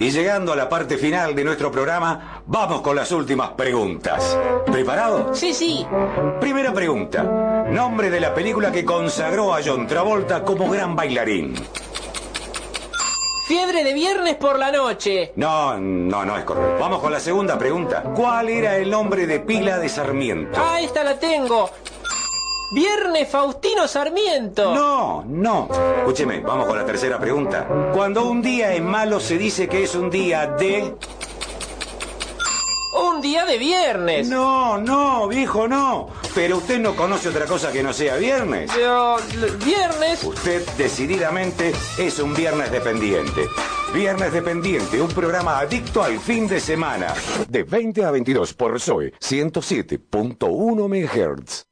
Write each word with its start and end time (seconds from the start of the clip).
Y 0.00 0.10
llegando 0.10 0.54
a 0.54 0.56
la 0.56 0.66
parte 0.66 0.96
final 0.96 1.34
de 1.34 1.44
nuestro 1.44 1.70
programa, 1.70 2.42
vamos 2.46 2.80
con 2.80 2.96
las 2.96 3.12
últimas 3.12 3.50
preguntas. 3.50 4.34
¿Preparado? 4.64 5.34
Sí, 5.34 5.52
sí. 5.52 5.86
Primera 6.40 6.72
pregunta. 6.72 7.22
Nombre 7.68 8.08
de 8.08 8.18
la 8.18 8.32
película 8.34 8.72
que 8.72 8.82
consagró 8.82 9.54
a 9.54 9.60
John 9.62 9.86
Travolta 9.86 10.42
como 10.42 10.70
gran 10.70 10.96
bailarín. 10.96 11.52
Fiebre 13.46 13.84
de 13.84 13.92
viernes 13.92 14.36
por 14.36 14.58
la 14.58 14.72
noche. 14.72 15.32
No, 15.36 15.76
no, 15.76 16.24
no 16.24 16.38
es 16.38 16.44
correcto. 16.44 16.78
Vamos 16.80 17.00
con 17.00 17.12
la 17.12 17.20
segunda 17.20 17.58
pregunta. 17.58 18.02
¿Cuál 18.14 18.48
era 18.48 18.78
el 18.78 18.88
nombre 18.88 19.26
de 19.26 19.40
pila 19.40 19.78
de 19.78 19.90
Sarmiento? 19.90 20.58
Ah, 20.64 20.80
esta 20.80 21.04
la 21.04 21.18
tengo. 21.18 21.68
Viernes 22.72 23.28
Faustino 23.28 23.88
Sarmiento. 23.88 24.72
No, 24.72 25.24
no. 25.26 25.68
Escúcheme, 25.98 26.38
vamos 26.40 26.66
con 26.68 26.78
la 26.78 26.86
tercera 26.86 27.18
pregunta. 27.18 27.66
Cuando 27.92 28.24
un 28.30 28.40
día 28.40 28.72
es 28.72 28.80
malo 28.80 29.18
se 29.18 29.36
dice 29.38 29.68
que 29.68 29.82
es 29.82 29.94
un 29.96 30.08
día 30.08 30.46
de... 30.46 30.94
Un 32.92 33.20
día 33.20 33.44
de 33.44 33.58
viernes. 33.58 34.28
No, 34.28 34.78
no, 34.78 35.26
viejo, 35.26 35.66
no. 35.66 36.08
Pero 36.34 36.58
usted 36.58 36.78
no 36.78 36.94
conoce 36.94 37.28
otra 37.28 37.46
cosa 37.46 37.72
que 37.72 37.82
no 37.82 37.92
sea 37.92 38.16
viernes. 38.16 38.70
Pero, 38.72 39.16
viernes. 39.64 40.22
Usted 40.22 40.64
decididamente 40.78 41.72
es 41.98 42.18
un 42.20 42.34
viernes 42.34 42.70
dependiente. 42.70 43.46
Viernes 43.92 44.32
dependiente, 44.32 45.02
un 45.02 45.08
programa 45.08 45.58
adicto 45.58 46.04
al 46.04 46.20
fin 46.20 46.46
de 46.46 46.60
semana. 46.60 47.14
De 47.48 47.64
20 47.64 48.04
a 48.04 48.12
22 48.12 48.54
por 48.54 48.80
Zoe 48.80 49.12
107.1 49.20 50.88
MHz. 50.88 51.69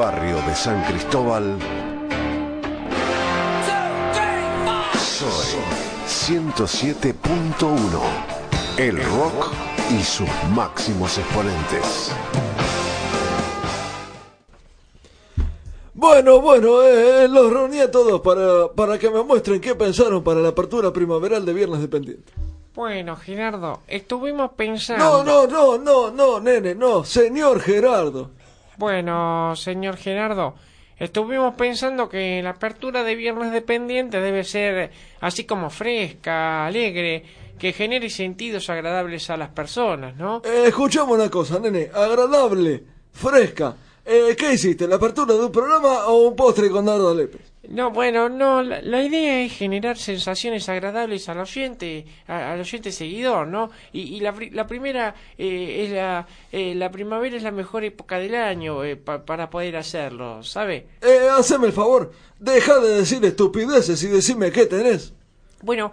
Barrio 0.00 0.36
de 0.46 0.54
San 0.54 0.82
Cristóbal, 0.84 1.58
Soy 4.94 5.58
107.1. 6.06 8.00
El 8.78 8.96
rock 8.96 9.52
y 9.90 10.02
sus 10.02 10.26
máximos 10.54 11.18
exponentes. 11.18 12.14
Bueno, 15.92 16.40
bueno, 16.40 16.82
eh, 16.82 17.28
los 17.28 17.52
reuní 17.52 17.80
a 17.80 17.90
todos 17.90 18.22
para, 18.22 18.72
para 18.74 18.98
que 18.98 19.10
me 19.10 19.22
muestren 19.22 19.60
qué 19.60 19.74
pensaron 19.74 20.24
para 20.24 20.40
la 20.40 20.48
apertura 20.48 20.90
primaveral 20.94 21.44
de 21.44 21.52
Viernes 21.52 21.82
Dependiente. 21.82 22.32
Bueno, 22.74 23.16
Gerardo, 23.16 23.80
estuvimos 23.86 24.52
pensando. 24.52 25.22
No, 25.22 25.46
no, 25.46 25.76
no, 25.76 25.76
no, 25.76 26.10
no, 26.10 26.40
nene, 26.40 26.74
no, 26.74 27.04
señor 27.04 27.60
Gerardo. 27.60 28.30
Bueno, 28.80 29.54
señor 29.56 29.98
Gerardo, 29.98 30.54
estuvimos 30.96 31.54
pensando 31.54 32.08
que 32.08 32.40
la 32.42 32.50
apertura 32.56 33.04
de 33.04 33.14
Viernes 33.14 33.52
Dependiente 33.52 34.22
debe 34.22 34.42
ser 34.42 34.90
así 35.20 35.44
como 35.44 35.68
fresca, 35.68 36.64
alegre, 36.64 37.22
que 37.58 37.74
genere 37.74 38.08
sentidos 38.08 38.70
agradables 38.70 39.28
a 39.28 39.36
las 39.36 39.50
personas, 39.50 40.16
¿no? 40.16 40.40
Eh, 40.46 40.68
escuchame 40.68 41.12
una 41.12 41.28
cosa, 41.28 41.58
nene, 41.58 41.90
agradable, 41.92 42.82
fresca. 43.12 43.76
Eh, 44.02 44.34
¿Qué 44.34 44.54
hiciste, 44.54 44.88
la 44.88 44.96
apertura 44.96 45.34
de 45.34 45.44
un 45.44 45.52
programa 45.52 46.06
o 46.06 46.28
un 46.28 46.34
postre 46.34 46.70
con 46.70 46.86
Nardo 46.86 47.14
Lepes? 47.14 47.49
No, 47.68 47.90
bueno, 47.90 48.30
no, 48.30 48.62
la, 48.62 48.80
la 48.80 49.02
idea 49.02 49.42
es 49.42 49.52
generar 49.52 49.98
sensaciones 49.98 50.66
agradables 50.70 51.28
al 51.28 51.40
oyente, 51.40 52.06
a- 52.26 52.52
al 52.52 52.60
oyente 52.60 52.90
seguidor, 52.90 53.46
¿no? 53.48 53.70
Y, 53.92 54.00
y 54.16 54.20
la, 54.20 54.34
la 54.52 54.66
primera 54.66 55.14
eh, 55.36 55.84
es 55.84 55.90
la, 55.92 56.26
eh, 56.52 56.74
la 56.74 56.90
primavera 56.90 57.36
es 57.36 57.42
la 57.42 57.50
mejor 57.50 57.84
época 57.84 58.18
del 58.18 58.34
año 58.34 58.82
eh, 58.82 58.96
pa- 58.96 59.26
para 59.26 59.50
poder 59.50 59.76
hacerlo, 59.76 60.42
¿sabe? 60.42 60.86
Eh, 61.02 61.28
haceme 61.30 61.66
el 61.66 61.74
favor, 61.74 62.12
deja 62.38 62.78
de 62.80 62.96
decir 62.96 63.22
estupideces 63.26 64.02
y 64.04 64.06
decime 64.08 64.50
qué 64.50 64.64
tenés. 64.64 65.12
Bueno, 65.62 65.92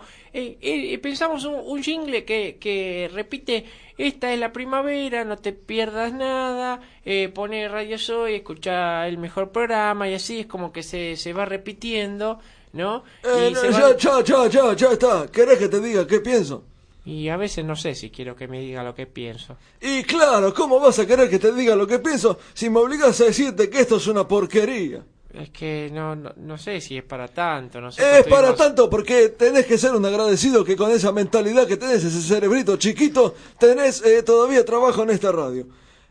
eh, 0.61 0.93
eh, 0.93 0.97
pensamos 0.99 1.45
un, 1.45 1.55
un 1.55 1.81
jingle 1.83 2.23
que, 2.25 2.57
que 2.59 3.09
repite, 3.13 3.65
esta 3.98 4.31
es 4.33 4.39
la 4.39 4.52
primavera, 4.53 5.23
no 5.25 5.37
te 5.37 5.52
pierdas 5.53 6.14
nada, 6.14 6.80
eh, 7.05 7.30
pone 7.30 7.67
Radio 7.67 7.98
Soy, 7.98 8.36
escucha 8.36 9.08
el 9.08 9.17
mejor 9.17 9.52
programa 9.52 10.08
y 10.09 10.14
así 10.14 10.39
es 10.42 10.45
como 10.45 10.71
que 10.71 10.83
se, 10.83 11.15
se 11.15 11.33
va 11.33 11.45
repitiendo, 11.45 12.39
¿no? 12.73 13.03
Eh, 13.23 13.49
y, 13.49 13.53
no, 13.53 13.59
se 13.61 13.71
ya, 13.71 13.80
va- 13.80 13.98
ya, 13.98 14.23
ya, 14.23 14.48
ya, 14.48 14.73
ya 14.75 14.92
está. 14.92 15.27
¿Querés 15.31 15.58
que 15.58 15.67
te 15.67 15.80
diga 15.81 16.05
qué 16.08 16.20
pienso? 16.20 16.64
y 17.05 17.30
a 17.30 17.37
veces 17.37 17.64
no 17.64 17.77
sé 17.77 17.95
si 17.95 18.09
quiero 18.09 18.36
que 18.36 18.49
me 18.49 18.59
diga 18.59 18.83
lo 18.83 18.93
que 18.93 19.08
pienso. 19.08 19.55
Y 19.80 20.04
claro, 20.04 20.54
¿cómo 20.54 20.77
vas 20.77 20.99
a 20.99 21.08
querer 21.08 21.30
que 21.30 21.39
te 21.39 21.54
diga 21.54 21.73
lo 21.73 21.87
que 21.87 21.99
pienso 21.99 22.37
si 22.54 22.69
me 22.69 22.80
obligas 22.80 23.21
a 23.21 23.23
decirte 23.23 23.69
que 23.69 23.80
esto 23.80 23.95
es 23.95 24.08
una 24.08 24.27
porquería? 24.27 25.05
Es 25.37 25.52
que 25.52 25.92
no, 25.93 26.15
no, 26.15 26.33
no 26.36 26.58
sé 26.58 26.81
si 26.81 26.98
es 26.98 27.03
para 27.03 27.27
tanto, 27.27 27.80
no 27.80 27.92
sé. 27.92 28.21
Es 28.21 28.25
para 28.25 28.55
tanto 28.55 28.89
porque 28.89 29.30
tenés 29.30 29.67
que 29.67 29.77
ser 29.77 29.93
un 29.93 30.03
agradecido 30.03 30.65
que 30.65 30.75
con 30.75 30.89
esa 30.89 31.11
mentalidad 31.11 31.67
que 31.67 31.77
tenés, 31.77 32.03
ese 32.03 32.21
cerebrito 32.21 32.75
chiquito, 32.77 33.36
tenés 33.59 34.02
eh, 34.03 34.23
todavía 34.23 34.65
trabajo 34.65 35.03
en 35.03 35.11
esta 35.11 35.31
radio. 35.31 35.67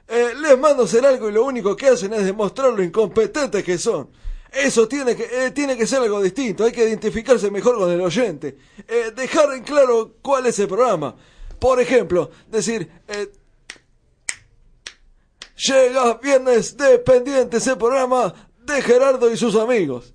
Eh, 0.06 0.28
les 0.40 0.56
mando 0.56 0.84
hacer 0.84 1.04
algo 1.04 1.28
y 1.28 1.32
lo 1.32 1.44
único 1.44 1.74
que 1.74 1.88
hacen 1.88 2.12
es 2.14 2.24
demostrar 2.24 2.72
lo 2.72 2.84
incompetentes 2.84 3.64
que 3.64 3.78
son. 3.78 4.10
Eso 4.52 4.86
tiene 4.86 5.16
que, 5.16 5.24
eh, 5.24 5.50
tiene 5.50 5.76
que 5.76 5.88
ser 5.88 6.02
algo 6.02 6.22
distinto, 6.22 6.64
hay 6.64 6.70
que 6.70 6.86
identificarse 6.86 7.50
mejor 7.50 7.78
con 7.78 7.90
el 7.90 8.00
oyente. 8.00 8.56
Dejar 9.16 9.54
en 9.54 9.64
claro 9.64 10.14
cuál 10.22 10.46
es 10.46 10.56
el 10.60 10.68
programa. 10.68 11.16
Por 11.58 11.80
ejemplo, 11.80 12.30
decir, 12.48 12.88
llega 15.56 16.14
viernes 16.14 16.76
dependiente 16.76 17.56
ese 17.56 17.74
programa 17.74 18.32
de 18.66 18.82
Gerardo 18.82 19.30
y 19.30 19.36
sus 19.36 19.54
amigos. 19.56 20.12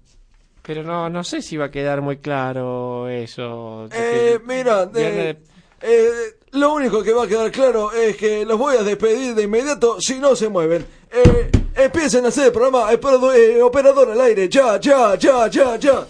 Pero 0.62 0.84
no, 0.84 1.10
no 1.10 1.24
sé 1.24 1.42
si 1.42 1.58
va 1.58 1.66
a 1.66 1.72
quedar 1.72 2.02
muy 2.02 2.18
claro 2.18 3.10
eso. 3.10 3.88
de 3.90 3.98
Eh, 3.98 4.40
que- 4.40 4.46
mira, 4.46 4.86
Viernes 4.86 5.38
eh, 5.38 5.42
eh, 5.82 6.10
lo 6.52 6.74
único 6.74 7.02
que 7.02 7.14
va 7.14 7.24
a 7.24 7.28
quedar 7.28 7.52
claro 7.52 7.92
es 7.92 8.16
que 8.18 8.46
los 8.46 8.60
voy 8.60 8.78
a 8.78 8.84
despedir 8.84 9.34
de 9.34 9.44
inmediato 9.44 10.00
si 10.00 10.20
no 10.20 10.36
se 10.36 10.50
mueven. 10.50 10.86
Eh, 11.12 11.50
empiecen 11.76 12.26
a 12.26 12.28
hacer 12.28 12.48
el 12.48 12.52
programa, 12.52 12.92
eh, 12.94 13.00
eh, 13.36 13.62
operador 13.62 14.12
al 14.12 14.22
aire, 14.22 14.48
ya, 14.50 14.80
ya, 14.80 15.16
ya, 15.16 15.48
ya, 15.48 15.76
ya. 15.78 16.06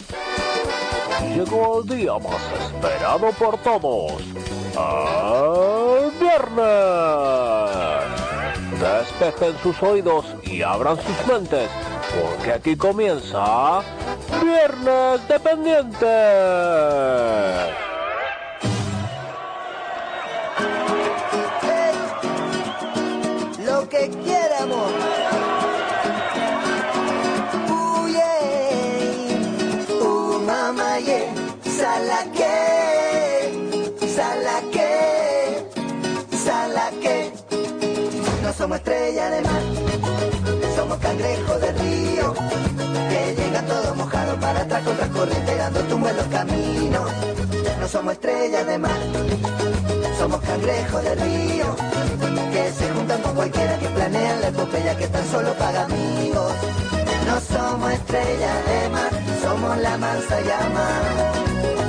Llegó 1.36 1.82
el 1.82 1.88
día 1.98 2.14
más 2.18 2.42
esperado 2.66 3.32
por 3.40 3.58
todos. 3.60 4.22
¡El 4.74 6.12
viernes! 6.20 6.62
Despejen 8.80 9.54
sus 9.62 9.82
oídos 9.84 10.26
y 10.44 10.62
abran 10.62 10.98
sus 10.98 11.28
mentes, 11.28 11.70
porque 12.20 12.52
aquí 12.52 12.76
comienza 12.76 13.82
Viernes 14.42 15.28
Dependiente. 15.28 16.08
lo 23.66 23.88
que 23.90 24.10
quiera, 24.24 24.64
amor. 24.64 24.92
Uh, 27.70 28.08
yeah. 28.10 30.02
Uh, 30.02 30.40
mamá, 30.46 31.00
yeah. 31.00 31.42
Salaque, 31.64 32.58
salaque, 34.16 34.92
salaque. 36.46 37.34
No 38.44 38.54
somos 38.54 38.78
estrellas 38.78 39.32
de 39.32 39.42
mar, 39.42 39.64
somos 40.76 40.98
cangrejos 41.00 41.62
de 41.62 41.74
para 44.52 44.64
atrás 44.66 44.84
contra 44.84 45.08
corriente, 45.08 45.56
dando 45.56 45.80
tumbo 45.82 46.10
en 46.10 46.18
los 46.18 46.26
caminos. 46.28 47.10
No 47.80 47.88
somos 47.88 48.14
estrellas 48.14 48.68
de 48.68 48.78
mar, 48.78 49.00
somos 50.18 50.42
cangrejos 50.42 51.04
de 51.04 51.16
río 51.16 51.76
que 52.52 52.72
se 52.74 52.90
juntan 52.94 53.22
con 53.22 53.34
cualquiera 53.34 53.80
que 53.80 53.88
planean 53.88 54.42
la 54.42 54.48
epopeya 54.50 54.98
que 54.98 55.08
tan 55.08 55.26
solo 55.32 55.54
paga 55.54 55.86
amigos. 55.86 56.52
No 57.28 57.36
somos 57.40 57.92
estrellas 57.94 58.58
de 58.72 58.90
mar, 58.90 59.12
somos 59.42 59.78
la 59.78 59.98
mansa 59.98 60.42
llama. 60.42 60.88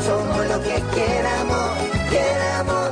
Somos 0.06 0.46
lo 0.46 0.62
que 0.62 0.76
queramos, 0.94 1.68
queramos. 2.10 2.91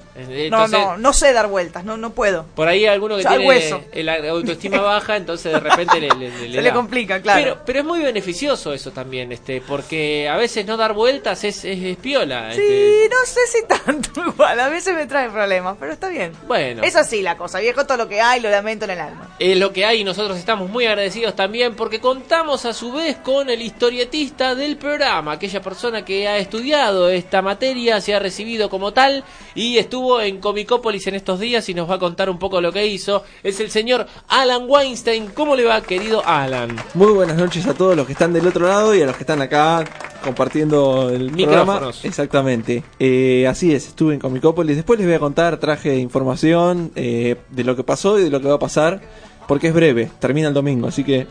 No. 0.51 0.51
No, 0.51 0.69
no, 0.69 0.97
no 0.97 1.13
sé 1.13 1.33
dar 1.33 1.49
vueltas, 1.49 1.85
no, 1.85 1.97
no 1.97 2.11
puedo. 2.11 2.45
Por 2.55 2.69
ahí 2.69 2.87
alguno 2.87 3.17
que 3.17 3.25
tiene 3.25 3.61
el- 3.93 4.07
la 4.07 4.17
autoestima 4.31 4.81
baja, 4.81 5.17
entonces 5.17 5.53
de 5.53 5.61
repente 5.61 6.01
le, 6.01 6.09
le- 6.11 6.31
le 6.49 6.53
Se 6.55 6.63
le 6.63 6.73
complica, 6.73 7.21
claro. 7.21 7.43
Pero, 7.43 7.59
pero 7.67 7.79
es 7.81 7.85
muy 7.85 8.01
beneficioso 8.01 8.73
eso 8.73 8.91
también, 8.93 9.33
este, 9.33 9.61
porque 9.61 10.29
a 10.29 10.37
veces 10.37 10.65
no 10.67 10.77
dar 10.77 10.93
vueltas 10.95 11.43
es, 11.45 11.65
es, 11.65 11.83
es 11.83 11.97
piola. 11.97 12.53
Sí, 12.55 12.61
este. 12.63 13.09
no 13.11 13.17
sé 13.27 13.41
si 13.49 13.67
tanto 13.67 14.25
igual, 14.29 14.61
a 14.61 14.69
veces 14.69 14.95
me 14.95 15.07
trae 15.07 15.29
problemas, 15.31 15.77
pero 15.81 15.93
está 15.93 16.09
bien. 16.09 16.33
Bueno. 16.47 16.83
Es 16.85 16.95
así 16.97 17.23
la 17.23 17.37
cosa, 17.37 17.59
viejo, 17.61 17.85
todo 17.87 17.97
lo 17.99 18.09
que 18.09 18.21
hay 18.21 18.41
lo 18.41 18.51
lamento 18.51 18.85
en 18.85 18.93
el 18.93 19.01
alma. 19.01 19.35
Es 19.39 19.57
lo 19.57 19.73
que 19.73 19.85
hay 19.85 20.01
y 20.01 20.05
nosotros 20.05 20.39
estamos 20.39 20.71
muy 20.71 20.87
agradecidos 20.87 21.35
también 21.35 21.75
porque 21.75 22.01
contamos 22.01 22.65
a 22.67 22.73
su 22.73 22.93
vez 22.93 23.17
con 23.17 23.51
el 23.51 23.63
historietista 23.63 24.55
del 24.55 24.77
programa, 24.77 25.33
aquella 25.33 25.61
persona 25.63 26.05
que 26.05 26.29
ha 26.29 26.39
estudiado 26.39 27.09
esta 27.11 27.43
materia, 27.43 28.01
se 28.01 28.15
ha 28.15 28.19
recibido 28.19 28.69
como 28.69 28.93
tal 28.93 29.25
y 29.55 29.79
estuvo 29.79 30.04
en 30.21 30.41
Comicópolis 30.41 31.07
en 31.07 31.15
estos 31.15 31.41
días 31.41 31.69
y 31.69 31.75
nos 31.75 31.89
va 31.89 31.95
a 31.95 31.99
contar 31.99 32.29
un 32.29 32.39
poco 32.39 32.61
lo 32.61 32.73
que 32.73 32.87
hizo. 32.87 33.25
Es 33.43 33.59
el 33.61 33.71
señor 33.71 34.07
Alan 34.29 34.65
Weinstein. 34.69 35.29
¿Cómo 35.35 35.57
le 35.57 35.65
va, 35.65 35.81
querido 35.83 36.23
Alan? 36.25 36.77
Muy 36.95 37.13
buenas 37.13 37.37
noches 37.37 37.67
a 37.67 37.75
todos 37.75 37.97
los 37.97 38.07
que 38.07 38.13
están 38.13 38.33
del 38.33 38.47
otro 38.47 38.67
lado 38.67 38.95
y 38.95 39.03
a 39.03 39.07
los 39.07 39.17
que 39.17 39.23
están 39.23 39.41
acá 39.41 39.85
compartiendo 40.23 41.11
el 41.11 41.31
programa. 41.31 41.75
Micrófonos. 41.75 42.05
Exactamente. 42.05 42.85
Eh, 42.99 43.47
así 43.49 43.75
es, 43.75 43.89
estuve 43.89 44.15
en 44.15 44.21
Comicópolis. 44.21 44.77
Después 44.77 44.99
les 44.99 45.07
voy 45.07 45.17
a 45.17 45.21
contar, 45.21 45.59
traje 45.59 45.97
información 45.97 46.93
eh, 46.95 47.37
de 47.51 47.65
lo 47.65 47.75
que 47.77 47.85
pasó 47.85 48.19
y 48.19 48.25
de 48.25 48.31
lo 48.31 48.41
que 48.41 48.49
va 48.49 48.55
a 48.55 48.59
pasar, 48.59 49.01
porque 49.49 49.69
es 49.69 49.75
breve, 49.75 50.11
termina 50.19 50.49
el 50.49 50.55
domingo, 50.55 50.89
así 50.89 51.05
que 51.05 51.27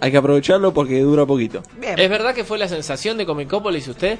hay 0.00 0.10
que 0.10 0.16
aprovecharlo 0.16 0.72
porque 0.74 1.00
dura 1.00 1.26
poquito. 1.26 1.62
Bien. 1.78 1.98
¿Es 1.98 2.10
verdad 2.10 2.34
que 2.34 2.44
fue 2.44 2.58
la 2.58 2.68
sensación 2.68 3.16
de 3.16 3.26
Comicópolis 3.26 3.88
usted? 3.88 4.18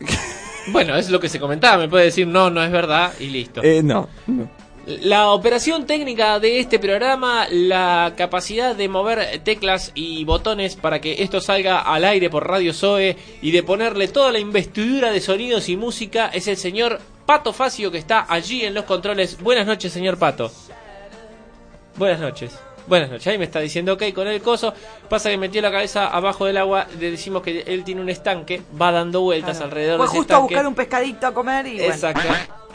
bueno, 0.72 0.96
es 0.96 1.10
lo 1.10 1.20
que 1.20 1.28
se 1.28 1.40
comentaba, 1.40 1.78
me 1.78 1.88
puede 1.88 2.06
decir 2.06 2.26
no, 2.26 2.50
no 2.50 2.62
es 2.62 2.70
verdad 2.70 3.12
y 3.18 3.26
listo. 3.26 3.62
Eh, 3.62 3.82
no, 3.82 4.08
no. 4.26 4.48
La 4.86 5.32
operación 5.32 5.84
técnica 5.84 6.40
de 6.40 6.60
este 6.60 6.78
programa, 6.78 7.46
la 7.50 8.14
capacidad 8.16 8.74
de 8.74 8.88
mover 8.88 9.40
teclas 9.44 9.92
y 9.94 10.24
botones 10.24 10.76
para 10.76 10.98
que 10.98 11.22
esto 11.22 11.42
salga 11.42 11.80
al 11.80 12.06
aire 12.06 12.30
por 12.30 12.48
Radio 12.48 12.72
Zoe 12.72 13.14
y 13.42 13.50
de 13.50 13.62
ponerle 13.62 14.08
toda 14.08 14.32
la 14.32 14.38
investidura 14.38 15.12
de 15.12 15.20
sonidos 15.20 15.68
y 15.68 15.76
música 15.76 16.30
es 16.32 16.48
el 16.48 16.56
señor 16.56 17.00
Pato 17.26 17.52
Facio 17.52 17.90
que 17.90 17.98
está 17.98 18.24
allí 18.30 18.64
en 18.64 18.72
los 18.72 18.84
controles. 18.84 19.38
Buenas 19.42 19.66
noches, 19.66 19.92
señor 19.92 20.18
Pato. 20.18 20.50
Buenas 21.96 22.20
noches. 22.20 22.58
Buenas 22.88 23.10
noches. 23.10 23.26
Ahí 23.26 23.38
me 23.38 23.44
está 23.44 23.60
diciendo 23.60 23.92
ok 23.94 24.02
con 24.14 24.26
el 24.28 24.40
coso. 24.40 24.72
Pasa 25.08 25.28
que 25.30 25.36
metió 25.36 25.60
la 25.60 25.70
cabeza 25.70 26.08
abajo 26.08 26.46
del 26.46 26.56
agua. 26.56 26.86
Le 26.98 27.10
decimos 27.10 27.42
que 27.42 27.62
él 27.66 27.84
tiene 27.84 28.00
un 28.00 28.08
estanque. 28.08 28.62
Va 28.80 28.90
dando 28.90 29.20
vueltas 29.20 29.58
Claro. 29.58 29.66
alrededor 29.66 29.96
Fue 29.98 30.06
de 30.06 30.10
ese 30.10 30.18
justo 30.18 30.34
a 30.34 30.38
buscar 30.38 30.66
un 30.66 30.74
pescadito 30.74 31.26
a 31.26 31.34
comer 31.34 31.66
y 31.66 31.76
bueno. 31.78 31.92
Exacto. 31.94 32.22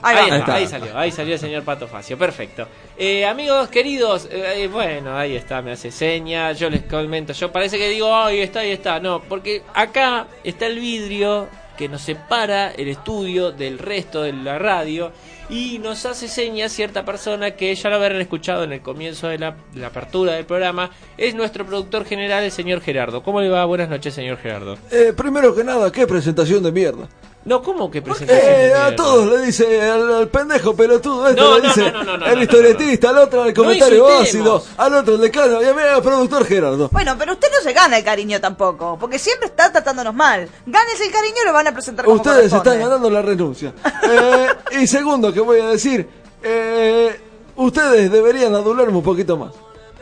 Ahí 0.06 0.18
Ahí, 0.18 0.30
va. 0.32 0.38
está, 0.38 0.56
Ahí 0.56 0.68
salió, 0.68 0.98
ahí 0.98 1.12
salió 1.12 1.34
el 1.36 1.40
señor 1.40 1.64
Pato 1.64 1.88
Facio, 1.88 2.18
perfecto. 2.18 2.68
Eh, 2.98 3.26
amigos 3.26 3.70
queridos, 3.70 4.28
eh, 4.30 4.68
bueno, 4.70 5.18
ahí 5.18 5.34
está, 5.38 5.62
me 5.62 5.72
hace 5.72 5.92
seña, 5.92 6.52
yo 6.52 6.70
les 6.70 6.82
comento, 6.84 7.32
yo 7.32 7.54
parece 7.54 7.78
que 7.78 7.88
digo, 7.88 8.14
ahí 8.14 8.42
está, 8.42 8.60
ahí 8.60 8.72
está, 8.72 9.00
no, 9.00 9.22
porque 9.24 9.62
acá 9.74 10.28
está 10.44 10.66
el 10.66 10.78
vidrio 10.82 11.48
que 11.78 11.88
nos 11.88 12.02
separa 12.02 12.72
el 12.72 12.90
estudio 12.90 13.54
del 13.54 13.80
resto 13.80 14.24
de 14.24 14.34
la 14.34 14.60
radio 14.60 15.14
y 15.54 15.78
nos 15.78 16.08
hace 16.08 16.28
seña 16.28 16.68
cierta 16.68 17.06
persona 17.06 17.52
que 17.52 17.76
ya 17.76 17.90
lo 17.92 17.98
habrán 17.98 18.20
escuchado 18.20 18.64
en 18.64 18.74
el 18.74 18.82
comienzo 18.82 19.28
de 19.28 19.38
la, 19.38 19.56
la 19.76 19.88
apertura 19.88 20.34
del 20.34 20.46
programa, 20.46 20.90
es 21.16 21.36
nuestro 21.36 21.64
productor 21.64 22.06
general, 22.06 22.44
el 22.44 22.52
señor 22.52 22.82
Gerardo. 22.82 23.22
¿Cómo 23.22 23.40
le 23.40 23.50
va? 23.50 23.64
Buenas 23.66 23.88
noches, 23.88 24.16
señor 24.16 24.38
Gerardo. 24.38 24.80
Eh, 24.90 25.14
primero 25.16 25.54
que 25.54 25.64
nada, 25.64 25.92
qué 25.92 26.08
presentación 26.08 26.64
de 26.64 26.72
mierda. 26.72 27.08
No, 27.46 27.62
¿cómo 27.62 27.92
que 27.92 28.02
presentación? 28.02 28.46
Eh, 28.50 28.68
de 28.70 28.74
a 28.74 28.96
todos 28.96 29.28
le 29.28 29.46
dice 29.46 29.82
al, 29.82 30.14
al 30.14 30.28
pendejo 30.30 30.74
pelotudo 30.76 31.28
este 31.28 31.42
No, 31.42 31.58
le 31.58 31.62
no, 31.64 31.68
dice 31.68 31.92
no, 31.92 32.04
no, 32.04 32.04
no, 32.04 32.18
no, 32.18 32.26
el 32.26 32.42
historietista, 32.44 33.10
al 33.10 33.18
otro 33.18 33.44
el 33.46 33.54
comentario 33.54 34.08
ácido, 34.08 34.64
al 34.78 34.94
otro 34.96 35.16
el 35.16 35.22
decano 35.22 35.62
y 35.62 35.66
a 35.66 35.74
mí 35.74 35.82
el 35.96 36.02
productor 36.02 36.46
Gerardo. 36.46 36.88
Bueno, 36.90 37.16
pero 37.20 37.34
usted 37.34 37.50
no 37.54 37.62
se 37.62 37.74
gana 37.74 37.98
el 37.98 38.04
cariño 38.04 38.40
tampoco, 38.40 38.98
porque 38.98 39.20
siempre 39.20 39.48
está 39.48 39.72
tratándonos 39.72 40.14
mal. 40.14 40.48
Gánese 40.66 41.06
el 41.06 41.12
cariño 41.12 41.36
y 41.44 41.46
lo 41.48 41.52
van 41.54 41.68
a 41.68 41.74
presentar 41.74 42.06
como 42.06 42.16
Ustedes 42.16 42.54
están 42.54 42.80
ganando 42.80 43.10
la 43.10 43.22
renuncia. 43.22 43.74
Eh, 44.10 44.48
y 44.82 44.88
segundo 44.88 45.34
que 45.34 45.42
voy 45.42 45.60
a 45.60 45.68
decir, 45.68 46.08
eh, 46.42 47.20
ustedes 47.58 48.10
deberían 48.10 48.56
adularme 48.56 48.96
un 48.98 49.04
poquito 49.04 49.36
más. 49.38 49.52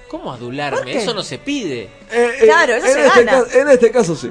¿Cómo 0.09 0.25
¿Por 0.25 0.33
adularme? 0.35 0.95
Eso 0.97 1.13
no 1.13 1.23
se 1.23 1.37
pide. 1.37 1.89
Eh, 2.11 2.33
Claro, 2.41 2.75
eso 2.75 2.85
en, 2.85 2.93
se 2.93 3.07
este 3.07 3.23
gana. 3.23 3.43
en 3.53 3.69
este 3.69 3.91
caso 3.91 4.15
sí. 4.15 4.29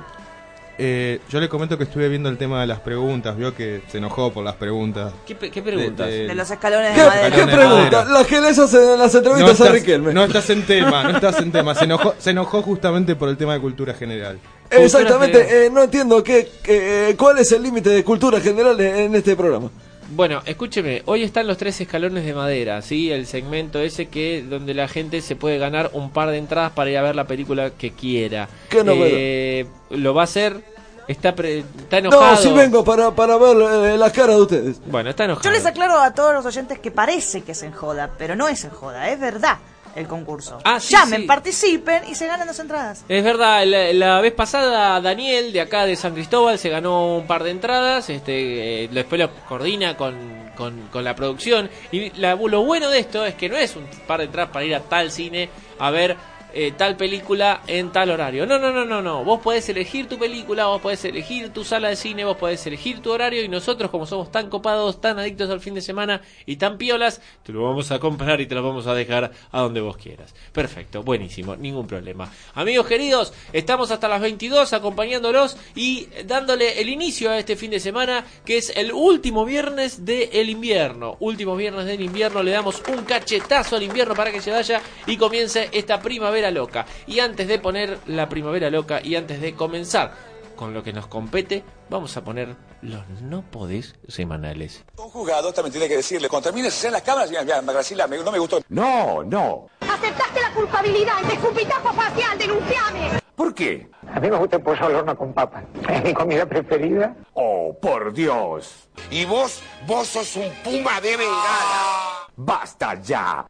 Eh, 0.83 1.21
yo 1.29 1.41
le 1.41 1.49
comento 1.51 1.77
que 1.77 1.85
estuve 1.85 2.09
viendo 2.09 2.31
el 2.31 2.39
tema 2.39 2.59
de 2.63 2.67
las 2.67 2.81
preguntas. 2.81 3.37
Vio 3.37 3.55
que 3.55 3.83
se 3.89 3.99
enojó 3.99 4.33
por 4.33 4.43
las 4.43 4.55
preguntas. 4.55 5.13
¿Qué, 5.27 5.35
preguntas? 5.35 6.07
De- 6.07 6.13
de- 6.23 6.29
De 6.29 6.35
los 6.35 6.51
escalones 6.51 6.93
¿Qué, 6.95 7.01
de 7.03 7.07
madera. 7.07 7.31
qué 7.37 7.41
de 7.45 7.47
pregunta? 7.53 7.77
madera. 7.99 8.05
Las 8.05 8.27
que 8.27 8.41
les 8.41 8.59
hacen 8.59 8.81
en 8.95 8.99
las 8.99 9.13
No 9.13 9.19
entrevistas 9.19 9.61
a 9.61 9.65
estás, 9.65 9.73
Riquelme. 9.73 10.15
no 10.15 10.25
estás 10.25 10.49
en 10.49 10.63
tema, 10.67 11.03
no 11.05 11.11
estás 11.11 11.39
en 11.41 11.53
tema. 11.53 11.75
Se 11.75 11.85
enojó, 11.85 12.15
se 12.19 12.31
enojó 12.31 12.63
justamente 12.63 13.15
por 13.15 13.29
el 13.29 13.37
tema 13.37 13.53
de 13.53 13.61
cultura 13.61 13.93
general. 13.93 14.39
Exactamente, 14.71 15.67
eh, 15.67 15.71
no 15.71 15.83
entiendo 15.83 16.23
qué, 16.23 16.49
qué- 16.63 17.15
cuál 17.19 17.37
es 17.39 17.53
el 17.53 17.63
límite 17.63 17.91
de 17.91 18.03
cultura 18.05 18.41
general 18.41 18.81
en, 18.81 18.97
en 18.97 19.15
este 19.17 19.37
programa. 19.37 19.71
Bueno, 20.13 20.43
escúcheme, 20.45 21.03
hoy 21.07 21.23
están 21.23 21.47
los 21.47 21.57
tres 21.57 21.81
escalones 21.81 22.25
de 22.25 22.35
madera, 22.35 22.83
¿sí? 22.83 23.13
El 23.13 23.27
segmento 23.27 23.79
ese 23.79 24.09
que 24.09 24.43
donde 24.43 24.75
la 24.75 24.89
gente 24.89 25.21
se 25.21 25.37
puede 25.37 25.59
ganar 25.59 25.91
un 25.93 26.11
par 26.11 26.31
de 26.31 26.39
entradas 26.39 26.73
para 26.73 26.91
ir 26.91 26.99
a 26.99 27.03
ver 27.03 27.15
la 27.15 27.27
película 27.29 27.71
que 27.71 27.93
quiera. 27.93 28.49
Qué 28.69 28.83
novedad. 28.83 29.07
Eh, 29.13 29.67
¿Lo 29.91 30.13
va 30.13 30.23
a 30.23 30.25
hacer? 30.25 30.65
¿Está, 31.07 31.35
pre- 31.35 31.61
está 31.61 31.99
enojado? 31.99 32.33
No, 32.33 32.37
si 32.37 32.51
vengo 32.53 32.85
para, 32.85 33.13
para 33.13 33.37
ver 33.37 33.57
eh, 33.57 33.97
las 33.99 34.13
caras 34.13 34.37
de 34.37 34.43
ustedes. 34.43 34.81
Bueno, 34.87 35.11
está 35.11 35.25
enojado. 35.25 35.45
Yo 35.45 35.51
les 35.53 35.65
aclaro 35.65 35.99
a 36.01 36.13
todos 36.13 36.35
los 36.35 36.45
oyentes 36.45 36.79
que 36.81 36.91
parece 36.91 37.43
que 37.43 37.53
es 37.53 37.63
en 37.63 37.73
joda, 37.73 38.11
pero 38.19 38.35
no 38.35 38.49
es 38.49 38.65
en 38.65 38.71
joda, 38.71 39.09
es 39.11 39.21
verdad 39.21 39.59
el 39.97 40.07
concurso. 40.07 40.59
Ah, 40.65 40.79
sí, 40.81 40.93
Llamen, 40.95 41.23
sí. 41.23 41.27
participen 41.27 42.03
y 42.09 42.15
se 42.15 42.27
ganan 42.27 42.47
las 42.47 42.59
entradas. 42.59 43.05
Es 43.09 43.25
verdad, 43.25 43.65
la, 43.67 43.93
la 43.93 44.21
vez 44.21 44.33
pasada 44.33 45.01
Daniel 45.01 45.53
de 45.53 45.61
acá 45.61 45.85
de 45.87 45.97
San 45.97 46.15
Cristóbal 46.15 46.59
se 46.59 46.69
ganó 46.69 47.17
un 47.17 47.27
par 47.27 47.43
de 47.45 47.51
entradas, 47.51 48.09
este, 48.11 48.85
eh, 48.85 48.89
después 48.93 49.21
lo 49.21 49.31
coordina 49.49 49.97
con, 49.97 50.51
con, 50.57 50.89
con 50.93 51.03
la 51.05 51.15
producción 51.15 51.69
y 51.91 52.11
la- 52.21 52.35
lo 52.37 52.63
bueno 52.65 52.89
de 52.91 52.99
esto 53.01 53.25
es 53.27 53.35
que 53.35 53.49
no 53.49 53.57
es 53.57 53.75
un 53.77 53.87
par 54.07 54.21
de 54.21 54.27
entradas 54.27 54.51
para 54.53 54.65
ir 54.65 54.75
a 54.75 54.81
tal 54.81 55.11
cine 55.11 55.49
a 55.79 55.91
ver 55.91 56.17
eh, 56.53 56.73
tal 56.77 56.97
película 56.97 57.63
en 57.67 57.93
tal 57.93 58.11
horario. 58.11 58.47
No, 58.47 58.59
no, 58.59 58.73
no, 58.73 58.85
no, 58.85 59.03
no. 59.03 59.25
Vos 59.25 59.41
podés 59.41 59.69
elegir 59.69 60.09
tu 60.09 60.19
película, 60.19 60.67
vos 60.67 60.81
podés 60.81 61.05
elegir 61.05 61.51
tu 61.51 61.65
sala 61.65 61.89
de 61.89 61.97
cine, 61.97 62.25
vos 62.25 62.37
podés 62.37 62.67
elegir 62.67 63.01
tu 63.01 63.11
horario 63.11 63.43
y 63.43 63.49
nosotros 63.49 63.91
como 63.91 64.07
somos 64.07 64.31
tan 64.31 64.49
copados, 64.49 65.01
tan 65.01 65.19
adictos 65.19 65.51
al 65.51 65.61
fin 65.61 65.75
de 65.75 65.81
semana 65.81 66.23
y 66.47 66.57
tan 66.57 66.79
piolas, 66.79 67.21
te 67.43 67.53
lo 67.53 67.65
vamos 67.65 67.91
a 67.91 67.99
comprar 67.99 68.41
y 68.41 68.47
te 68.47 68.55
lo 68.55 68.63
vamos 68.63 68.87
a 68.87 68.95
dejar 68.95 69.31
a 69.51 69.61
donde 69.61 69.81
vos 69.81 69.97
quieras. 69.97 70.35
Perfecto, 70.53 71.03
buenísimo, 71.03 71.57
ningún 71.57 71.87
problema. 71.87 72.33
Amigos 72.55 72.87
queridos, 72.87 73.33
estamos 73.53 73.91
hasta 73.91 74.09
las 74.09 74.21
22 74.21 74.73
acompañándolos 74.73 75.57
y 75.75 76.09
dándole 76.25 76.81
el 76.81 76.89
inicio 76.89 77.31
a 77.31 77.39
este 77.39 77.57
fin 77.57 77.71
de 77.71 77.81
semana 77.81 78.25
que 78.45 78.59
es 78.59 78.73
el 78.77 78.93
último 78.93 79.45
viernes 79.45 80.05
del 80.05 80.49
invierno. 80.49 81.17
Último 81.21 81.57
viernes 81.57 81.87
del 81.87 82.01
invierno, 82.01 82.43
le 82.43 82.53
damos 82.53 82.83
un 82.89 83.05
cachetazo 83.05 83.77
al 83.77 83.83
invierno 83.83 84.15
para 84.15 84.33
que 84.33 84.41
se 84.41 84.51
vaya 84.51 84.81
y 85.07 85.17
comience 85.17 85.69
esta 85.73 86.01
primavera 86.01 86.40
loca. 86.51 86.87
Y 87.09 87.19
antes 87.19 87.49
de 87.49 87.59
poner 87.59 87.99
la 88.07 88.29
primavera 88.29 88.71
loca 88.71 89.01
y 89.03 89.17
antes 89.17 89.41
de 89.41 89.55
comenzar 89.57 90.13
con 90.55 90.73
lo 90.75 90.83
que 90.83 90.93
nos 90.93 91.07
compete, 91.07 91.65
vamos 91.89 92.17
a 92.17 92.23
poner 92.23 92.55
los 92.83 93.07
no 93.23 93.43
podés 93.43 93.95
semanales. 94.09 94.85
Un 94.99 95.09
jugador 95.09 95.53
también 95.55 95.73
tiene 95.73 95.89
que 95.89 95.97
decirle, 95.97 96.29
termine 96.43 96.69
en 96.85 96.93
las 96.93 97.03
cámaras, 97.03 97.31
mira, 97.31 97.43
mira, 97.43 97.61
Graciela, 97.63 98.07
me- 98.07 98.19
no 98.19 98.31
me 98.31 98.39
gustó. 98.39 98.61
No, 98.69 99.25
no. 99.25 99.67
Aceptaste 99.81 100.41
la 100.41 100.53
culpabilidad, 100.55 101.15
ese 101.25 101.33
escupitajo 101.35 101.93
facial, 101.95 102.39
denunciame. 102.39 103.21
¿Por 103.35 103.55
qué? 103.55 103.89
A 104.15 104.21
mí 104.21 104.29
me 104.29 104.37
gusta 104.37 104.57
el 104.57 104.63
pollo 104.63 104.85
al 104.85 104.95
horno 104.97 105.17
con 105.17 105.33
papas. 105.33 105.65
Es 105.89 106.05
mi 106.05 106.13
comida 106.13 106.45
preferida. 106.45 107.17
Oh, 107.33 107.75
por 107.81 108.13
Dios. 108.13 108.89
Y 109.11 109.25
vos, 109.25 109.63
vos 109.87 110.07
sos 110.09 110.37
un 110.37 110.51
puma 110.63 111.01
de 111.01 111.17
bengala. 111.17 112.29
Basta 112.37 113.01
ya. 113.01 113.47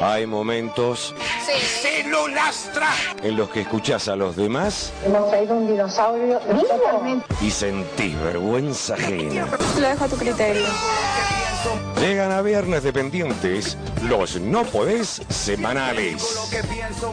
Hay 0.00 0.26
momentos 0.26 1.14
Se 1.80 2.04
lo 2.08 2.28
lastra. 2.28 2.88
en 3.22 3.36
los 3.36 3.48
que 3.50 3.62
escuchás 3.62 4.08
a 4.08 4.16
los 4.16 4.36
demás 4.36 4.92
Hemos 5.04 5.28
traído 5.30 5.54
un 5.56 5.66
dinosaurio 5.66 6.38
totalmente. 6.38 7.26
y 7.40 7.50
sentís 7.50 8.18
vergüenza 8.20 8.94
ajena. 8.94 9.46
Lo 9.80 9.88
dejo 9.88 10.04
a 10.04 10.08
tu 10.08 10.16
criterio. 10.16 10.66
Llegan 12.00 12.30
a 12.32 12.42
viernes 12.42 12.82
dependientes 12.84 13.76
los 14.04 14.40
no 14.40 14.62
podés 14.64 15.20
semanales. 15.28 16.22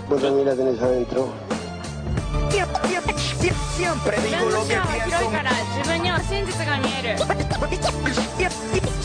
Vos 0.07 0.21
también 0.21 0.45
la 0.45 0.55
tenés 0.55 0.79
adentro. 0.81 1.33
Siempre 3.75 4.17
digo 4.21 4.49
lo 4.49 4.67
que 4.67 4.77
pienso. 4.93 5.31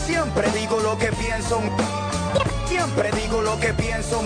Siempre 0.07 0.51
digo 0.53 0.81
lo 0.81 0.99
que 0.99 1.11
pienso. 1.13 1.61
Siempre 2.71 3.11
digo 3.11 3.43
lo 3.43 3.59
que 3.59 3.75
pienso. 3.75 4.23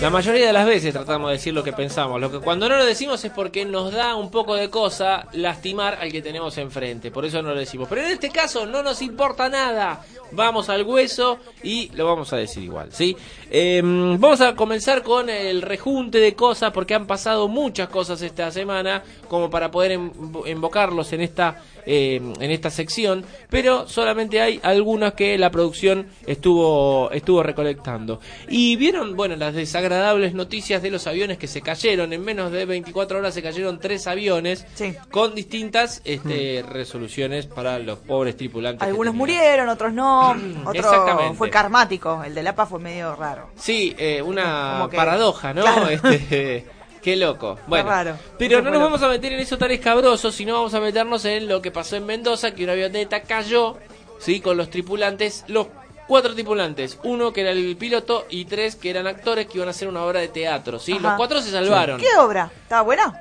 La 0.00 0.10
mayoría 0.10 0.46
de 0.46 0.52
las 0.52 0.66
veces 0.66 0.92
tratamos 0.92 1.28
de 1.28 1.36
decir 1.36 1.52
lo 1.52 1.62
que 1.64 1.72
pensamos. 1.72 2.20
Lo 2.20 2.30
que 2.30 2.40
cuando 2.40 2.68
no 2.68 2.76
lo 2.76 2.84
decimos 2.84 3.24
es 3.24 3.30
porque 3.30 3.64
nos 3.64 3.92
da 3.92 4.16
un 4.16 4.30
poco 4.30 4.54
de 4.54 4.70
cosa 4.70 5.26
lastimar 5.32 5.98
al 6.00 6.10
que 6.10 6.22
tenemos 6.22 6.56
enfrente. 6.58 7.10
Por 7.10 7.24
eso 7.24 7.42
no 7.42 7.50
lo 7.50 7.58
decimos. 7.58 7.86
Pero 7.88 8.02
en 8.02 8.08
este 8.08 8.30
caso 8.30 8.66
no 8.66 8.82
nos 8.82 9.02
importa 9.02 9.48
nada. 9.48 10.04
Vamos 10.32 10.68
al 10.68 10.84
hueso 10.84 11.38
y 11.62 11.90
lo 11.94 12.06
vamos 12.06 12.32
a 12.32 12.36
decir 12.36 12.62
igual, 12.62 12.92
¿sí? 12.92 13.16
Eh, 13.50 13.80
vamos 13.82 14.40
a 14.40 14.54
comenzar 14.54 15.02
con 15.02 15.30
el 15.30 15.62
rejunte 15.62 16.18
de 16.18 16.34
cosas 16.34 16.72
porque 16.72 16.94
han 16.94 17.06
pasado 17.06 17.48
muchas 17.48 17.88
cosas 17.88 18.20
esta 18.22 18.50
semana 18.50 19.02
como 19.28 19.48
para 19.50 19.70
poder 19.70 19.92
em- 19.92 20.10
invocarlos 20.46 21.12
en 21.12 21.20
esta 21.22 21.62
eh, 21.90 22.16
en 22.40 22.50
esta 22.50 22.68
sección, 22.70 23.24
pero 23.48 23.88
solamente 23.88 24.42
hay 24.42 24.60
algunas 24.62 25.14
que 25.14 25.38
la 25.38 25.50
producción 25.50 26.06
estuvo 26.26 27.10
estuvo 27.12 27.42
recolectando. 27.42 28.20
Y 28.48 28.76
vieron, 28.76 29.16
bueno, 29.16 29.36
las 29.36 29.54
desagradables 29.54 30.34
noticias 30.34 30.82
de 30.82 30.90
los 30.90 31.06
aviones 31.06 31.38
que 31.38 31.46
se 31.46 31.62
cayeron 31.62 32.12
en 32.12 32.22
menos 32.22 32.52
de 32.52 32.66
24 32.66 33.18
horas 33.18 33.32
se 33.32 33.42
cayeron 33.42 33.78
tres 33.80 34.06
aviones 34.06 34.66
Sí. 34.74 34.94
con 35.10 35.34
distintas 35.34 36.02
este, 36.04 36.62
resoluciones 36.68 37.46
para 37.46 37.78
los 37.78 37.98
pobres 38.00 38.36
tripulantes. 38.36 38.86
Algunos 38.86 39.14
murieron, 39.14 39.68
otros 39.70 39.92
no. 39.94 40.32
Otro 40.66 40.72
Exactamente. 40.80 41.36
fue 41.38 41.48
karmático. 41.48 42.22
El 42.22 42.34
del 42.34 42.46
APA 42.48 42.66
fue 42.66 42.80
medio 42.80 43.16
raro. 43.16 43.37
Sí, 43.56 43.94
eh, 43.98 44.22
una 44.22 44.86
que- 44.90 44.96
paradoja, 44.96 45.52
¿no? 45.54 45.62
Claro. 45.62 45.88
Este, 45.88 46.66
qué 47.02 47.16
loco. 47.16 47.58
Bueno, 47.66 47.88
raro. 47.88 48.16
pero 48.38 48.60
no 48.62 48.70
nos 48.70 48.80
vamos 48.82 49.02
a 49.02 49.08
meter 49.08 49.32
en 49.32 49.40
eso 49.40 49.56
tan 49.58 49.70
escabroso, 49.70 50.30
sino 50.32 50.54
vamos 50.54 50.74
a 50.74 50.80
meternos 50.80 51.24
en 51.24 51.48
lo 51.48 51.62
que 51.62 51.70
pasó 51.70 51.96
en 51.96 52.06
Mendoza, 52.06 52.52
que 52.54 52.64
una 52.64 52.72
avioneta 52.72 53.22
cayó, 53.22 53.76
sí, 54.18 54.40
con 54.40 54.56
los 54.56 54.70
tripulantes, 54.70 55.44
los 55.48 55.66
cuatro 56.06 56.34
tripulantes, 56.34 56.98
uno 57.02 57.32
que 57.32 57.42
era 57.42 57.50
el 57.50 57.76
piloto 57.76 58.26
y 58.30 58.46
tres 58.46 58.76
que 58.76 58.88
eran 58.90 59.06
actores 59.06 59.46
que 59.46 59.58
iban 59.58 59.68
a 59.68 59.72
hacer 59.72 59.88
una 59.88 60.02
obra 60.04 60.20
de 60.20 60.28
teatro, 60.28 60.78
sí, 60.78 60.92
Ajá. 60.92 61.02
los 61.02 61.12
cuatro 61.16 61.40
se 61.42 61.50
salvaron. 61.50 62.00
¿Qué 62.00 62.08
obra? 62.18 62.50
¿Estaba 62.62 62.82
buena? 62.82 63.20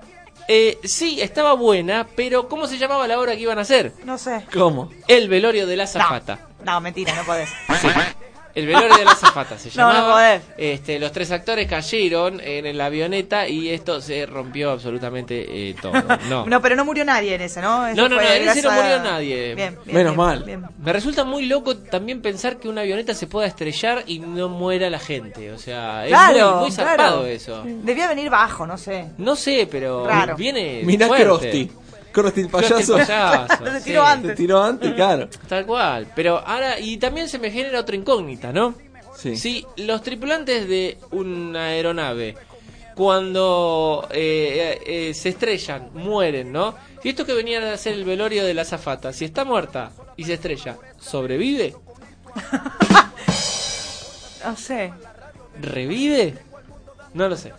Eh, 0.49 0.79
sí, 0.85 1.19
estaba 1.21 1.51
buena, 1.53 2.07
pero 2.15 2.47
¿cómo 2.47 2.67
se 2.67 2.77
llamaba 2.77 3.05
la 3.05 3.19
obra 3.19 3.33
que 3.35 3.41
iban 3.41 3.57
a 3.59 3.63
hacer? 3.63 3.91
No 4.05 4.17
sé. 4.17 4.45
¿Cómo? 4.53 4.89
El 5.09 5.27
velorio 5.27 5.67
de 5.67 5.75
la 5.75 5.85
zafata. 5.87 6.47
No, 6.63 6.79
mentira, 6.79 7.13
no 7.15 7.23
podés. 7.23 7.49
Sí. 7.81 7.87
El 8.57 8.65
velorio 8.65 8.97
de 8.97 9.05
la 9.05 9.13
zafata 9.15 9.57
se 9.57 9.69
No, 9.77 9.87
no 9.87 9.93
llamaba. 9.93 10.13
podés. 10.13 10.41
este, 10.57 10.97
los 10.99 11.11
tres 11.11 11.29
actores 11.31 11.67
cayeron 11.67 12.41
en 12.43 12.77
la 12.77 12.85
avioneta 12.87 13.47
y 13.47 13.69
esto 13.69 14.01
se 14.01 14.25
rompió 14.25 14.71
absolutamente 14.71 15.45
eh, 15.69 15.75
todo. 15.81 15.93
No. 16.29 16.45
No, 16.45 16.61
pero 16.61 16.75
no 16.75 16.83
murió 16.83 17.05
nadie 17.05 17.35
en 17.35 17.41
ese, 17.41 17.61
¿no? 17.61 17.85
Eso 17.87 17.95
No, 18.01 18.09
no, 18.09 18.15
no, 18.15 18.21
en 18.21 18.47
ese 18.49 18.61
no 18.63 18.71
murió 18.71 18.99
nadie. 19.03 19.55
Bien, 19.55 19.77
bien, 19.85 19.95
Menos 19.95 20.13
bien, 20.13 20.15
mal. 20.15 20.43
bien. 20.43 20.65
Me 20.83 20.91
resulta 20.91 21.23
muy 21.23 21.45
loco 21.45 21.77
también 21.77 22.21
pensar 22.21 22.57
que 22.57 22.67
una 22.67 22.81
avioneta 22.81 23.13
se 23.13 23.27
pueda 23.27 23.45
estrellar 23.47 24.03
y 24.07 24.19
no 24.19 24.49
muera 24.49 24.89
la 24.89 24.99
gente. 24.99 25.51
O 25.51 25.57
sea, 25.59 26.05
es 26.05 26.09
Claro, 26.09 26.51
muy, 26.55 26.61
muy 26.63 26.71
zarpado 26.71 26.97
claro. 27.19 27.25
eso. 27.27 27.63
Debía 27.65 28.07
venir 28.07 28.29
bajo, 28.29 28.65
no 28.65 28.77
sé. 28.77 29.05
No 29.19 29.35
sé, 29.35 29.67
pero 29.69 30.05
Raro. 30.07 30.35
viene. 30.35 30.81
Mirá 30.83 31.07
fuerte. 31.07 31.69
Krusty 32.17 32.41
el 32.41 32.49
payaso. 32.49 32.97
payaso, 32.97 33.65
sí. 33.77 33.83
tiró 33.83 34.03
antes. 34.03 34.35
tiró 34.35 34.63
antes, 34.63 34.93
claro. 34.93 35.29
Tal 35.47 35.65
cual. 35.67 36.07
Pero 36.15 36.39
ahora, 36.39 36.79
y 36.79 36.97
también 36.97 37.29
se 37.29 37.37
me 37.37 37.51
genera 37.51 37.79
otra 37.79 37.95
incógnita, 37.95 38.51
¿no? 38.51 38.73
Sí. 39.15 39.35
Si 39.37 39.65
los 39.77 40.01
tripulantes 40.01 40.67
de 40.67 40.97
una 41.11 41.65
aeronave, 41.65 42.35
cuando 42.95 44.07
eh, 44.11 44.79
eh, 44.81 45.09
eh, 45.09 45.13
se 45.13 45.29
estrellan, 45.29 45.91
mueren, 45.93 46.51
¿no? 46.51 46.75
Si 47.03 47.09
esto 47.09 47.23
que 47.23 47.33
venían 47.33 47.63
a 47.63 47.73
hacer 47.73 47.93
el 47.93 48.03
velorio 48.03 48.43
de 48.43 48.55
la 48.55 48.63
azafata, 48.63 49.13
si 49.13 49.25
está 49.25 49.45
muerta 49.45 49.91
y 50.15 50.23
se 50.23 50.33
estrella, 50.33 50.77
¿sobrevive? 50.99 51.75
No 54.45 54.55
sé. 54.55 54.93
¿Revive? 55.59 56.33
No 57.13 57.27
lo 57.27 57.35
sé. 57.35 57.51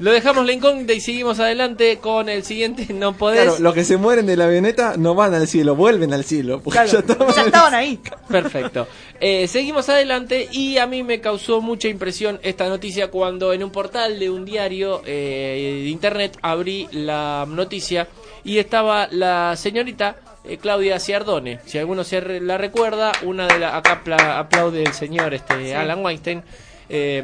Lo 0.00 0.12
dejamos 0.12 0.46
la 0.46 0.52
incógnita 0.52 0.92
y 0.92 1.00
seguimos 1.00 1.40
adelante 1.40 1.98
con 1.98 2.28
el 2.28 2.44
siguiente. 2.44 2.86
No 2.94 3.16
podés. 3.16 3.42
Claro, 3.42 3.58
los 3.58 3.74
que 3.74 3.84
se 3.84 3.96
mueren 3.96 4.26
de 4.26 4.36
la 4.36 4.44
avioneta 4.44 4.94
no 4.96 5.14
van 5.14 5.34
al 5.34 5.46
cielo, 5.48 5.74
vuelven 5.74 6.12
al 6.14 6.24
cielo. 6.24 6.60
Claro, 6.62 6.88
ya 6.88 6.98
estaban- 7.00 7.34
ya 7.34 7.42
estaban 7.42 7.74
ahí. 7.74 7.98
Perfecto. 8.28 8.86
Eh, 9.20 9.48
seguimos 9.48 9.88
adelante 9.88 10.48
y 10.52 10.78
a 10.78 10.86
mí 10.86 11.02
me 11.02 11.20
causó 11.20 11.60
mucha 11.60 11.88
impresión 11.88 12.38
esta 12.42 12.68
noticia 12.68 13.10
cuando 13.10 13.52
en 13.52 13.64
un 13.64 13.70
portal 13.70 14.18
de 14.18 14.30
un 14.30 14.44
diario 14.44 15.02
eh, 15.04 15.80
de 15.84 15.88
internet 15.88 16.38
abrí 16.42 16.86
la 16.92 17.44
noticia 17.48 18.06
y 18.44 18.58
estaba 18.58 19.08
la 19.10 19.54
señorita 19.56 20.16
eh, 20.44 20.56
Claudia 20.58 21.00
Ciardone. 21.00 21.58
Si 21.66 21.78
alguno 21.78 22.04
se 22.04 22.20
re- 22.20 22.40
la 22.40 22.56
recuerda, 22.58 23.10
una 23.22 23.46
de 23.48 23.58
las... 23.58 23.74
Acá 23.74 24.02
apla- 24.04 24.38
aplaude 24.38 24.82
el 24.84 24.92
señor 24.92 25.34
este, 25.34 25.66
Sí. 25.66 25.72
Alan 25.72 26.04
Weinstein. 26.04 26.42
Eh, 26.88 27.22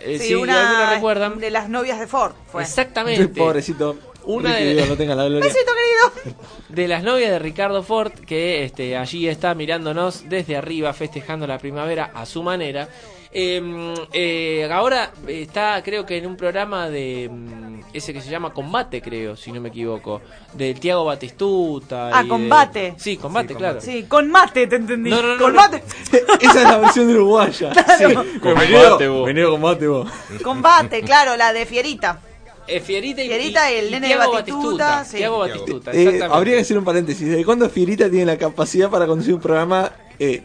eh, 0.00 0.18
Sí, 0.18 0.26
si 0.26 0.32
alguno 0.34 0.52
una 0.52 0.94
recuerdan... 0.94 1.38
de 1.38 1.50
las 1.50 1.68
novias 1.68 1.98
de 1.98 2.06
Ford 2.06 2.32
fue. 2.50 2.62
Exactamente. 2.62 3.28
Pobrecito. 3.40 3.96
Una 4.24 4.54
de- 4.56 4.74
Dios 4.74 4.88
lo 4.88 4.96
tenga 4.96 5.12
en 5.12 5.18
la 5.18 5.24
gloria. 5.24 5.44
Besito, 5.48 5.72
querido. 5.74 6.34
de 6.68 6.88
las 6.88 7.02
novias 7.02 7.30
de 7.30 7.38
Ricardo 7.38 7.82
Ford, 7.82 8.12
que 8.12 8.64
este, 8.64 8.96
allí 8.96 9.26
está 9.28 9.54
mirándonos 9.54 10.28
desde 10.28 10.56
arriba, 10.56 10.92
festejando 10.92 11.46
la 11.46 11.58
primavera 11.58 12.10
a 12.14 12.26
su 12.26 12.42
manera. 12.42 12.88
Eh, 13.32 13.94
eh, 14.12 14.68
ahora 14.72 15.12
está, 15.26 15.80
creo 15.84 16.04
que 16.04 16.18
en 16.18 16.26
un 16.26 16.36
programa 16.36 16.90
de 16.90 17.28
mm, 17.30 17.69
ese 17.92 18.12
que 18.12 18.20
se 18.20 18.30
llama 18.30 18.52
Combate, 18.52 19.00
creo, 19.02 19.36
si 19.36 19.52
no 19.52 19.60
me 19.60 19.68
equivoco, 19.70 20.20
del 20.54 20.78
Tiago 20.80 21.04
Batistuta. 21.04 22.10
Ah, 22.12 22.20
y 22.20 22.24
de- 22.24 22.28
Combate. 22.28 22.94
Sí, 22.96 23.16
Combate, 23.16 23.54
claro. 23.54 23.80
Sí, 23.80 24.04
con 24.04 24.30
mate, 24.30 24.66
te 24.66 24.76
entendí. 24.76 25.10
No, 25.10 25.20
no, 25.22 25.34
no, 25.36 25.42
con 25.42 25.54
no. 25.54 25.60
mate. 25.60 25.82
Esa 26.40 26.62
es 26.62 26.68
la 26.68 26.78
versión 26.78 27.08
uruguaya. 27.10 27.72
Claro. 28.00 28.24
Combate 28.42 29.08
vos. 29.08 29.26
Venido 29.26 29.50
combate 29.50 29.86
vos. 29.86 30.10
Combate, 30.42 31.02
claro, 31.02 31.36
la 31.36 31.52
de 31.52 31.66
Fierita. 31.66 32.20
Eh, 32.66 32.80
Fierita 32.80 33.22
y, 33.22 33.28
Fierita 33.28 33.72
y 33.72 33.76
el 33.76 33.90
nene 33.90 34.06
de 34.08 34.14
Tiago 34.14 34.32
Batistuta, 34.32 35.04
sí. 35.04 35.16
Tiago 35.16 35.38
Batistuta, 35.40 35.90
Eh, 35.92 36.20
habría 36.30 36.54
que 36.54 36.60
hacer 36.60 36.78
un 36.78 36.84
paréntesis. 36.84 37.28
¿De 37.28 37.44
cuándo 37.44 37.68
Fierita 37.68 38.08
tiene 38.08 38.26
la 38.26 38.36
capacidad 38.38 38.88
para 38.88 39.06
conducir 39.06 39.34
un 39.34 39.40
programa 39.40 39.90
eh, 40.18 40.42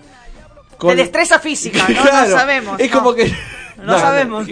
De 0.81 0.95
destreza 0.95 1.39
física, 1.39 1.85
no, 1.87 2.01
Claro, 2.01 2.29
no 2.29 2.35
sabemos. 2.35 2.79
Es 2.79 2.91
no. 2.91 2.97
como 2.97 3.13
que. 3.13 3.31
No 3.85 3.99
sabemos. 3.99 4.47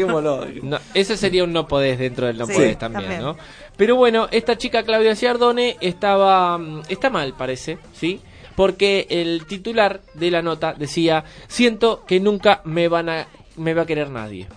No, 0.62 0.78
ese 0.94 1.18
sería 1.18 1.44
un 1.44 1.54
no 1.54 1.68
podés 1.68 2.00
dentro 2.00 2.28
del 2.28 2.38
no 2.38 2.46
Sí, 2.48 2.54
podés 2.54 2.78
también, 2.78 3.04
también. 3.04 3.22
¿no? 3.22 3.38
Pero 3.78 3.96
bueno, 3.96 4.28
esta 4.32 4.58
chica 4.58 4.84
Claudia 4.84 5.16
Ciardone 5.16 5.78
estaba 5.82 6.58
mm, 6.58 6.84
está 6.90 7.10
mal, 7.10 7.34
parece, 7.34 7.78
¿sí? 7.94 8.22
Porque 8.56 9.08
el 9.10 9.46
titular 9.48 10.02
de 10.14 10.30
la 10.32 10.42
nota 10.42 10.74
decía, 10.74 11.24
"Siento 11.48 12.04
que 12.06 12.20
nunca 12.20 12.62
me 12.66 12.88
van 12.88 13.10
a 13.10 13.28
me 13.58 13.74
va 13.74 13.84
a 13.84 13.86
querer 13.86 14.10
nadie." 14.10 14.48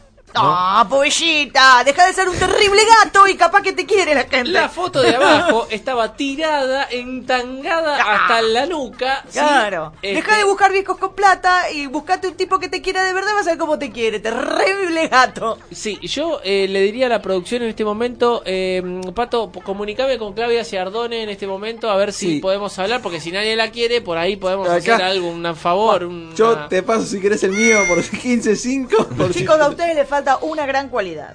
¿No? 0.43 0.55
Ah, 0.55 0.87
pobrecita, 0.89 1.83
deja 1.85 2.07
de 2.07 2.13
ser 2.13 2.29
un 2.29 2.37
terrible 2.37 2.83
gato 3.03 3.27
y 3.29 3.37
capaz 3.37 3.63
que 3.63 3.73
te 3.73 3.87
quiere 3.87 4.15
la 4.15 4.25
gente. 4.25 4.51
La 4.51 4.69
foto 4.69 5.01
de 5.03 5.15
abajo 5.17 5.67
estaba 5.71 6.15
tirada, 6.17 6.87
entangada 6.91 7.97
hasta 7.97 8.43
la 8.43 8.67
nuca. 8.67 9.25
¿sí? 9.29 9.39
Claro. 9.39 9.93
Este, 10.03 10.17
Deja 10.17 10.39
de 10.39 10.45
buscar 10.45 10.73
viejos 10.73 10.97
con 10.99 11.15
plata 11.15 11.71
y 11.71 11.87
buscate 11.87 12.29
un 12.29 12.35
tipo 12.35 12.59
que 12.59 12.69
te 12.69 12.81
quiera 12.83 13.03
de 13.05 13.13
verdad, 13.13 13.33
vas 13.35 13.47
a 13.47 13.51
ver 13.51 13.59
cómo 13.59 13.79
te 13.79 13.91
quiere. 13.91 14.21
Terrible 14.21 15.09
gato. 15.09 15.59
Sí, 15.71 15.99
yo 16.03 16.41
eh, 16.45 16.67
le 16.69 16.81
diría 16.81 17.07
a 17.07 17.09
la 17.09 17.23
producción 17.23 17.63
en 17.63 17.69
este 17.71 17.85
momento, 17.85 18.43
eh, 18.45 18.83
Pato, 19.15 19.51
comunicame 19.65 20.19
con 20.19 20.33
Claudia 20.35 20.65
Ciardone 20.65 21.23
en 21.23 21.29
este 21.31 21.47
momento 21.47 21.91
a 21.91 21.97
ver 21.97 22.13
si 22.13 22.27
Sí. 22.27 22.39
podemos 22.41 22.77
hablar, 22.79 23.01
porque 23.03 23.21
si 23.21 23.31
nadie 23.31 23.55
la 23.57 23.71
quiere, 23.71 24.01
por 24.01 24.19
ahí 24.19 24.37
podemos 24.37 24.69
Acá- 24.69 24.77
hacer 24.97 25.03
algo, 25.03 25.29
un 25.29 25.57
favor. 25.57 26.05
una- 26.05 26.35
Yo 26.35 26.57
te 26.69 26.83
paso 26.83 27.07
si 27.07 27.21
querés 27.21 27.43
el 27.45 27.53
mío 27.53 27.79
por 27.89 27.99
15.5. 28.03 29.07
Por 29.17 29.33
si- 29.33 29.41
Chicos, 29.41 29.61
a 29.61 29.69
ustedes 29.69 29.95
les 29.95 30.09
falta 30.09 30.26
una 30.39 30.67
gran 30.67 30.89
cualidad. 30.89 31.35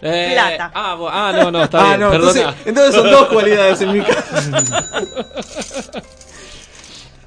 Eh, 0.00 0.30
plata. 0.32 0.70
Ah, 0.74 0.96
ah, 1.10 1.32
no, 1.34 1.50
no, 1.50 1.64
está 1.64 1.80
Ah, 1.80 1.88
bien, 1.96 2.00
no, 2.00 2.10
perdona. 2.10 2.40
entonces, 2.40 2.66
entonces 2.66 2.94
son 2.94 3.10
dos 3.10 3.26
cualidades 3.28 3.80
en 3.80 3.92
mi 3.92 4.00
caso. 4.04 6.02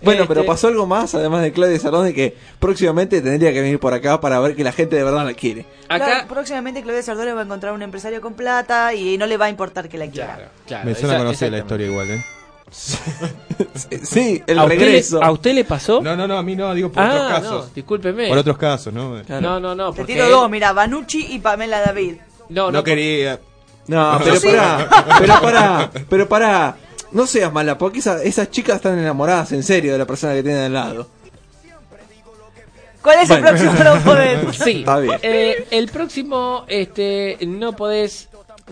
Bueno, 0.04 0.26
pero 0.28 0.40
Este- 0.42 0.48
pasó 0.48 0.68
algo 0.68 0.88
más, 0.88 1.14
además 1.14 1.44
de 1.44 1.52
Claudia 1.54 1.78
Sardone, 1.78 2.12
que 2.12 2.36
próximamente 2.60 3.22
tendría 3.22 3.54
que 3.54 3.62
venir 3.62 3.80
por 3.80 3.94
acá 3.94 4.20
para 4.20 4.40
ver 4.40 4.56
que 4.56 4.64
la 4.64 4.72
gente 4.72 4.96
de 4.96 5.04
verdad 5.04 5.24
la 5.24 5.36
quiere. 5.36 5.68
Acá, 5.90 6.06
Claro, 6.06 6.28
próximamente 6.28 6.82
Claudia 6.82 7.04
Sardone 7.04 7.34
va 7.34 7.42
a 7.42 7.44
encontrar 7.44 7.72
un 7.74 7.84
empresario 7.84 8.20
con 8.20 8.34
plata 8.34 8.96
y 8.96 9.20
no 9.20 9.28
le 9.28 9.38
va 9.38 9.46
a 9.46 9.50
importar 9.50 9.88
que 9.90 10.00
la 10.00 10.08
quiera. 10.08 10.50
claro, 10.66 10.86
Me 10.86 10.96
suena 10.96 11.20
conocer 11.20 11.52
la 11.52 11.60
historia 11.60 11.86
igual, 11.86 12.10
¿eh? 12.10 12.26
Sí, 14.04 14.42
el 14.48 14.58
¿A 14.60 14.64
usted, 14.64 14.80
regreso. 14.80 15.20
le, 15.20 15.26
¿A 15.26 15.32
usted 15.32 15.54
le 15.54 15.66
pasó? 15.66 16.02
No, 16.02 16.16
no, 16.16 16.28
no, 16.28 16.38
a 16.38 16.44
mí 16.44 16.56
no, 16.56 16.74
digo 16.74 16.92
por 16.92 17.04
ah, 17.04 17.10
otros 17.14 17.28
casos. 17.30 17.68
no, 17.68 17.74
discúlpeme. 17.76 18.28
Por 18.30 18.38
otros 18.38 18.58
casos, 18.58 18.94
¿no? 18.94 19.22
No, 19.42 19.60
no, 19.60 19.76
no. 19.76 19.92
Te 19.92 19.98
porque 19.98 20.14
tiro 20.14 20.30
dos, 20.30 20.50
mira, 20.50 20.72
Banucci 20.74 21.28
y 21.34 21.40
Pamela 21.40 21.82
David. 21.82 22.16
No, 22.50 22.66
no, 22.66 22.72
No 22.72 22.84
quería. 22.84 23.40
No, 23.88 24.20
pero 24.24 24.36
Sí. 24.38 24.48
pará, 24.48 24.90
pero 25.20 25.42
pará, 25.42 25.92
pero 26.10 26.30
pará. 26.30 26.78
No 27.12 27.28
seas 27.28 27.52
mala, 27.52 27.78
porque 27.78 28.00
esa- 28.00 28.24
esas 28.24 28.50
chicas 28.52 28.78
están 28.78 28.98
enamoradas 28.98 29.52
en 29.52 29.64
serio 29.64 29.92
de 29.92 29.98
la 29.98 30.06
persona 30.06 30.34
que 30.34 30.44
tienen 30.44 30.62
al 30.64 30.74
lado. 30.74 31.08
¿Cuál 33.02 33.20
es 33.20 33.28
Bueno. 33.30 33.48
el 33.50 33.56
próximo 33.56 33.84
no 33.84 34.00
podés? 34.04 34.58
Sí, 34.64 34.80
Está 34.80 35.00
bien. 35.00 35.20
eh, 35.24 35.68
el 35.72 35.90
próximo, 35.90 36.66
este, 36.68 37.38
no 37.48 37.74
podés, 37.76 38.30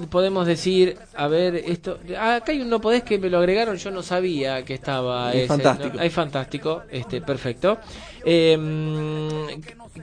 podemos 0.10 0.46
decir, 0.48 0.98
a 1.16 1.28
ver, 1.28 1.56
esto, 1.56 2.00
ah, 2.18 2.36
acá 2.36 2.52
hay 2.52 2.62
un 2.62 2.70
no 2.70 2.80
podés 2.80 3.04
que 3.04 3.18
me 3.18 3.30
lo 3.30 3.40
agregaron, 3.40 3.76
yo 3.78 3.92
no 3.92 4.02
sabía 4.04 4.64
que 4.64 4.76
estaba 4.76 5.30
Es 5.32 5.38
ese, 5.40 5.48
fantástico. 5.48 5.96
¿no? 5.96 6.02
Ay, 6.02 6.10
fantástico, 6.10 6.82
este, 6.90 7.22
perfecto. 7.22 7.78
Eh, 8.26 8.58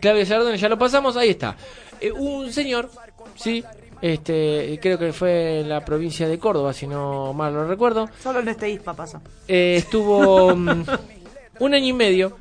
Claudia 0.00 0.26
Sardone, 0.26 0.56
ya 0.58 0.68
lo 0.68 0.78
pasamos, 0.78 1.16
ahí 1.16 1.30
está. 1.30 1.56
Eh, 2.00 2.12
un 2.12 2.52
señor, 2.52 2.90
sí, 3.34 3.64
este, 4.02 4.78
creo 4.82 4.98
que 4.98 5.12
fue 5.12 5.60
en 5.60 5.68
la 5.68 5.84
provincia 5.84 6.28
de 6.28 6.38
Córdoba, 6.38 6.72
si 6.72 6.86
no 6.86 7.32
mal 7.32 7.54
lo 7.54 7.66
recuerdo, 7.66 8.08
Solo 8.22 8.40
en 8.40 8.48
este 8.48 8.68
ISPA 8.70 8.94
pasa. 8.94 9.20
eh, 9.48 9.76
estuvo 9.78 10.54
mm, 10.54 10.84
un 11.60 11.74
año 11.74 11.86
y 11.86 11.92
medio, 11.92 12.36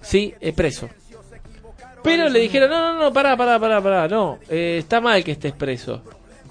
sí, 0.00 0.34
eh, 0.40 0.52
preso. 0.52 0.88
Pero 2.02 2.28
le 2.28 2.40
dijeron, 2.40 2.68
no, 2.68 2.94
no, 2.94 2.98
no, 2.98 3.12
pará, 3.12 3.36
pará, 3.36 3.60
pará, 3.60 3.80
pará, 3.80 4.08
no, 4.08 4.40
eh, 4.48 4.78
está 4.80 5.00
mal 5.00 5.22
que 5.22 5.32
estés 5.32 5.52
preso. 5.52 6.02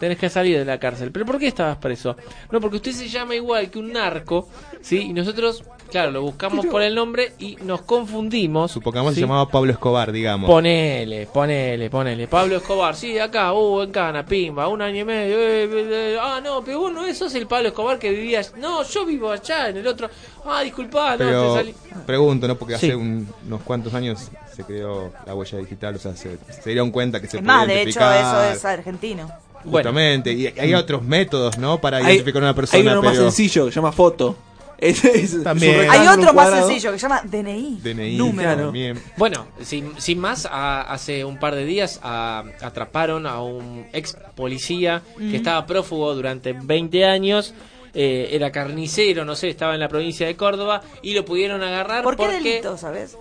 Tenés 0.01 0.17
que 0.17 0.29
salir 0.31 0.57
de 0.57 0.65
la 0.65 0.79
cárcel. 0.79 1.11
¿Pero 1.11 1.27
por 1.27 1.37
qué 1.37 1.45
estabas 1.45 1.77
preso? 1.77 2.17
No, 2.49 2.59
porque 2.59 2.77
usted 2.77 2.91
se 2.91 3.07
llama 3.07 3.35
igual 3.35 3.69
que 3.69 3.77
un 3.77 3.93
narco, 3.93 4.49
¿sí? 4.81 4.97
Y 4.97 5.13
nosotros, 5.13 5.63
claro, 5.91 6.09
lo 6.09 6.23
buscamos 6.23 6.65
por 6.65 6.81
el 6.81 6.95
nombre 6.95 7.33
y 7.37 7.55
nos 7.57 7.83
confundimos. 7.83 8.71
Supongamos 8.71 9.11
¿sí? 9.13 9.15
se 9.17 9.21
llamaba 9.21 9.47
Pablo 9.47 9.71
Escobar, 9.71 10.11
digamos. 10.11 10.49
Ponele, 10.49 11.27
ponele, 11.27 11.91
ponele. 11.91 12.27
Pablo 12.27 12.55
Escobar, 12.57 12.95
sí, 12.95 13.19
acá, 13.19 13.53
uh, 13.53 13.83
en 13.83 13.91
Cana, 13.91 14.25
pimba, 14.25 14.67
un 14.69 14.81
año 14.81 15.01
y 15.01 15.05
medio. 15.05 15.37
eh, 15.37 15.63
eh, 15.65 15.69
eh, 16.15 16.17
ah, 16.19 16.41
no, 16.43 16.63
pero 16.63 16.79
vos 16.79 16.91
no 16.91 17.13
sos 17.13 17.35
el 17.35 17.45
Pablo 17.45 17.67
Escobar 17.67 17.99
que 17.99 18.09
vivías. 18.09 18.55
No, 18.57 18.81
yo 18.81 19.05
vivo 19.05 19.29
allá, 19.31 19.69
en 19.69 19.77
el 19.77 19.85
otro. 19.85 20.09
Ah, 20.45 20.61
disculpá, 20.63 21.11
no, 21.11 21.17
Pero 21.19 21.53
te 21.53 21.59
salí. 21.59 21.75
pregunto, 22.07 22.47
¿no? 22.47 22.55
Porque 22.57 22.75
Sí. 22.79 22.87
hace 22.87 22.95
un- 22.95 23.27
unos 23.45 23.61
cuantos 23.61 23.93
años 23.93 24.29
se 24.51 24.63
creó 24.63 25.13
la 25.27 25.35
huella 25.35 25.59
digital, 25.59 25.95
o 25.95 25.99
sea, 25.99 26.15
se, 26.15 26.39
se 26.49 26.69
dieron 26.71 26.89
cuenta 26.89 27.21
que 27.21 27.27
se 27.27 27.37
Es 27.37 27.43
podía 27.43 27.55
más, 27.55 27.67
de 27.67 27.81
hecho, 27.83 27.99
eso 28.11 28.43
es 28.45 28.65
argentino. 28.65 29.29
Justamente, 29.63 30.31
y 30.33 30.47
hay 30.47 30.73
otros 30.73 31.03
métodos, 31.03 31.57
¿no? 31.57 31.79
Para 31.79 31.97
Hay, 31.97 32.05
identificar 32.05 32.41
a 32.43 32.45
una 32.47 32.55
persona. 32.55 32.79
hay 32.81 32.87
uno 32.97 33.01
más 33.01 33.17
sencillo 33.17 33.65
que 33.65 33.71
se 33.71 33.75
llama 33.75 33.91
foto. 33.91 34.35
Es, 34.81 35.05
es- 35.05 35.43
También. 35.43 35.81
es 35.81 35.85
un 35.85 35.91
Hay 35.91 36.07
otro 36.07 36.33
más 36.33 36.49
sencillo 36.49 36.91
que 36.91 36.97
se 36.97 37.03
llama 37.03 37.21
DNI. 37.23 37.81
DNI, 37.83 38.17
Número. 38.17 38.55
también. 38.55 38.99
Bueno, 39.15 39.45
sin, 39.61 39.91
sin 40.01 40.17
más, 40.17 40.47
a- 40.47 40.81
hace 40.81 41.23
un 41.23 41.37
par 41.37 41.53
de 41.53 41.65
días 41.65 41.99
a- 42.01 42.43
atraparon 42.61 43.27
a 43.27 43.43
un 43.43 43.85
ex 43.93 44.17
policía 44.33 45.03
que 45.19 45.35
estaba 45.35 45.67
prófugo 45.67 46.15
durante 46.15 46.53
20 46.53 47.05
años. 47.05 47.53
eh, 47.93 48.29
era 48.31 48.51
carnicero, 48.53 49.23
no 49.25 49.35
sé, 49.35 49.49
estaba 49.49 49.73
en 49.75 49.81
la 49.81 49.89
provincia 49.89 50.25
de 50.25 50.35
Córdoba 50.37 50.81
y 51.03 51.13
lo 51.13 51.25
pudieron 51.25 51.61
agarrar 51.61 52.03
¿Por 52.03 52.15
qué 52.15 52.23
porque 52.23 52.37
delito, 52.41 52.77
sabes? 52.77 53.17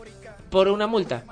por 0.48 0.68
una 0.68 0.87
multa. 0.87 1.24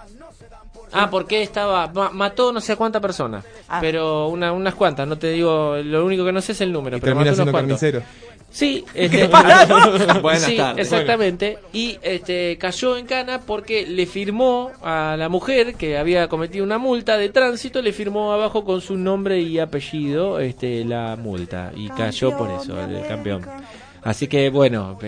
Ah, 0.93 1.09
porque 1.11 1.43
estaba 1.43 1.87
ma- 1.89 2.11
mató 2.11 2.53
no 2.53 2.61
sé 2.61 2.77
cuántas 2.77 3.03
personas, 3.03 3.45
Ah. 3.69 3.79
pero 3.81 4.29
una- 4.29 4.53
unas 4.53 4.75
cuantas, 4.75 5.07
no 5.09 5.17
te 5.19 5.31
digo, 5.31 5.77
lo 5.83 6.05
único 6.05 6.25
que 6.25 6.33
no 6.33 6.41
sé 6.41 6.53
es 6.53 6.61
el 6.61 6.73
número, 6.73 6.97
Y 6.97 7.01
pero 7.01 7.13
termina 7.15 7.31
mató 7.31 7.43
unos 7.43 7.53
siendo 7.53 7.53
cuantos. 7.53 7.81
carnicero. 7.81 8.29
Sí, 8.51 8.83
este, 8.95 9.29
Buenas 10.23 10.43
sí, 10.43 10.57
tardes. 10.57 10.87
exactamente. 10.91 11.59
Y 11.75 11.99
este 12.01 12.57
cayó 12.59 12.97
en 12.97 13.05
cana 13.05 13.41
porque 13.41 13.87
le 13.87 14.07
firmó 14.07 14.71
a 14.83 15.17
la 15.19 15.29
mujer 15.29 15.75
que 15.75 15.99
había 15.99 16.29
cometido 16.29 16.65
una 16.65 16.79
multa 16.79 17.19
de 17.19 17.29
tránsito, 17.29 17.83
le 17.83 17.93
firmó 17.93 18.33
abajo 18.33 18.65
con 18.65 18.81
su 18.81 18.97
nombre 18.97 19.39
y 19.41 19.59
apellido 19.59 20.41
este 20.41 20.83
la 20.87 21.17
multa 21.17 21.73
y 21.77 21.89
cayó 21.91 22.37
por 22.39 22.51
eso 22.51 22.81
el 22.81 23.07
campeón. 23.07 23.45
Así 24.03 24.27
que 24.29 24.51
bueno, 24.51 24.99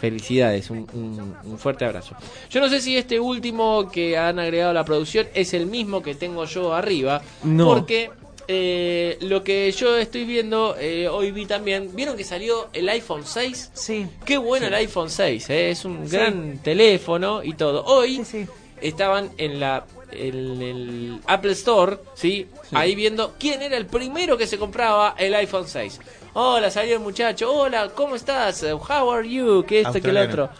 felicidades, 0.00 0.70
un, 0.70 0.86
un- 0.92 1.36
un 1.44 1.58
fuerte 1.58 1.84
abrazo. 1.84 2.14
Yo 2.50 2.60
no 2.60 2.68
sé 2.68 2.80
si 2.80 2.96
este 2.96 3.18
último 3.20 3.90
que 3.90 4.16
han 4.16 4.38
agregado 4.38 4.70
a 4.70 4.74
la 4.74 4.84
producción 4.84 5.26
es 5.34 5.52
el 5.54 5.66
mismo 5.66 6.02
que 6.02 6.14
tengo 6.14 6.44
yo 6.44 6.74
arriba, 6.74 7.20
No. 7.42 7.66
porque 7.66 8.10
eh, 8.48 9.18
lo 9.22 9.42
que 9.42 9.72
yo 9.72 9.96
estoy 9.96 10.24
viendo, 10.24 10.76
eh, 10.78 11.08
hoy 11.08 11.32
vi 11.32 11.46
también, 11.46 11.90
¿vieron 11.96 12.16
que 12.16 12.22
salió 12.22 12.68
el 12.72 12.88
iPhone 12.88 13.22
6? 13.26 13.70
Sí. 13.74 14.06
Qué 14.24 14.38
bueno 14.38 14.68
el 14.68 14.74
iPhone 14.74 15.10
6, 15.10 15.50
eh, 15.50 15.70
es 15.70 15.84
un 15.84 16.08
Sí. 16.08 16.16
gran 16.16 16.58
teléfono 16.58 17.42
y 17.42 17.54
todo. 17.54 17.84
Hoy 17.84 18.18
Sí, 18.24 18.24
sí. 18.24 18.46
estaban 18.80 19.30
en 19.38 19.58
la 19.58 19.84
el 20.12 21.18
Apple 21.26 21.50
Store, 21.52 21.98
¿sí? 22.14 22.46
Ahí 22.70 22.94
viendo 22.94 23.34
quién 23.40 23.60
era 23.62 23.76
el 23.76 23.86
primero 23.86 24.36
que 24.38 24.46
se 24.46 24.56
compraba 24.56 25.16
el 25.18 25.34
iPhone 25.34 25.66
6. 25.66 25.98
Hola, 26.38 26.70
salió 26.70 26.96
el 26.96 27.00
muchacho. 27.02 27.50
Hola, 27.50 27.88
¿cómo 27.94 28.14
estás? 28.14 28.62
How 28.62 29.10
are 29.10 29.26
you? 29.26 29.64
Que 29.66 29.80
esto, 29.80 30.00
que 30.02 30.10
el 30.10 30.18
otro. 30.18 30.50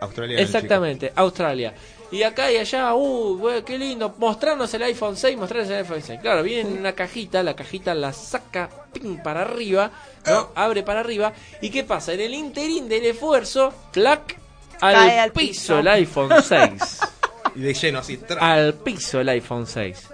Australiano. 0.00 0.40
Exactamente, 0.40 1.12
Australia. 1.16 1.74
Y 2.12 2.22
acá 2.22 2.52
y 2.52 2.56
allá, 2.56 2.94
uh, 2.94 3.62
qué 3.66 3.76
lindo, 3.76 4.14
mostrarnos 4.16 4.72
el 4.74 4.82
iPhone 4.84 5.16
6, 5.16 5.36
mostrarnos 5.36 5.70
el 5.70 5.78
iPhone 5.78 6.02
6. 6.02 6.20
Claro, 6.22 6.44
viene 6.44 6.70
en 6.70 6.78
una 6.78 6.92
cajita, 6.92 7.42
la 7.42 7.56
cajita 7.56 7.94
la 7.94 8.12
saca 8.12 8.70
ping, 8.92 9.16
para 9.18 9.42
arriba, 9.42 9.90
¿no? 10.24 10.50
Abre 10.54 10.84
para 10.84 11.00
arriba. 11.00 11.32
¿Y 11.60 11.68
qué 11.70 11.82
pasa? 11.82 12.12
En 12.12 12.20
el 12.20 12.32
interín 12.34 12.88
del 12.88 13.04
esfuerzo, 13.06 13.74
clac, 13.92 14.38
al, 14.80 14.94
Cae 14.94 15.18
al 15.18 15.32
piso, 15.32 15.50
piso. 15.50 15.78
el 15.80 15.88
iPhone 15.88 16.30
6. 16.42 17.00
Y 17.56 17.60
de 17.60 17.74
lleno 17.74 17.98
así. 17.98 18.18
tra- 18.18 18.38
al 18.40 18.74
piso 18.74 19.20
el 19.20 19.28
iPhone 19.30 19.66
6. 19.66 20.08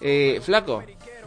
Eh, 0.00 0.40
flaco, 0.42 0.82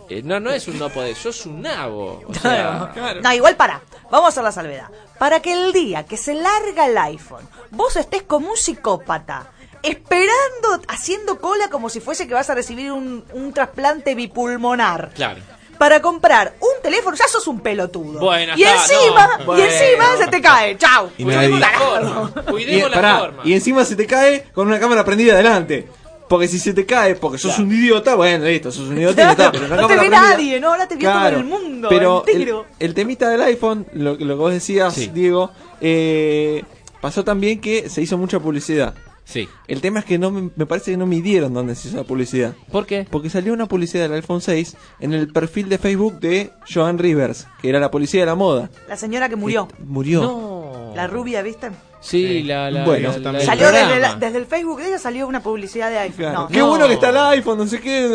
eh, 0.09 0.21
no, 0.23 0.39
no 0.39 0.51
es 0.51 0.67
un 0.67 0.77
no 0.79 0.89
podés, 0.89 1.17
sos 1.17 1.45
un 1.45 1.61
nabo. 1.61 2.21
O 2.27 2.33
sea, 2.33 2.93
No, 3.23 3.33
igual 3.33 3.55
para. 3.55 3.81
Vamos 4.09 4.25
a 4.25 4.29
hacer 4.29 4.43
la 4.43 4.51
salvedad. 4.51 4.89
Para 5.17 5.39
que 5.41 5.53
el 5.53 5.71
día 5.73 6.03
que 6.05 6.17
se 6.17 6.33
larga 6.33 6.85
el 6.87 6.97
iPhone, 6.97 7.47
vos 7.71 7.95
estés 7.95 8.23
como 8.23 8.49
un 8.51 8.57
psicópata, 8.57 9.51
esperando, 9.83 10.81
haciendo 10.87 11.39
cola 11.39 11.69
como 11.69 11.89
si 11.89 11.99
fuese 11.99 12.27
que 12.27 12.33
vas 12.33 12.49
a 12.49 12.55
recibir 12.55 12.91
un, 12.91 13.23
un 13.33 13.53
trasplante 13.53 14.15
bipulmonar. 14.15 15.11
claro. 15.15 15.41
Para 15.77 15.99
comprar 15.99 16.53
un 16.59 16.79
teléfono, 16.83 17.17
ya 17.17 17.27
sos 17.27 17.47
un 17.47 17.59
pelotudo. 17.59 18.19
Bueno, 18.19 18.53
y 18.55 18.61
está, 18.61 18.83
encima, 18.83 19.27
no. 19.37 19.41
y 19.41 19.45
Bueno. 19.47 19.63
encima 19.63 20.05
se 20.17 20.27
te 20.27 20.39
cae. 20.39 20.77
Chau. 20.77 21.09
Y 21.17 21.23
Cuidemos 21.23 21.59
la 21.59 21.69
forma, 21.71 22.31
Y, 22.35 22.51
cuidemos 22.51 22.89
la 22.91 22.95
pará, 22.97 23.17
forma. 23.17 23.41
y 23.45 23.53
encima 23.53 23.83
se 23.83 23.95
te 23.95 24.05
cae 24.05 24.43
con 24.53 24.67
una 24.67 24.79
cámara 24.79 25.03
prendida 25.03 25.33
adelante. 25.33 25.87
Porque 26.31 26.47
si 26.47 26.59
se 26.59 26.73
te 26.73 26.85
cae 26.85 27.15
porque 27.15 27.37
sos 27.37 27.59
un 27.59 27.69
idiota, 27.73 28.15
bueno, 28.15 28.45
listo, 28.45 28.71
sos 28.71 28.87
un 28.87 28.97
idiota 28.97 29.21
y 29.21 29.25
ya 29.25 29.31
está. 29.31 29.51
Pero 29.51 29.67
la 29.67 29.75
no 29.75 29.85
te 29.85 29.97
ve 29.97 30.07
nadie, 30.07 30.61
¿no? 30.61 30.69
Ahora 30.69 30.87
te 30.87 30.95
vio 30.95 31.09
todo 31.09 31.19
Claro, 31.19 31.37
el 31.39 31.43
mundo 31.43 31.89
Pero 31.89 32.23
el, 32.25 32.55
el 32.79 32.93
temita 32.93 33.29
del 33.29 33.41
iPhone, 33.41 33.85
lo, 33.91 34.11
lo 34.13 34.17
que 34.17 34.33
vos 34.35 34.53
decías, 34.53 34.93
Sí. 34.93 35.11
Diego, 35.13 35.51
eh, 35.81 36.63
pasó 37.01 37.25
también 37.25 37.59
que 37.59 37.89
se 37.89 38.01
hizo 38.01 38.17
mucha 38.17 38.39
publicidad. 38.39 38.95
Sí. 39.31 39.47
El 39.67 39.79
tema 39.81 39.99
es 39.99 40.05
que 40.05 40.17
no 40.19 40.29
me, 40.29 40.49
me 40.55 40.65
parece 40.65 40.91
que 40.91 40.97
no 40.97 41.05
midieron 41.05 41.53
dónde 41.53 41.73
se 41.75 41.87
hizo 41.87 41.97
la 41.97 42.03
publicidad. 42.03 42.53
¿Por 42.71 42.85
qué? 42.85 43.07
Porque 43.09 43.29
salió 43.29 43.53
una 43.53 43.65
publicidad 43.67 44.03
del 44.03 44.13
iPhone 44.13 44.41
6 44.41 44.75
en 44.99 45.13
el 45.13 45.31
perfil 45.31 45.69
de 45.69 45.77
Facebook 45.77 46.19
de 46.19 46.51
Joan 46.71 46.97
Rivers, 46.97 47.47
que 47.61 47.69
era 47.69 47.79
la 47.79 47.89
policía 47.91 48.19
de 48.21 48.25
la 48.25 48.35
moda. 48.35 48.69
La 48.89 48.97
señora 48.97 49.29
que 49.29 49.35
murió. 49.37 49.67
Murió. 49.85 50.21
No. 50.21 50.93
La 50.95 51.07
rubia, 51.07 51.41
¿viste? 51.41 51.71
Sí, 52.01 52.43
la, 52.43 52.69
la, 52.71 52.83
Bueno, 52.83 53.13
la- 53.17 53.31
la- 53.31 53.39
Salió 53.41 53.67
desde, 53.71 53.85
programa. 53.87 54.13
la- 54.15 54.15
desde 54.19 54.37
el 54.39 54.45
Facebook 54.45 54.79
de 54.81 54.87
ella 54.87 54.99
salió 54.99 55.27
una 55.27 55.41
publicidad 55.41 55.89
de 55.89 55.99
iPhone. 55.99 56.17
Claro. 56.17 56.39
No, 56.41 56.47
Qué 56.49 56.57
no. 56.57 56.67
bueno 56.67 56.87
que 56.87 56.93
está 56.95 57.09
el 57.09 57.17
iPhone, 57.17 57.57
no 57.59 57.67
sé 57.67 57.79
qué. 57.79 58.07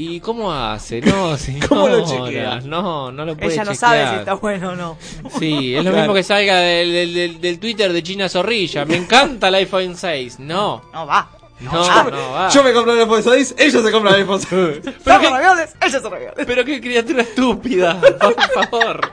¿Y 0.00 0.20
cómo 0.20 0.52
hace? 0.52 1.00
No. 1.00 1.36
¿Cómo 1.68 1.88
lo 1.88 2.06
chequea? 2.06 2.60
No, 2.60 3.10
no 3.10 3.24
lo 3.24 3.36
puede 3.36 3.52
ella 3.54 3.64
no 3.64 3.72
chequear. 3.72 3.76
sabe 4.06 4.08
si 4.10 4.14
está 4.20 4.34
bueno 4.34 4.70
o 4.70 4.74
no. 4.76 4.96
Sí, 5.38 5.74
es 5.74 5.84
lo 5.84 5.90
Claro. 5.90 5.96
mismo 5.98 6.14
que 6.14 6.22
salga 6.22 6.56
del, 6.58 6.92
del, 6.92 7.14
del- 7.14 7.40
del 7.40 7.58
Twitter 7.58 7.92
de 7.92 8.02
China 8.02 8.28
Zorrilla. 8.28 8.84
Me 8.84 8.96
encanta 8.96 9.48
el 9.48 9.56
iPhone 9.56 9.96
6. 9.96 10.38
No, 10.38 10.82
No 10.92 11.04
va. 11.06 11.28
no, 11.60 11.72
no 11.72 12.30
va. 12.30 12.48
yo 12.48 12.62
me 12.62 12.72
compro 12.72 12.92
el 12.92 13.00
iPhone 13.00 13.22
6, 13.24 13.56
ella 13.58 13.82
se 13.82 13.90
compra 13.90 14.10
el 14.12 14.20
iPhone 14.22 14.40
6. 14.40 14.50
Pero 15.04 15.20
qué, 15.20 15.28
ravioles, 15.30 15.74
ella 15.84 16.00
se 16.00 16.08
ravioles. 16.08 16.46
pero 16.46 16.64
qué 16.64 16.80
criatura 16.80 17.22
estúpida, 17.22 18.00
por 18.00 18.36
favor. 18.70 19.12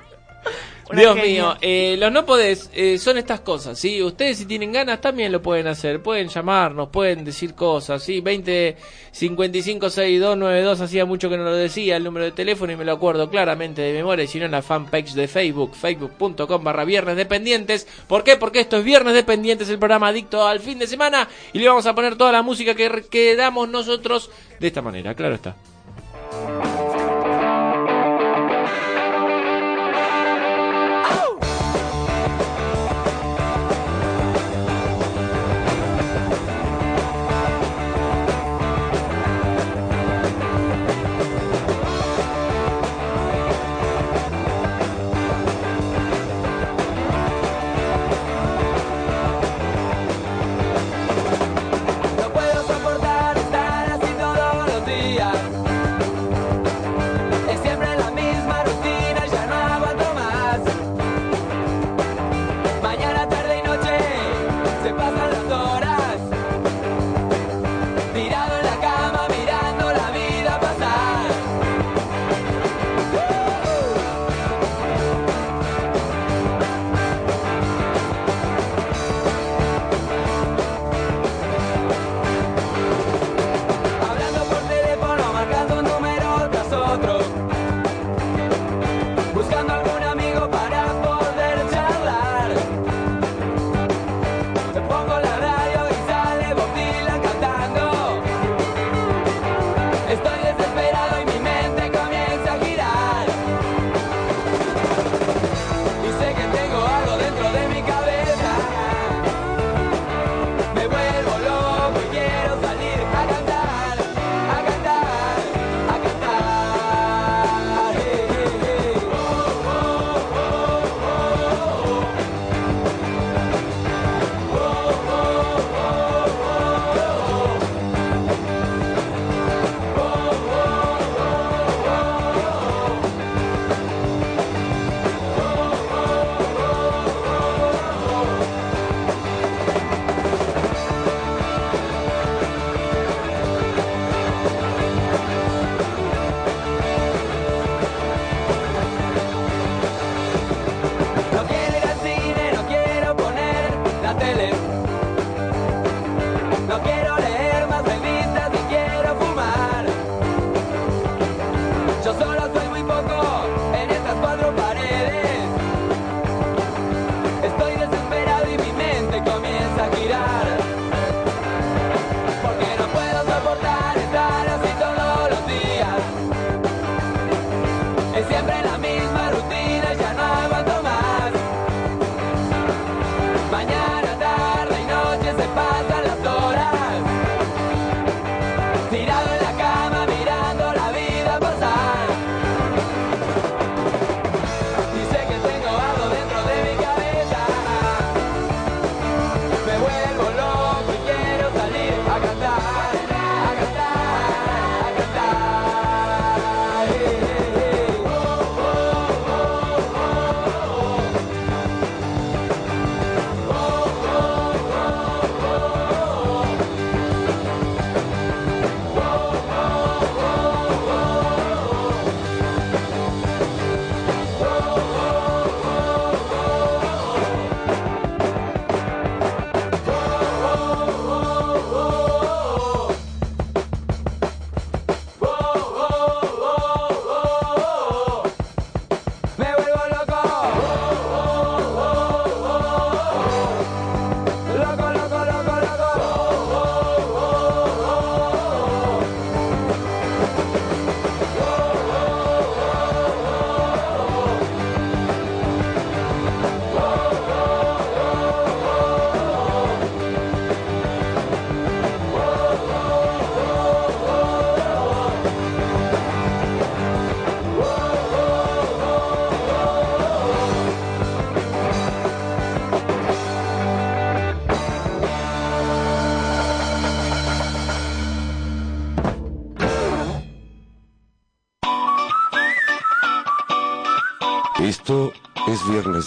Dios 0.94 1.16
genia. 1.16 1.32
mío, 1.32 1.58
eh, 1.62 1.96
los 1.98 2.12
no 2.12 2.26
podés 2.26 2.70
eh, 2.74 2.98
son 3.00 3.18
estas 3.18 3.40
cosas, 3.40 3.80
¿sí? 3.80 4.04
Ustedes 4.04 4.38
si 4.38 4.46
tienen 4.46 4.72
ganas 4.72 5.02
también 5.02 5.32
lo 5.32 5.42
pueden 5.42 5.68
hacer, 5.68 6.02
pueden 6.02 6.28
llamarnos, 6.28 6.90
pueden 6.90 7.26
decir 7.26 7.56
cosas, 7.56 8.04
¿sí? 8.04 8.22
20 8.22 8.78
55 9.12 9.90
62 9.90 10.38
92, 10.38 10.82
hacía 10.82 11.06
mucho 11.06 11.30
que 11.30 11.38
no 11.38 11.44
lo 11.44 11.56
decía 11.56 11.98
el 11.98 12.04
número 12.04 12.26
de 12.26 12.32
teléfono 12.34 12.72
y 12.72 12.76
me 12.76 12.86
lo 12.86 12.92
acuerdo 12.92 13.30
claramente 13.30 13.82
de 13.82 13.94
memoria, 13.94 14.26
y 14.26 14.28
si 14.28 14.40
no 14.40 14.46
en 14.46 14.52
la 14.52 14.62
fanpage 14.62 15.14
de 15.14 15.28
Facebook, 15.28 15.76
facebook.com 15.76 16.64
barra 16.64 16.86
viernes 16.86 17.16
dependientes. 17.16 17.88
¿Por 18.08 18.24
qué? 18.24 18.36
Porque 18.36 18.60
esto 18.60 18.78
es 18.78 18.84
Viernes 18.84 19.14
Dependientes, 19.14 19.70
el 19.70 19.80
programa 19.80 20.10
adicto 20.10 20.46
al 20.48 20.60
fin 20.60 20.78
de 20.78 20.88
semana 20.88 21.28
y 21.54 21.60
le 21.60 21.68
vamos 21.68 21.86
a 21.88 21.96
poner 21.96 22.16
toda 22.16 22.32
la 22.32 22.44
música 22.44 22.76
que, 22.76 23.06
que 23.10 23.36
damos 23.36 23.70
nosotros 23.70 24.30
de 24.60 24.68
esta 24.68 24.82
manera, 24.82 25.16
claro 25.16 25.36
está. 25.36 25.56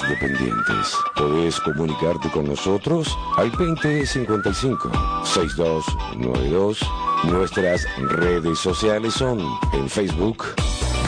Dependientes. 0.09 0.97
Podés 1.16 1.59
comunicarte 1.61 2.31
con 2.31 2.47
nosotros 2.47 3.16
al 3.37 3.51
2055 3.51 4.90
6292. 5.25 6.81
Nuestras 7.25 7.87
redes 7.99 8.59
sociales 8.59 9.14
son 9.14 9.40
en 9.73 9.88
Facebook 9.88 10.44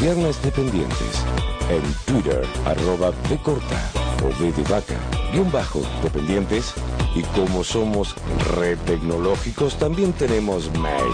Viernes 0.00 0.42
Dependientes, 0.42 1.24
en 1.68 1.82
Twitter 2.06 2.42
arroba 2.64 3.12
de 3.28 3.36
corta 3.42 3.90
o 4.24 4.28
B 4.40 4.50
de 4.52 4.62
vaca, 4.62 4.98
guion 5.32 5.52
bajo 5.52 5.82
dependientes 6.02 6.72
y 7.14 7.22
como 7.22 7.62
somos 7.62 8.14
red 8.56 8.78
tecnológicos 8.86 9.78
también 9.78 10.14
tenemos 10.14 10.70
mail. 10.78 11.12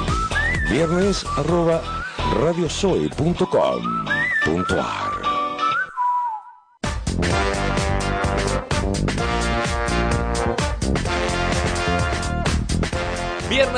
Viernes 0.70 1.26
arroba 1.36 1.82
radiosoy.com.ar 2.40 5.05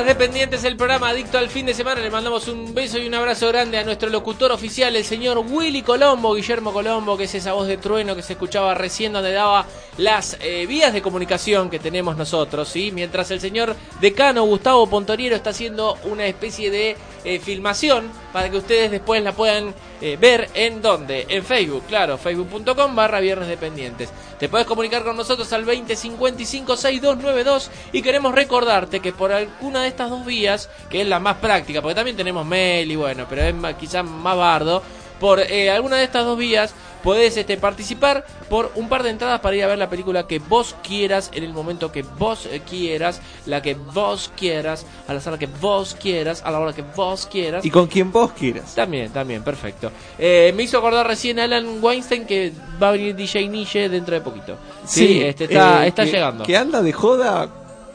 Dependientes, 0.08 0.64
el 0.64 0.78
programa 0.78 1.10
Adicto 1.10 1.36
al 1.36 1.50
Fin 1.50 1.66
de 1.66 1.74
Semana. 1.74 2.00
Le 2.00 2.10
mandamos 2.10 2.48
un 2.48 2.72
beso 2.72 2.96
y 2.96 3.06
un 3.06 3.12
abrazo 3.12 3.46
grande 3.48 3.76
a 3.76 3.84
nuestro 3.84 4.08
locutor 4.08 4.50
oficial, 4.52 4.96
el 4.96 5.04
señor 5.04 5.36
Willy 5.36 5.82
Colombo, 5.82 6.34
Guillermo 6.34 6.72
Colombo, 6.72 7.18
que 7.18 7.24
es 7.24 7.34
esa 7.34 7.52
voz 7.52 7.68
de 7.68 7.76
trueno 7.76 8.16
que 8.16 8.22
se 8.22 8.32
escuchaba 8.32 8.74
recién 8.74 9.12
donde 9.12 9.32
daba 9.32 9.66
las 9.98 10.38
eh, 10.40 10.64
vías 10.66 10.94
de 10.94 11.02
comunicación 11.02 11.68
que 11.68 11.78
tenemos 11.78 12.16
nosotros, 12.16 12.70
¿sí? 12.70 12.90
Mientras 12.90 13.30
el 13.32 13.40
señor 13.40 13.76
decano 14.00 14.44
Gustavo 14.44 14.86
Pontoriero 14.86 15.36
está 15.36 15.50
haciendo 15.50 15.98
una 16.04 16.24
especie 16.24 16.70
de 16.70 16.96
eh, 17.24 17.38
filmación 17.38 18.10
para 18.32 18.48
que 18.48 18.56
ustedes 18.56 18.90
después 18.90 19.22
la 19.22 19.32
puedan 19.32 19.74
eh, 20.00 20.16
ver 20.18 20.48
en 20.54 20.80
donde, 20.80 21.26
en 21.28 21.44
Facebook, 21.44 21.82
claro, 21.86 22.16
facebook.com 22.16 22.96
barra 22.96 23.20
Viernes 23.20 23.48
Dependientes. 23.48 24.08
Te 24.38 24.48
puedes 24.48 24.66
comunicar 24.66 25.02
con 25.02 25.16
nosotros 25.16 25.52
al 25.52 25.64
2055 25.64 26.76
6292 26.76 27.70
y 27.92 28.02
queremos 28.02 28.34
recordarte 28.34 29.00
que 29.00 29.12
por 29.12 29.32
alguna 29.32 29.82
de 29.82 29.88
estas 29.88 30.10
dos 30.10 30.24
vías, 30.24 30.70
que 30.88 31.00
es 31.00 31.08
la 31.08 31.18
más 31.18 31.38
práctica, 31.38 31.82
porque 31.82 31.96
también 31.96 32.16
tenemos 32.16 32.46
mail 32.46 32.90
y 32.90 32.96
bueno, 32.96 33.26
pero 33.28 33.42
es 33.42 33.76
quizás 33.76 34.04
más 34.04 34.36
bardo, 34.36 34.82
por 35.18 35.40
eh, 35.40 35.70
alguna 35.70 35.96
de 35.96 36.04
estas 36.04 36.24
dos 36.24 36.38
vías 36.38 36.72
podés 37.08 37.38
este, 37.38 37.56
participar 37.56 38.26
por 38.50 38.70
un 38.74 38.90
par 38.90 39.02
de 39.02 39.08
entradas 39.08 39.40
para 39.40 39.56
ir 39.56 39.64
a 39.64 39.66
ver 39.66 39.78
la 39.78 39.88
película 39.88 40.26
que 40.26 40.40
vos 40.40 40.76
quieras 40.82 41.30
en 41.32 41.42
el 41.42 41.54
momento 41.54 41.90
que 41.90 42.02
vos 42.02 42.44
eh, 42.44 42.60
quieras, 42.68 43.22
la 43.46 43.62
que 43.62 43.72
vos 43.72 44.30
quieras, 44.36 44.84
a 45.06 45.14
la 45.14 45.20
sala 45.22 45.38
que 45.38 45.46
vos 45.46 45.96
quieras, 45.98 46.42
a 46.44 46.50
la 46.50 46.60
hora 46.60 46.74
que 46.74 46.82
vos 46.82 47.24
quieras. 47.24 47.64
Y 47.64 47.70
con 47.70 47.86
quien 47.86 48.12
vos 48.12 48.32
quieras. 48.32 48.74
También, 48.74 49.10
también, 49.10 49.42
perfecto. 49.42 49.90
Eh, 50.18 50.52
me 50.54 50.64
hizo 50.64 50.76
acordar 50.76 51.06
recién 51.06 51.38
Alan 51.38 51.82
Weinstein 51.82 52.26
que 52.26 52.52
va 52.82 52.90
a 52.90 52.92
venir 52.92 53.16
DJ 53.16 53.48
Niche 53.48 53.88
dentro 53.88 54.14
de 54.14 54.20
poquito. 54.20 54.58
Sí, 54.84 55.22
este, 55.22 55.44
está, 55.44 55.86
eh, 55.86 55.88
está 55.88 56.04
que- 56.04 56.10
llegando. 56.10 56.44
Que 56.44 56.58
anda 56.58 56.82
de 56.82 56.92
joda 56.92 57.48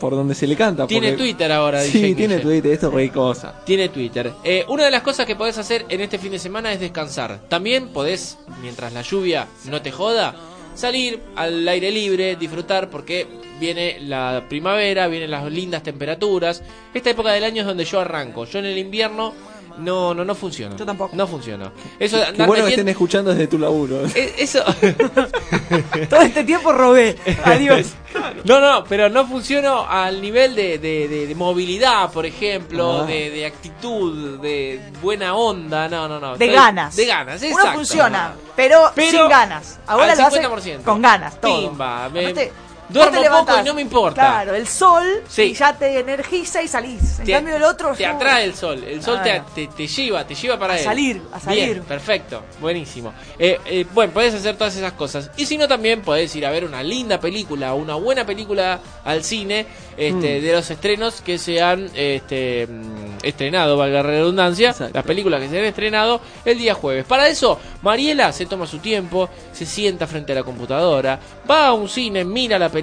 por 0.03 0.15
donde 0.15 0.35
se 0.35 0.45
le 0.45 0.57
canta. 0.57 0.85
Tiene 0.85 1.11
porque- 1.11 1.23
Twitter 1.23 1.49
ahora, 1.53 1.81
Sí, 1.81 1.97
DJ 2.01 2.15
tiene. 2.15 2.39
Twitter, 2.39 2.73
esto 2.73 2.99
es 2.99 3.11
cosa. 3.13 3.63
Tiene 3.65 3.87
Twitter. 3.87 4.33
Eh, 4.43 4.65
una 4.67 4.83
de 4.83 4.91
las 4.91 5.01
cosas 5.01 5.25
que 5.25 5.37
podés 5.37 5.57
hacer 5.57 5.85
en 5.87 6.01
este 6.01 6.19
fin 6.19 6.33
de 6.33 6.39
semana 6.39 6.73
es 6.73 6.81
descansar. 6.81 7.39
También 7.47 7.87
podés, 7.87 8.37
mientras 8.61 8.91
la 8.91 9.01
lluvia 9.01 9.47
no 9.69 9.81
te 9.81 9.93
joda, 9.93 10.35
salir 10.75 11.21
al 11.37 11.65
aire 11.65 11.89
libre, 11.89 12.35
disfrutar 12.35 12.89
porque 12.89 13.25
viene 13.61 13.97
la 14.01 14.43
primavera, 14.49 15.07
vienen 15.07 15.31
las 15.31 15.49
lindas 15.49 15.83
temperaturas. 15.83 16.61
Esta 16.93 17.11
época 17.11 17.31
del 17.31 17.45
año 17.45 17.61
es 17.61 17.67
donde 17.67 17.85
yo 17.85 18.01
arranco. 18.01 18.43
Yo 18.43 18.59
en 18.59 18.65
el 18.65 18.77
invierno 18.77 19.33
no 19.77 20.13
no 20.13 20.23
no 20.25 20.35
funciona. 20.35 20.75
Yo 20.75 20.85
tampoco. 20.85 21.15
No 21.15 21.25
funciona. 21.27 21.71
Eso 21.99 22.17
Qué 22.35 22.45
bueno 22.45 22.63
que 22.65 22.71
estén 22.71 22.89
escuchando 22.89 23.31
desde 23.31 23.47
tu 23.47 23.57
laburo. 23.57 24.01
Eh, 24.15 24.33
Eso. 24.37 24.63
Todo 26.09 26.21
este 26.21 26.43
tiempo 26.43 26.71
robé. 26.71 27.15
Adiós. 27.43 27.93
No, 28.45 28.59
no, 28.59 28.83
pero 28.83 29.09
no 29.09 29.25
funciono 29.25 29.87
al 29.89 30.21
nivel 30.21 30.53
de, 30.55 30.77
de- 30.77 31.07
de- 31.07 31.25
de 31.27 31.35
movilidad, 31.35 32.11
por 32.11 32.25
ejemplo, 32.27 33.01
Ah. 33.01 33.05
de, 33.05 33.31
de 33.31 33.45
actitud, 33.47 34.39
de 34.39 34.79
buena 35.01 35.33
onda. 35.35 35.89
No, 35.89 36.07
no, 36.07 36.19
no. 36.19 36.37
De 36.37 36.45
Estoy- 36.45 36.55
ganas. 36.55 36.95
De 36.95 37.05
ganas, 37.07 37.41
Uno 37.41 37.49
exacto. 37.51 37.73
funciona, 37.73 38.33
pero, 38.55 38.91
Pero 38.93 39.11
sin 39.11 39.29
ganas. 39.29 39.79
Ahora 39.87 40.11
al 40.11 40.17
lo 40.19 40.25
hace 40.27 40.41
50%. 40.43 40.83
con 40.83 41.01
ganas, 41.01 41.41
todo. 41.41 41.69
Pimba, 41.71 42.09
me- 42.09 42.19
Aparte, 42.21 42.51
duermo 42.93 43.21
te 43.21 43.29
poco 43.29 43.59
y 43.59 43.63
no 43.63 43.73
me 43.73 43.81
importa. 43.81 44.21
Claro, 44.21 44.55
el 44.55 44.67
sol 44.67 45.03
Sí. 45.27 45.41
y 45.43 45.53
ya 45.53 45.73
te 45.77 45.99
energiza 45.99 46.61
y 46.61 46.67
salís. 46.67 47.19
En 47.19 47.25
Te- 47.25 47.31
cambio 47.33 47.55
el 47.55 47.63
otro 47.63 47.93
Te 47.93 48.03
yo- 48.03 48.09
atrae 48.09 48.45
el 48.45 48.55
sol, 48.55 48.83
el 48.83 49.01
sol 49.03 49.19
te, 49.23 49.29
Claro. 49.31 49.45
te, 49.55 49.67
te 49.67 49.87
lleva, 49.87 50.25
te 50.25 50.35
lleva 50.35 50.57
para 50.59 50.73
A 50.75 50.77
él. 50.77 50.83
salir, 50.83 51.21
a 51.33 51.39
salir. 51.39 51.65
Bien, 51.73 51.83
perfecto, 51.83 52.43
buenísimo. 52.61 53.13
Eh, 53.39 53.59
eh, 53.65 53.85
bueno, 53.93 54.13
podés 54.13 54.33
hacer 54.35 54.55
todas 54.55 54.75
esas 54.75 54.93
cosas. 54.93 55.31
Y 55.37 55.45
si 55.45 55.57
no, 55.57 55.67
también 55.67 56.01
podés 56.01 56.35
ir 56.35 56.45
a 56.45 56.51
ver 56.51 56.63
una 56.65 56.83
linda 56.83 57.19
película, 57.19 57.73
una 57.73 57.95
buena 57.95 58.25
película 58.25 58.79
al 59.03 59.23
cine 59.23 59.65
este, 59.95 60.39
Mm. 60.39 60.43
de 60.43 60.51
los 60.53 60.71
estrenos 60.71 61.21
que 61.21 61.37
se 61.37 61.61
han 61.61 61.87
este, 61.93 62.65
mm, 62.67 63.17
estrenado, 63.23 63.77
valga 63.77 63.97
la 64.01 64.03
redundancia, 64.09 64.73
las 64.91 65.03
películas 65.03 65.39
que 65.41 65.49
se 65.49 65.59
han 65.59 65.65
estrenado 65.65 66.19
el 66.45 66.57
día 66.57 66.73
jueves. 66.73 67.05
Para 67.05 67.27
eso, 67.27 67.59
Mariela 67.83 68.31
se 68.33 68.45
toma 68.47 68.65
su 68.65 68.79
tiempo, 68.79 69.29
se 69.51 69.65
sienta 69.67 70.07
frente 70.07 70.31
a 70.31 70.35
la 70.35 70.43
computadora, 70.43 71.19
va 71.49 71.67
a 71.67 71.73
un 71.73 71.87
cine, 71.87 72.23
mira 72.25 72.57
la 72.57 72.69
película, 72.69 72.82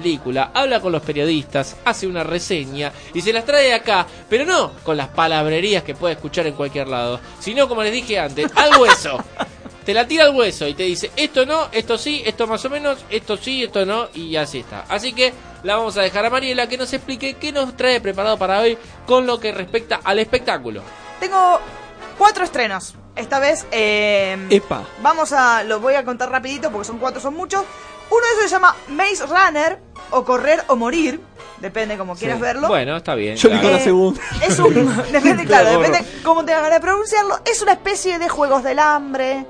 habla 0.53 0.79
con 0.79 0.91
los 0.91 1.01
periodistas, 1.01 1.77
hace 1.85 2.07
una 2.07 2.23
reseña 2.23 2.91
y 3.13 3.21
se 3.21 3.33
las 3.33 3.45
trae 3.45 3.73
acá, 3.73 4.05
pero 4.29 4.45
no 4.45 4.71
con 4.83 4.97
las 4.97 5.09
palabrerías 5.09 5.83
que 5.83 5.95
puede 5.95 6.15
escuchar 6.15 6.47
en 6.47 6.53
cualquier 6.53 6.87
lado, 6.87 7.19
sino 7.39 7.67
como 7.67 7.83
les 7.83 7.93
dije 7.93 8.19
antes, 8.19 8.51
al 8.55 8.79
hueso. 8.79 9.23
Te 9.85 9.95
la 9.95 10.07
tira 10.07 10.25
al 10.25 10.35
hueso 10.35 10.67
y 10.67 10.75
te 10.75 10.83
dice 10.83 11.09
esto 11.15 11.43
no, 11.43 11.69
esto 11.71 11.97
sí, 11.97 12.21
esto 12.23 12.45
más 12.45 12.63
o 12.65 12.69
menos, 12.69 12.99
esto 13.09 13.35
sí, 13.35 13.63
esto 13.63 13.83
no, 13.83 14.09
y 14.13 14.35
así 14.35 14.59
está. 14.59 14.85
Así 14.87 15.11
que 15.11 15.33
la 15.63 15.75
vamos 15.75 15.97
a 15.97 16.03
dejar 16.03 16.23
a 16.23 16.29
Mariela 16.29 16.69
que 16.69 16.77
nos 16.77 16.93
explique 16.93 17.33
qué 17.33 17.51
nos 17.51 17.75
trae 17.75 17.99
preparado 17.99 18.37
para 18.37 18.59
hoy 18.59 18.77
con 19.07 19.25
lo 19.25 19.39
que 19.39 19.51
respecta 19.51 19.99
al 20.03 20.19
espectáculo. 20.19 20.83
Tengo 21.19 21.59
cuatro 22.15 22.43
estrenos. 22.43 22.93
Esta 23.15 23.39
vez 23.39 23.65
eh, 23.71 24.37
Epa. 24.51 24.83
vamos 25.01 25.33
a 25.33 25.63
lo 25.63 25.79
voy 25.79 25.95
a 25.95 26.05
contar 26.05 26.29
rapidito 26.29 26.71
porque 26.71 26.85
son 26.87 26.99
cuatro, 26.99 27.19
son 27.19 27.33
muchos. 27.33 27.63
Uno 28.11 28.19
de 28.21 28.31
esos 28.33 28.43
se 28.43 28.49
llama 28.49 28.75
Maze 28.89 29.25
Runner 29.25 29.79
o 30.11 30.23
Correr 30.25 30.63
o 30.67 30.75
Morir, 30.75 31.19
depende 31.59 31.97
como 31.97 32.15
quieras 32.15 32.39
verlo. 32.39 32.67
Bueno, 32.67 32.97
está 32.97 33.15
bien. 33.15 33.35
Yo 33.37 33.49
claro. 33.49 33.71
la 33.71 33.79
segunda. 33.79 34.21
Es 34.45 34.59
un. 34.59 34.73
Depende, 35.11 35.45
claro, 35.45 35.69
depende 35.69 36.05
cómo 36.23 36.43
te 36.45 36.53
hagan 36.53 36.71
de 36.71 36.79
pronunciarlo. 36.81 37.39
Es 37.45 37.61
una 37.61 37.71
especie 37.73 38.19
de 38.19 38.27
juegos 38.29 38.63
del 38.63 38.79
hambre. 38.79 39.45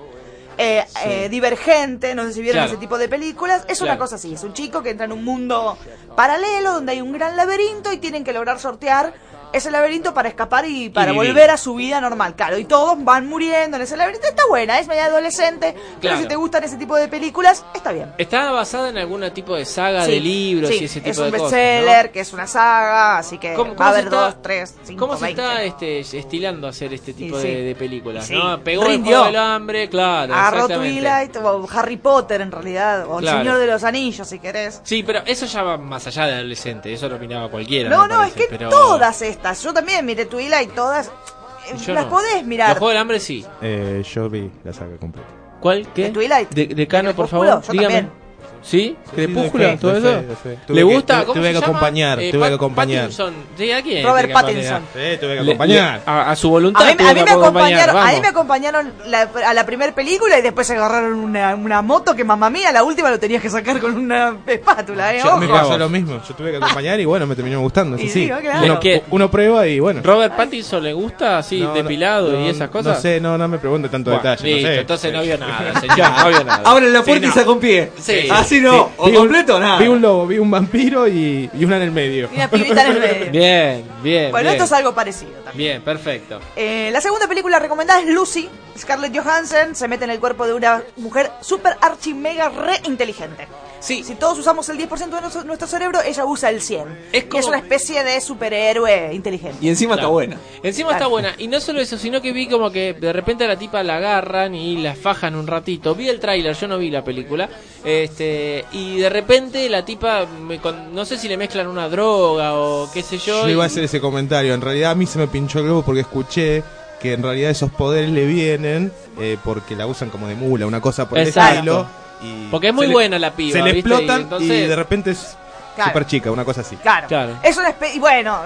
eh, 0.58 0.86
eh, 1.06 1.28
divergente, 1.30 2.13
no 2.13 2.24
sé 2.24 2.34
si 2.34 2.41
vieron 2.41 2.60
Claro. 2.60 2.71
ese 2.74 2.80
tipo 2.80 2.97
de 3.00 3.10
películas. 3.10 3.63
Es 3.67 3.82
una 3.82 3.97
cosa 3.97 4.15
así: 4.17 4.34
es 4.36 4.43
un 4.43 4.54
chico 4.54 4.84
que 4.84 4.91
entra 4.91 5.06
en 5.06 5.12
un 5.13 5.24
mundo 5.24 5.76
paralelo 6.15 6.74
donde 6.74 6.91
hay 6.91 7.02
un 7.02 7.12
gran 7.13 7.36
laberinto 7.36 7.91
y 7.91 7.97
tienen 7.97 8.24
que 8.24 8.32
lograr 8.34 8.60
sortear 8.60 9.13
ese 9.54 9.72
laberinto 9.72 10.14
para 10.14 10.30
escapar 10.30 10.66
y 10.66 10.90
para 10.90 11.12
volver 11.12 11.50
a 11.50 11.58
su 11.58 11.76
vida 11.76 12.00
normal. 12.02 12.36
Claro, 12.36 12.58
y 12.58 12.66
todos 12.66 13.04
van 13.04 13.28
muriendo 13.28 13.78
en 13.78 13.84
ese 13.84 13.98
laberinto. 13.98 14.28
Está 14.28 14.44
buena, 14.48 14.80
es 14.80 14.88
media 14.88 15.06
adolescente, 15.06 15.76
pero 16.02 16.18
si 16.18 16.26
te 16.28 16.36
gustan 16.36 16.64
ese 16.64 16.78
tipo 16.78 16.96
de 16.96 17.08
películas, 17.08 17.64
está 17.74 17.92
bien. 17.92 18.14
¿Está 18.18 18.52
basada 18.52 18.90
en 18.90 18.98
algún 18.98 19.22
tipo 19.32 19.56
de 19.56 19.66
saga 19.66 20.06
Sí, 20.06 20.12
de 20.12 20.20
libros 20.20 20.70
sí, 20.70 20.78
y 20.82 20.86
ese 20.86 21.00
tipo 21.02 21.12
es 21.12 21.18
un 21.20 21.32
de 21.32 21.38
cosas? 21.38 21.52
bestseller, 21.52 22.06
¿no? 22.08 22.12
que 22.12 22.20
es 22.20 22.34
una 22.34 22.48
saga, 22.48 23.18
así 23.18 23.38
que 23.38 23.54
¿Cómo- 23.54 23.76
va 23.76 23.86
a 23.88 23.90
haber 23.90 24.06
está- 24.06 24.16
dos, 24.22 24.42
tres, 24.42 24.76
cinco, 24.84 25.08
¿Cómo 25.08 25.18
se 25.20 25.30
está 25.30 25.64
este, 25.64 26.00
estilando 26.00 26.68
hacer 26.68 26.94
este 26.94 27.14
tipo 27.14 27.40
sí. 27.40 27.48
de, 27.48 27.62
de 27.64 27.76
películas? 27.76 28.30
¿no? 28.32 28.60
Pegó 28.64 28.84
el 28.86 28.92
Rindió. 28.92 29.12
juego 29.18 29.26
del 29.26 29.36
hambre, 29.38 29.90
claro. 29.90 30.34
Agarró 30.34 30.58
exactamente. 30.66 30.96
Twilight 31.02 31.38
o 31.38 31.68
Harry 31.74 31.98
Potter 31.98 32.42
en 32.42 32.52
realidad, 32.52 33.06
o 33.08 33.18
Claro. 33.18 33.38
El 33.40 33.44
Señor 33.44 33.60
de 33.60 33.68
los 33.68 33.84
Anillos 33.84 34.28
si 34.28 34.40
querés. 34.40 34.82
Sí, 34.84 35.04
pero 35.04 35.22
eso 35.26 35.46
ya 35.46 35.62
va 35.64 35.78
más 35.78 36.08
allá 36.08 36.26
de 36.26 36.34
adolescente, 36.36 36.92
eso 36.94 37.08
lo 37.10 37.20
miraba 37.20 37.50
cualquiera. 37.50 37.90
No, 37.90 38.08
no, 38.08 38.24
es 38.24 38.34
que 38.34 38.48
pero- 38.50 38.70
todas 38.70 39.22
estas, 39.22 39.41
yo 39.64 39.74
también 39.74 40.06
miré 40.06 40.26
Twilight, 40.26 40.74
todas, 40.74 41.08
eh, 41.08 41.78
Yo 41.86 41.94
las 41.94 42.06
no. 42.06 42.10
podés 42.12 42.46
mirar. 42.46 42.70
Los 42.70 42.78
Juegos 42.80 42.94
del 42.94 43.02
Hambre 43.02 43.20
sí. 43.20 43.46
Eh, 43.62 44.04
yo 44.14 44.30
vi 44.30 44.50
la 44.64 44.74
saga 44.74 44.98
completa. 44.98 45.28
¿Cuál? 45.60 45.88
¿Qué? 45.94 46.06
¿De 46.06 46.10
Twilight? 46.12 46.50
De, 46.50 46.68
Decano, 46.68 47.14
por 47.16 47.28
Crepúsculo? 47.28 47.50
favor, 47.52 47.64
Yo 47.66 47.72
dígame. 47.74 47.94
también. 48.02 48.21
¿Sí? 48.62 48.95
Tuve 49.15 49.28
¿Le 49.28 50.84
gusta? 50.84 51.15
tuve- 51.15 51.26
¿Cómo 51.26 51.34
tuve 51.34 51.43
se 51.43 51.50
que 51.50 51.54
llama? 51.56 51.65
acompañar, 51.65 52.19
Eh, 52.21 52.32
tuve 52.32 52.47
que 52.47 52.54
acompañar. 52.54 53.02
Pattinson. 53.02 53.34
¿Sí? 53.58 53.71
¿A 53.71 53.82
quién? 53.82 54.06
Robert 54.06 54.32
Pattinson. 54.32 54.82
Sí, 54.93 55.17
tuve 55.19 55.34
que 55.36 55.39
acompañar. 55.39 56.00
le- 56.06 56.12
a, 56.12 56.32
a 56.32 56.36
su 56.36 56.50
voluntad. 56.50 56.82
A 56.84 56.86
mí, 56.86 56.91
a 57.00 57.13
me 57.13 57.21
acompañaron, 57.32 57.97
a 57.97 58.00
mí 58.02 58.06
vamos. 58.08 58.21
me 58.21 58.28
acompañaron 58.28 58.93
la- 59.08 59.30
a 59.47 59.54
la 59.54 59.65
primera 59.65 59.93
película 59.95 60.38
y 60.38 60.41
después 60.41 60.67
se 60.67 60.74
agarraron 60.76 61.13
una, 61.19 61.56
una 61.56 61.82
moto 61.82 62.15
que 62.15 62.24
mamá 62.24 62.50
mía, 62.50 62.71
la 62.71 62.84
última 62.84 63.10
lo 63.10 63.19
tenías 63.19 63.41
que 63.41 63.50
sacar 63.50 63.80
con 63.80 63.95
una 63.97 64.38
espátula, 64.45 65.15
eh, 65.15 65.21
Yo- 65.24 65.38
me 65.38 65.45
ojo. 65.47 65.54
pasó 65.56 65.78
lo 65.78 65.89
mismo. 65.89 66.21
Yo 66.28 66.36
tuve 66.36 66.52
que 66.52 66.58
acompañar 66.58 67.00
y 67.00 67.06
bueno, 67.06 67.26
me 67.26 67.36
terminó 67.36 67.60
gustando. 67.62 67.97
Sí, 67.97 68.10
sí. 68.10 68.26
sí, 68.26 68.28
claro. 68.41 68.80
Uno, 69.10 69.32
prueba 69.32 69.67
y 69.67 69.80
bueno. 69.80 70.02
¿Robert 70.04 70.36
Pattinson 70.36 70.84
le 70.84 70.93
gusta 70.93 71.39
así, 71.39 71.62
No, 71.62 71.74
depilado 71.74 72.32
no, 72.32 72.45
y 72.45 72.50
esas 72.50 72.69
cosas? 72.69 72.95
No 72.97 73.02
sé, 73.02 73.19
no, 73.19 73.38
no 73.38 73.47
me 73.47 73.58
pregunte 73.58 73.89
tanto 73.89 74.12
Bueno, 74.12 74.30
detalle. 74.30 74.54
listo, 74.54 74.67
no 74.67 74.74
sé. 74.76 74.80
entonces 74.82 75.13
no 75.13 75.21
vio 75.21 75.38
nada, 75.38 75.80
señor, 75.80 75.97
no 76.17 76.30
vio 76.30 76.43
nada. 76.43 76.62
Abren 76.65 76.93
la 76.93 77.00
Sí, 77.00 77.06
puerta 77.06 77.26
y 77.26 77.30
no. 77.30 77.34
saca 77.36 77.50
un 77.52 77.60
pie. 77.60 77.91
Sí, 77.97 78.28
Así 78.52 78.60
no, 78.60 78.92
o 78.98 79.06
Vi 79.06 79.12
un- 79.12 79.18
completo 79.18 79.56
o 79.56 79.60
nada. 79.60 79.78
Vi 79.80 79.88
un 79.88 80.02
lobo, 80.02 80.28
vi 80.28 80.38
un 80.38 80.52
vampiro 80.52 81.08
y, 81.08 81.50
y 81.54 81.64
una 81.66 81.78
en 81.78 81.84
el 81.84 81.92
medio. 81.92 82.30
Y 82.32 82.36
una 82.36 82.50
pibita 82.50 82.86
en 82.86 82.92
el 82.92 83.00
medio. 83.00 83.32
Bien, 83.32 83.86
bien. 84.04 84.32
Bueno, 84.32 84.50
bien. 84.50 84.62
esto 84.62 84.64
es 84.66 84.72
algo 84.74 84.94
parecido 84.94 85.32
también. 85.44 85.58
Bien, 85.58 85.82
perfecto. 85.82 86.40
Eh, 86.56 86.90
la 86.92 87.00
segunda 87.00 87.28
película 87.28 87.60
recomendada 87.60 88.02
es 88.02 88.08
Lucy. 88.08 88.50
Scarlett 88.78 89.16
Johansson 89.18 89.74
se 89.76 89.88
mete 89.88 90.04
en 90.06 90.10
el 90.12 90.20
cuerpo 90.20 90.46
de 90.48 90.54
una 90.54 90.82
mujer 90.98 91.32
super 91.42 91.78
archi 91.82 92.14
mega 92.14 92.50
re 92.50 92.80
inteligente. 92.86 93.48
Sí. 93.82 94.04
Si 94.04 94.15
todos 94.15 94.38
usamos 94.39 94.70
el 94.70 94.78
10% 94.78 95.15
de 95.15 95.22
nuestro, 95.22 95.44
nuestro 95.44 95.67
cerebro, 95.67 96.00
ella 96.06 96.24
usa 96.26 96.50
el 96.50 96.62
100. 96.62 96.88
Es 97.12 97.26
como- 97.26 97.39
es 97.39 97.48
una 97.48 97.58
especie 97.58 98.04
de 98.04 98.22
superhéroe 98.22 99.13
inteligente. 99.13 99.58
Y 99.60 99.70
encima 99.70 99.96
Claro. 99.96 100.08
está 100.08 100.12
buena. 100.12 100.38
Encima 100.63 100.91
está 100.94 101.08
buena. 101.08 101.34
Y 101.38 101.48
no 101.48 101.60
solo 101.60 101.82
eso, 101.82 101.98
sino 101.98 102.22
que 102.22 102.32
vi 102.32 102.48
como 102.48 102.72
que 102.72 102.94
de 102.94 103.12
repente 103.12 103.44
a 103.44 103.48
la 103.48 103.58
tipa 103.58 103.84
la 103.84 103.98
agarran 103.98 104.56
y 104.56 104.78
la 104.78 104.96
fajan 104.96 105.36
un 105.36 105.48
ratito. 105.48 105.96
Vi 105.96 106.08
el 106.10 106.20
tráiler, 106.20 106.56
yo 106.56 106.67
no 106.67 106.78
vi 106.78 106.89
la 106.91 107.04
película. 107.04 107.50
Este, 107.84 108.65
y 108.72 109.00
de 109.00 109.10
repente 109.10 109.67
la 109.67 109.84
tipa, 109.84 110.26
me 110.26 110.60
con- 110.60 110.94
no 110.94 111.04
sé 111.04 111.17
si 111.17 111.28
le 111.28 111.36
mezclan 111.38 111.67
una 111.67 111.89
droga 111.89 112.54
o 112.56 112.89
qué 112.94 113.02
sé 113.04 113.17
yo. 113.17 113.44
Yo 113.44 113.50
iba 113.50 113.63
a 113.63 113.67
hacer 113.67 113.84
ese 113.84 114.00
comentario. 114.00 114.54
En 114.54 114.62
realidad 114.62 114.91
a 114.91 114.96
mí 114.96 115.06
se 115.08 115.17
me 115.20 115.28
pinchó 115.28 115.60
el 115.60 115.65
globo 115.65 115.82
porque 115.84 116.02
escuché 116.02 116.63
que 117.02 117.13
en 117.13 117.24
realidad 117.24 117.50
esos 117.50 117.72
poderes 117.72 118.12
le 118.12 118.26
vienen 118.26 118.91
eh, 119.20 119.38
porque 119.44 119.76
la 119.76 119.88
usan 119.88 120.10
como 120.10 120.28
de 120.28 120.36
mula, 120.36 120.67
una 120.67 120.80
cosa 120.82 121.10
por 121.10 121.17
el 121.17 121.28
estilo. 121.30 121.88
Y 122.22 122.48
Porque 122.52 122.68
es 122.70 122.74
muy 122.74 122.88
le- 122.88 122.94
buena 122.94 123.18
la 123.20 123.32
piba. 123.32 123.58
Se 123.58 123.64
le 123.64 123.72
¿viste? 123.74 123.90
explotan 123.90 124.28
y, 124.42 124.48
de 124.48 124.76
repente 124.76 125.12
es 125.12 125.36
Claro. 125.76 125.90
super 125.92 126.06
chica, 126.06 126.32
una 126.32 126.44
cosa 126.46 126.62
así. 126.62 126.76
Claro. 126.78 127.08
Claro. 127.08 127.38
Es 127.44 127.58
una 127.58 127.70
especie. 127.70 127.96
Y 127.98 128.00
bueno. 128.00 128.40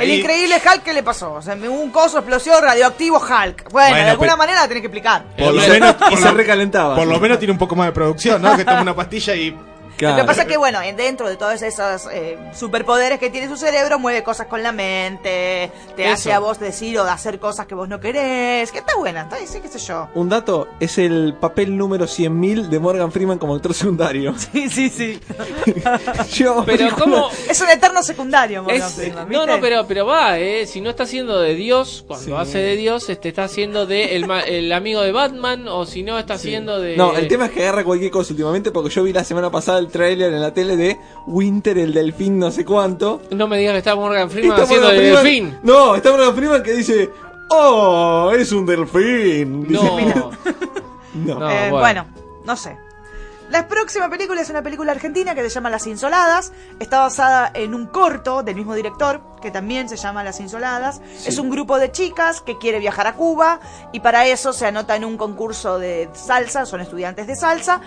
El 0.00 0.10
increíble 0.10 0.54
Hulk, 0.56 0.82
¿qué 0.84 0.94
le 0.94 1.02
pasó? 1.02 1.34
O 1.34 1.42
sea, 1.42 1.54
un 1.54 1.90
coso 1.90 2.16
explosión 2.18 2.62
radioactivo 2.62 3.18
Hulk. 3.18 3.70
Bueno, 3.70 3.90
Bueno, 3.90 4.04
de 4.04 4.10
alguna 4.12 4.36
manera 4.36 4.62
la 4.62 4.68
tenés 4.68 4.80
que 4.80 4.86
explicar. 4.86 5.22
Por 5.36 5.52
lo 5.52 5.62
Y 5.66 5.68
menos, 5.68 5.94
y 6.10 6.16
se 6.16 6.30
recalentaba. 6.30 6.96
Por 6.96 7.06
lo 7.06 7.20
menos 7.20 7.38
tiene 7.38 7.52
un 7.52 7.58
poco 7.58 7.76
más 7.76 7.88
de 7.88 7.92
producción, 7.92 8.40
¿no? 8.40 8.56
Que 8.56 8.64
toma 8.64 8.80
una 8.80 8.96
pastilla 8.96 9.34
y 9.34 9.54
Lo 10.10 10.16
que 10.16 10.24
pasa 10.24 10.42
es 10.42 10.48
que, 10.48 10.56
bueno, 10.56 10.80
en- 10.82 10.96
dentro 10.96 11.28
de 11.28 11.36
todos 11.36 11.62
esos 11.62 12.06
eh, 12.12 12.38
superpoderes 12.54 13.18
que 13.18 13.30
tiene 13.30 13.48
su 13.48 13.56
cerebro, 13.56 13.98
mueve 13.98 14.22
cosas 14.22 14.46
con 14.46 14.62
la 14.62 14.72
mente, 14.72 15.70
te 15.96 16.04
Eso. 16.04 16.12
hace 16.14 16.32
a 16.32 16.38
vos 16.38 16.58
decir 16.60 16.98
o 16.98 17.04
de 17.04 17.10
hacer 17.10 17.38
cosas 17.38 17.66
que 17.66 17.74
vos 17.74 17.88
no 17.88 18.00
querés, 18.00 18.70
que 18.72 18.78
está 18.78 18.96
buena, 18.96 19.22
está 19.22 19.36
sí, 19.46 19.60
qué 19.60 19.68
sé 19.68 19.78
yo. 19.78 20.08
Un 20.14 20.28
dato 20.28 20.68
es 20.80 20.98
el 20.98 21.34
papel 21.40 21.76
número 21.76 22.06
100.000 22.06 22.68
de 22.68 22.78
Morgan 22.78 23.10
Freeman 23.12 23.38
como 23.38 23.54
actor 23.54 23.74
secundario. 23.74 24.34
Sí, 24.52 24.68
sí, 24.68 24.90
sí. 24.90 25.20
Yo, 26.32 26.62
Pero 26.66 26.88
cómo... 26.96 27.28
Es 27.48 27.60
un 27.60 27.70
eterno 27.70 28.02
secundario, 28.02 28.62
Morgan 28.62 28.82
Es- 28.88 28.94
Freeman, 28.94 29.28
no, 29.30 29.40
¿viste? 29.40 29.46
no, 29.46 29.60
pero, 29.60 29.86
pero 29.86 30.06
va, 30.06 30.38
eh. 30.38 30.66
Si 30.66 30.80
no 30.80 30.90
está 30.90 31.04
haciendo 31.04 31.40
de 31.40 31.54
Dios, 31.54 32.04
cuando 32.06 32.24
Sí. 32.26 32.32
hace 32.32 32.58
de 32.58 32.76
Dios, 32.76 33.08
este, 33.08 33.28
está 33.28 33.44
haciendo 33.44 33.86
de 33.86 34.16
el, 34.16 34.26
ma- 34.26 34.42
el 34.42 34.72
amigo 34.72 35.00
de 35.02 35.12
Batman, 35.12 35.68
o 35.68 35.86
si 35.86 36.02
no, 36.02 36.18
está 36.18 36.34
haciendo 36.34 36.80
de. 36.80 36.96
No, 36.96 37.16
el 37.16 37.28
tema 37.28 37.46
es 37.46 37.52
que 37.52 37.62
agarra 37.62 37.84
cualquier 37.84 38.10
cosa 38.10 38.32
últimamente 38.32 38.70
porque 38.70 38.90
yo 38.90 39.02
vi 39.02 39.12
la 39.12 39.24
semana 39.24 39.50
pasada 39.50 39.78
el 39.78 39.88
tráiler 39.92 40.32
en 40.32 40.40
la 40.40 40.52
tele 40.52 40.76
de 40.76 40.98
Winter 41.26 41.78
el 41.78 41.92
delfín 41.94 42.38
no 42.38 42.50
sé 42.50 42.64
cuánto. 42.64 43.22
No 43.30 43.46
me 43.46 43.58
digas 43.58 43.72
que 43.74 43.78
está 43.78 43.94
Morgan 43.94 44.28
Freeman 44.30 44.50
Está 44.52 44.64
haciendo 44.64 44.86
Morgan 44.88 45.04
delfín. 45.04 45.58
No, 45.62 45.94
está 45.94 46.10
Morgan 46.10 46.34
Freeman 46.34 46.62
que 46.64 46.72
dice, 46.72 47.10
"Oh, 47.50 48.32
es 48.36 48.50
un 48.52 48.66
delfín." 48.66 49.68
Dice, 49.68 49.82
No. 49.84 49.96
mira. 49.96 50.14
No, 51.14 51.38
No. 51.38 51.50
Eh, 51.50 51.70
bueno. 51.70 51.78
bueno. 51.78 52.06
no 52.44 52.56
sé. 52.56 52.76
La 53.50 53.68
próxima 53.68 54.08
película 54.08 54.40
es 54.40 54.48
una 54.48 54.62
película 54.62 54.92
argentina 54.92 55.34
que 55.34 55.42
se 55.42 55.50
llama 55.50 55.68
Las 55.68 55.86
Insoladas. 55.86 56.54
Está 56.80 57.00
basada 57.00 57.50
en 57.52 57.74
un 57.74 57.84
corto 57.86 58.42
del 58.42 58.54
mismo 58.56 58.74
director, 58.74 59.20
que 59.42 59.50
también 59.50 59.90
se 59.90 59.98
llama 59.98 60.24
Las 60.24 60.40
Insoladas. 60.40 61.02
Es 61.26 61.36
un 61.36 61.50
grupo 61.50 61.78
de 61.78 61.92
chicas 61.92 62.40
que 62.40 62.56
quiere 62.56 62.78
viajar 62.78 63.06
a 63.06 63.12
Cuba 63.14 63.60
y 63.92 64.00
para 64.00 64.26
eso 64.26 64.54
se 64.54 64.64
anota 64.64 64.96
en 64.96 65.04
un 65.04 65.18
concurso 65.18 65.78
de 65.78 66.08
salsa, 66.14 66.64
son 66.64 66.80
estudiantes 66.80 67.26
de 67.26 67.36
salsa, 67.36 67.82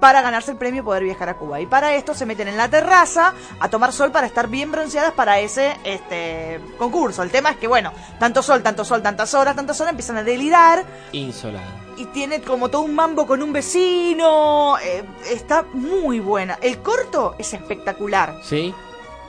para 0.00 0.22
ganarse 0.22 0.52
el 0.52 0.56
premio 0.56 0.80
y 0.80 0.84
poder 0.84 1.04
viajar 1.04 1.28
a 1.28 1.36
Cuba. 1.36 1.60
Y 1.60 1.66
para 1.66 1.94
esto 1.94 2.14
se 2.14 2.26
meten 2.26 2.48
en 2.48 2.56
la 2.56 2.68
terraza 2.68 3.34
a 3.60 3.68
tomar 3.68 3.92
sol 3.92 4.10
para 4.10 4.26
estar 4.26 4.48
bien 4.48 4.72
bronceadas 4.72 5.12
para 5.12 5.38
ese 5.40 5.76
este 5.84 6.58
concurso. 6.78 7.22
El 7.22 7.30
tema 7.30 7.50
es 7.50 7.58
que, 7.58 7.66
bueno, 7.68 7.92
tanto 8.18 8.42
sol, 8.42 8.62
tanto 8.62 8.84
sol, 8.84 9.02
tantas 9.02 9.34
horas, 9.34 9.54
tantas 9.54 9.80
horas, 9.80 9.90
empiezan 9.92 10.16
a 10.16 10.22
delirar 10.24 10.84
Insolada. 11.12 11.66
y 11.96 12.06
tiene 12.06 12.40
como 12.40 12.68
todo 12.70 12.82
un 12.82 12.94
mambo 12.94 13.26
con 13.26 13.42
un 13.42 13.52
vecino. 13.52 14.78
eh, 14.78 15.04
está 15.28 15.64
muy 15.74 16.18
buena. 16.20 16.58
El 16.62 16.78
corto 16.80 17.34
es 17.38 17.52
espectacular. 17.52 18.40
¿Sí? 18.42 18.74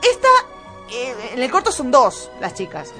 Esta, 0.01 0.27
eh, 0.91 1.13
en 1.33 1.41
el 1.41 1.51
corto 1.51 1.71
son 1.71 1.91
dos 1.91 2.31
las 2.39 2.53
chicas. 2.53 2.93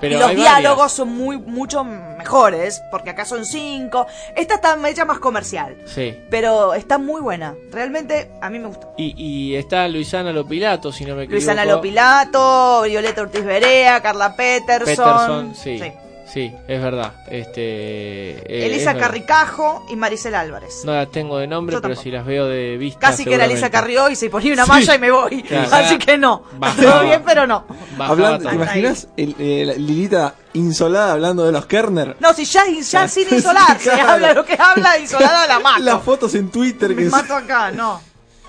Pero 0.00 0.16
y 0.16 0.18
los 0.18 0.34
diálogos 0.34 0.76
varias. 0.78 0.92
son 0.92 1.08
muy 1.08 1.38
mucho 1.38 1.84
mejores, 1.84 2.82
porque 2.90 3.10
acá 3.10 3.24
son 3.24 3.44
cinco. 3.44 4.06
Esta 4.34 4.54
está 4.54 4.76
hecha 4.88 5.04
más 5.04 5.18
comercial, 5.18 5.76
Sí. 5.84 6.18
pero 6.30 6.74
está 6.74 6.98
muy 6.98 7.20
buena. 7.20 7.54
Realmente 7.70 8.30
a 8.40 8.48
mí 8.50 8.58
me 8.58 8.68
gustó. 8.68 8.92
Y, 8.96 9.14
y 9.16 9.56
está 9.56 9.86
Luisana 9.88 10.32
Lopilato, 10.32 10.90
si 10.92 11.04
no 11.04 11.14
me 11.14 11.24
equivoco. 11.24 11.34
Luisana 11.36 11.64
Lopilato, 11.64 12.82
Violeta 12.82 13.22
Ortiz 13.22 13.44
Berea, 13.44 14.00
Carla 14.00 14.34
Peterson. 14.36 14.86
Peterson, 14.86 15.54
sí. 15.54 15.78
Sí. 15.78 15.92
Sí, 16.32 16.52
es 16.68 16.80
verdad. 16.80 17.12
Este, 17.28 17.60
eh, 17.62 18.66
Elisa 18.66 18.78
es 18.90 18.94
verdad. 18.94 19.00
Carricajo 19.00 19.84
y 19.90 19.96
Maricel 19.96 20.34
Álvarez. 20.34 20.82
No 20.84 20.92
las 20.94 21.10
tengo 21.10 21.38
de 21.38 21.46
nombre, 21.46 21.78
pero 21.80 21.96
si 21.96 22.10
las 22.10 22.24
veo 22.24 22.46
de 22.46 22.76
vista. 22.76 23.00
Casi 23.00 23.24
que 23.24 23.34
era 23.34 23.46
Elisa. 23.46 23.68
Carrió 23.70 24.08
y 24.08 24.16
se 24.16 24.30
ponía 24.30 24.52
una 24.52 24.64
Sí. 24.64 24.70
malla 24.70 24.94
y 24.94 24.98
me 24.98 25.10
voy. 25.10 25.42
Claro. 25.42 25.68
Así 25.72 25.98
que 25.98 26.16
no. 26.18 26.44
Bajaba. 26.58 26.82
Todo 26.92 27.02
bien, 27.04 27.22
pero 27.26 27.46
no. 27.46 27.64
Hablando, 27.98 28.48
¿Te 28.48 28.54
imaginas 28.54 29.08
el- 29.16 29.34
eh, 29.38 29.64
la 29.66 29.72
Lilita 29.74 30.34
insolada 30.54 31.12
hablando 31.12 31.44
de 31.44 31.52
los 31.52 31.66
Kerner? 31.66 32.16
No, 32.20 32.32
si 32.32 32.44
ya, 32.44 32.62
ya 32.66 33.08
sin 33.08 33.26
insolar, 33.34 33.78
se 33.80 33.90
Claro. 33.90 34.10
habla 34.10 34.32
lo 34.34 34.44
que 34.44 34.56
habla, 34.58 34.98
insolada 34.98 35.46
la 35.48 35.58
mato. 35.60 35.82
Las 35.82 36.02
fotos 36.02 36.34
en 36.36 36.50
Twitter 36.50 36.90
Me 36.90 37.02
que 37.04 37.10
mato 37.10 37.34
acá, 37.34 37.70
no. 37.72 38.00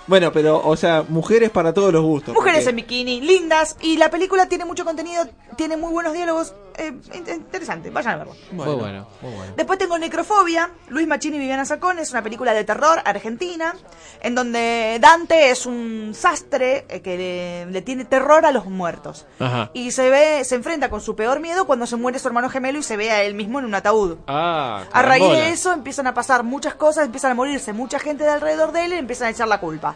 Bueno, 0.07 0.31
pero, 0.33 0.59
o 0.65 0.75
sea, 0.75 1.05
mujeres 1.07 1.51
para 1.51 1.73
todos 1.73 1.93
los 1.93 2.01
gustos. 2.03 2.33
Mujeres 2.33 2.63
porque- 2.65 2.69
en 2.71 2.75
bikini, 2.75 3.21
lindas, 3.21 3.77
y 3.81 3.97
la 3.97 4.09
película 4.09 4.47
tiene 4.47 4.65
mucho 4.65 4.83
contenido, 4.83 5.25
tiene 5.57 5.77
muy 5.77 5.91
buenos 5.91 6.13
diálogos, 6.13 6.53
eh, 6.77 6.93
in- 7.13 7.27
interesante, 7.29 7.89
vayan 7.89 8.13
a 8.13 8.17
verlo. 8.17 8.33
Muy 8.51 8.65
bueno, 8.75 9.07
muy 9.21 9.33
bueno. 9.33 9.53
Después 9.55 9.77
tengo 9.79 9.97
Necrofobia, 9.97 10.69
Luis 10.89 11.07
Machini 11.07 11.37
y 11.37 11.39
Viviana 11.39 11.65
Sacón, 11.65 11.99
es 11.99 12.11
una 12.11 12.21
película 12.23 12.53
de 12.53 12.63
terror 12.63 12.99
argentina, 13.05 13.75
en 14.21 14.35
donde 14.35 14.97
Dante 15.01 15.49
es 15.51 15.65
un 15.65 16.13
sastre 16.15 16.85
eh, 16.89 17.01
que 17.01 17.17
le, 17.17 17.71
le 17.71 17.81
tiene 17.81 18.05
terror 18.05 18.45
a 18.45 18.51
los 18.51 18.65
muertos. 18.65 19.25
Ajá. 19.39 19.69
Y 19.73 19.91
se 19.91 20.09
ve, 20.09 20.43
se 20.43 20.55
enfrenta 20.55 20.89
con 20.89 21.01
su 21.01 21.15
peor 21.15 21.39
miedo 21.39 21.65
cuando 21.65 21.85
se 21.85 21.95
muere 21.95 22.19
su 22.19 22.27
hermano 22.27 22.49
gemelo 22.49 22.79
y 22.79 22.83
se 22.83 22.97
ve 22.97 23.11
a 23.11 23.23
él 23.23 23.33
mismo 23.35 23.59
en 23.59 23.65
un 23.65 23.75
ataúd. 23.75 24.17
Ah, 24.27 24.83
A 24.91 25.01
raíz 25.01 25.23
de 25.29 25.49
eso 25.49 25.71
empiezan 25.73 26.07
a 26.07 26.13
pasar 26.13 26.43
muchas 26.43 26.75
cosas, 26.75 27.05
empiezan 27.05 27.31
a 27.31 27.35
morirse 27.35 27.73
mucha 27.73 27.99
gente 27.99 28.23
de 28.23 28.29
alrededor 28.31 28.71
de 28.71 28.85
él 28.85 28.93
y 28.93 28.97
empiezan 28.97 29.27
a 29.27 29.31
echar 29.31 29.47
la 29.47 29.59
culpa. 29.59 29.95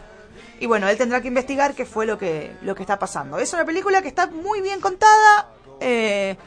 Y 0.60 0.68
bueno, 0.68 0.88
él 0.88 0.97
tendrá 0.97 1.22
que 1.22 1.28
investigar 1.28 1.74
qué 1.74 1.86
fue 1.86 2.06
lo 2.06 2.18
que, 2.18 2.56
lo 2.62 2.76
que 2.76 2.84
está 2.84 2.97
pasando. 2.97 3.39
Es 3.39 3.51
una 3.53 3.66
película 3.66 4.01
que 4.01 4.08
está 4.08 4.28
muy 4.28 4.62
bien 4.62 4.80
contada. 4.80 5.49
Eh, 5.80 6.38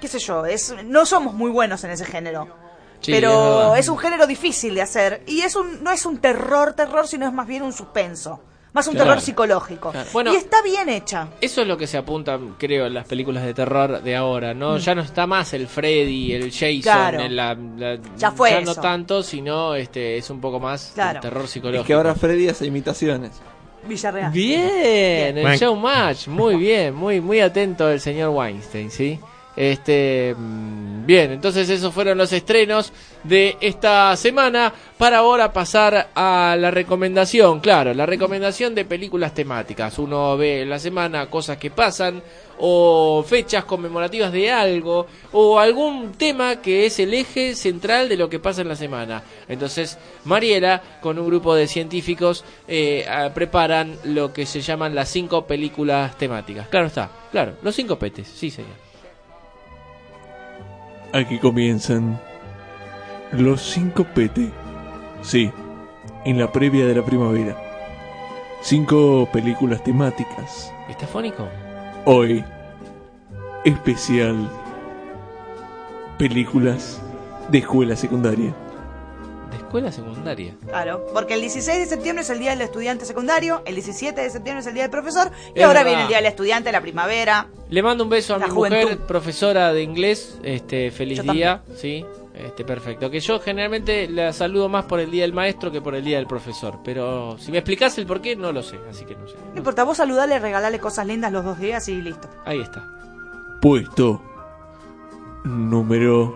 qué 0.00 0.08
sé 0.08 0.18
yo, 0.18 0.46
es, 0.46 0.74
no 0.84 1.04
somos 1.04 1.34
muy 1.34 1.50
buenos 1.50 1.84
en 1.84 1.90
ese 1.90 2.04
género. 2.04 2.48
Sí, 3.00 3.12
es 3.12 3.18
pero 3.18 3.30
verdad. 3.30 3.78
es, 3.78 3.88
un 3.88 3.98
género 3.98 4.26
difícil 4.26 4.74
de 4.74 4.82
hacer. 4.82 5.22
Y 5.26 5.42
es 5.42 5.54
un, 5.56 5.82
no 5.82 5.90
es 5.90 6.06
un 6.06 6.18
terror, 6.18 6.74
terror, 6.74 7.06
sino 7.06 7.26
es 7.26 7.32
más 7.32 7.46
bien 7.46 7.62
un 7.62 7.72
suspenso. 7.72 8.40
Más 8.72 8.86
un 8.86 8.94
Claro. 8.94 9.08
terror 9.10 9.20
psicológico. 9.22 9.90
Claro. 9.90 10.08
Bueno, 10.12 10.32
y 10.32 10.36
está 10.36 10.62
bien 10.62 10.88
hecha. 10.88 11.28
Eso 11.40 11.62
es 11.62 11.66
lo 11.66 11.76
que 11.76 11.86
se 11.88 11.98
apunta, 11.98 12.38
creo, 12.56 12.86
en 12.86 12.94
las 12.94 13.06
películas 13.06 13.44
de 13.44 13.52
terror 13.52 14.00
de 14.00 14.14
ahora, 14.16 14.54
¿no? 14.54 14.78
Ya 14.78 14.94
no 14.94 15.02
está 15.02 15.26
más 15.26 15.52
el 15.54 15.66
Freddy, 15.66 16.32
el 16.32 16.52
Jason, 16.52 16.76
Mm. 16.78 16.82
Claro. 16.82 17.20
el- 17.20 17.36
la- 17.36 17.54
la- 17.54 17.98
Ya 18.16 18.30
fue 18.30 18.62
no 18.62 18.70
eso. 18.72 18.80
tanto, 18.80 19.22
sino 19.24 19.74
este 19.74 20.16
es 20.18 20.30
un 20.30 20.40
poco 20.40 20.60
más 20.60 20.92
Claro. 20.94 21.16
el 21.18 21.22
terror 21.22 21.48
psicológico. 21.48 21.80
Es 21.82 21.86
que 21.88 21.94
ahora 21.94 22.14
Freddy 22.14 22.48
hace 22.48 22.66
imitaciones. 22.66 23.32
Villarreal. 23.82 24.30
Bien, 24.30 25.38
el 25.38 25.42
Bueno. 25.42 25.56
showmatch, 25.56 26.28
muy 26.28 26.56
bien, 26.56 26.94
muy 26.94 27.20
muy 27.20 27.40
atento 27.40 27.88
el 27.90 27.98
señor 27.98 28.28
Weinstein, 28.30 28.90
¿sí? 28.90 29.18
Este, 29.56 30.34
mm, 30.36 31.04
bien, 31.06 31.32
entonces 31.32 31.68
esos 31.68 31.92
fueron 31.92 32.16
los 32.16 32.32
estrenos 32.32 32.92
de 33.24 33.56
esta 33.60 34.16
semana 34.16 34.72
para 34.96 35.18
ahora 35.18 35.52
pasar 35.52 36.10
a 36.14 36.56
la 36.58 36.70
recomendación, 36.70 37.60
claro, 37.60 37.92
la 37.92 38.06
recomendación 38.06 38.74
de 38.74 38.84
películas 38.84 39.34
temáticas. 39.34 39.98
Uno 39.98 40.36
ve 40.36 40.62
en 40.62 40.70
la 40.70 40.78
semana 40.78 41.28
cosas 41.28 41.58
que 41.58 41.70
pasan 41.70 42.22
o 42.58 43.24
fechas 43.26 43.64
conmemorativas 43.64 44.30
de 44.32 44.50
algo 44.50 45.06
o 45.32 45.58
algún 45.58 46.12
tema 46.12 46.60
que 46.60 46.86
es 46.86 46.98
el 47.00 47.14
eje 47.14 47.54
central 47.54 48.08
de 48.08 48.16
lo 48.16 48.28
que 48.28 48.38
pasa 48.38 48.62
en 48.62 48.68
la 48.68 48.76
semana. 48.76 49.22
Entonces, 49.48 49.98
Mariela 50.24 50.82
con 51.00 51.18
un 51.18 51.26
grupo 51.26 51.54
de 51.54 51.66
científicos 51.66 52.44
eh, 52.68 53.06
preparan 53.34 53.96
lo 54.04 54.32
que 54.32 54.46
se 54.46 54.60
llaman 54.60 54.94
las 54.94 55.08
cinco 55.08 55.46
películas 55.46 56.16
temáticas. 56.18 56.68
Claro 56.68 56.86
está, 56.86 57.10
claro, 57.32 57.54
los 57.62 57.74
cinco 57.74 57.98
petes, 57.98 58.28
sí 58.28 58.50
señor. 58.50 58.89
Aquí 61.12 61.38
comienzan 61.38 62.20
los 63.32 63.60
cinco 63.62 64.04
PT. 64.04 64.50
Sí, 65.22 65.50
en 66.24 66.38
la 66.38 66.52
previa 66.52 66.86
de 66.86 66.94
la 66.94 67.04
primavera. 67.04 67.56
Cinco 68.62 69.28
películas 69.32 69.82
temáticas. 69.82 70.72
¿Está 70.88 71.06
fónico? 71.06 71.48
Hoy, 72.04 72.44
especial 73.64 74.48
películas 76.18 77.00
de 77.50 77.58
escuela 77.58 77.96
secundaria. 77.96 78.54
Escuela 79.70 79.92
secundaria. 79.92 80.56
Claro, 80.66 81.06
porque 81.14 81.34
el 81.34 81.40
16 81.42 81.78
de 81.78 81.86
septiembre 81.86 82.24
es 82.24 82.30
el 82.30 82.40
día 82.40 82.50
del 82.50 82.60
estudiante 82.62 83.04
secundario, 83.04 83.62
el 83.64 83.76
17 83.76 84.20
de 84.20 84.28
septiembre 84.28 84.60
es 84.62 84.66
el 84.66 84.74
día 84.74 84.82
del 84.82 84.90
profesor 84.90 85.30
y 85.54 85.60
Es 85.60 85.64
ahora 85.64 85.80
verdad. 85.84 85.84
viene 85.90 86.02
el 86.02 86.08
día 86.08 86.16
del 86.16 86.26
estudiante, 86.26 86.72
la 86.72 86.80
primavera. 86.80 87.46
Le 87.68 87.80
mando 87.80 88.02
un 88.02 88.10
beso 88.10 88.34
a 88.34 88.38
mi 88.40 88.48
juventud. 88.50 88.80
mujer, 88.82 88.98
profesora 89.06 89.72
de 89.72 89.82
inglés. 89.84 90.40
Este, 90.42 90.90
feliz 90.90 91.22
Yo 91.22 91.32
día, 91.32 91.62
sí. 91.76 92.04
Este, 92.34 92.64
perfecto. 92.64 93.10
Que 93.10 93.20
yo 93.20 93.38
generalmente 93.38 94.08
la 94.08 94.32
saludo 94.32 94.68
más 94.68 94.86
por 94.86 94.98
el 94.98 95.10
día 95.10 95.22
del 95.22 95.32
maestro 95.32 95.70
que 95.70 95.80
por 95.80 95.94
el 95.94 96.04
día 96.04 96.16
del 96.16 96.26
profesor. 96.26 96.80
Pero 96.84 97.36
si 97.38 97.52
me 97.52 97.58
explicas 97.58 97.96
el 97.98 98.06
por 98.06 98.20
qué, 98.20 98.34
no 98.34 98.50
lo 98.50 98.64
sé. 98.64 98.76
Así 98.90 99.04
que 99.04 99.14
no 99.14 99.28
sé. 99.28 99.36
No 99.52 99.58
importa, 99.58 99.84
vos 99.84 99.98
saludale, 99.98 100.36
regalale 100.40 100.80
cosas 100.80 101.06
lindas 101.06 101.30
los 101.30 101.44
dos 101.44 101.60
días 101.60 101.86
y 101.88 102.02
listo. 102.02 102.28
Ahí 102.44 102.60
está. 102.60 102.84
Puesto 103.60 104.20
número 105.44 106.34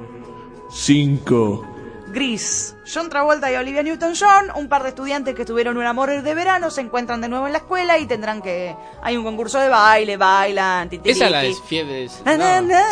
5. 0.70 1.73
Gris. 2.14 2.74
John 2.92 3.10
Travolta 3.10 3.50
y 3.52 3.56
Olivia 3.56 3.82
Newton-John, 3.82 4.52
un 4.54 4.68
par 4.68 4.82
de 4.84 4.90
estudiantes 4.90 5.34
que 5.34 5.44
tuvieron 5.44 5.76
un 5.76 5.84
amor 5.84 6.10
de 6.22 6.34
verano, 6.34 6.70
se 6.70 6.80
encuentran 6.80 7.20
de 7.20 7.28
nuevo 7.28 7.46
en 7.46 7.52
la 7.52 7.58
escuela 7.58 7.98
y 7.98 8.06
tendrán 8.06 8.40
que... 8.40 8.74
Hay 9.02 9.16
un 9.16 9.24
concurso 9.24 9.58
de 9.58 9.68
baile, 9.68 10.16
bailan, 10.16 10.88
titiriki. 10.88 11.10
Esa 11.18 11.26
es 11.26 11.30
la 11.32 11.40
de 11.40 11.54
fiebres. 11.66 12.22
No. 12.24 12.36
na, 12.36 12.84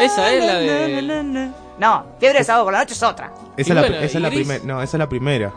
Esa 0.00 0.32
es 0.32 0.44
la 0.44 0.54
de- 0.58 1.02
na, 1.02 1.22
na, 1.22 1.22
na. 1.22 1.54
No, 1.78 2.06
Fiebre 2.18 2.38
de 2.40 2.44
Sábado 2.44 2.64
por 2.64 2.72
la 2.72 2.80
Noche 2.80 2.94
es 2.94 3.02
otra. 3.02 3.32
Esa, 3.56 3.74
la, 3.74 3.86
esa 3.86 4.04
es 4.04 4.14
¿y 4.14 4.18
la 4.18 4.28
primera. 4.30 4.64
No, 4.64 4.82
esa 4.82 4.96
es 4.96 4.98
la 4.98 5.08
primera. 5.08 5.52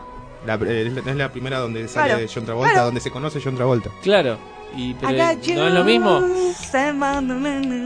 La, 0.46 0.54
eh, 0.54 0.84
es 0.86 0.92
la- 0.92 1.10
es 1.10 1.16
la 1.16 1.28
primera 1.32 1.58
donde 1.58 1.88
sale 1.88 2.10
Claro, 2.14 2.26
John 2.34 2.44
Travolta, 2.44 2.70
claro. 2.72 2.84
donde 2.86 3.00
se 3.00 3.10
conoce 3.10 3.40
John 3.42 3.56
Travolta. 3.56 3.90
Claro. 4.02 4.38
Y, 4.76 4.94
pero, 4.94 5.12
¿No 5.12 5.66
es 5.68 5.74
lo 5.74 5.84
mismo? 5.84 6.22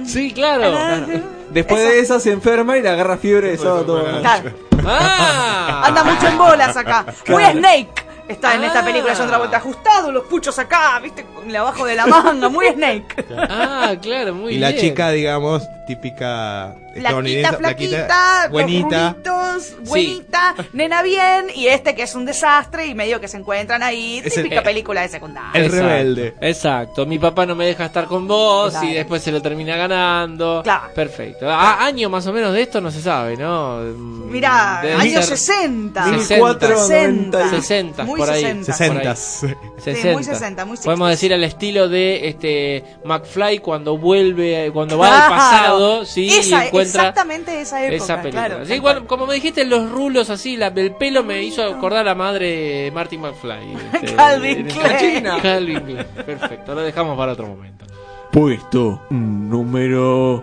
Sí, 0.07 0.33
claro. 0.33 1.07
Después 1.51 1.83
de 1.83 2.01
esa 2.01 2.21
se 2.21 2.33
enferma 2.33 2.77
y 2.77 2.83
le 2.83 2.89
agarra 2.89 3.17
fiebre 3.17 3.51
de 3.51 3.59
sábado 3.59 3.85
todo. 3.85 4.21
Claro. 4.21 4.51
¡Ah! 4.87 5.83
Anda 5.87 6.05
mucho 6.05 6.29
en 6.29 6.39
bolas 6.39 6.77
acá. 6.77 7.07
Muy. 7.29 7.45
Snake. 7.45 8.08
Está 8.29 8.55
en 8.55 8.65
esta 8.65 8.81
Ah. 8.81 8.85
película 8.85 9.15
John 9.17 9.27
Travolta 9.29 9.57
ajustado, 9.57 10.13
los 10.13 10.25
puchos 10.25 10.59
acá, 10.59 10.99
viste, 11.03 11.25
con 11.35 11.55
abajo 11.57 11.85
de 11.87 11.95
la 11.97 12.07
manga, 12.07 12.49
muy 12.49 12.67
Snake. 12.69 13.25
Ah, 13.37 13.95
claro, 14.01 14.35
muy 14.35 14.55
y 14.55 14.59
la 14.59 14.77
chica, 14.77 15.11
digamos, 15.11 15.63
típica 15.87 16.75
Flaquita, 16.75 16.99
estadounidense, 16.99 17.57
flaquita, 17.57 18.49
buenita. 18.51 19.11
rulitos, 19.13 19.77
buenita, 19.89 20.55
nena 20.75 21.01
bien, 21.03 21.47
y 21.55 21.69
este 21.69 21.95
que 21.95 22.03
es 22.03 22.15
un 22.15 22.27
desastre 22.27 22.87
y 22.87 22.95
medio 22.95 23.21
que 23.21 23.29
se 23.29 23.39
encuentran 23.39 23.83
ahí, 23.83 24.19
Es 24.23 24.37
el- 24.37 24.43
típica 24.43 24.61
eh, 24.61 24.65
película 24.65 25.01
de 25.03 25.09
secundaria. 25.09 25.51
El 25.55 25.65
Exacto, 25.67 25.87
rebelde. 25.89 26.35
Exacto. 26.41 27.07
Mi 27.07 27.19
papá 27.19 27.47
no 27.47 27.55
me 27.55 27.65
deja 27.67 27.87
estar 27.87 28.05
con 28.07 28.27
vos 28.27 28.73
Claro. 28.73 28.87
y 28.89 28.93
después 28.95 29.23
se 29.23 29.33
lo 29.33 29.41
termina 29.41 29.77
ganando. 29.77 30.61
Claro. 30.63 30.89
Perfecto. 30.95 31.47
Ah, 31.49 31.79
año 31.85 32.11
más 32.11 32.27
o 32.27 32.33
menos 32.33 32.53
de 32.53 32.63
esto 32.63 32.81
no 32.83 32.91
se 32.91 33.01
sabe, 33.01 33.37
¿no? 33.37 33.79
Mirá, 33.79 34.81
Debe 34.83 34.95
años 34.95 35.25
ser 35.25 35.39
60. 35.39 36.05
1490. 36.07 37.39
60. 37.39 37.51
60 37.51 38.05
Muy 38.05 38.18
por 38.19 38.31
ahí. 38.31 38.43
60. 38.43 38.73
Sesentas. 38.73 39.47
Sí, 39.79 40.09
muy 40.13 40.25
60, 40.25 40.65
muy 40.65 40.77
60. 40.77 40.85
Podemos 40.85 41.09
decir 41.11 41.33
al 41.33 41.45
estilo 41.45 41.89
de 41.89 42.29
este 42.29 42.85
McFly 43.05 43.59
cuando 43.61 43.97
vuelve, 43.99 44.71
cuando 44.73 44.99
va 44.99 45.25
al 45.25 45.31
pasado, 45.31 46.05
sí, 46.05 46.29
Esa- 46.29 46.65
y 46.65 46.69
encuentra 46.69 47.01
exactamente 47.03 47.61
esa 47.61 47.83
época, 47.85 47.97
esa 47.97 48.17
película. 48.23 48.47
claro, 48.47 48.67
Sí, 48.67 48.79
bueno, 48.81 49.07
como 49.07 49.27
me 49.27 49.35
dijiste, 49.35 49.65
los 49.65 49.91
rulos 49.91 50.29
así, 50.31 50.57
la, 50.57 50.69
el 50.69 50.95
pelo 50.97 51.23
me 51.25 51.43
hizo 51.43 51.63
acordar 51.65 52.01
a 52.01 52.05
la 52.05 52.15
madre 52.15 52.47
de 52.85 52.91
Martin 52.93 53.21
McFly. 53.21 53.77
este, 54.03 54.15
Calvin 54.17 54.67
Klein. 54.67 55.25
Calvin 55.43 55.81
Klein. 55.81 56.07
Perfecto, 56.27 56.75
lo 56.75 56.83
dejamos 56.83 57.17
para 57.17 57.33
otro 57.33 57.47
momento. 57.47 57.85
Puesto 58.31 59.03
número 59.11 60.43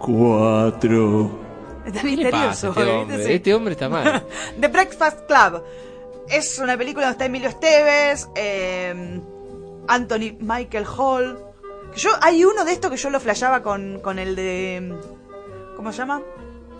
4. 0.00 1.46
Está 1.86 2.00
¿Qué 2.02 2.16
le 2.16 2.30
pasa 2.30 2.68
misterioso. 2.70 2.72
este 2.72 2.82
¿viste? 2.82 2.92
hombre? 3.14 3.24
Sí. 3.26 3.32
Este 3.32 3.54
hombre 3.54 3.72
está 3.72 3.88
mal. 3.88 4.24
The 4.60 4.68
Breakfast 4.68 5.18
Club. 5.28 5.62
Es 6.28 6.58
una 6.58 6.76
película 6.76 7.06
donde 7.06 7.12
está 7.14 7.24
Emilio 7.26 7.48
Esteves, 7.48 8.28
eh, 8.34 9.20
Anthony 9.88 10.36
Michael 10.40 10.86
Hall. 10.96 11.38
Yo, 11.96 12.10
hay 12.20 12.44
uno 12.44 12.64
de 12.64 12.72
estos 12.72 12.90
que 12.90 12.96
yo 12.96 13.10
lo 13.10 13.20
flasheaba 13.20 13.62
con, 13.62 14.00
con 14.00 14.18
el 14.18 14.36
de. 14.36 14.94
¿Cómo 15.76 15.92
se 15.92 15.98
llama? 15.98 16.22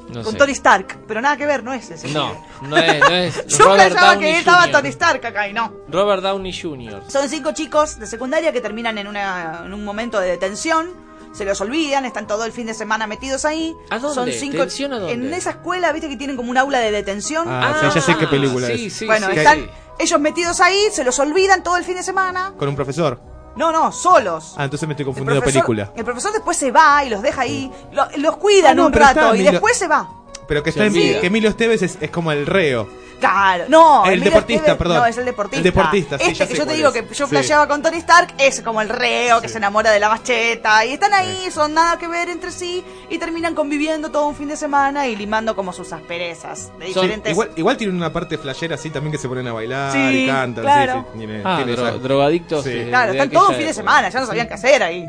No 0.08 0.22
con 0.22 0.32
sé. 0.32 0.38
Tony 0.38 0.52
Stark. 0.52 0.98
Pero 1.06 1.20
nada 1.20 1.36
que 1.36 1.46
ver, 1.46 1.64
no 1.64 1.72
es 1.72 1.90
ese. 1.90 2.08
No, 2.08 2.32
no 2.62 2.76
es, 2.76 3.00
no 3.00 3.08
es 3.08 3.46
Yo 3.58 3.64
Robert 3.66 3.96
Downey 3.96 4.32
que 4.32 4.38
estaba 4.38 4.62
Jr.. 4.62 4.72
Tony 4.72 4.88
Stark 4.88 5.26
acá 5.26 5.48
y 5.48 5.52
no. 5.52 5.72
Robert 5.88 6.22
Downey 6.22 6.52
Jr. 6.52 7.02
Son 7.08 7.28
cinco 7.28 7.52
chicos 7.52 7.98
de 7.98 8.06
secundaria 8.06 8.52
que 8.52 8.60
terminan 8.60 8.98
en, 8.98 9.06
una, 9.06 9.62
en 9.64 9.72
un 9.72 9.84
momento 9.84 10.20
de 10.20 10.28
detención. 10.30 11.05
Se 11.36 11.44
los 11.44 11.60
olvidan, 11.60 12.04
están 12.06 12.26
todo 12.26 12.44
el 12.46 12.52
fin 12.52 12.66
de 12.66 12.72
semana 12.74 13.06
metidos 13.06 13.44
ahí. 13.44 13.76
¿A 13.90 13.98
dónde? 13.98 14.14
Son 14.14 14.30
cinco 14.32 14.54
¿Detención 14.58 14.92
a 14.94 14.98
dónde? 15.00 15.12
En 15.12 15.34
esa 15.34 15.50
escuela, 15.50 15.92
viste 15.92 16.08
que 16.08 16.16
tienen 16.16 16.36
como 16.36 16.50
un 16.50 16.56
aula 16.56 16.78
de 16.78 16.90
detención. 16.90 17.46
Ah, 17.48 17.76
sí, 17.80 17.86
ya 17.94 18.00
sé 18.00 18.16
qué 18.16 18.26
película 18.26 18.68
sí, 18.68 18.86
es. 18.86 18.92
sí, 18.94 19.06
bueno, 19.06 19.26
sí, 19.30 19.38
están 19.38 19.58
sí. 19.64 19.70
ellos 19.98 20.20
metidos 20.20 20.60
ahí, 20.60 20.78
se 20.92 21.04
los 21.04 21.18
olvidan 21.18 21.62
todo 21.62 21.76
el 21.76 21.84
fin 21.84 21.96
de 21.96 22.02
semana. 22.02 22.54
Con 22.56 22.68
un 22.68 22.74
profesor. 22.76 23.20
No, 23.56 23.70
no, 23.72 23.92
solos. 23.92 24.54
Ah, 24.56 24.64
entonces 24.64 24.86
me 24.88 24.94
estoy 24.94 25.04
confundiendo 25.06 25.40
profesor, 25.40 25.62
película. 25.66 25.92
el 25.96 26.04
profesor 26.04 26.32
después 26.32 26.56
se 26.56 26.70
va 26.70 27.04
y 27.04 27.10
los 27.10 27.22
deja 27.22 27.42
ahí, 27.42 27.70
lo- 27.92 28.06
los 28.18 28.36
cuidan 28.38 28.72
Ah, 28.72 28.74
no, 28.74 28.86
un 28.86 28.92
rato 28.92 29.34
y 29.34 29.42
después 29.42 29.76
se 29.76 29.88
va. 29.88 30.08
Pero 30.48 30.62
que 30.62 30.70
está 30.70 30.88
que 30.90 31.26
Emilio 31.26 31.48
Esteves 31.50 31.82
es, 31.82 31.98
es 32.00 32.10
como 32.10 32.32
el 32.32 32.46
reo. 32.46 32.88
Claro, 33.18 33.64
no. 33.68 34.04
El 34.04 34.20
deportista, 34.20 34.76
perdón. 34.76 34.98
No, 34.98 35.06
es 35.06 35.16
el 35.16 35.24
deportista. 35.24 35.56
El 35.58 35.62
deportista, 35.64 36.18
sí, 36.18 36.24
Este 36.24 36.34
ya 36.34 36.46
que 36.46 36.52
sé 36.52 36.58
yo 36.58 36.66
te 36.66 36.74
digo 36.74 36.88
es. 36.88 36.94
que 36.94 37.14
yo 37.14 37.26
Sí. 37.26 37.30
flasheaba 37.30 37.66
con 37.66 37.82
Tony 37.82 37.96
Stark 37.98 38.34
es 38.38 38.60
como 38.60 38.80
el 38.82 38.88
reo 38.88 39.40
que 39.40 39.48
se 39.48 39.56
enamora 39.58 39.90
de 39.90 39.98
la 40.00 40.08
macheta. 40.10 40.84
Y 40.84 40.92
están 40.92 41.14
ahí, 41.14 41.48
son 41.50 41.72
nada 41.74 41.98
que 41.98 42.08
ver 42.08 42.28
entre 42.28 42.50
sí 42.50 42.84
y 43.08 43.18
terminan 43.18 43.54
conviviendo 43.54 44.10
todo 44.10 44.28
un 44.28 44.36
fin 44.36 44.48
de 44.48 44.56
semana 44.56 45.06
y 45.06 45.16
limando 45.16 45.56
como 45.56 45.72
sus 45.72 45.92
asperezas 45.92 46.70
de 46.78 46.92
Son 46.92 47.02
diferentes. 47.02 47.32
Igual, 47.32 47.50
igual 47.56 47.76
tiene 47.76 47.92
una 47.94 48.12
parte 48.12 48.36
flashera 48.38 48.74
así 48.74 48.90
también 48.90 49.12
que 49.12 49.18
se 49.18 49.28
ponen 49.28 49.46
a 49.48 49.52
bailar 49.52 49.92
Sí, 49.92 49.98
y 49.98 50.26
cantan. 50.26 50.64
claro. 50.64 50.92
Sí, 50.92 51.00
sí, 51.12 51.18
tiene- 51.26 51.42
Ah, 51.44 51.56
tiene 51.56 51.72
dro- 51.74 51.88
esa- 51.88 51.98
drogadictos. 51.98 52.64
Sí. 52.64 52.70
de- 52.70 52.88
claro, 52.88 53.12
están 53.12 53.30
todo 53.30 53.48
un 53.48 53.54
fin 53.54 53.66
de 53.66 53.74
semana, 53.74 54.08
ya 54.10 54.20
no 54.20 54.26
sabían 54.26 54.46
qué 54.48 54.54
hacer 54.54 54.82
ahí. 54.82 55.08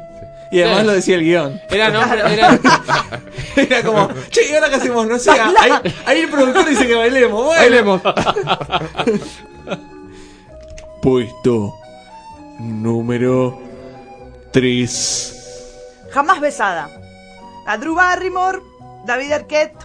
Y 0.52 0.62
además 0.62 0.86
lo 0.86 0.92
decía 0.94 1.16
el 1.16 1.24
guion. 1.24 1.62
Era, 1.70 1.90
nombre- 1.90 2.34
era, 2.34 2.60
Era 3.56 3.84
como, 3.84 4.10
che, 4.30 4.50
¿y 4.50 4.54
ahora 4.56 4.70
qué 4.70 4.76
hacemos? 4.76 5.08
No 5.08 5.20
sé, 5.20 5.32
ahí, 5.32 5.72
ahí 6.06 6.20
el 6.22 6.30
productor 6.30 6.66
dice 6.70 6.88
que 6.88 6.96
bailemos. 6.96 7.46
Bueno. 7.46 7.62
Bailemos. 7.62 8.02
Puesto 11.02 11.74
número 12.60 13.60
3. 14.52 15.34
Jamás 16.12 16.40
besada. 16.40 16.90
A 17.66 17.78
Drew 17.78 17.96
Barrymore, 17.96 18.60
David 19.06 19.32
Arquette 19.34 19.76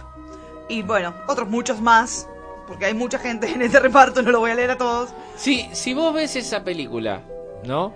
y 0.69 0.81
bueno, 0.81 1.13
otros 1.27 1.49
muchos 1.49 1.81
más. 1.81 2.27
Porque 2.67 2.85
hay 2.85 2.93
mucha 2.93 3.19
gente 3.19 3.47
en 3.51 3.61
este 3.61 3.79
reparto, 3.79 4.21
no 4.21 4.31
lo 4.31 4.39
voy 4.39 4.51
a 4.51 4.55
leer 4.55 4.71
a 4.71 4.77
todos. 4.77 5.09
Sí, 5.35 5.67
si 5.73 5.93
vos 5.93 6.13
ves 6.13 6.35
esa 6.37 6.63
película, 6.63 7.21
¿no? 7.65 7.93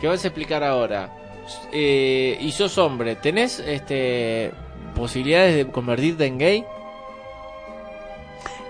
Que 0.00 0.08
vas 0.08 0.24
a 0.24 0.28
explicar 0.28 0.64
ahora, 0.64 1.14
eh, 1.72 2.36
y 2.40 2.52
sos 2.52 2.76
hombre, 2.78 3.16
¿tenés 3.16 3.58
este 3.60 4.52
posibilidades 4.94 5.54
de 5.56 5.70
convertirte 5.70 6.26
en 6.26 6.38
gay? 6.38 6.64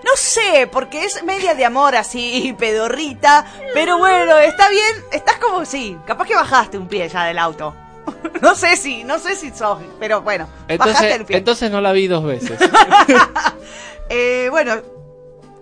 No 0.05 0.11
sé, 0.16 0.68
porque 0.70 1.05
es 1.05 1.22
media 1.24 1.55
de 1.55 1.64
amor 1.64 1.97
así, 1.97 2.55
pedorrita. 2.59 3.45
Pero 3.74 3.99
bueno, 3.99 4.39
está 4.39 4.68
bien. 4.68 5.05
Estás 5.12 5.37
como, 5.39 5.64
sí, 5.64 5.97
capaz 6.07 6.26
que 6.26 6.35
bajaste 6.35 6.79
un 6.79 6.89
pie 6.89 7.09
ya 7.09 7.24
del 7.24 7.39
auto. 7.39 7.74
No 8.41 8.55
sé 8.55 8.76
si, 8.76 9.05
no 9.05 9.18
sé 9.18 9.37
si 9.37 9.51
sos, 9.51 9.81
pero 10.01 10.22
bueno, 10.22 10.47
bajaste 10.47 10.72
Entonces, 10.72 11.14
el 11.14 11.24
pie. 11.26 11.37
entonces 11.37 11.70
no 11.70 11.81
la 11.81 11.93
vi 11.93 12.07
dos 12.07 12.24
veces. 12.24 12.59
Eh, 14.11 14.49
bueno, 14.51 14.72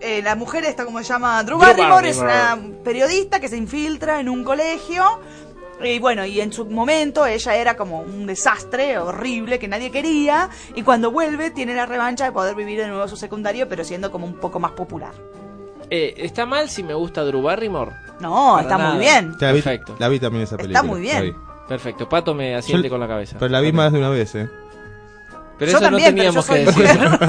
eh, 0.00 0.22
la 0.22 0.36
mujer 0.36 0.64
esta, 0.64 0.84
como 0.84 0.98
se 0.98 1.04
llama? 1.06 1.42
Drew, 1.42 1.58
Drew 1.58 1.68
Barrymore, 1.68 2.08
es 2.08 2.18
una 2.18 2.56
periodista 2.84 3.40
que 3.40 3.48
se 3.48 3.56
infiltra 3.56 4.20
en 4.20 4.28
un 4.28 4.44
colegio. 4.44 5.20
Y 5.84 5.98
bueno, 5.98 6.24
y 6.24 6.40
en 6.40 6.52
su 6.52 6.64
momento 6.66 7.26
ella 7.26 7.54
era 7.54 7.76
como 7.76 8.00
un 8.00 8.26
desastre 8.26 8.96
horrible 8.98 9.58
que 9.58 9.68
nadie 9.68 9.90
quería. 9.90 10.48
Y 10.74 10.82
cuando 10.82 11.10
vuelve 11.10 11.50
tiene 11.50 11.74
la 11.74 11.84
revancha 11.86 12.24
de 12.24 12.32
poder 12.32 12.54
vivir 12.54 12.80
de 12.80 12.88
nuevo 12.88 13.06
su 13.08 13.16
secundario, 13.16 13.68
pero 13.68 13.84
siendo 13.84 14.10
como 14.10 14.26
un 14.26 14.34
poco 14.36 14.58
más 14.58 14.72
popular. 14.72 15.12
Eh, 15.90 16.14
¿Está 16.16 16.46
mal 16.46 16.68
si 16.70 16.82
me 16.82 16.94
gusta 16.94 17.22
Drew 17.24 17.42
Barrymore? 17.42 17.92
No, 18.20 18.52
Para 18.54 18.62
está 18.62 18.78
nada. 18.78 18.90
muy 18.94 19.00
bien. 19.00 19.36
La 19.38 19.52
vi, 19.52 19.60
Perfecto. 19.62 19.96
la 19.98 20.08
vi 20.08 20.18
también 20.18 20.42
esa 20.44 20.54
Está 20.56 20.62
película. 20.62 20.82
muy 20.82 21.00
bien. 21.00 21.36
Perfecto, 21.68 22.08
Pato 22.08 22.34
me 22.34 22.54
asiente 22.54 22.88
Yo- 22.88 22.90
con 22.92 23.00
la 23.00 23.06
cabeza. 23.08 23.36
Pero 23.38 23.50
la 23.52 23.60
vi 23.60 23.72
más 23.72 23.92
de 23.92 23.98
una 23.98 24.08
vez, 24.08 24.34
eh. 24.34 24.48
Pero 25.58 25.72
Yo 25.72 25.78
eso 25.78 25.86
también, 25.86 26.14
no 26.14 26.16
teníamos 26.22 26.46
que 26.46 26.64
decir. 26.64 26.86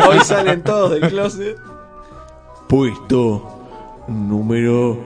Hoy 0.09 0.19
salen 0.21 0.63
todos 0.63 0.91
del 0.91 1.07
closet. 1.09 1.57
Puesto 2.67 4.05
número 4.07 4.97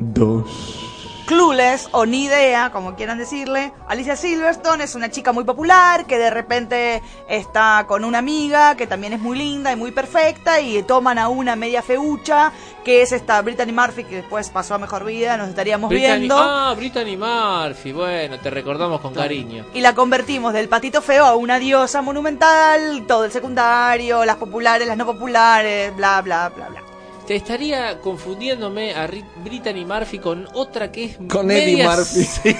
2. 0.00 0.90
Clueless 1.26 1.88
o 1.92 2.04
ni 2.04 2.24
idea, 2.24 2.70
como 2.70 2.94
quieran 2.96 3.16
decirle. 3.16 3.72
Alicia 3.88 4.14
Silverstone 4.14 4.84
es 4.84 4.94
una 4.94 5.10
chica 5.10 5.32
muy 5.32 5.44
popular 5.44 6.04
que 6.06 6.18
de 6.18 6.28
repente 6.28 7.02
está 7.28 7.86
con 7.88 8.04
una 8.04 8.18
amiga 8.18 8.76
que 8.76 8.86
también 8.86 9.14
es 9.14 9.20
muy 9.20 9.38
linda 9.38 9.72
y 9.72 9.76
muy 9.76 9.90
perfecta 9.90 10.60
y 10.60 10.82
toman 10.82 11.18
a 11.18 11.28
una 11.28 11.56
media 11.56 11.80
feucha 11.82 12.52
que 12.84 13.00
es 13.00 13.12
esta 13.12 13.40
Brittany 13.40 13.72
Murphy 13.72 14.04
que 14.04 14.16
después 14.16 14.50
pasó 14.50 14.74
a 14.74 14.78
mejor 14.78 15.04
vida, 15.06 15.38
nos 15.38 15.48
estaríamos 15.48 15.88
Brittany, 15.88 16.18
viendo. 16.18 16.36
ah, 16.38 16.74
Brittany 16.76 17.16
Murphy, 17.16 17.92
bueno, 17.92 18.38
te 18.38 18.50
recordamos 18.50 19.00
con 19.00 19.14
cariño. 19.14 19.64
Y 19.72 19.80
la 19.80 19.94
convertimos 19.94 20.52
del 20.52 20.68
patito 20.68 21.00
feo 21.00 21.24
a 21.24 21.34
una 21.36 21.58
diosa 21.58 22.02
monumental, 22.02 23.04
todo 23.08 23.24
el 23.24 23.32
secundario, 23.32 24.26
las 24.26 24.36
populares, 24.36 24.86
las 24.86 24.98
no 24.98 25.06
populares, 25.06 25.96
bla, 25.96 26.20
bla, 26.20 26.50
bla, 26.50 26.68
bla. 26.68 26.83
Te 27.26 27.36
estaría 27.36 28.00
confundiéndome 28.00 28.94
a 28.94 29.06
Ri- 29.08 29.24
Brittany 29.42 29.84
Murphy 29.84 30.18
con 30.18 30.46
otra 30.54 30.90
que 30.92 31.04
es 31.04 31.16
Con 31.28 31.50
Eddie 31.50 31.84
Murphy. 31.86 32.26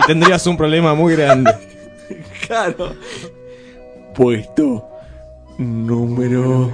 Y 0.00 0.02
tendrías 0.06 0.46
un 0.46 0.56
problema 0.56 0.94
muy 0.94 1.14
grande. 1.16 1.52
Claro. 2.46 2.94
Puesto 4.14 4.88
número 5.58 6.70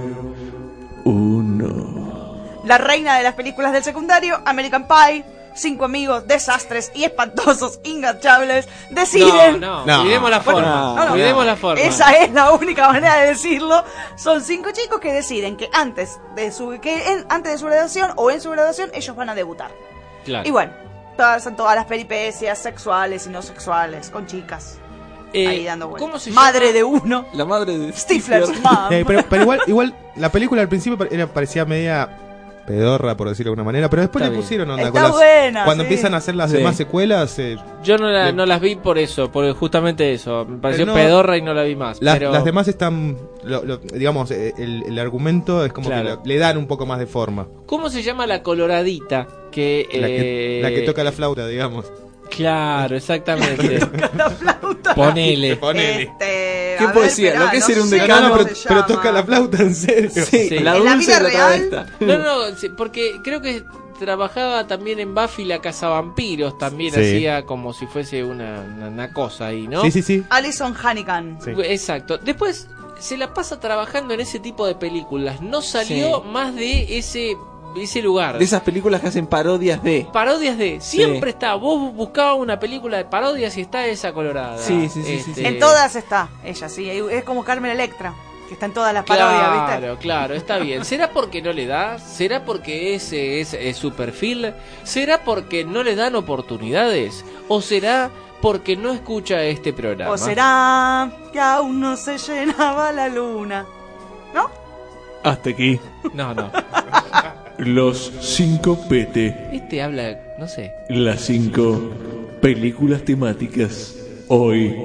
uno. 1.03 2.61
La 2.65 2.77
reina 2.77 3.17
de 3.17 3.23
las 3.23 3.33
películas 3.33 3.73
del 3.73 3.83
secundario, 3.83 4.39
American 4.45 4.87
Pie, 4.87 5.23
cinco 5.55 5.85
amigos, 5.85 6.27
desastres 6.27 6.91
y 6.93 7.03
espantosos, 7.05 7.79
ingachables, 7.83 8.67
deciden... 8.91 9.59
No, 9.59 9.85
no, 9.85 10.01
cuidemos 10.01 10.29
la 10.29 10.39
Bueno, 10.39 10.59
forma. 10.59 10.95
no, 10.95 11.05
no. 11.05 11.11
cuidemos 11.13 11.45
la 11.45 11.55
forma. 11.55 11.81
Esa 11.81 12.11
es 12.13 12.31
la 12.31 12.51
única 12.51 12.87
manera 12.89 13.15
de 13.21 13.27
decirlo. 13.29 13.83
Son 14.15 14.41
cinco 14.43 14.69
chicos 14.71 14.99
que 14.99 15.11
deciden 15.13 15.57
que 15.57 15.69
antes 15.73 16.19
de 16.35 16.51
su 16.51 16.77
que 16.81 17.11
en- 17.13 17.25
antes 17.29 17.53
de 17.53 17.57
su 17.57 17.65
graduación 17.65 18.11
o 18.17 18.29
en 18.31 18.41
su 18.41 18.51
graduación 18.51 18.89
ellos 18.93 19.15
van 19.15 19.29
a 19.29 19.35
debutar. 19.35 19.71
Claro. 20.25 20.47
Y 20.47 20.51
bueno, 20.51 20.73
todas, 21.17 21.43
son 21.43 21.55
todas 21.55 21.75
las 21.75 21.85
peripecias 21.85 22.57
sexuales 22.59 23.25
y 23.25 23.29
no 23.29 23.41
sexuales 23.41 24.09
con 24.09 24.27
chicas. 24.27 24.77
Eh, 25.33 25.47
ahí 25.47 25.63
dando 25.65 25.89
vueltas. 25.89 26.07
¿cómo 26.07 26.19
se 26.19 26.31
Madre 26.31 26.67
llama? 26.67 26.73
de 26.77 26.83
uno. 26.83 27.25
La 27.33 27.43
madre 27.45 27.77
de 27.77 27.91
Stifler's 27.93 28.57
mom. 28.61 28.91
Eh, 28.91 29.03
pero, 29.05 29.23
pero 29.29 29.41
igual, 29.43 29.61
igual, 29.67 29.95
la 30.15 30.29
película 30.31 30.61
al 30.61 30.69
principio 30.69 31.05
era, 31.11 31.27
parecía 31.27 31.65
media 31.65 32.09
pedorra, 32.65 33.15
por 33.15 33.29
decirlo 33.29 33.49
de 33.49 33.53
alguna 33.53 33.65
manera, 33.65 33.89
pero 33.89 34.01
después 34.01 34.21
Está 34.21 34.29
le 34.29 34.35
bien. 34.37 34.41
pusieron 34.43 34.69
onda. 34.71 34.83
Está 34.87 34.91
con 34.93 35.01
las- 35.03 35.11
buena, 35.11 35.65
cuando 35.65 35.83
sí. 35.83 35.87
empiezan 35.87 36.13
a 36.13 36.17
hacer 36.17 36.35
las 36.35 36.51
Sí. 36.51 36.57
demás 36.57 36.75
secuelas, 36.75 37.37
eh, 37.39 37.57
Yo 37.83 37.97
no, 37.97 38.07
la- 38.09 38.25
Le- 38.27 38.33
no 38.33 38.45
las 38.45 38.59
vi 38.59 38.75
por 38.75 38.97
eso, 38.97 39.31
por 39.31 39.51
justamente 39.53 40.11
eso. 40.13 40.45
Me 40.45 40.57
pareció 40.57 40.85
no, 40.85 40.93
pedorra 40.95 41.37
y 41.37 41.41
no 41.41 41.53
la 41.53 41.63
vi 41.63 41.75
más. 41.75 42.01
las, 42.01 42.17
pero... 42.17 42.31
las 42.31 42.43
demás 42.43 42.67
están, 42.67 43.17
lo- 43.43 43.63
lo- 43.63 43.77
digamos, 43.77 44.31
eh, 44.31 44.53
el, 44.57 44.83
el 44.87 44.97
argumento 44.99 45.63
es 45.63 45.71
como 45.73 45.89
Claro. 45.89 46.03
que 46.09 46.15
lo- 46.15 46.21
le 46.25 46.37
dan 46.39 46.57
un 46.57 46.65
poco 46.67 46.85
más 46.85 46.97
de 46.99 47.05
forma. 47.05 47.47
¿Cómo 47.67 47.89
se 47.89 48.01
llama 48.01 48.25
la 48.25 48.41
coloradita? 48.43 49.27
Que, 49.51 49.87
La 49.93 50.07
que, 50.07 50.59
eh, 50.59 50.61
la 50.61 50.69
que 50.69 50.81
toca 50.81 51.03
la 51.03 51.11
flauta, 51.11 51.47
digamos. 51.47 51.85
Claro, 52.29 52.95
exactamente. 52.97 53.79
La 54.15 54.29
flauta. 54.29 54.95
Ponele. 54.95 55.55
Ponele. 55.57 56.03
Este, 56.03 56.75
¿Qué 56.77 56.83
a 56.83 56.85
ver, 56.87 56.93
poesía? 56.93 57.27
esperá, 57.29 57.45
Lo 57.45 57.51
que 57.51 57.57
es 57.57 57.61
no 57.61 57.67
ser 57.67 57.81
un 57.81 57.89
sé 57.89 57.95
decano, 57.99 58.29
cómo 58.31 58.43
pero, 58.43 58.55
se 58.55 58.67
pero 58.67 58.75
llama. 58.81 58.87
toca 58.87 59.11
la 59.11 59.23
flauta 59.23 59.57
en 59.63 59.75
serio. 59.75 60.09
Sí, 60.25 60.49
Sí. 60.49 60.59
la 60.59 60.75
¿En 60.75 60.83
la 60.85 60.91
dulce 60.95 60.97
vida 61.07 61.19
la 61.21 61.29
real? 61.29 61.93
No, 62.01 62.17
no, 62.17 62.55
sí, 62.57 62.69
porque 62.69 63.21
creo 63.23 63.41
que 63.41 63.63
trabajaba 63.99 64.67
también 64.67 64.99
en 64.99 65.15
Buffy 65.15 65.45
la 65.45 65.61
Cazavampiros, 65.61 66.57
también 66.57 66.93
Sí. 66.93 66.99
hacía 66.99 67.45
como 67.45 67.73
si 67.73 67.85
fuese 67.87 68.23
una, 68.23 68.59
una, 68.61 68.87
una 68.89 69.13
cosa 69.13 69.47
ahí, 69.47 69.67
¿no? 69.67 69.81
Sí, 69.83 69.91
sí, 69.91 70.01
sí. 70.01 70.23
Alison 70.29 70.75
Hannigan. 70.75 71.37
Sí. 71.43 71.51
Exacto. 71.63 72.17
Después 72.17 72.67
se 72.99 73.17
la 73.17 73.33
pasa 73.33 73.59
trabajando 73.59 74.13
en 74.13 74.19
ese 74.19 74.39
tipo 74.39 74.67
de 74.67 74.75
películas. 74.75 75.39
No 75.41 75.61
salió 75.61 76.21
Sí. 76.23 76.27
más 76.29 76.53
de 76.55 76.97
ese, 76.97 77.37
ese 77.83 78.01
lugar. 78.01 78.37
De 78.37 78.45
esas 78.45 78.61
películas 78.61 79.01
que 79.01 79.07
hacen 79.07 79.27
parodias 79.27 79.81
de. 79.83 80.07
Parodias 80.11 80.57
de. 80.57 80.79
Siempre 80.81 81.31
está. 81.31 81.55
Vos 81.55 81.93
buscabas 81.93 82.37
una 82.37 82.59
película 82.59 82.97
de 82.97 83.05
parodias 83.05 83.57
y 83.57 83.61
está 83.61 83.85
esa 83.87 84.13
colorada. 84.13 84.55
Este, 84.55 84.89
Sí, 84.89 84.89
sí, 84.89 85.03
sí, 85.03 85.19
sí, 85.23 85.33
sí. 85.35 85.45
En 85.45 85.59
todas 85.59 85.95
está 85.95 86.29
ella, 86.43 86.69
sí. 86.69 86.89
Es 86.89 87.23
como 87.23 87.43
Carmen 87.43 87.71
Electra, 87.71 88.13
que 88.47 88.53
está 88.53 88.65
en 88.67 88.73
todas 88.73 88.93
las 88.93 89.03
parodias, 89.05 89.51
¿viste? 89.53 89.77
Claro, 89.79 89.97
claro, 89.99 90.33
está 90.35 90.57
bien. 90.57 90.85
¿Será 90.85 91.09
porque 91.11 91.41
no 91.41 91.51
le 91.53 91.65
da? 91.65 91.99
¿Será 91.99 92.45
porque 92.45 92.95
ese 92.95 93.41
es, 93.41 93.53
es 93.53 93.77
su 93.77 93.91
perfil? 93.93 94.53
¿Será 94.83 95.23
porque 95.23 95.63
no 95.65 95.83
le 95.83 95.95
dan 95.95 96.15
oportunidades? 96.15 97.25
¿O 97.47 97.61
será 97.61 98.09
porque 98.41 98.75
no 98.75 98.91
escucha 98.91 99.41
este 99.43 99.73
programa? 99.73 100.11
O 100.11 100.17
será 100.17 101.11
que 101.33 101.39
aún 101.39 101.79
no 101.79 101.95
se 101.97 102.17
llenaba 102.17 102.91
la 102.91 103.07
luna. 103.07 103.65
¿No? 104.33 104.49
Hasta 105.23 105.49
aquí. 105.49 105.79
No, 106.13 106.33
no. 106.35 106.51
Los 107.57 108.11
5 108.21 108.85
PT. 108.89 109.49
Este 109.53 109.81
habla, 109.81 110.19
no 110.37 110.47
sé. 110.47 110.73
Las 110.89 111.21
5 111.21 111.91
películas 112.41 113.03
temáticas. 113.03 113.95
Hoy. 114.27 114.75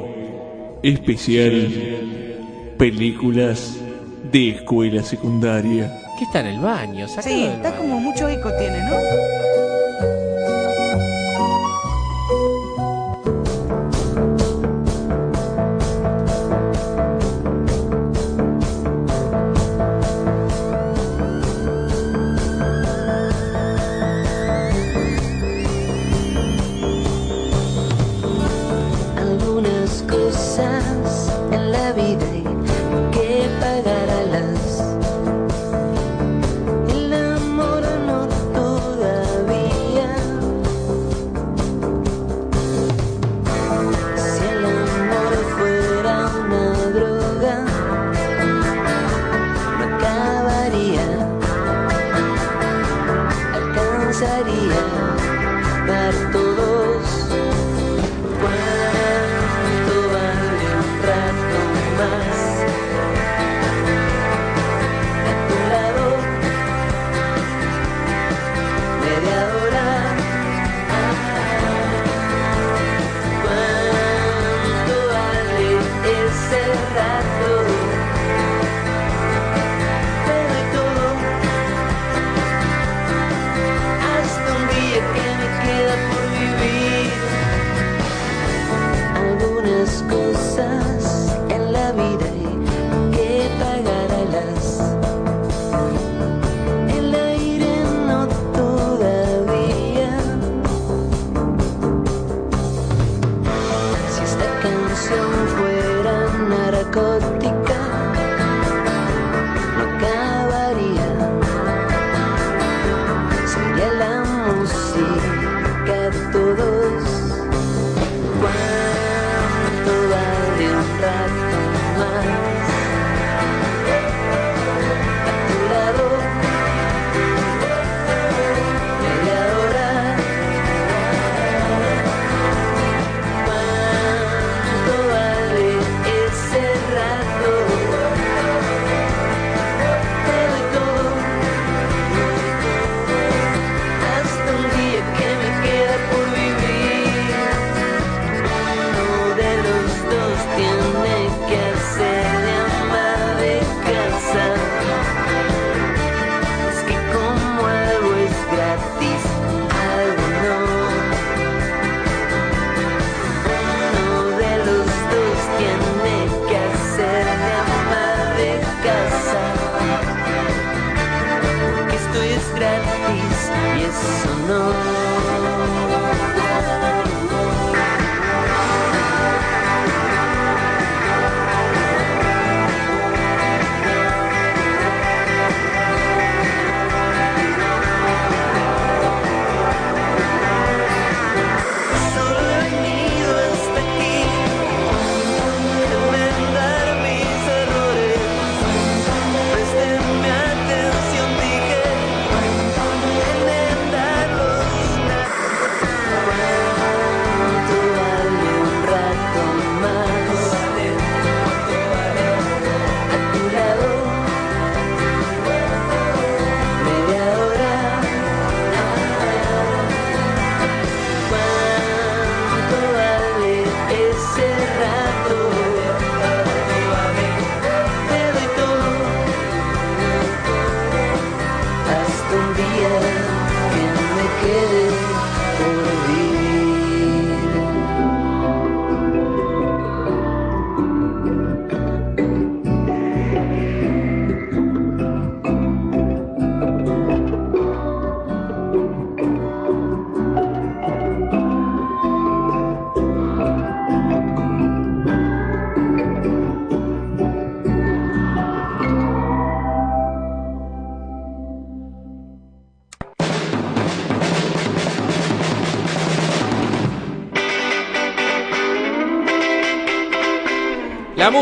Especial. 0.83 1.69
Películas 2.79 3.77
de 4.33 4.51
escuela 4.51 5.03
secundaria. 5.03 5.93
¿Qué 6.19 6.25
está 6.25 6.41
en 6.41 6.47
el 6.47 6.61
baño? 6.61 7.09
Sácalo 7.09 7.35
Sí, 7.35 7.43
del 7.43 7.53
está 7.53 7.71
baño. 7.71 7.81
como 7.83 8.01
mucho 8.01 8.29
eco 8.29 8.51
tiene, 8.59 8.79
¿no? 8.79 8.97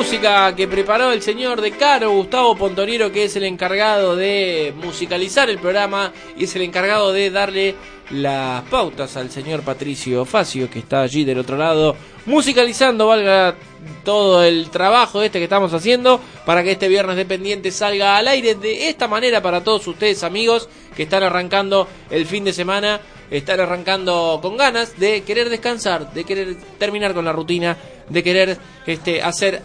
Música 0.09 0.57
que 0.57 0.67
preparó 0.67 1.13
el 1.13 1.21
señor 1.21 1.61
de 1.61 1.73
Caro, 1.73 2.13
Gustavo 2.13 2.57
Pontonero, 2.57 3.13
que 3.13 3.25
es 3.25 3.37
el 3.37 3.45
encargado 3.45 4.17
de 4.17 4.73
musicalizar 4.83 5.51
el 5.51 5.59
programa 5.59 6.15
y 6.35 6.45
es 6.45 6.57
el 6.57 6.63
encargado 6.63 7.13
de 7.13 7.31
darle 7.31 7.75
las 8.09 8.63
pautas 8.71 9.19
al 9.19 9.31
señor 9.31 9.61
Patricio 9.61 10.25
Facio, 10.25 10.71
que 10.71 10.79
está 10.79 11.03
allí 11.03 11.25
del 11.25 11.41
otro 11.41 11.59
lado, 11.59 11.95
musicalizando, 12.25 13.07
valga 13.07 13.55
todo 14.03 14.43
el 14.43 14.71
trabajo 14.71 15.21
este 15.21 15.41
que 15.41 15.45
estamos 15.45 15.75
haciendo, 15.75 16.19
para 16.47 16.63
que 16.63 16.73
este 16.73 16.89
viernes 16.89 17.17
dependiente 17.17 17.71
salga 17.71 18.17
al 18.17 18.29
aire 18.29 18.55
de 18.55 18.89
esta 18.89 19.09
manera 19.09 19.43
para 19.43 19.63
todos 19.63 19.87
ustedes, 19.89 20.23
amigos, 20.23 20.71
que 20.97 21.03
están 21.03 21.23
arrancando 21.23 21.87
el 22.09 22.25
fin 22.25 22.45
de 22.45 22.55
semana, 22.55 22.99
están 23.31 23.61
arrancando 23.61 24.39
con 24.41 24.57
ganas 24.57 24.99
de 24.99 25.23
querer 25.23 25.51
descansar, 25.51 26.15
de 26.15 26.25
querer 26.25 26.57
terminar 26.79 27.13
con 27.13 27.27
la 27.27 27.33
rutina, 27.33 27.77
de 28.09 28.23
querer 28.23 28.57
este, 28.87 29.21
hacer 29.21 29.63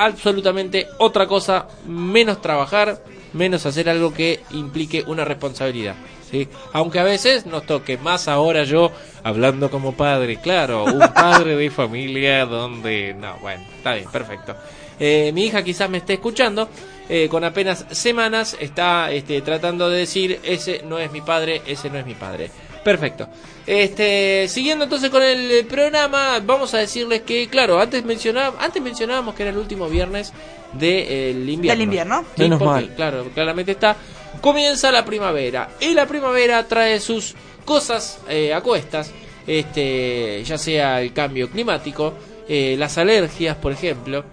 absolutamente 0.00 0.88
otra 0.98 1.26
cosa, 1.26 1.68
menos 1.86 2.40
trabajar, 2.40 3.02
menos 3.34 3.66
hacer 3.66 3.90
algo 3.90 4.14
que 4.14 4.40
implique 4.50 5.04
una 5.06 5.26
responsabilidad. 5.26 5.94
¿sí? 6.30 6.48
Aunque 6.72 7.00
a 7.00 7.04
veces 7.04 7.44
nos 7.44 7.66
toque, 7.66 7.98
más 7.98 8.26
ahora 8.26 8.64
yo 8.64 8.90
hablando 9.22 9.70
como 9.70 9.94
padre, 9.94 10.38
claro, 10.40 10.84
un 10.84 10.98
padre 11.14 11.54
de 11.54 11.70
familia 11.70 12.46
donde... 12.46 13.14
No, 13.14 13.36
bueno, 13.42 13.62
está 13.76 13.94
bien, 13.94 14.10
perfecto. 14.10 14.56
Eh, 14.98 15.32
mi 15.34 15.44
hija 15.44 15.62
quizás 15.62 15.90
me 15.90 15.98
esté 15.98 16.14
escuchando, 16.14 16.70
eh, 17.06 17.28
con 17.28 17.44
apenas 17.44 17.84
semanas 17.90 18.56
está 18.58 19.10
este, 19.12 19.42
tratando 19.42 19.90
de 19.90 19.98
decir, 19.98 20.40
ese 20.42 20.82
no 20.86 20.98
es 20.98 21.12
mi 21.12 21.20
padre, 21.20 21.60
ese 21.66 21.90
no 21.90 21.98
es 21.98 22.06
mi 22.06 22.14
padre. 22.14 22.50
Perfecto. 22.84 23.28
Este, 23.66 24.48
siguiendo 24.48 24.84
entonces 24.84 25.10
con 25.10 25.22
el 25.22 25.66
programa, 25.66 26.40
vamos 26.44 26.72
a 26.74 26.78
decirles 26.78 27.22
que, 27.22 27.48
claro, 27.48 27.78
antes 27.78 28.04
mencionábamos, 28.04 28.62
antes 28.62 28.82
mencionábamos 28.82 29.34
que 29.34 29.42
era 29.42 29.50
el 29.50 29.58
último 29.58 29.88
viernes 29.88 30.32
del 30.72 31.48
invierno. 31.48 31.78
Del 31.78 31.82
invierno. 31.82 32.24
Sí, 32.36 32.42
Menos 32.42 32.58
porque, 32.58 32.72
mal. 32.72 32.94
Claro, 32.94 33.24
claramente 33.34 33.72
está. 33.72 33.96
Comienza 34.40 34.90
la 34.90 35.04
primavera. 35.04 35.68
Y 35.80 35.92
la 35.94 36.06
primavera 36.06 36.66
trae 36.66 37.00
sus 37.00 37.34
cosas 37.64 38.20
eh, 38.28 38.54
a 38.54 38.60
cuestas. 38.60 39.12
Este, 39.46 40.42
ya 40.44 40.56
sea 40.58 41.00
el 41.00 41.12
cambio 41.12 41.50
climático, 41.50 42.14
eh, 42.48 42.76
las 42.78 42.96
alergias, 42.98 43.56
por 43.56 43.72
ejemplo. 43.72 44.24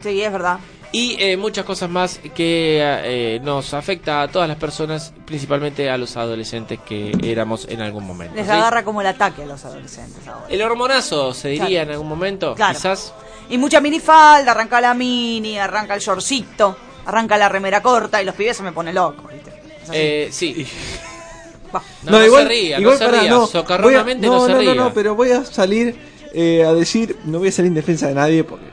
Sí, 0.00 0.22
es 0.22 0.32
verdad. 0.32 0.58
Y 0.92 1.16
eh, 1.20 1.36
muchas 1.36 1.64
cosas 1.64 1.88
más 1.88 2.18
que 2.34 2.80
eh, 2.82 3.40
nos 3.44 3.74
afecta 3.74 4.22
a 4.22 4.28
todas 4.28 4.48
las 4.48 4.56
personas, 4.58 5.12
principalmente 5.24 5.88
a 5.88 5.96
los 5.96 6.16
adolescentes 6.16 6.80
que 6.84 7.12
éramos 7.22 7.66
en 7.68 7.80
algún 7.80 8.04
momento. 8.04 8.34
Les 8.34 8.46
¿sí? 8.46 8.50
agarra 8.50 8.82
como 8.84 9.00
el 9.00 9.06
ataque 9.06 9.44
a 9.44 9.46
los 9.46 9.64
adolescentes 9.64 10.26
ahora. 10.26 10.46
El 10.48 10.60
hormonazo, 10.62 11.32
se 11.32 11.50
diría 11.50 11.66
Claro. 11.68 11.82
en 11.84 11.90
algún 11.92 12.08
momento, 12.08 12.54
Claro. 12.56 12.74
quizás. 12.74 13.12
Y 13.48 13.56
mucha 13.58 13.80
minifalda, 13.80 14.50
arranca 14.50 14.80
la 14.80 14.92
mini, 14.94 15.58
arranca 15.58 15.94
el 15.94 16.00
shortcito, 16.00 16.76
arranca 17.06 17.38
la 17.38 17.48
remera 17.48 17.80
corta 17.80 18.20
y 18.20 18.24
los 18.24 18.34
pibes 18.34 18.56
se 18.56 18.64
me 18.64 18.72
ponen 18.72 18.96
locos. 18.96 19.30
Eh, 19.92 20.28
sí. 20.32 20.66
Va. 21.74 21.80
No, 22.02 22.18
no 22.18 22.36
se 22.36 22.44
ría, 22.46 22.80
no 22.80 22.96
se 22.96 23.06
ría, 23.08 23.30
no. 23.30 23.46
socarronamente 23.46 24.26
Voy 24.26 24.36
a- 24.36 24.40
no 24.40 24.46
se 24.46 24.52
no, 24.54 24.58
ría. 24.58 24.74
No, 24.74 24.84
no, 24.86 24.92
pero 24.92 25.14
voy 25.14 25.30
a 25.30 25.44
salir 25.44 25.96
eh, 26.34 26.64
a 26.64 26.72
decir, 26.74 27.16
no 27.26 27.38
voy 27.38 27.48
a 27.48 27.52
salir 27.52 27.68
en 27.68 27.74
defensa 27.74 28.08
de 28.08 28.14
nadie 28.14 28.42
porque 28.42 28.64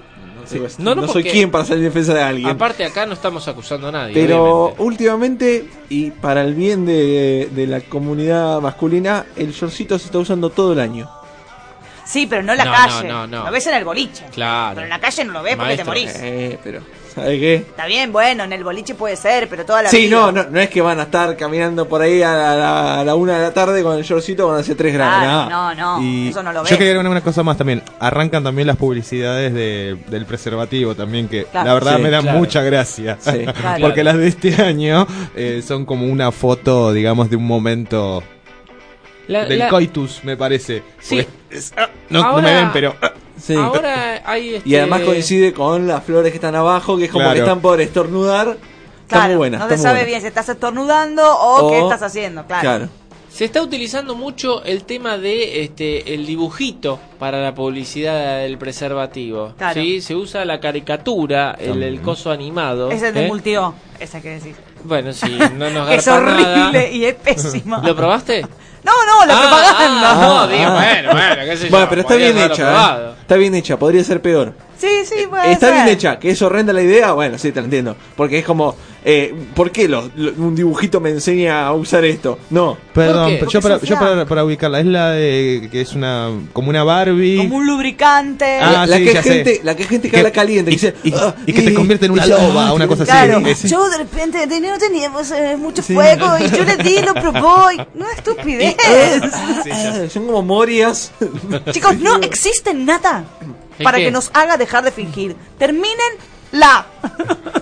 no, 0.56 0.70
sé, 0.70 0.82
No, 0.82 0.96
no, 0.96 1.02
no 1.04 1.08
soy 1.08 1.24
quien 1.24 1.52
para 1.52 1.66
salir 1.66 1.84
en 1.84 1.90
defensa 1.90 2.14
de 2.14 2.22
alguien. 2.22 2.50
Aparte 2.50 2.86
acá 2.86 3.06
no 3.06 3.14
estamos 3.14 3.48
acusando 3.48 3.88
a 3.88 3.92
nadie. 3.92 4.14
Pero 4.14 4.44
obviamente. 4.44 4.84
últimamente, 4.84 5.70
y 5.90 6.12
para 6.12 6.44
el 6.44 6.54
bien 6.56 6.86
de, 6.86 7.50
de 7.54 7.68
la 7.68 7.82
comunidad 7.82 8.62
masculina, 8.62 9.26
el 9.36 9.52
shortcito 9.52 9.98
se 10.00 10.06
está 10.06 10.20
usando 10.20 10.50
todo 10.50 10.74
el 10.74 10.80
año. 10.80 11.10
Sí, 12.08 12.26
pero 12.26 12.42
no 12.42 12.54
en 12.54 12.58
la 12.60 12.66
No, 12.66 12.72
calle. 12.72 13.08
no, 13.08 13.28
no, 13.28 13.38
no. 13.40 13.46
Lo 13.46 13.52
ves 13.52 13.68
en 13.68 13.74
el 13.76 13.84
boliche. 13.84 14.26
Claro. 14.34 14.76
Pero 14.76 14.86
en 14.86 14.90
la 14.90 15.00
calle 15.00 15.24
no 15.26 15.34
lo 15.34 15.44
ves 15.44 15.56
porque 15.58 15.76
te 15.76 15.84
morís. 15.84 16.12
Eh, 16.16 16.58
pero, 16.64 16.80
¿sabes 17.14 17.38
qué? 17.40 17.56
Está 17.56 17.86
bien, 17.86 18.14
bueno, 18.14 18.46
en 18.46 18.54
el 18.54 18.64
boliche 18.64 18.96
puede 18.96 19.18
ser, 19.18 19.50
pero 19.50 19.66
toda 19.66 19.84
la 19.84 19.90
Sí, 19.90 20.06
vida. 20.06 20.16
no, 20.16 20.32
no, 20.32 20.44
no 20.50 20.60
es 20.62 20.70
que 20.70 20.80
van 20.82 21.00
a 21.02 21.04
estar 21.04 21.36
caminando 21.36 21.86
por 21.88 22.02
ahí 22.02 22.22
a 22.24 22.32
la, 22.34 23.02
a 23.02 23.04
la- 23.04 23.16
una 23.16 23.34
de 23.38 23.42
la 23.44 23.54
tarde 23.54 23.84
con 23.84 23.98
el 23.98 24.04
shortcito 24.04 24.44
cuando 24.46 24.62
hace 24.62 24.74
3 24.76 24.94
grados. 24.94 25.18
Claro, 25.48 25.50
no. 25.50 25.76
no, 25.76 25.98
no, 26.00 26.02
Y 26.04 26.30
eso 26.30 26.42
no 26.42 26.54
lo 26.54 26.62
ves. 26.62 26.72
yo 26.72 26.78
quería 26.78 26.94
agregar 26.94 27.12
una 27.12 27.22
cosa 27.22 27.44
más 27.44 27.58
también. 27.58 27.84
Arrancan 28.00 28.42
también 28.44 28.68
las 28.68 28.78
publicidades 28.78 29.54
de- 29.54 29.98
del 30.08 30.26
preservativo 30.26 30.96
también, 30.96 31.28
que 31.28 31.44
Claro. 31.44 31.68
la 31.68 31.74
verdad 31.74 31.96
Sí, 31.98 32.02
me 32.04 32.10
dan 32.10 32.22
claro. 32.22 32.38
mucha 32.40 32.62
gracia. 32.62 33.18
Sí, 33.20 33.32
claro. 33.62 33.82
Porque 33.82 34.04
las 34.06 34.16
de 34.16 34.28
este 34.30 34.62
año 34.64 35.06
eh, 35.36 35.62
son 35.66 35.86
como 35.86 36.06
una 36.08 36.32
foto, 36.32 36.94
digamos, 36.94 37.30
de 37.30 37.36
un 37.36 37.46
momento 37.46 38.24
La- 39.28 39.46
del 39.46 39.60
la- 39.60 39.70
coitus, 39.70 40.24
me 40.24 40.36
parece. 40.38 40.84
Sí. 41.00 41.26
Es- 41.50 41.74
ah, 41.78 41.90
no, 42.10 42.42
me 42.42 42.54
ven, 42.54 42.70
pero... 42.74 42.96
ah, 43.02 43.12
Sí. 43.40 43.54
Ahora 43.54 44.24
hay 44.26 44.56
este... 44.56 44.68
Y 44.70 44.76
además 44.76 45.02
coincide 45.02 45.54
con 45.54 45.86
las 45.88 46.04
flores 46.04 46.32
que 46.32 46.38
están 46.38 46.56
abajo, 46.56 46.98
que 46.98 47.06
es 47.06 47.12
como 47.12 47.22
Claro. 47.24 47.36
que 47.36 47.40
están 47.42 47.60
por 47.62 47.80
estornudar. 47.80 48.58
Está 49.04 49.28
muy 49.28 49.36
buena. 49.36 49.58
no 49.60 49.64
está 49.66 49.76
muy 49.76 49.84
sabe 49.84 49.94
buena. 50.00 50.08
bien 50.08 50.22
si 50.22 50.28
estás 50.28 50.50
estornudando 50.50 51.22
o, 51.24 51.68
O- 51.68 51.70
qué 51.72 51.80
estás 51.80 52.02
haciendo, 52.02 52.46
claro. 52.48 52.62
Claro. 52.62 52.90
Se 53.32 53.46
está 53.46 53.62
utilizando 53.62 54.16
mucho 54.16 54.64
el 54.64 54.84
tema 54.86 55.20
de 55.20 55.62
este 55.64 56.16
el 56.16 56.26
dibujito 56.26 57.00
para 57.20 57.40
la 57.40 57.54
publicidad 57.54 58.40
del 58.40 58.58
preservativo. 58.58 59.54
Claro. 59.56 59.80
¿sí? 59.80 60.02
Se 60.02 60.16
usa 60.16 60.44
la 60.44 60.60
caricatura, 60.60 61.56
el, 61.60 61.84
el 61.84 62.02
coso 62.02 62.32
animado. 62.32 62.90
Ese 62.90 63.10
es 63.10 63.14
de 63.14 63.26
¿eh? 63.26 63.28
multio, 63.28 63.76
esa 64.00 64.20
que 64.20 64.30
decís. 64.40 64.56
Bueno, 64.84 65.14
sí, 65.14 65.38
no 65.56 65.70
nos 65.70 65.90
Es 65.92 66.08
horrible 66.08 66.42
nada. 66.44 66.88
y 66.90 67.06
es 67.06 67.14
pésima. 67.16 67.84
¿Lo 67.86 67.96
probaste? 67.96 68.48
No, 68.88 69.06
no, 69.06 69.26
la 69.26 69.34
Ah, 69.34 69.42
propaganda. 69.42 70.12
ah, 70.12 70.16
no, 70.22 70.48
digo, 70.48 70.72
bueno, 70.72 71.12
bueno, 71.12 71.36
qué 71.46 71.58
sé 71.58 71.64
yo. 71.66 71.70
Bueno, 71.72 71.88
pero 71.90 72.02
está 72.02 72.16
bien 72.16 72.38
hecha. 72.38 72.96
¿eh? 72.98 73.12
Está 73.22 73.36
bien 73.36 73.54
hecha, 73.56 73.78
podría 73.78 74.04
ser 74.04 74.22
peor. 74.22 74.54
Sí, 74.78 74.88
sí, 75.06 75.26
puede 75.30 75.52
Está 75.52 75.66
ser. 75.68 75.76
bien 75.76 75.88
hecha, 75.90 76.20
que 76.20 76.30
es 76.30 76.42
horrenda 76.42 76.72
la 76.72 76.82
idea, 76.82 77.12
bueno, 77.12 77.38
sí, 77.38 77.52
te 77.52 77.60
la 77.60 77.66
entiendo. 77.66 77.98
Porque 78.16 78.40
es 78.40 78.46
como, 78.46 78.76
eh, 79.10 79.34
¿por 79.56 79.72
qué 79.72 79.88
lo- 79.88 80.12
lo- 80.18 80.34
un 80.34 80.54
dibujito 80.54 81.00
me 81.00 81.10
enseña 81.12 81.66
a 81.66 81.74
usar 81.74 82.04
esto? 82.04 82.38
No. 82.50 82.78
Perdón, 82.94 83.32
yo, 83.32 83.40
Porque 83.40 83.60
para, 83.62 83.80
yo 83.80 83.96
para, 83.98 84.26
para 84.26 84.44
ubicarla, 84.44 84.82
es 84.82 84.86
la 84.86 85.12
de 85.12 85.70
que 85.72 85.80
es 85.80 85.94
una 85.94 86.30
como 86.52 86.70
una 86.70 86.84
Barbie. 86.84 87.38
Como 87.38 87.56
un 87.56 87.68
lubricante. 87.68 88.60
Ah, 88.62 88.86
la, 88.86 88.98
sí, 88.98 89.06
que 89.06 89.14
ya 89.14 89.20
es 89.22 89.26
sé. 89.26 89.34
gente, 89.36 89.62
la 89.64 89.76
que 89.78 89.84
gente 89.86 90.10
que 90.12 90.18
habla 90.18 90.32
caliente, 90.32 90.72
que 90.72 90.76
dice, 90.76 90.94
y, 91.06 91.14
"Ah", 91.14 91.34
y 91.46 91.54
que 91.54 91.62
te 91.62 91.74
convierte 91.74 92.08
en 92.08 92.12
una 92.12 92.26
loba, 92.26 92.68
"Ah, 92.68 92.74
una 92.74 92.86
cosa 92.86 93.06
Claro, 93.06 93.42
así. 93.50 93.70
Yo 93.70 93.90
de 93.90 93.98
repente 94.00 94.46
de- 94.46 94.60
no 94.60 94.78
teníamos 94.78 95.32
eh, 95.32 95.56
mucho 95.58 95.82
Sí. 95.82 95.94
fuego 95.94 96.26
y 96.40 96.50
yo 96.50 96.66
le 96.66 96.76
di, 96.78 97.00
lo 97.02 97.14
probó 97.22 97.72
y... 97.72 97.78
No, 97.96 98.10
estupidez. 98.10 98.76
Ah, 99.72 100.02
son 100.12 100.26
como 100.26 100.42
morias. 100.42 101.12
Chicos, 101.72 101.98
no 102.00 102.18
existe 102.22 102.74
nada 102.74 103.24
¿El 103.80 103.84
para 103.84 104.00
qué? 104.00 104.06
que 104.06 104.12
nos 104.12 104.32
haga 104.34 104.58
dejar 104.58 104.84
de 104.84 104.92
fingir. 104.92 105.36
Terminen 105.58 105.96
la. 106.52 106.86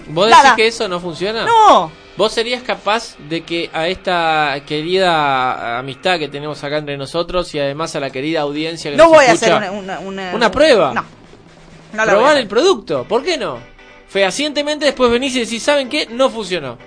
¿Vos 0.07 0.27
decís 0.27 0.43
Nada. 0.43 0.55
que 0.55 0.67
eso 0.67 0.87
no 0.87 0.99
funciona? 0.99 1.45
No. 1.45 1.91
¿Vos 2.17 2.31
serías 2.31 2.63
capaz 2.63 3.17
de 3.29 3.43
que 3.43 3.69
a 3.73 3.87
esta 3.89 4.57
querida 4.65 5.77
amistad 5.79 6.17
que 6.17 6.29
tenemos 6.29 6.63
acá 6.63 6.77
entre 6.77 6.97
nosotros 6.97 7.53
y 7.55 7.59
además 7.59 7.93
a 7.95 7.99
la 7.99 8.09
querida 8.09 8.41
audiencia 8.41 8.89
que 8.91 8.95
No 8.97 9.05
nos 9.05 9.13
voy 9.13 9.25
a 9.25 9.31
hacer 9.33 9.53
una, 9.53 9.71
una, 9.71 9.99
una, 9.99 10.31
una 10.33 10.51
prueba? 10.51 10.93
No. 10.93 11.01
No 11.01 11.97
la 11.97 12.03
voy 12.05 12.11
a 12.11 12.15
Probar 12.15 12.31
hacer. 12.31 12.41
el 12.43 12.47
producto, 12.47 13.03
¿por 13.05 13.21
qué 13.23 13.37
no? 13.37 13.59
Fehacientemente 14.07 14.85
después 14.85 15.11
venís 15.11 15.35
y 15.35 15.41
decís, 15.41 15.61
¿saben 15.61 15.89
qué? 15.89 16.07
No 16.09 16.29
funcionó. 16.29 16.77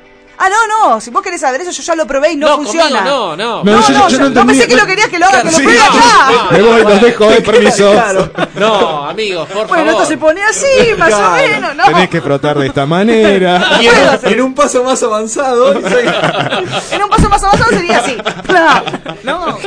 Ah, 0.40 0.48
no, 0.48 0.90
no. 0.90 1.00
Si 1.00 1.10
vos 1.10 1.20
querés 1.22 1.40
saber 1.40 1.60
eso, 1.62 1.70
yo 1.72 1.82
ya 1.82 1.94
lo 1.96 2.06
probé 2.06 2.32
y 2.32 2.36
no, 2.36 2.48
No, 2.48 2.56
funciona. 2.58 2.98
conmigo 3.00 3.36
no, 3.36 3.36
no. 3.36 3.64
No, 3.64 3.72
No, 3.72 3.80
no, 3.80 3.88
yo- 3.88 4.08
yo 4.08 4.18
yo- 4.18 4.30
no 4.30 4.46
pensé 4.46 4.68
que 4.68 4.76
lo 4.76 4.86
querías 4.86 5.08
que 5.08 5.18
lo 5.18 5.26
haga, 5.26 5.42
que 5.42 5.50
lo 5.50 5.56
Sí. 5.56 5.62
pruebe 5.64 5.80
acá. 5.80 6.46
Me 6.52 6.62
voy, 6.62 6.82
los 6.82 7.00
dejo, 7.02 7.30
eh, 7.32 7.40
permiso. 7.42 7.92
Claro. 7.98 8.30
No, 8.54 9.04
amigos, 9.08 9.48
por 9.48 9.66
Bueno, 9.66 9.84
favor. 9.86 10.02
esto 10.02 10.06
se 10.06 10.16
pone 10.18 10.42
así, 10.42 10.94
más 10.96 11.08
Claro. 11.08 11.28
o 11.28 11.36
menos, 11.36 11.74
¿no? 11.76 11.84
Tenés 11.84 12.08
que 12.08 12.20
frotar 12.20 12.58
de 12.58 12.66
esta 12.68 12.86
manera. 12.86 13.78
Y 13.80 13.86
en, 13.86 14.32
en 14.34 14.40
un 14.42 14.54
paso 14.54 14.82
más 14.84 15.02
avanzado, 15.02 15.72
En 15.72 17.02
un 17.02 17.08
paso 17.10 17.28
más 17.28 17.42
avanzado 17.42 17.70
sería 17.70 17.98
así. 17.98 18.16
No, 19.24 19.46
no, 19.46 19.58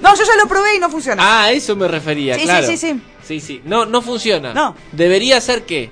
no, 0.00 0.14
yo 0.14 0.24
ya 0.24 0.36
lo 0.42 0.46
probé 0.48 0.76
y 0.76 0.78
no 0.80 0.90
funciona. 0.90 1.22
Ah, 1.24 1.44
a 1.44 1.50
eso 1.52 1.76
me 1.76 1.86
refería, 1.88 2.34
Sí, 2.34 2.40
sí, 2.40 2.46
claro. 2.46 2.66
sí, 2.66 2.76
sí. 2.76 3.00
Sí, 3.26 3.40
sí. 3.40 3.62
No, 3.64 3.86
no 3.86 4.02
funciona. 4.02 4.52
No. 4.54 4.74
Debería 4.92 5.40
ser 5.40 5.64
qué? 5.64 5.90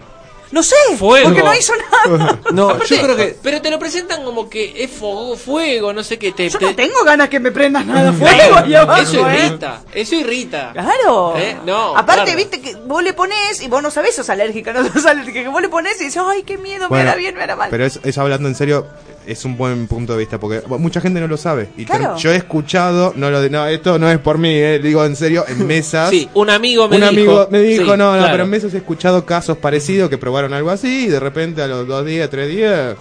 No 0.54 0.62
sé, 0.62 0.76
Fuego. 0.96 1.24
porque 1.30 1.42
no 1.42 1.52
hizo 1.52 1.72
nada. 2.06 2.38
no, 2.52 2.70
Aparte, 2.70 2.94
yo 2.94 3.02
creo 3.02 3.16
que 3.16 3.36
Pero 3.42 3.60
te 3.60 3.70
lo 3.72 3.78
presentan 3.80 4.22
como 4.24 4.48
que 4.48 4.84
es 4.84 4.88
fuego, 4.90 5.36
fuego 5.36 5.92
no 5.92 6.04
sé 6.04 6.16
qué. 6.16 6.30
Te, 6.30 6.48
Yo 6.48 6.60
te- 6.60 6.66
no 6.66 6.74
tengo 6.76 7.02
ganas 7.04 7.28
que 7.28 7.40
me 7.40 7.50
prendas 7.50 7.84
nada 7.84 8.12
fuego 8.12 8.54
ahí 8.56 8.72
abajo, 8.72 9.02
Eso 9.02 9.28
¿eh? 9.28 9.46
irrita, 9.46 9.82
eso 9.92 10.14
irrita. 10.14 10.70
Claro. 10.72 11.34
¿Eh? 11.36 11.56
No, 11.66 11.96
Aparte, 11.96 12.22
claro. 12.26 12.36
viste 12.38 12.60
que 12.60 12.76
vos 12.76 13.02
le 13.02 13.12
pones 13.14 13.60
y 13.62 13.66
vos 13.68 13.82
no 13.82 13.90
sabés 13.90 14.14
sos 14.14 14.30
alérgica, 14.30 14.72
no 14.72 14.86
sos 14.92 15.04
alérgica, 15.06 15.42
que 15.42 15.48
vos 15.48 15.60
le 15.60 15.68
pones 15.68 16.00
y 16.00 16.04
dices, 16.04 16.22
ay, 16.24 16.44
qué 16.44 16.56
miedo, 16.56 16.88
Bueno, 16.88 17.02
me 17.04 17.10
hará 17.10 17.18
bien, 17.18 17.34
me 17.34 17.42
hará 17.42 17.56
mal. 17.56 17.68
Pero 17.70 17.84
eso, 17.84 17.98
eso 18.04 18.20
hablando 18.20 18.48
en 18.48 18.54
serio, 18.54 18.86
es 19.26 19.44
un 19.44 19.56
buen 19.56 19.86
punto 19.86 20.12
de 20.12 20.18
vista 20.20 20.38
porque 20.38 20.62
mucha 20.78 21.00
gente 21.00 21.20
no 21.20 21.26
lo 21.28 21.36
sabe. 21.36 21.68
Y 21.76 21.84
Claro. 21.84 22.16
yo 22.16 22.30
he 22.32 22.36
escuchado, 22.36 23.12
no 23.16 23.30
lo 23.30 23.40
de, 23.40 23.50
no, 23.50 23.66
esto 23.66 23.98
no 23.98 24.10
es 24.10 24.18
por 24.18 24.38
mí, 24.38 24.50
eh, 24.50 24.78
digo 24.78 25.04
en 25.04 25.16
serio, 25.16 25.44
en 25.48 25.66
mesas. 25.66 26.10
Sí, 26.10 26.28
un 26.34 26.50
amigo 26.50 26.88
me 26.88 26.96
un 26.96 27.00
dijo. 27.02 27.10
amigo 27.10 27.48
me 27.50 27.60
dijo, 27.60 27.84
Sí, 27.84 27.90
no, 27.90 27.96
no, 27.96 28.12
claro. 28.12 28.28
pero 28.32 28.44
en 28.44 28.50
mesas 28.50 28.74
he 28.74 28.78
escuchado 28.78 29.24
casos 29.24 29.56
parecidos 29.58 30.08
que 30.10 30.18
probaron 30.18 30.52
algo 30.52 30.70
así 30.70 31.06
y 31.06 31.08
de 31.08 31.20
repente 31.20 31.62
a 31.62 31.66
los 31.66 31.86
dos 31.86 32.04
días, 32.06 32.28
tres 32.30 32.48
días, 32.48 32.96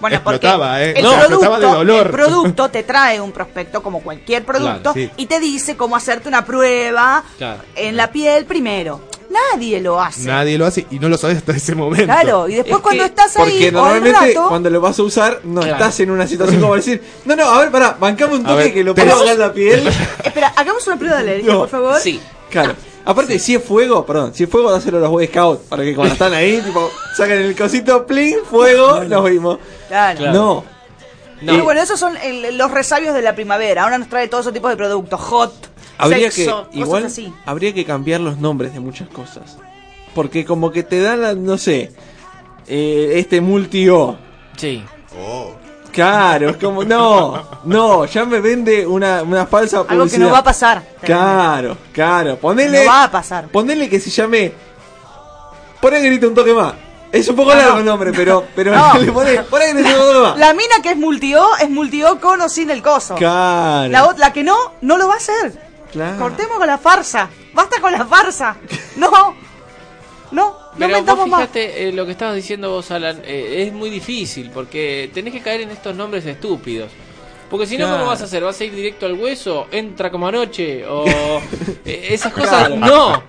Bueno, 0.00 0.16
explotaba, 0.16 0.70
porque 0.78 0.84
eh. 0.90 0.94
el, 0.96 1.02
No, 1.04 1.10
producto, 1.10 1.34
explotaba 1.34 1.58
de 1.58 1.66
dolor. 1.66 2.06
el 2.06 2.12
producto 2.12 2.68
te 2.70 2.82
trae 2.82 3.20
un 3.20 3.32
prospecto 3.32 3.82
como 3.82 4.00
cualquier 4.00 4.44
producto 4.44 4.92
Claro, 4.92 4.94
sí. 4.94 5.10
y 5.18 5.26
te 5.26 5.38
dice 5.40 5.76
cómo 5.76 5.94
hacerte 5.96 6.28
una 6.28 6.44
prueba 6.44 7.22
Claro. 7.38 7.62
en 7.76 7.96
la 7.96 8.10
piel 8.10 8.44
primero. 8.46 9.02
Nadie 9.30 9.80
lo 9.80 10.00
hace. 10.00 10.26
Nadie 10.26 10.58
lo 10.58 10.66
hace 10.66 10.86
y 10.90 10.98
no 10.98 11.08
lo 11.08 11.16
sabes 11.16 11.38
hasta 11.38 11.52
ese 11.52 11.74
momento. 11.74 12.04
Claro, 12.06 12.48
y 12.48 12.54
después 12.56 12.76
Es 12.76 12.82
cuando 12.82 13.04
que- 13.04 13.08
estás 13.10 13.36
ahí 13.36 13.42
Porque 13.44 13.64
o 13.64 13.68
al 13.68 13.72
normalmente 13.94 14.34
rato, 14.34 14.48
cuando 14.48 14.70
lo 14.70 14.80
vas 14.80 14.98
a 14.98 15.02
usar 15.04 15.40
no 15.44 15.60
Claro. 15.60 15.76
estás 15.76 16.00
en 16.00 16.10
una 16.10 16.26
situación 16.26 16.60
como 16.60 16.74
decir, 16.74 17.02
no, 17.24 17.36
no, 17.36 17.44
a 17.44 17.60
ver, 17.60 17.70
pará, 17.70 17.96
bancame 17.98 18.34
un 18.34 18.42
toque 18.42 18.54
ver, 18.56 18.74
que 18.74 18.82
lo 18.84 18.94
puedo 18.94 19.30
en 19.30 19.38
la 19.38 19.52
piel. 19.52 19.86
espera, 20.24 20.52
hagamos 20.56 20.84
una 20.88 20.96
prueba 20.98 21.16
de 21.16 21.22
alergia, 21.22 21.52
No. 21.52 21.58
por 21.60 21.68
favor. 21.68 21.96
Sí. 22.00 22.20
Claro. 22.50 22.74
Aparte, 23.04 23.38
si 23.38 23.54
es 23.54 23.64
fuego, 23.64 24.04
perdón, 24.04 24.34
si 24.34 24.44
es 24.44 24.50
fuego, 24.50 24.70
dáselo 24.72 24.98
a 24.98 25.00
los 25.00 25.10
Boy 25.10 25.26
Scouts. 25.28 25.62
Para 25.68 25.84
que 25.84 25.94
cuando 25.94 26.12
están 26.12 26.34
ahí, 26.34 26.60
tipo, 26.60 26.90
sacan 27.16 27.38
el 27.38 27.56
cosito, 27.56 28.04
plin, 28.06 28.38
fuego, 28.48 29.04
nos 29.04 29.24
vimos. 29.30 29.58
Claro. 29.88 30.18
Claro. 30.18 30.32
No. 30.34 30.64
No. 31.42 31.54
Y 31.54 31.60
bueno, 31.62 31.80
esos 31.80 31.98
son 31.98 32.16
el- 32.18 32.58
los 32.58 32.70
resabios 32.70 33.14
de 33.14 33.22
la 33.22 33.34
primavera. 33.34 33.84
Ahora 33.84 33.96
nos 33.96 34.08
trae 34.10 34.28
todos 34.28 34.42
esos 34.44 34.52
tipos 34.52 34.70
de 34.70 34.76
productos. 34.76 35.18
Hot, 35.20 35.69
Habría 36.04 36.30
sexo, 36.30 36.68
que, 36.70 36.78
igual, 36.78 37.02
cosas 37.02 37.12
así. 37.18 37.32
habría 37.46 37.72
que 37.74 37.84
cambiar 37.84 38.20
los 38.20 38.38
nombres 38.38 38.72
de 38.74 38.80
muchas 38.80 39.08
cosas. 39.08 39.56
Porque 40.14 40.44
como 40.44 40.70
que 40.72 40.82
te 40.82 41.00
dan, 41.00 41.22
la, 41.22 41.34
no 41.34 41.56
sé, 41.58 41.92
eh, 42.66 43.12
este 43.16 43.40
multi-O. 43.40 44.16
Sí. 44.56 44.82
Claro, 45.92 46.50
es 46.50 46.56
como, 46.56 46.84
no, 46.84 47.42
no, 47.64 48.04
ya 48.06 48.24
me 48.24 48.40
vende 48.40 48.86
una, 48.86 49.22
una 49.24 49.46
falsa 49.46 49.78
Algo 49.78 49.88
que 49.88 49.96
publicidad. 49.96 50.26
no 50.26 50.32
va 50.32 50.38
a 50.38 50.44
pasar. 50.44 50.82
Claro, 51.02 51.76
claro, 51.92 52.36
ponele, 52.36 52.84
No 52.84 52.90
va 52.90 53.04
a 53.04 53.10
pasar. 53.10 53.48
ponele 53.48 53.88
que 53.88 53.98
se 53.98 54.08
llame, 54.10 54.52
poné 55.80 56.00
grita 56.00 56.28
un 56.28 56.34
toque 56.34 56.54
más. 56.54 56.74
Es 57.10 57.26
un 57.28 57.34
poco 57.34 57.50
No, 57.50 57.56
largo 57.56 57.78
el 57.78 57.84
nombre, 57.84 58.12
pero, 58.14 58.44
pero 58.54 58.72
No. 58.72 58.98
le 58.98 59.10
poné, 59.10 59.42
poné 59.42 59.72
grita 59.74 59.90
un 59.90 60.06
toque 60.12 60.20
más. 60.20 60.38
La 60.38 60.52
mina 60.54 60.76
que 60.80 60.90
es 60.92 60.96
multi-O 60.96 61.56
es 61.60 61.68
multi-O 61.68 62.20
con 62.20 62.40
o 62.40 62.48
sin 62.48 62.70
el 62.70 62.82
coso. 62.82 63.16
Claro, 63.16 63.90
La, 63.90 64.14
la 64.16 64.32
que 64.32 64.44
no, 64.44 64.56
no 64.82 64.96
lo 64.96 65.08
va 65.08 65.14
a 65.14 65.16
hacer. 65.16 65.69
Claro. 65.92 66.18
Cortemos 66.18 66.58
con 66.58 66.66
la 66.66 66.78
farsa. 66.78 67.28
Basta 67.52 67.80
con 67.80 67.92
la 67.92 68.04
farsa. 68.06 68.56
No. 68.96 69.10
No. 70.30 70.56
No 70.76 70.86
Pero 70.86 71.02
vos 71.02 71.26
más. 71.28 71.48
eh, 71.54 71.90
lo 71.92 72.06
que 72.06 72.12
estabas 72.12 72.36
diciendo 72.36 72.70
vos, 72.70 72.90
Alan, 72.92 73.20
eh, 73.24 73.64
es 73.66 73.72
muy 73.72 73.90
difícil 73.90 74.50
porque 74.50 75.10
tenés 75.12 75.32
que 75.34 75.40
caer 75.40 75.62
en 75.62 75.70
estos 75.70 75.94
nombres 75.96 76.24
estúpidos. 76.26 76.90
Porque 77.50 77.66
si 77.66 77.76
no, 77.76 77.86
Claro. 77.86 77.98
¿cómo 77.98 78.10
vas 78.10 78.20
a 78.20 78.24
hacer? 78.26 78.44
¿Vas 78.44 78.60
a 78.60 78.64
ir 78.64 78.72
directo 78.72 79.06
al 79.06 79.14
hueso? 79.14 79.66
¿Entra 79.72 80.10
como 80.12 80.28
anoche? 80.28 80.86
O 80.86 81.04
eh, 81.84 82.08
esas 82.10 82.32
cosas, 82.32 82.68
Claro. 82.68 82.76
no. 82.76 83.22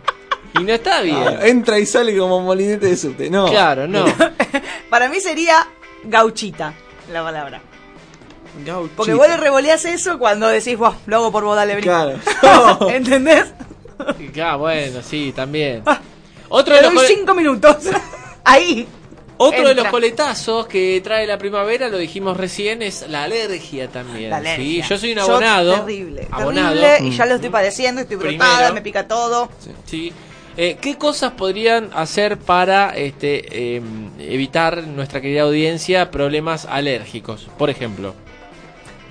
Y 0.60 0.64
no 0.64 0.74
está 0.74 1.02
bien. 1.02 1.40
Entra 1.42 1.80
y 1.80 1.86
sale 1.88 2.16
como 2.16 2.42
molinete 2.42 2.86
de 2.88 2.98
subte, 2.98 3.30
no. 3.32 3.48
Claro, 3.50 3.88
no. 3.88 4.06
Para 4.90 5.10
mí 5.10 5.20
sería 5.20 5.66
gauchita 6.04 6.74
la 7.12 7.24
palabra. 7.24 7.62
Gauchita. 8.66 8.96
Porque 8.98 9.14
vos 9.14 9.28
le 9.28 9.38
revoleás 9.38 9.86
eso 9.86 10.20
cuando 10.20 10.48
decís, 10.48 10.78
vos, 10.78 10.96
lo 11.06 11.18
hago 11.18 11.32
por 11.32 11.44
vos, 11.44 11.56
dale, 11.56 11.76
vení". 11.76 11.88
Claro. 11.88 12.20
¿Entendés? 12.90 13.46
Ah, 14.42 14.56
bueno, 14.56 15.02
sí, 15.04 15.32
también. 15.36 15.84
Otro 16.50 16.74
Te 16.76 16.82
de 16.82 16.86
los, 16.88 16.94
doy 16.96 17.06
cole- 17.06 17.16
cinco 17.16 17.34
minutos. 17.36 17.76
Ahí. 18.44 18.88
otro 19.38 19.60
de 19.62 19.68
los 19.76 19.78
entra. 19.86 19.92
coletazos 19.92 20.68
que 20.68 21.00
trae 21.04 21.26
la 21.28 21.38
primavera, 21.38 21.88
lo 21.88 21.98
dijimos 21.98 22.36
recién, 22.38 22.82
es 22.82 23.08
la 23.08 23.24
alergia 23.24 23.88
también. 23.88 24.30
La 24.32 24.38
alergia. 24.38 24.84
¿sí? 24.84 24.90
Yo 24.90 24.98
soy 24.98 25.12
un 25.14 25.20
abonado. 25.20 25.76
terrible. 25.76 26.28
abonado. 26.32 26.80
Terrible, 26.80 27.10
y 27.10 27.18
ya 27.18 27.26
lo 27.28 27.36
estoy 27.36 27.50
padeciendo, 27.52 28.02
estoy 28.02 28.18
brotada, 28.18 28.56
Primero. 28.56 28.74
me 28.74 28.82
pica 28.82 29.08
todo. 29.08 29.50
Sí. 29.86 30.12
Eh, 30.58 30.78
¿Qué 30.82 30.98
cosas 30.98 31.32
podrían 31.32 31.92
hacer 31.94 32.38
para 32.38 32.90
este, 32.90 33.76
eh, 33.78 33.82
evitar 34.20 34.84
nuestra 34.84 35.22
querida 35.22 35.44
audiencia 35.44 36.12
problemas 36.12 36.66
alérgicos? 36.66 37.48
Por 37.58 37.70
ejemplo, 37.70 38.14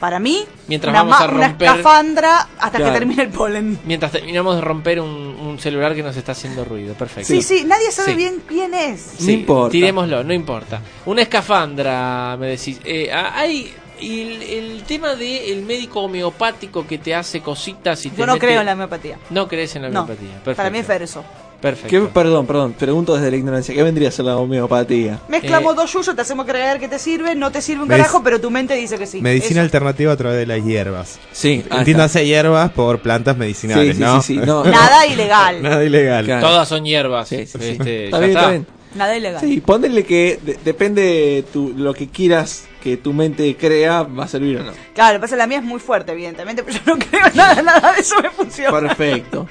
Para 0.01 0.19
mí, 0.19 0.45
Mientras 0.67 0.93
una, 0.93 1.03
vamos 1.03 1.21
a 1.21 1.27
ma- 1.27 1.35
una 1.35 1.49
romper- 1.49 1.67
escafandra 1.77 2.49
hasta 2.59 2.79
Claro. 2.79 2.87
que 2.95 2.99
termine 2.99 3.23
el 3.25 3.29
polen. 3.29 3.79
mientras 3.85 4.11
terminamos 4.11 4.55
de 4.57 4.63
romper 4.63 4.99
un, 5.01 5.09
un 5.11 5.59
celular 5.61 5.95
que 5.95 6.03
nos 6.03 6.17
está 6.17 6.33
haciendo 6.33 6.65
ruido. 6.65 6.95
Perfecto. 6.95 7.29
Sí, 7.29 7.43
sí, 7.43 7.65
nadie 7.67 7.91
sabe 7.93 8.13
Sí. 8.13 8.17
bien 8.17 8.43
quién 8.49 8.73
es. 8.73 9.01
Sí, 9.19 9.27
No 9.27 9.33
importa. 9.33 9.73
Tirémoslo, 9.73 10.25
no 10.25 10.33
importa. 10.33 10.81
Una 11.05 11.21
escafandra, 11.21 12.37
me 12.41 12.47
decís. 12.49 12.81
Eh, 12.85 13.13
hay 13.13 13.75
el, 14.01 14.43
el 14.43 14.83
tema 14.85 15.15
del 15.15 15.63
médico 15.63 16.01
homeopático 16.01 16.87
que 16.87 16.97
te 16.97 17.15
hace 17.15 17.43
cositas 17.43 18.05
y 18.07 18.11
te 18.11 18.17
Yo 18.17 18.27
no 18.27 18.33
mete- 18.35 18.47
creo 18.47 18.61
en 18.61 18.67
la 18.67 18.73
homeopatía. 18.73 19.19
No 19.29 19.47
crees 19.47 19.77
en 19.77 19.83
la 19.83 19.89
No, 19.91 20.01
homeopatía. 20.05 20.31
Perfecto. 20.37 20.57
para 20.57 20.71
mí 20.71 20.79
es 20.79 20.87
verso. 20.89 21.23
Perfecto. 21.61 21.89
¿Qué, 21.89 22.01
perdón, 22.13 22.47
perdón, 22.47 22.73
pregunto 22.73 23.15
desde 23.15 23.31
la 23.31 23.37
ignorancia. 23.37 23.75
¿Qué 23.75 23.83
vendría 23.83 24.09
a 24.09 24.13
ser 24.13 24.25
la 24.25 24.37
homeopatía? 24.39 25.21
Mezclamos 25.29 25.75
Eh, 25.75 25.77
dos 25.77 25.93
yuyos, 25.93 26.15
te 26.17 26.23
hacemos 26.23 26.47
creer 26.47 26.81
que 26.81 26.89
te 26.89 26.99
sirve, 26.99 27.35
no 27.35 27.53
te 27.53 27.61
sirve 27.61 27.83
un 27.83 27.89
carajo, 27.89 28.23
pero 28.23 28.41
tu 28.41 28.51
mente 28.51 28.75
dice 28.75 28.97
que 28.97 29.07
sí. 29.07 29.21
Medicina 29.21 29.61
Eso. 29.61 29.67
alternativa 29.67 30.13
a 30.13 30.17
través 30.17 30.39
de 30.39 30.47
las 30.47 30.65
hierbas. 30.65 31.19
Sí, 31.33 31.63
ah, 31.71 31.79
Entiéndase 31.81 32.25
hierbas 32.25 32.71
por 32.73 33.01
plantas 33.01 33.37
medicinales, 33.37 33.89
Sí, 33.89 33.93
sí, 33.95 34.01
¿no? 34.01 34.23
sí, 34.23 34.35
sí, 34.35 34.41
no. 34.47 34.65
Nada 34.65 35.07
ilegal. 35.07 35.63
Nada 35.63 35.85
ilegal. 35.85 36.25
Claro. 36.25 36.47
Todas 36.47 36.67
son 36.69 36.85
hierbas. 36.85 37.29
Sí, 37.29 37.47
sí, 37.47 37.59
sí. 37.61 37.69
Este, 37.73 38.05
Está 38.07 38.19
bien, 38.21 38.31
está. 38.31 38.41
está 38.41 38.51
bien. 38.53 38.67
Nada 38.95 39.17
ilegal. 39.17 39.41
Sí, 39.41 39.61
ponele 39.61 40.05
que 40.05 40.41
de- 40.43 40.59
depende 40.65 41.45
tu, 41.53 41.75
lo 41.77 41.93
que 41.95 42.09
quieras 42.09 42.65
que 42.83 42.97
tu 42.97 43.13
mente 43.13 43.55
crea, 43.57 44.03
va 44.05 44.25
a 44.25 44.29
servir 44.29 44.57
o 44.57 44.63
no. 44.65 44.73
Claro, 44.95 45.21
pasa 45.21 45.37
la 45.37 45.47
mía 45.47 45.59
es 45.59 45.65
muy 45.65 45.79
fuerte, 45.79 46.13
evidentemente, 46.13 46.63
pero 46.65 46.79
yo 46.79 46.95
no 46.97 46.99
creo 46.99 47.27
nada, 47.35 47.61
nada 47.61 47.93
de 47.93 48.01
eso 48.01 48.15
me 48.23 48.31
funciona. 48.31 48.71
Perfecto, 48.81 49.47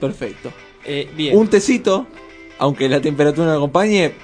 perfecto. 0.00 0.52
Eh, 0.84 1.10
bien. 1.14 1.36
Un 1.36 1.48
tecito, 1.48 2.06
aunque 2.58 2.88
la 2.88 3.00
temperatura 3.00 3.48
no 3.48 3.56
acompañe, 3.56 4.14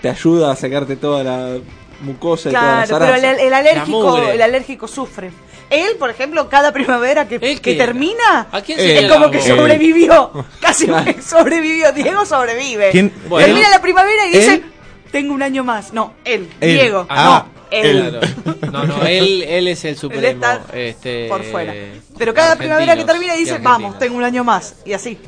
te 0.00 0.08
ayuda 0.08 0.52
a 0.52 0.56
sacarte 0.56 0.96
toda 0.96 1.24
la 1.24 1.58
mucosa 2.02 2.50
y 2.50 2.52
todas 2.52 2.88
Claro, 2.88 3.04
las 3.04 3.20
pero 3.20 3.32
el, 3.32 3.40
el 3.40 3.52
alérgico, 3.54 4.18
el 4.18 4.42
alérgico 4.42 4.88
sufre. 4.88 5.30
Él, 5.70 5.96
por 5.98 6.10
ejemplo, 6.10 6.48
cada 6.48 6.72
primavera 6.72 7.28
que, 7.28 7.38
termina, 7.38 8.48
¿A 8.50 8.60
quién 8.60 8.78
es 8.80 9.10
como 9.10 9.30
que 9.30 9.40
sobrevivió. 9.40 10.32
Casi 10.60 10.86
que 10.86 11.22
sobrevivió. 11.22 11.92
Diego 11.92 12.26
sobrevive. 12.26 12.90
¿Quién? 12.90 13.12
Bueno. 13.28 13.46
Termina 13.46 13.70
la 13.70 13.80
primavera 13.80 14.26
y 14.26 14.30
dice, 14.30 14.54
¿Él? 14.54 14.64
tengo 15.12 15.32
un 15.32 15.42
año 15.44 15.62
más. 15.62 15.92
No, 15.92 16.14
él, 16.24 16.48
Él. 16.60 16.74
Diego. 16.74 17.06
Ah, 17.08 17.46
no, 17.46 17.60
él. 17.70 18.10
Claro. 18.10 18.20
No, 18.72 18.84
no, 18.84 19.06
él, 19.06 19.44
él 19.44 19.68
es 19.68 19.84
el 19.84 19.96
supremo. 19.96 20.26
está 20.26 20.60
este, 20.74 21.28
por 21.28 21.44
fuera. 21.44 21.72
Pero 22.18 22.34
cada 22.34 22.56
primavera 22.56 22.96
que 22.96 23.04
termina 23.04 23.36
y 23.36 23.40
dice, 23.40 23.58
vamos, 23.62 23.96
tengo 23.96 24.16
un 24.16 24.24
año 24.24 24.42
más. 24.42 24.74
Y 24.84 24.92
así. 24.92 25.18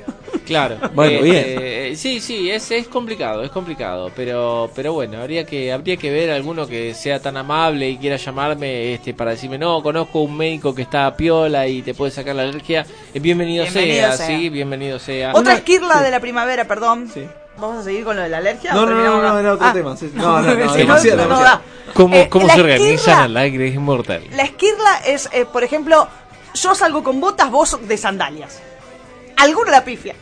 Claro. 0.46 0.76
Bueno, 0.94 1.24
Este, 1.24 1.96
Sí, 1.96 2.20
sí, 2.20 2.50
es, 2.50 2.70
es 2.70 2.88
complicado, 2.88 3.42
es 3.42 3.50
complicado. 3.50 4.10
Pero 4.16 4.70
pero 4.74 4.92
bueno, 4.92 5.20
habría 5.20 5.44
que 5.44 5.72
habría 5.72 5.96
que 5.96 6.10
ver 6.10 6.30
alguno 6.30 6.66
que 6.66 6.94
sea 6.94 7.20
tan 7.20 7.36
amable 7.36 7.88
y 7.90 7.96
quiera 7.98 8.16
llamarme 8.16 8.94
este 8.94 9.14
para 9.14 9.32
decirme, 9.32 9.58
no, 9.58 9.82
conozco 9.82 10.20
un 10.20 10.36
médico 10.36 10.74
que 10.74 10.82
está 10.82 11.06
a 11.06 11.16
piola 11.16 11.66
y 11.68 11.82
te 11.82 11.94
puede 11.94 12.10
sacar 12.10 12.34
la 12.34 12.42
alergia. 12.42 12.86
Eh, 13.14 13.20
Bienvenido, 13.20 13.64
Bienvenido 13.64 14.08
sea, 14.08 14.16
sea. 14.16 14.26
sí, 14.26 14.48
bienvenido 14.48 14.98
sea. 14.98 15.32
Otra 15.34 15.54
esquirla 15.54 16.00
de 16.02 16.10
la 16.10 16.20
primavera, 16.20 16.66
perdón. 16.66 17.10
Sí. 17.12 17.26
¿Vamos 17.58 17.78
a 17.78 17.82
seguir 17.84 18.02
con 18.04 18.16
lo 18.16 18.22
de 18.22 18.30
la 18.30 18.38
alergia? 18.38 18.72
No, 18.72 18.82
o 18.82 18.86
no, 18.86 18.94
no, 18.94 19.22
no, 19.22 19.38
era 19.38 19.52
otro 19.52 19.66
Ah. 19.66 19.72
tema, 19.74 19.96
sí. 19.96 20.10
No, 20.14 20.40
no, 20.40 20.54
no, 20.54 20.72
Si 20.72 20.78
demasiado. 20.78 21.60
¿Cómo, 21.94 22.16
Eh, 22.16 22.28
cómo 22.30 22.46
la 22.46 22.54
se 22.54 22.60
esquirla- 22.60 22.74
organizan 22.74 23.18
al 23.20 23.36
aire? 23.36 23.68
Es 23.68 23.74
inmortal. 23.74 24.22
La 24.34 24.44
esquirla 24.44 24.98
es, 25.06 25.28
eh, 25.32 25.44
por 25.44 25.62
ejemplo, 25.62 26.08
yo 26.54 26.74
salgo 26.74 27.02
con 27.04 27.20
botas, 27.20 27.50
vos 27.50 27.78
de 27.86 27.96
sandalias. 27.98 28.62
Alguno 29.42 29.70
la 29.70 29.84
pifia. 29.84 30.14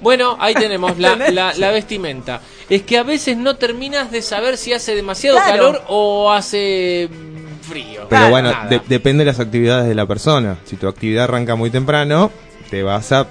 Bueno, 0.00 0.36
ahí 0.40 0.54
tenemos 0.66 0.98
la, 0.98 1.16
la, 1.16 1.52
la 1.54 1.70
vestimenta. 1.70 2.40
Es 2.68 2.82
que 2.82 2.98
a 2.98 3.02
veces 3.02 3.36
no 3.36 3.56
terminas 3.56 4.10
de 4.10 4.22
saber 4.22 4.56
si 4.56 4.72
hace 4.72 4.94
demasiado 4.94 5.38
Claro. 5.38 5.50
calor 5.52 5.82
o 5.88 6.30
hace 6.32 7.08
mm, 7.10 7.64
frío. 7.68 7.94
Pero 7.94 8.08
Claro. 8.08 8.30
bueno, 8.30 8.52
de- 8.68 8.80
depende 8.86 9.24
de 9.24 9.30
las 9.32 9.40
actividades 9.40 9.88
de 9.88 9.94
la 9.94 10.06
persona. 10.06 10.58
Si 10.64 10.76
tu 10.76 10.86
actividad 10.86 11.24
arranca 11.24 11.54
muy 11.56 11.70
temprano, 11.70 12.30
te 12.70 12.82
vas 12.82 13.10
a, 13.12 13.26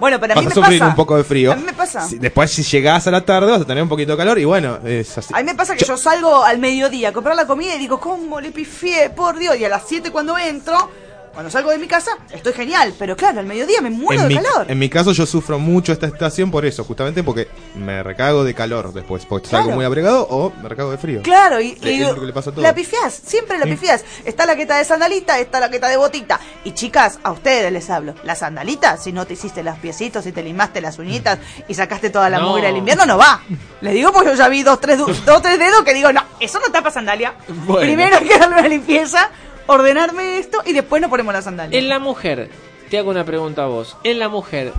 Bueno, 0.00 0.18
pero 0.18 0.32
a 0.32 0.36
vas 0.36 0.44
mí 0.44 0.46
a 0.46 0.48
me 0.48 0.54
sufrir 0.54 0.78
pasa. 0.80 0.88
un 0.90 0.96
poco 0.96 1.16
de 1.16 1.24
frío. 1.24 1.52
A 1.52 1.56
mí 1.56 1.62
me 1.62 1.74
pasa. 1.74 2.00
Si- 2.08 2.18
después, 2.18 2.50
si 2.50 2.62
llegás 2.62 3.06
a 3.06 3.10
la 3.10 3.20
tarde, 3.24 3.52
vas 3.52 3.60
a 3.60 3.66
tener 3.66 3.82
un 3.82 3.88
poquito 3.88 4.12
de 4.12 4.18
calor 4.18 4.38
y 4.38 4.44
bueno, 4.46 4.78
es 4.84 5.16
así. 5.18 5.32
A 5.34 5.38
mí 5.38 5.44
me 5.44 5.54
pasa 5.54 5.76
que 5.76 5.84
yo 5.84 5.96
salgo 5.98 6.42
al 6.42 6.58
mediodía 6.58 7.10
a 7.10 7.12
comprar 7.12 7.36
la 7.36 7.46
comida 7.46 7.74
y 7.74 7.78
digo, 7.78 8.00
¿cómo 8.00 8.40
le 8.40 8.50
pifié? 8.50 9.10
Por 9.10 9.38
Dios. 9.38 9.56
Y 9.58 9.64
a 9.64 9.68
las 9.68 9.82
7 9.86 10.10
cuando 10.10 10.36
entro, 10.38 10.90
cuando 11.32 11.50
salgo 11.50 11.70
de 11.70 11.78
mi 11.78 11.86
casa, 11.86 12.10
estoy 12.30 12.52
genial. 12.52 12.92
Pero 12.98 13.16
claro, 13.16 13.40
al 13.40 13.46
mediodía 13.46 13.80
me 13.80 13.90
muero 13.90 14.22
en, 14.22 14.28
de 14.28 14.34
mi, 14.36 14.42
calor. 14.42 14.66
en 14.70 14.78
mi 14.78 14.88
caso 14.88 15.12
yo 15.12 15.26
sufro 15.26 15.58
mucho 15.58 15.92
esta 15.92 16.06
estación 16.06 16.50
por 16.50 16.64
eso, 16.66 16.84
justamente 16.84 17.22
porque 17.22 17.48
me 17.76 18.02
recago 18.02 18.44
de 18.44 18.54
calor 18.54 18.92
después, 18.92 19.26
porque 19.26 19.48
salgo 19.48 19.70
muy 19.72 19.84
abrigado 19.84 20.26
o 20.30 20.52
me 20.62 20.68
recago 20.68 20.90
de 20.90 20.98
frío. 20.98 21.22
Claro, 21.22 21.60
y, 21.60 21.76
Le- 21.76 21.92
y 21.92 22.02
es 22.02 22.08
lo 22.08 22.20
que 22.20 22.26
le 22.26 22.32
pasa 22.32 22.50
a 22.50 22.52
todos. 22.52 22.62
la 22.62 22.74
pifiás, 22.74 23.14
siempre 23.24 23.58
la 23.58 23.64
pifiás. 23.66 24.04
Está 24.24 24.46
la 24.46 24.56
queta 24.56 24.76
de 24.78 24.84
sandalita, 24.84 25.38
está 25.38 25.60
la 25.60 25.70
queta 25.70 25.88
de 25.88 25.96
botita. 25.96 26.40
Y 26.64 26.72
chicas, 26.72 27.18
a 27.22 27.30
ustedes 27.32 27.72
les 27.72 27.88
hablo. 27.90 28.14
La 28.24 28.34
sandalita, 28.34 28.96
si 28.96 29.12
no 29.12 29.26
te 29.26 29.34
hiciste 29.34 29.62
los 29.62 29.78
piecitos, 29.78 30.24
si 30.24 30.32
te 30.32 30.42
limaste 30.42 30.80
las 30.80 30.98
uñitas 30.98 31.38
y 31.68 31.74
sacaste 31.74 32.10
toda 32.10 32.28
la 32.30 32.38
No. 32.38 32.48
mugre 32.48 32.66
del 32.66 32.76
invierno, 32.76 33.06
no 33.06 33.16
va. 33.18 33.40
Les 33.80 33.94
digo 33.94 34.12
porque 34.12 34.30
yo 34.30 34.34
ya 34.36 34.48
vi 34.48 34.62
dos, 34.62 34.80
tres, 34.80 34.98
du- 34.98 35.06
dos, 35.24 35.42
tres 35.42 35.58
dedos 35.58 35.82
que 35.84 35.94
digo, 35.94 36.12
no, 36.12 36.22
eso 36.40 36.58
no 36.58 36.72
tapa 36.72 36.90
sandalia. 36.90 37.34
Bueno. 37.66 37.80
Primero 37.80 38.16
hay 38.18 38.26
que 38.26 38.38
darle 38.38 38.58
una 38.58 38.68
limpieza, 38.68 39.30
ordenarme 39.66 40.38
esto 40.38 40.58
y 40.66 40.72
después 40.72 41.00
nos 41.02 41.10
ponemos 41.10 41.32
la 41.34 41.42
sandalia. 41.42 41.78
En 41.78 41.88
la 41.88 41.98
mujer, 41.98 42.48
te 42.90 42.98
hago 42.98 43.10
una 43.10 43.24
pregunta 43.24 43.64
a 43.64 43.66
vos. 43.66 43.96
En 44.04 44.18
la 44.18 44.28
mujer, 44.28 44.72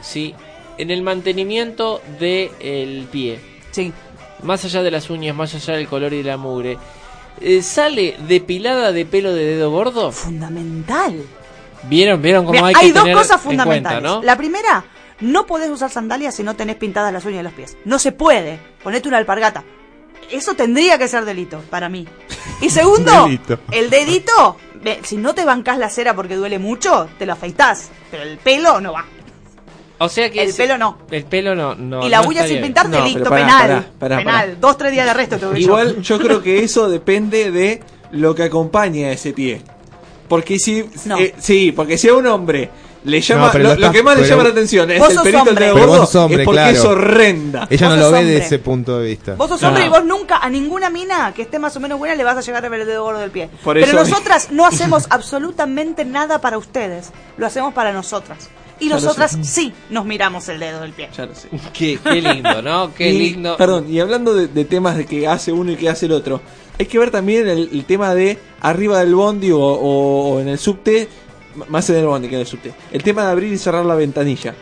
sí, 0.00 0.34
en 0.78 0.90
el 0.90 1.02
mantenimiento 1.02 2.00
del 2.18 3.06
pie, 3.10 3.40
Sí. 3.70 3.92
más 4.42 4.64
allá 4.64 4.82
de 4.82 4.90
las 4.90 5.10
uñas, 5.10 5.34
más 5.36 5.54
allá 5.54 5.74
del 5.74 5.88
color 5.88 6.12
y 6.12 6.18
de 6.18 6.24
la 6.30 6.36
mugre, 6.36 6.78
eh, 7.40 7.62
¿sale 7.62 8.16
depilada 8.28 8.92
de 8.92 9.04
pelo 9.04 9.32
de 9.34 9.44
dedo 9.44 9.70
gordo? 9.70 10.12
Fundamental. 10.12 11.22
¿Vieron? 11.84 12.20
¿Vieron 12.22 12.44
cómo 12.46 12.52
Mira, 12.54 12.66
hay 12.68 12.74
hay, 12.76 12.86
que 12.88 12.92
dos 12.94 13.02
tener 13.04 13.16
cosas 13.16 13.36
en 13.36 13.42
fundamentales. 13.42 14.00
cuenta, 14.00 14.16
¿no? 14.16 14.22
La 14.22 14.36
primera, 14.36 14.84
no 15.20 15.46
podés 15.46 15.70
usar 15.70 15.90
sandalias 15.90 16.34
si 16.34 16.42
no 16.42 16.54
tenés 16.56 16.76
pintadas 16.76 17.12
las 17.12 17.24
uñas 17.24 17.38
de 17.38 17.42
los 17.44 17.52
pies. 17.52 17.76
No 17.84 17.98
se 17.98 18.12
puede. 18.12 18.58
Ponete 18.82 19.08
una 19.08 19.18
alpargata. 19.18 19.62
Eso 20.30 20.54
tendría 20.54 20.98
que 20.98 21.08
ser 21.08 21.24
delito 21.24 21.60
para 21.70 21.88
mí. 21.88 22.06
Y 22.60 22.70
segundo, 22.70 23.24
Delito. 23.24 23.58
el 23.70 23.90
dedito, 23.90 24.56
si 25.02 25.16
no 25.16 25.34
te 25.34 25.44
bancás 25.44 25.78
la 25.78 25.88
cera 25.88 26.14
porque 26.14 26.36
duele 26.36 26.58
mucho, 26.58 27.08
te 27.18 27.26
lo 27.26 27.32
afeitás. 27.34 27.90
Pero 28.10 28.22
el 28.22 28.38
pelo 28.38 28.80
no 28.80 28.92
va. 28.92 29.04
O 29.98 30.08
sea 30.08 30.30
que 30.30 30.42
El 30.42 30.52
pelo 30.52 30.76
no. 30.76 30.98
El 31.10 31.24
pelo 31.24 31.54
no. 31.54 31.74
no 31.74 32.06
y 32.06 32.10
la 32.10 32.20
no 32.20 32.46
sin 32.46 32.60
pintar, 32.60 32.88
No, 32.88 32.98
delito, 33.02 33.30
penal. 33.30 33.48
pará, 33.48 33.86
pará, 33.98 34.18
penal. 34.18 34.40
pará. 34.50 34.54
Dos, 34.60 34.76
tres 34.76 34.92
días 34.92 35.04
de 35.06 35.10
arresto 35.10 35.36
te 35.38 35.42
yo. 35.46 35.56
Igual 35.56 36.02
yo 36.02 36.18
creo 36.18 36.42
que 36.42 36.62
eso 36.62 36.88
depende 36.90 37.50
de 37.50 37.82
lo 38.10 38.34
que 38.34 38.42
acompaña 38.44 39.08
a 39.08 39.12
ese 39.12 39.32
pie. 39.32 39.62
Porque 40.28 40.58
si. 40.58 40.84
No. 41.06 41.18
eh, 41.18 41.34
sí, 41.38 41.72
porque 41.72 41.96
si 41.96 42.08
a 42.08 42.14
un 42.14 42.26
hombre 42.26 42.68
le 43.06 43.20
llama. 43.20 43.46
No, 43.46 43.52
pero 43.52 43.64
lo, 43.64 43.68
lo 43.70 43.74
lo 43.76 43.80
estás- 43.86 43.92
que 43.96 44.02
más 44.02 44.18
le 44.18 44.26
llama 44.28 44.42
la 44.42 44.48
atención 44.50 44.90
es 44.90 45.02
el 45.02 45.14
sos 45.14 45.22
pelito 45.22 45.44
del 45.44 45.54
dedo 45.54 45.74
gordo, 45.78 45.96
sos 46.06 46.14
hombre, 46.16 46.42
es 46.42 46.44
porque 46.44 46.60
claro. 46.60 46.76
es 46.76 46.84
horrenda. 46.84 47.66
Ella 47.70 47.88
no 47.88 47.96
lo 47.96 48.10
ve 48.10 48.18
de 48.24 48.24
hombre. 48.32 48.36
ese 48.46 48.58
punto 48.58 48.98
de 48.98 49.06
vista. 49.08 49.34
Vos 49.36 49.48
sos 49.48 49.58
Claro. 49.60 49.74
hombre 49.74 49.86
y 49.86 49.88
vos 49.90 50.04
nunca 50.04 50.36
a 50.38 50.50
ninguna 50.50 50.90
mina 50.90 51.32
que 51.34 51.42
esté 51.42 51.58
más 51.58 51.74
o 51.76 51.80
menos 51.80 51.98
buena 51.98 52.14
le 52.14 52.24
vas 52.24 52.36
a 52.36 52.40
llegar 52.42 52.64
a 52.64 52.68
ver 52.68 52.80
el 52.82 52.86
dedo 52.86 53.02
gordo 53.04 53.20
del 53.20 53.30
pie. 53.30 53.48
Por 53.64 53.74
Pero 53.74 53.86
eso- 53.86 53.96
nosotras 54.10 54.48
no 54.50 54.66
hacemos 54.66 55.06
absolutamente 55.10 56.04
nada 56.04 56.40
para 56.40 56.58
ustedes. 56.58 57.10
Lo 57.36 57.46
hacemos 57.46 57.72
para 57.74 57.92
nosotras. 57.92 58.48
Y 58.78 58.90
Ya 58.90 58.96
nosotras 58.96 59.38
sí 59.42 59.72
nos 59.88 60.04
miramos 60.04 60.48
el 60.50 60.60
dedo 60.60 60.80
del 60.82 60.92
pie. 60.92 61.08
Ya 61.16 61.24
lo 61.24 61.34
sé. 61.34 61.48
Qué, 61.72 61.98
qué 62.02 62.20
lindo, 62.20 62.60
¿no? 62.60 62.92
Qué 62.94 63.08
Y, 63.08 63.18
lindo. 63.30 63.56
Perdón, 63.56 63.86
y 63.88 64.00
hablando 64.00 64.34
de, 64.34 64.48
de 64.48 64.64
temas 64.66 64.96
de 64.98 65.06
que 65.06 65.26
hace 65.26 65.50
uno 65.50 65.72
y 65.72 65.76
que 65.76 65.88
hace 65.88 66.04
el 66.06 66.12
otro, 66.12 66.42
hay 66.78 66.84
que 66.84 66.98
ver 66.98 67.10
también 67.10 67.48
el, 67.48 67.70
el 67.72 67.84
tema 67.86 68.14
de 68.14 68.38
arriba 68.60 68.98
del 69.00 69.14
bondi 69.14 69.50
o, 69.50 69.58
o- 69.60 70.34
o 70.34 70.40
en 70.40 70.48
el 70.48 70.58
subte, 70.58 71.08
más 71.68 71.88
en 71.90 71.96
el 71.96 72.06
bondi 72.06 72.28
que 72.28 72.34
en 72.36 72.40
el 72.42 72.46
subte, 72.46 72.72
el 72.92 73.02
tema 73.02 73.24
de 73.24 73.30
abrir 73.32 73.52
y 73.52 73.58
cerrar 73.58 73.84
la 73.84 73.94
ventanilla. 73.94 74.54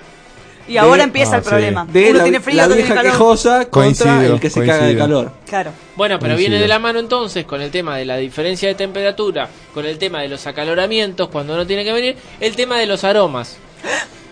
Y 0.66 0.78
ahora 0.78 1.02
empieza 1.02 1.34
Ah, 1.34 1.38
el 1.38 1.44
sí. 1.44 1.50
problema. 1.50 1.86
De 1.92 2.08
Uno 2.08 2.18
la, 2.18 2.24
tiene 2.24 2.40
frío, 2.40 2.56
la 2.56 2.62
otro 2.64 2.74
tiene 2.76 2.88
vieja 2.88 3.02
calor. 3.02 3.12
quejosa 3.12 3.58
contra 3.68 3.70
Coincido, 4.06 4.34
el 4.34 4.40
que 4.40 4.48
se 4.48 4.60
caga 4.64 4.86
de 4.86 4.96
calor. 4.96 5.32
Claro. 5.46 5.72
Bueno, 5.94 6.18
pero 6.18 6.30
Coincido. 6.32 6.50
viene 6.50 6.62
de 6.62 6.68
la 6.68 6.78
mano 6.78 7.00
entonces 7.00 7.44
con 7.44 7.60
el 7.60 7.70
tema 7.70 7.98
de 7.98 8.06
la 8.06 8.16
diferencia 8.16 8.68
de 8.68 8.74
temperatura, 8.74 9.46
con 9.74 9.84
el 9.84 9.98
tema 9.98 10.22
de 10.22 10.28
los 10.28 10.46
acaloramientos 10.46 11.28
cuando 11.28 11.52
uno 11.52 11.66
tiene 11.66 11.84
que 11.84 11.92
venir, 11.92 12.16
el 12.40 12.56
tema 12.56 12.78
de 12.78 12.86
los 12.86 13.04
aromas. 13.04 13.58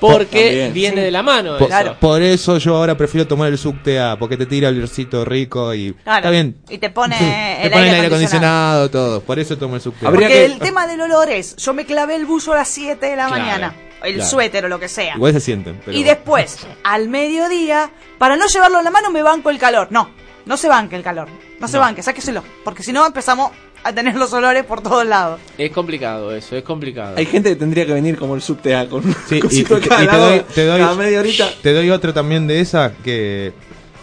Porque 0.00 0.44
También. 0.46 0.72
viene 0.74 0.96
Sí. 0.96 1.02
de 1.02 1.10
la 1.10 1.22
mano 1.22 1.58
Por, 1.58 1.70
eso. 1.72 1.96
por 2.00 2.22
eso 2.22 2.58
yo 2.58 2.76
ahora 2.76 2.96
prefiero 2.96 3.26
tomar 3.26 3.48
el 3.50 3.58
subte 3.58 3.98
A, 3.98 4.16
porque 4.18 4.36
te 4.36 4.46
tira 4.46 4.68
el 4.68 4.76
olorcito 4.76 5.24
rico 5.24 5.74
y 5.74 5.92
Claro. 6.04 6.18
está 6.18 6.30
bien. 6.30 6.56
Y 6.68 6.78
te 6.78 6.90
pone, 6.90 7.16
te 7.18 7.24
el, 7.66 7.70
pone 7.70 7.82
aire 7.84 7.88
el 7.88 7.94
aire 7.96 8.06
acondicionado. 8.06 8.82
acondicionado, 8.84 8.90
todo. 8.90 9.20
Por 9.22 9.38
eso 9.38 9.58
tomo 9.58 9.74
el 9.74 9.80
subte 9.80 10.06
A. 10.06 10.10
Porque 10.10 10.28
que- 10.28 10.44
el 10.44 10.58
tema 10.60 10.86
del 10.86 11.00
olor 11.00 11.28
es, 11.30 11.56
yo 11.56 11.74
me 11.74 11.84
clavé 11.84 12.14
el 12.16 12.26
buzo 12.26 12.52
a 12.52 12.56
las 12.58 12.68
7 12.68 13.06
de 13.06 13.16
la 13.16 13.26
Claro, 13.26 13.42
mañana. 13.42 13.74
El 14.04 14.14
claro. 14.14 14.30
suéter 14.30 14.64
o 14.64 14.68
lo 14.68 14.78
que 14.78 14.88
sea. 14.88 15.16
Igual 15.16 15.32
se 15.32 15.40
sienten. 15.40 15.80
Pero 15.84 15.96
Y 15.98 16.04
después, 16.04 16.58
al 16.84 17.08
mediodía, 17.08 17.90
para 18.18 18.36
no 18.36 18.46
llevarlo 18.46 18.78
en 18.78 18.84
la 18.84 18.90
mano, 18.92 19.10
me 19.10 19.22
banco 19.22 19.50
el 19.50 19.58
calor. 19.58 19.88
No, 19.90 20.10
no 20.46 20.56
se 20.56 20.68
banque 20.68 20.94
el 20.94 21.02
calor. 21.02 21.26
No 21.58 21.66
se 21.66 21.76
banque, 21.78 22.02
sáqueselo. 22.04 22.44
Porque 22.64 22.84
si 22.84 22.92
no, 22.92 23.04
empezamos 23.04 23.50
a 23.84 23.92
tener 23.94 24.16
los 24.16 24.32
olores 24.32 24.64
por 24.64 24.82
todos 24.82 25.06
lados. 25.06 25.40
Es 25.56 25.70
complicado 25.70 26.34
eso, 26.34 26.56
es 26.56 26.62
complicado. 26.64 27.14
Hay 27.16 27.26
gente 27.26 27.50
que 27.50 27.56
tendría 27.56 27.86
que 27.86 27.92
venir 27.92 28.16
como 28.18 28.34
el 28.34 28.42
subte 28.42 28.74
A 28.74 28.88
con 28.88 29.04
un 29.06 29.14
Sí, 29.28 29.40
y, 29.50 29.62
cada 29.64 29.80
y 29.80 29.88
te 29.88 30.04
lado, 30.04 30.30
doy, 30.30 30.40
te 30.54 30.66
doy- 30.66 30.80
cada 30.80 30.94
media 30.94 31.20
horita. 31.20 31.48
te 31.62 31.72
doy 31.72 31.90
otra 31.90 32.12
también 32.12 32.46
de 32.46 32.60
esa 32.60 32.92
que 33.04 33.52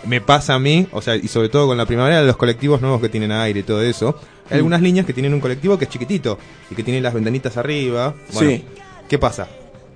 me 0.05 0.21
pasa 0.21 0.53
a 0.55 0.59
mí, 0.59 0.87
o 0.91 1.01
sea, 1.01 1.15
y 1.15 1.27
sobre 1.27 1.49
todo 1.49 1.67
con 1.67 1.77
la 1.77 1.85
primavera, 1.85 2.21
los 2.21 2.37
colectivos 2.37 2.79
nuevos 2.81 3.01
que 3.01 3.09
tienen 3.09 3.31
aire 3.31 3.61
y 3.61 3.63
todo 3.63 3.81
eso. 3.81 4.17
Hay 4.49 4.57
algunas 4.57 4.81
líneas 4.81 5.05
que 5.05 5.13
tienen 5.13 5.33
un 5.33 5.39
colectivo 5.39 5.77
que 5.79 5.85
es 5.85 5.89
chiquitito 5.89 6.37
y 6.69 6.75
que 6.75 6.83
tiene 6.83 7.01
las 7.01 7.13
ventanitas 7.13 7.57
arriba. 7.57 8.13
Bueno, 8.33 8.49
Sí. 8.51 8.63
¿Qué 9.09 9.17
pasa? 9.19 9.47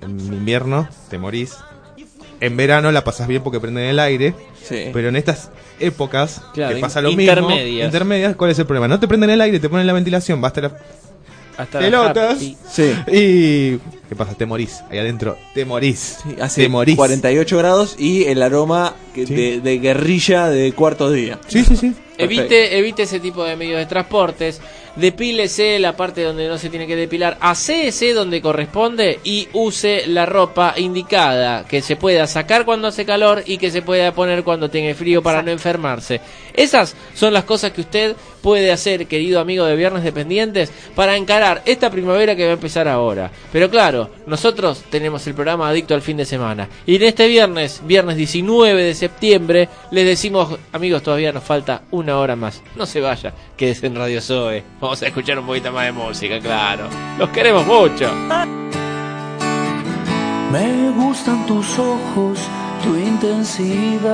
En 0.02 0.18
invierno 0.18 0.88
te 1.08 1.18
morís. 1.18 1.54
En 2.40 2.56
verano 2.56 2.90
la 2.90 3.04
pasas 3.04 3.28
bien 3.28 3.42
porque 3.42 3.60
prenden 3.60 3.84
el 3.84 3.98
aire. 3.98 4.34
Sí. 4.62 4.86
Pero 4.92 5.08
en 5.08 5.16
estas 5.16 5.50
épocas 5.78 6.42
Claro, 6.54 6.74
que 6.74 6.80
pasa 6.80 7.00
lo 7.02 7.08
mismo. 7.10 7.22
intermedias. 7.22 7.86
Intermedias, 7.86 8.36
¿cuál 8.36 8.50
es 8.50 8.58
el 8.58 8.66
problema? 8.66 8.88
No 8.88 8.98
te 8.98 9.06
prenden 9.08 9.30
el 9.30 9.40
aire, 9.40 9.60
te 9.60 9.68
ponen 9.68 9.86
la 9.86 9.92
ventilación, 9.92 10.40
basta 10.40 10.60
la 10.62 10.72
Hasta 11.56 11.80
la 11.80 11.86
pelotas. 11.86 12.34
happy. 12.36 12.56
Sí. 12.70 12.94
Y. 13.12 13.99
¿Qué 14.10 14.16
pasa? 14.16 14.34
Te 14.34 14.44
morís. 14.44 14.82
Ahí 14.90 14.98
adentro, 14.98 15.38
te 15.54 15.64
morís. 15.64 16.18
Sí, 16.22 16.34
hace 16.40 16.62
te 16.64 16.68
morís. 16.68 16.96
48 16.96 17.56
grados 17.56 17.94
y 17.96 18.24
el 18.24 18.42
aroma 18.42 18.94
que- 19.14 19.24
Sí. 19.26 19.34
de, 19.34 19.60
de 19.60 19.78
guerrilla 19.78 20.48
de 20.50 20.72
cuarto 20.72 21.10
día. 21.12 21.38
Sí, 21.46 21.64
sí, 21.64 21.76
sí. 21.76 21.94
Evite, 22.18 22.76
evite 22.76 23.04
ese 23.04 23.20
tipo 23.20 23.44
de 23.44 23.56
medios 23.56 23.78
de 23.78 23.86
transportes. 23.86 24.60
Depílese 24.96 25.78
la 25.78 25.96
parte 25.96 26.22
donde 26.22 26.46
no 26.48 26.58
se 26.58 26.68
tiene 26.68 26.86
que 26.86 26.96
depilar. 26.96 27.38
Acéese 27.40 28.12
donde 28.12 28.42
corresponde 28.42 29.18
y 29.24 29.48
use 29.54 30.06
la 30.06 30.26
ropa 30.26 30.74
indicada 30.76 31.64
que 31.66 31.80
se 31.82 31.96
pueda 31.96 32.26
sacar 32.26 32.64
cuando 32.64 32.88
hace 32.88 33.04
calor 33.04 33.42
y 33.46 33.56
que 33.58 33.70
se 33.70 33.82
pueda 33.82 34.12
poner 34.12 34.42
cuando 34.44 34.68
tenga 34.70 34.94
frío 34.94 35.22
para 35.22 35.42
no 35.42 35.50
enfermarse. 35.50 36.20
Esas 36.52 36.94
son 37.14 37.32
las 37.32 37.44
cosas 37.44 37.72
que 37.72 37.80
usted 37.80 38.14
puede 38.42 38.72
hacer, 38.72 39.06
querido 39.06 39.40
amigo 39.40 39.64
de 39.64 39.76
Viernes 39.76 40.02
Dependientes, 40.04 40.70
para 40.94 41.16
encarar 41.16 41.62
esta 41.66 41.90
primavera 41.90 42.36
que 42.36 42.44
va 42.44 42.50
a 42.50 42.54
empezar 42.54 42.86
ahora. 42.88 43.30
Pero 43.52 43.70
claro, 43.70 43.99
Nosotros 44.26 44.84
tenemos 44.90 45.26
el 45.26 45.34
programa 45.34 45.68
Adicto 45.68 45.94
al 45.94 46.02
fin 46.02 46.16
de 46.16 46.24
semana. 46.24 46.68
Y 46.86 46.96
en 46.96 47.02
este 47.02 47.26
viernes, 47.26 47.82
viernes 47.84 48.16
19 48.16 48.82
de 48.82 48.94
septiembre, 48.94 49.68
les 49.90 50.06
decimos, 50.06 50.58
amigos, 50.72 51.02
todavía 51.02 51.32
nos 51.32 51.44
falta 51.44 51.82
una 51.90 52.18
hora 52.18 52.36
más. 52.36 52.62
No 52.76 52.86
se 52.86 53.00
vaya, 53.00 53.32
quédese 53.56 53.86
en 53.86 53.96
Radio 53.96 54.20
Zoe. 54.20 54.62
Vamos 54.80 55.02
a 55.02 55.06
escuchar 55.06 55.38
un 55.38 55.46
poquito 55.46 55.72
más 55.72 55.86
de 55.86 55.92
música, 55.92 56.38
claro. 56.40 56.84
Los 57.18 57.30
queremos 57.30 57.66
mucho. 57.66 58.10
Me 60.52 60.90
gustan 60.90 61.46
tus 61.46 61.78
ojos, 61.78 62.38
tu 62.82 62.96
intensidad. 62.96 64.10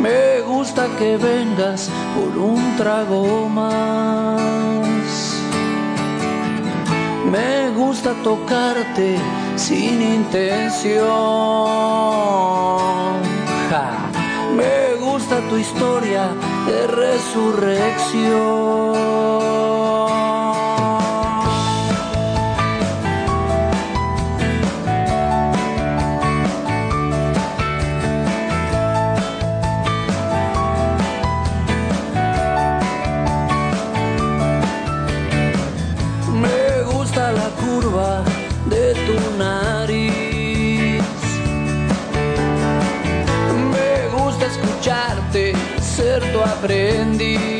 Me 0.00 0.40
gusta 0.42 0.86
que 0.98 1.16
vengas 1.16 1.90
por 2.14 2.36
un 2.38 2.76
trago 2.76 3.48
más. 3.48 5.25
Me 7.30 7.70
gusta 7.70 8.14
tocarte 8.22 9.16
sin 9.56 10.00
intención. 10.00 10.96
Me 14.56 14.94
gusta 15.00 15.40
tu 15.48 15.56
historia 15.56 16.28
de 16.66 16.86
resurrección. 16.86 18.96
Ser 46.68 47.55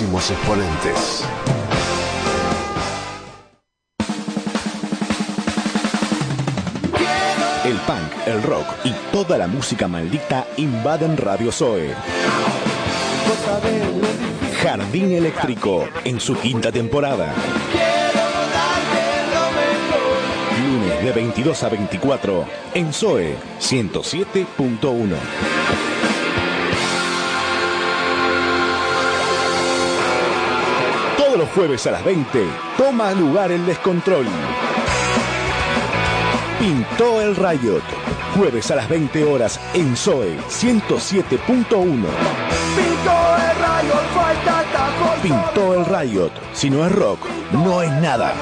exponentes. 0.00 1.24
El 7.64 7.76
punk, 7.78 8.26
el 8.26 8.42
rock 8.44 8.66
y 8.84 8.92
toda 9.12 9.36
la 9.38 9.48
música 9.48 9.88
maldita 9.88 10.46
invaden 10.56 11.16
Radio 11.16 11.50
Zoe. 11.50 11.94
Jardín 14.62 15.12
Eléctrico 15.12 15.88
en 16.04 16.20
su 16.20 16.36
quinta 16.36 16.70
temporada. 16.70 17.34
Lunes 20.62 21.04
de 21.04 21.12
22 21.12 21.62
a 21.64 21.68
24 21.70 22.44
en 22.74 22.92
Zoe 22.92 23.34
107.1. 23.60 25.57
los 31.48 31.54
jueves 31.54 31.86
a 31.86 31.92
las 31.92 32.04
20 32.04 32.46
toma 32.76 33.12
lugar 33.12 33.50
el 33.52 33.64
descontrol. 33.64 34.26
Pintó 36.58 37.20
el 37.20 37.36
Riot. 37.36 37.82
Jueves 38.36 38.70
a 38.70 38.76
las 38.76 38.88
20 38.88 39.24
horas 39.24 39.60
en 39.72 39.96
Zoe 39.96 40.36
107.1. 40.48 41.38
Pintó 41.68 42.06
el 43.36 43.58
rayo, 43.60 43.94
falta 44.14 44.64
tajo. 44.72 45.14
Pintó 45.22 45.74
el 45.74 45.86
Riot. 45.86 46.32
Si 46.52 46.70
no 46.70 46.84
es 46.84 46.92
rock, 46.92 47.20
no 47.52 47.82
es 47.82 47.90
nada. 47.92 48.34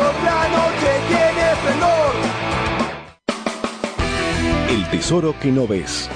El 4.69 4.91
tesoro 4.91 5.35
que 5.41 5.53
no 5.53 5.67
ves. 5.67 6.09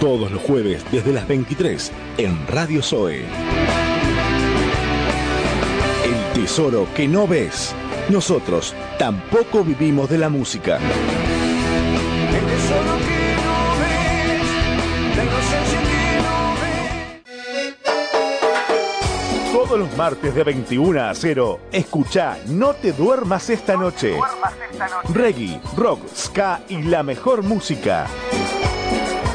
Todos 0.00 0.30
los 0.30 0.42
jueves 0.42 0.84
desde 0.90 1.12
las 1.12 1.28
23 1.28 1.92
en 2.18 2.46
Radio 2.46 2.82
Zoe. 2.82 3.24
Tesoro 6.50 6.88
que 6.96 7.06
no 7.06 7.28
ves. 7.28 7.72
Nosotros 8.08 8.74
tampoco 8.98 9.62
vivimos 9.62 10.10
de 10.10 10.18
la 10.18 10.28
música. 10.28 10.78
El 10.78 12.44
tesoro 12.44 12.98
que 13.06 13.36
no 13.36 13.78
ves, 13.78 14.42
la 15.16 15.22
inocencia 15.22 15.80
que 15.80 16.18
no 16.24 16.54
ves. 19.44 19.52
Todos 19.52 19.78
los 19.78 19.96
martes 19.96 20.34
de 20.34 20.42
21 20.42 21.00
a 21.00 21.14
0, 21.14 21.60
escucha 21.70 22.36
No 22.48 22.74
te 22.74 22.94
duermas 22.94 23.48
esta 23.48 23.76
noche. 23.76 24.16
Reggae, 25.14 25.60
rock, 25.76 26.00
ska 26.12 26.62
y 26.68 26.82
la 26.82 27.04
mejor 27.04 27.44
música. 27.44 28.08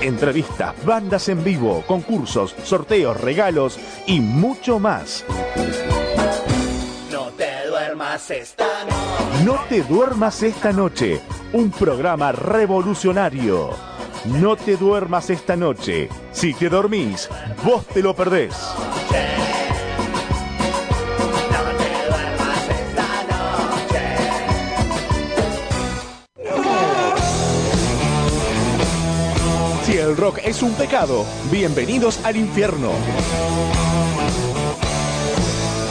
Entrevistas, 0.01 0.74
bandas 0.86 1.30
en 1.30 1.45
vivo, 1.45 1.82
concursos, 1.88 2.53
sorteos, 2.66 3.22
regalos 3.22 3.80
y 4.05 4.20
mucho 4.20 4.80
más. 4.80 5.24
Esta 8.16 8.63
noche. 8.86 9.43
No 9.43 9.59
te 9.68 9.84
duermas 9.84 10.41
esta 10.41 10.72
noche, 10.72 11.22
un 11.51 11.70
programa 11.70 12.32
revolucionario. 12.32 13.72
No 14.39 14.55
te 14.55 14.78
duermas 14.78 15.30
esta 15.30 15.57
noche. 15.57 16.07
Si 16.32 16.53
te 16.53 16.70
dormís, 16.70 17.28
vos 17.66 17.86
te 17.88 18.01
lo 18.01 18.16
perdés. 18.16 18.55
Si 29.84 29.97
el 29.97 30.16
rock 30.16 30.39
es 30.45 30.63
un 30.63 30.74
pecado, 30.76 31.26
bienvenidos 31.51 32.24
al 32.24 32.38
infierno. 32.38 32.91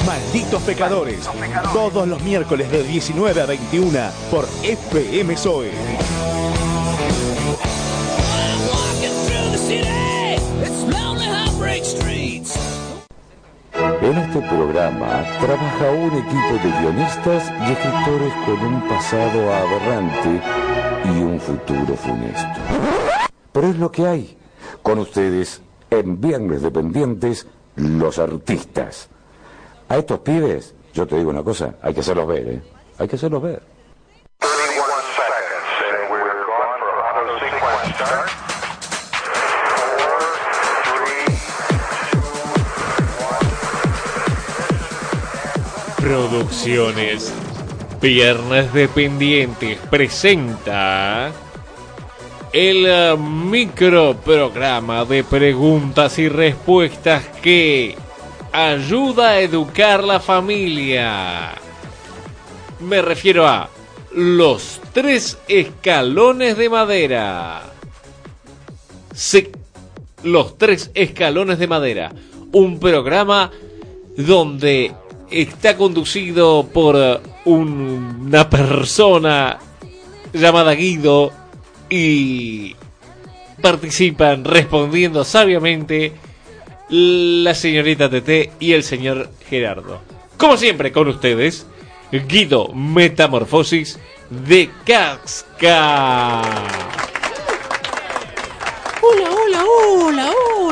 Malditos 0.07 0.63
pecadores, 0.63 1.29
todos 1.73 2.07
los 2.07 2.23
miércoles 2.23 2.71
de 2.71 2.83
19 2.83 3.41
a 3.41 3.47
21 3.47 3.99
por 4.31 4.47
FM 4.63 5.37
Zoe. 5.37 5.71
En 14.03 14.19
este 14.19 14.41
programa 14.43 15.25
trabaja 15.41 15.91
un 15.91 16.13
equipo 16.13 16.63
de 16.63 16.71
guionistas 16.81 17.51
y 17.67 17.73
escritores 17.73 18.35
con 18.45 18.75
un 18.75 18.89
pasado 18.89 19.55
aberrante 19.55 20.43
y 21.07 21.23
un 21.23 21.41
futuro 21.41 21.97
funesto. 21.97 22.61
Pero 23.53 23.69
es 23.69 23.77
lo 23.79 23.91
que 23.91 24.07
hay. 24.07 24.39
Con 24.83 24.99
ustedes, 24.99 25.63
en 25.89 26.21
Viernes 26.21 26.61
Dependientes, 26.61 27.47
los 27.77 28.19
artistas. 28.19 29.09
A 29.95 29.99
estos 29.99 30.19
pibes, 30.19 30.75
yo 30.93 31.07
te 31.07 31.17
digo 31.17 31.31
una 31.31 31.45
cosa, 31.45 31.77
hay 31.81 31.95
que 31.95 32.01
hacerlos 32.01 32.27
ver, 32.27 32.49
¿eh? 32.49 32.63
Hay 32.99 33.07
que 33.07 33.15
hacerlos 33.15 33.41
ver. 33.41 33.63
Producciones 45.99 47.33
Viernes 48.01 48.73
Dependientes 48.73 49.79
presenta 49.89 51.31
el 52.53 52.85
eh, 52.85 53.17
microprograma 53.17 55.05
de 55.05 55.23
preguntas 55.23 56.19
y 56.19 56.29
respuestas 56.29 57.25
que 57.41 57.97
ayuda 58.55 59.31
a 59.31 59.41
educar 59.41 60.05
la 60.05 60.21
familia. 60.21 61.51
Me 62.81 63.03
refiero 63.03 63.47
a 63.47 63.69
los 64.15 64.81
tres 64.93 65.39
escalones 65.49 66.57
de 66.57 66.69
madera. 66.69 67.63
Sí, 69.13 69.49
los 70.23 70.57
tres 70.57 70.91
escalones 70.95 71.59
de 71.59 71.67
madera. 71.67 72.13
Un 72.53 72.79
programa 72.79 73.51
donde 74.17 74.93
está 75.33 75.77
conducido 75.77 76.69
por 76.73 77.21
un- 77.45 78.23
una 78.27 78.49
persona 78.49 79.59
llamada 80.33 80.75
Guido 80.75 81.33
y 81.91 82.77
participan 83.61 84.45
respondiendo 84.45 85.25
sabiamente 85.25 86.13
la 86.97 87.55
señorita 87.57 88.09
Tete 88.09 88.53
y 88.61 88.73
el 88.73 88.85
señor 88.85 89.29
Gerardo. 89.49 90.01
Como 90.37 90.57
siempre 90.57 90.93
con 90.93 91.09
ustedes, 91.09 91.67
Guido 92.13 92.69
Metamorfosis 92.73 93.99
de 94.31 94.71
Casca. 94.87 96.43
Hola, 99.03 99.29
hola, 99.29 99.65
hola, 99.65 100.33
hola. 100.57 100.64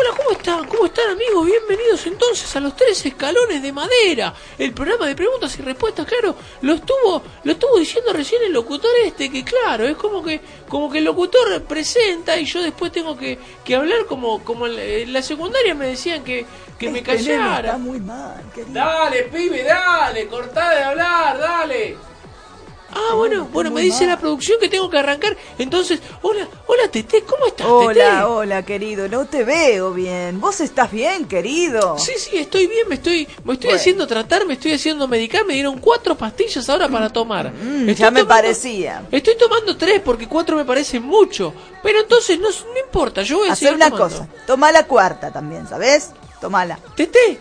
Hola, 0.00 0.10
¿cómo 0.16 0.30
están? 0.30 0.68
¿Cómo 0.68 0.86
están 0.86 1.10
amigos? 1.10 1.44
Bienvenidos 1.46 2.06
entonces 2.06 2.54
a 2.54 2.60
los 2.60 2.76
tres 2.76 3.04
escalones 3.04 3.60
de 3.60 3.72
madera. 3.72 4.32
El 4.56 4.72
programa 4.72 5.06
de 5.08 5.16
preguntas 5.16 5.58
y 5.58 5.62
respuestas, 5.62 6.06
claro, 6.06 6.36
lo 6.60 6.74
estuvo, 6.74 7.22
lo 7.42 7.52
estuvo 7.52 7.76
diciendo 7.80 8.12
recién 8.12 8.42
el 8.44 8.52
locutor 8.52 8.90
este, 9.04 9.28
que 9.28 9.42
claro, 9.42 9.88
es 9.88 9.96
como 9.96 10.22
que, 10.22 10.40
como 10.68 10.88
que 10.88 10.98
el 10.98 11.04
locutor 11.04 11.64
presenta 11.64 12.38
y 12.38 12.44
yo 12.44 12.62
después 12.62 12.92
tengo 12.92 13.16
que, 13.16 13.38
que 13.64 13.74
hablar 13.74 14.06
como, 14.06 14.44
como 14.44 14.68
en 14.68 15.12
la- 15.12 15.22
secundaria 15.22 15.74
me 15.74 15.88
decían 15.88 16.22
que, 16.22 16.46
que 16.78 16.90
me 16.90 16.98
Este 17.00 17.16
callara. 17.16 17.58
Está 17.70 17.78
muy 17.78 17.98
mal, 17.98 18.40
querido. 18.54 18.72
Dale, 18.74 19.24
pibe, 19.24 19.64
dale, 19.64 20.28
cortá 20.28 20.76
de 20.76 20.82
hablar, 20.84 21.38
dale. 21.38 21.96
Ah, 22.90 23.14
bueno, 23.14 23.46
bueno, 23.52 23.70
me 23.70 23.82
dice 23.82 24.06
la 24.06 24.18
producción 24.18 24.58
que 24.58 24.68
tengo 24.68 24.88
que 24.88 24.98
arrancar. 24.98 25.36
Entonces, 25.58 26.00
hola, 26.22 26.48
hola 26.66 26.88
Tete, 26.90 27.22
¿cómo 27.22 27.46
estás, 27.46 27.66
Tete? 27.66 27.74
Hola, 27.84 28.28
hola, 28.28 28.64
querido. 28.64 29.08
No 29.08 29.26
te 29.26 29.44
veo 29.44 29.92
bien. 29.92 30.40
¿Vos 30.40 30.60
estás 30.60 30.90
bien, 30.90 31.26
querido? 31.26 31.98
Sí, 31.98 32.12
sí, 32.16 32.38
estoy 32.38 32.66
bien, 32.66 32.88
me 32.88 32.94
estoy, 32.94 33.26
me 33.44 33.52
estoy 33.54 33.68
Bueno. 33.68 33.76
haciendo 33.80 34.06
tratar, 34.06 34.46
me 34.46 34.54
estoy 34.54 34.72
haciendo 34.72 35.06
medicar, 35.06 35.44
me 35.44 35.52
dieron 35.54 35.78
cuatro 35.78 36.16
pastillas 36.16 36.68
ahora 36.70 36.88
para 36.88 37.10
tomar. 37.10 37.52
Mm, 37.52 37.90
ya 37.90 38.10
me 38.10 38.24
parecía. 38.24 39.02
Estoy 39.12 39.36
tomando 39.36 39.76
tres 39.76 40.00
porque 40.02 40.26
cuatro 40.26 40.56
me 40.56 40.64
parecen 40.64 41.02
mucho. 41.02 41.52
Pero 41.82 42.00
entonces 42.00 42.38
no, 42.40 42.48
no 42.48 42.80
importa, 42.84 43.22
yo 43.22 43.38
voy 43.38 43.48
a 43.50 43.52
Hacer 43.52 43.74
una 43.74 43.90
tomando. 43.90 44.16
cosa. 44.16 44.28
Toma 44.46 44.72
la 44.72 44.84
cuarta 44.86 45.30
también, 45.30 45.68
¿sabes? 45.68 46.10
Tomala. 46.40 46.78
Tete, 46.96 47.38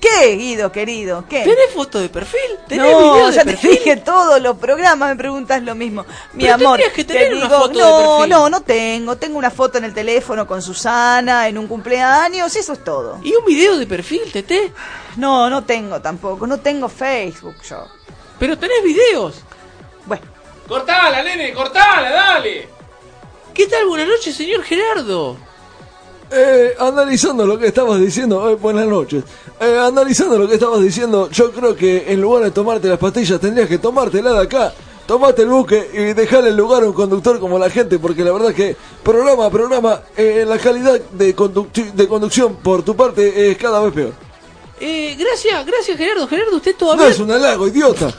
¿Qué, 0.00 0.36
Guido, 0.36 0.70
querido? 0.70 1.24
¿Qué? 1.28 1.40
¿tenés 1.42 1.72
foto 1.74 1.98
de 1.98 2.08
perfil? 2.08 2.40
¿Tenés 2.68 2.92
no, 2.92 2.98
video 2.98 3.26
de 3.28 3.32
ya 3.34 3.44
perfil? 3.44 3.70
te 3.70 3.76
dije 3.78 3.96
todos 3.96 4.40
los 4.40 4.56
programas, 4.58 5.08
me 5.10 5.16
preguntas 5.16 5.60
lo 5.62 5.74
mismo. 5.74 6.06
Mi 6.34 6.44
Pero 6.44 6.54
amor, 6.54 6.80
que 6.94 7.04
te 7.04 7.14
tener 7.14 7.34
una 7.34 7.44
digo, 7.46 7.56
foto 7.58 7.72
de 7.72 7.78
no, 7.84 8.08
perfil. 8.18 8.30
no, 8.30 8.50
no 8.50 8.60
tengo. 8.62 9.16
Tengo 9.16 9.38
una 9.38 9.50
foto 9.50 9.78
en 9.78 9.84
el 9.84 9.94
teléfono 9.94 10.46
con 10.46 10.62
Susana 10.62 11.48
en 11.48 11.58
un 11.58 11.66
cumpleaños, 11.66 12.54
eso 12.54 12.72
es 12.74 12.84
todo. 12.84 13.18
¿Y 13.24 13.34
un 13.34 13.44
video 13.44 13.76
de 13.76 13.86
perfil, 13.86 14.22
Tete? 14.32 14.72
No, 15.16 15.50
no 15.50 15.64
tengo 15.64 16.00
tampoco. 16.00 16.46
No 16.46 16.58
tengo 16.60 16.88
Facebook 16.88 17.56
yo. 17.68 17.84
Pero 18.38 18.56
tenés 18.56 18.82
videos. 18.84 19.40
Bueno. 20.06 20.22
Cortala, 20.68 21.22
nene, 21.24 21.52
cortala, 21.52 22.10
dale. 22.10 22.68
¿Qué 23.52 23.66
tal? 23.66 23.86
Buenas 23.86 24.06
noches, 24.06 24.36
señor 24.36 24.62
Gerardo. 24.62 25.36
Eh, 26.30 26.74
analizando 26.78 27.46
lo 27.46 27.58
que 27.58 27.68
estabas 27.68 28.00
diciendo, 28.00 28.50
eh, 28.50 28.54
buenas 28.54 28.86
noches. 28.86 29.24
Eh, 29.60 29.78
analizando 29.78 30.38
lo 30.38 30.46
que 30.46 30.54
estabas 30.54 30.80
diciendo, 30.82 31.30
yo 31.30 31.50
creo 31.52 31.74
que 31.74 32.12
en 32.12 32.20
lugar 32.20 32.44
de 32.44 32.50
tomarte 32.50 32.88
las 32.88 32.98
pastillas 32.98 33.40
tendrías 33.40 33.68
que 33.68 33.78
tomártela 33.78 34.32
de 34.32 34.42
acá. 34.42 34.72
Tomate 35.06 35.40
el 35.40 35.48
buque 35.48 35.90
y 35.94 36.12
dejarle 36.12 36.50
el 36.50 36.56
lugar 36.56 36.82
a 36.82 36.86
un 36.86 36.92
conductor 36.92 37.40
como 37.40 37.58
la 37.58 37.70
gente, 37.70 37.98
porque 37.98 38.22
la 38.22 38.30
verdad 38.30 38.52
que 38.52 38.76
programa 39.02 39.46
a 39.46 39.50
programa, 39.50 40.02
eh, 40.14 40.44
la 40.46 40.58
calidad 40.58 41.00
de, 41.00 41.34
de 41.94 42.08
conducción 42.08 42.56
por 42.56 42.82
tu 42.82 42.94
parte 42.94 43.50
es 43.50 43.56
cada 43.56 43.80
vez 43.80 43.94
peor. 43.94 44.12
Eh, 44.78 45.16
gracias, 45.18 45.64
gracias, 45.64 45.96
Gerardo. 45.96 46.28
Gerardo, 46.28 46.56
usted 46.56 46.72
No 46.72 46.78
todavía... 46.78 47.08
es 47.08 47.18
un 47.20 47.30
halago, 47.30 47.66
idiota. 47.66 48.12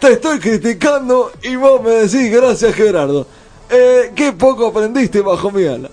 Te 0.00 0.14
estoy 0.14 0.40
criticando 0.40 1.30
y 1.42 1.54
vos 1.54 1.80
me 1.80 1.90
decís 1.90 2.28
gracias, 2.32 2.74
Gerardo. 2.74 3.24
Eh, 3.70 4.10
qué 4.16 4.32
poco 4.32 4.66
aprendiste 4.66 5.20
bajo 5.20 5.50
mi 5.52 5.64
ala. 5.64 5.88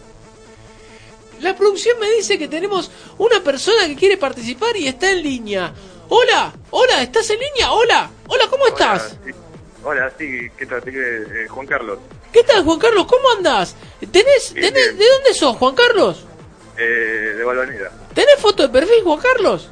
La 1.46 1.56
producción 1.56 2.00
me 2.00 2.10
dice 2.10 2.40
que 2.40 2.48
tenemos 2.48 2.90
una 3.20 3.40
persona 3.44 3.86
que 3.86 3.96
quiere 3.96 4.18
participar 4.18 4.76
y 4.78 4.88
está 4.88 5.12
en 5.12 5.22
línea. 5.22 5.72
Hola, 6.10 6.52
hola, 6.72 7.04
¿estás 7.04 7.30
en 7.30 7.38
línea? 7.40 7.72
Hola, 7.72 8.10
hola, 8.28 8.46
¿cómo 8.50 8.66
estás? 8.66 9.16
Hola, 9.84 10.12
sí, 10.18 10.50
¿qué 10.58 10.66
tal? 10.66 10.82
Eh, 10.88 11.46
Juan 11.48 11.68
Carlos. 11.68 12.00
¿Qué 12.34 12.42
tal, 12.42 12.64
Juan 12.64 12.80
Carlos? 12.80 13.06
¿Cómo 13.06 13.30
andás? 13.38 13.76
¿Tenés, 14.12 14.56
tenés- 14.56 14.74
bien. 14.74 14.98
¿De 14.98 15.06
dónde 15.08 15.34
sos, 15.36 15.56
Juan 15.58 15.76
Carlos? 15.76 16.26
Eh, 16.80 17.36
de 17.38 17.44
Balvanera. 17.44 17.92
¿Tenés 18.16 18.38
foto 18.40 18.64
de 18.64 18.70
perfil, 18.70 19.04
Juan 19.04 19.20
Carlos? 19.20 19.70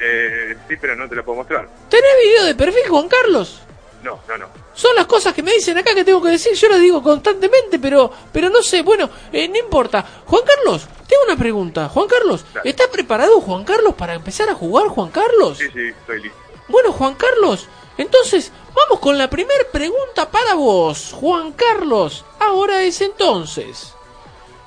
Eh, 0.00 0.56
sí, 0.66 0.74
pero 0.80 0.96
no 0.96 1.06
te 1.06 1.16
lo 1.16 1.22
puedo 1.22 1.36
mostrar. 1.36 1.68
¿Tenés 1.90 2.12
video 2.22 2.44
de 2.46 2.54
perfil, 2.54 2.88
Juan 2.88 3.08
Carlos? 3.08 3.60
No, 4.02 4.22
no, 4.26 4.38
no. 4.38 4.46
Son 4.74 4.94
las 4.96 5.06
cosas 5.06 5.32
que 5.32 5.42
me 5.42 5.52
dicen 5.52 5.78
acá 5.78 5.94
que 5.94 6.04
tengo 6.04 6.20
que 6.20 6.30
decir, 6.30 6.54
yo 6.54 6.68
las 6.68 6.80
digo 6.80 7.02
constantemente, 7.02 7.78
pero 7.78 8.10
pero 8.32 8.50
no 8.50 8.62
sé, 8.62 8.82
bueno, 8.82 9.08
eh, 9.32 9.48
no 9.48 9.56
importa. 9.56 10.04
Juan 10.26 10.42
Carlos, 10.44 10.86
tengo 11.06 11.22
una 11.24 11.36
pregunta. 11.36 11.88
Juan 11.88 12.08
Carlos, 12.08 12.44
¿está 12.64 12.90
preparado 12.90 13.40
Juan 13.40 13.64
Carlos 13.64 13.94
para 13.94 14.14
empezar 14.14 14.50
a 14.50 14.54
jugar, 14.54 14.88
Juan 14.88 15.10
Carlos? 15.10 15.58
Sí, 15.58 15.66
sí, 15.72 15.88
estoy 15.88 16.22
listo. 16.22 16.38
Bueno, 16.66 16.92
Juan 16.92 17.14
Carlos, 17.14 17.68
entonces 17.98 18.50
vamos 18.74 18.98
con 18.98 19.16
la 19.16 19.30
primera 19.30 19.64
pregunta 19.72 20.28
para 20.30 20.54
vos, 20.54 21.12
Juan 21.12 21.52
Carlos. 21.52 22.24
Ahora 22.40 22.82
es 22.82 23.00
entonces. 23.00 23.92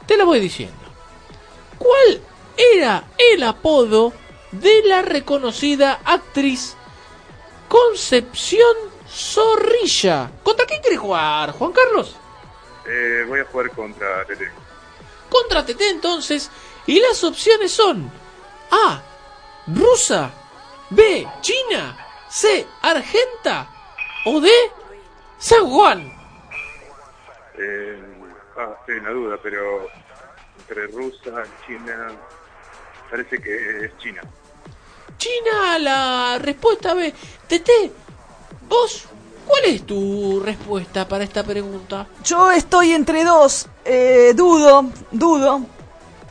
Te 0.06 0.16
la 0.16 0.24
voy 0.24 0.40
diciendo. 0.40 0.76
¿Cuál 1.78 2.22
era 2.56 3.04
el 3.18 3.44
apodo 3.44 4.14
de 4.52 4.84
la 4.84 5.02
reconocida 5.02 6.00
actriz 6.06 6.78
Concepción 7.68 8.76
Zorrilla? 9.18 10.30
¿Contra 10.44 10.66
quién 10.68 10.82
querés 10.82 11.00
jugar, 11.00 11.52
Juan 11.52 11.72
Carlos? 11.72 12.16
Eh, 12.86 13.26
voy 13.28 13.40
a 13.40 13.46
jugar 13.46 13.72
contra 13.72 14.24
Tete. 14.26 14.52
Contra 15.30 15.66
TT 15.66 15.82
entonces. 15.90 16.52
Y 16.86 17.00
las 17.00 17.24
opciones 17.24 17.72
son 17.72 18.10
A. 18.72 19.02
Rusa. 19.68 20.32
B. 20.92 21.28
China. 21.42 21.98
C. 22.30 22.66
Argenta. 22.82 23.68
O 24.26 24.40
D. 24.40 24.50
San 25.40 25.68
Juan. 25.68 26.14
Eh, 27.58 28.04
ah, 28.58 28.76
estoy 28.80 28.98
en 28.98 29.04
la 29.04 29.10
duda, 29.10 29.40
pero 29.42 29.88
entre 30.60 30.88
rusa, 30.88 31.44
China, 31.66 32.12
parece 33.10 33.42
que 33.42 33.86
es 33.86 33.98
China. 33.98 34.22
China, 35.18 35.80
la 35.80 36.40
respuesta 36.40 36.94
B. 36.94 37.14
TT, 37.48 37.92
vos, 38.68 39.04
¿cuál 39.46 39.66
es 39.66 39.86
tu 39.86 40.40
respuesta 40.40 41.08
para 41.08 41.24
esta 41.24 41.44
pregunta? 41.44 42.08
Yo 42.24 42.52
estoy 42.52 42.92
entre 42.94 43.24
dos, 43.24 43.68
eh, 43.86 44.34
dudo, 44.36 44.86
dudo, 45.12 45.62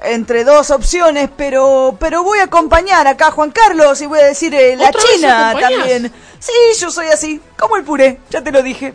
entre 0.02 0.44
dos 0.44 0.70
opciones, 0.70 1.30
pero 1.36 1.96
pero 1.98 2.22
voy 2.22 2.38
a 2.38 2.44
acompañar 2.44 3.06
acá 3.06 3.28
a 3.28 3.30
Juan 3.30 3.50
Carlos 3.50 4.00
y 4.00 4.06
voy 4.06 4.20
a 4.20 4.26
decir 4.26 4.54
eh, 4.54 4.76
la 4.76 4.88
¿Otra 4.88 5.02
vez 5.02 5.10
China 5.14 5.54
también. 5.58 6.12
Sí, 6.38 6.52
yo 6.78 6.90
soy 6.90 7.06
así, 7.06 7.40
como 7.58 7.76
el 7.76 7.84
puré, 7.84 8.20
ya 8.30 8.42
te 8.42 8.52
lo 8.52 8.62
dije. 8.62 8.94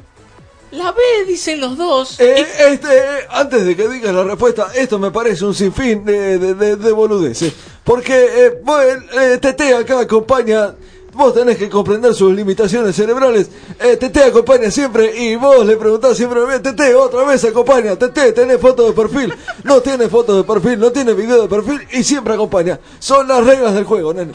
La 0.72 0.94
B 0.94 1.02
dicen 1.28 1.60
los 1.60 1.76
dos. 1.78 2.18
Eh, 2.18 2.48
este, 2.70 2.98
eh, 2.98 3.28
antes 3.30 3.66
de 3.66 3.76
que 3.76 3.90
digas 3.90 4.14
la 4.14 4.24
respuesta, 4.24 4.70
esto 4.74 5.00
me 5.00 5.12
parece 5.12 5.44
un 5.44 5.54
sinfín 5.54 6.06
de, 6.06 6.40
de, 6.40 6.54
de, 6.54 6.76
de 6.78 6.92
boludeces. 6.94 7.52
Porque 7.84 8.46
eh, 8.46 8.62
vos, 8.64 8.82
eh, 9.20 9.38
Tete 9.42 9.76
acá 9.76 10.00
acompaña, 10.00 10.74
vos 11.14 11.34
tenés 11.34 11.58
que 11.58 11.70
comprender 11.70 12.14
sus 12.14 12.34
limitaciones 12.34 12.96
cerebrales. 12.96 13.50
Eh, 13.80 13.98
Tete 13.98 14.24
acompaña 14.24 14.72
siempre 14.72 15.14
y 15.16 15.36
vos 15.36 15.66
le 15.66 15.78
preguntás 15.78 16.16
siempre, 16.18 16.42
"Eh, 16.56 16.60
Tete, 16.60 16.96
otra 16.96 17.24
vez 17.24 17.44
acompaña. 17.44 17.96
Tete, 17.98 18.32
tenés 18.34 18.60
foto 18.60 18.86
de 18.88 18.94
perfil. 18.94 19.34
No 19.64 19.82
tiene 19.82 20.08
foto 20.10 20.38
de 20.38 20.44
perfil, 20.44 20.80
no 20.80 20.92
tiene 20.92 21.14
video 21.14 21.42
de 21.42 21.48
perfil 21.48 21.88
y 21.92 22.04
siempre 22.04 22.34
acompaña. 22.34 22.80
Son 23.00 23.28
las 23.28 23.46
reglas 23.46 23.74
del 23.74 23.84
juego, 23.84 24.14
nene. 24.14 24.34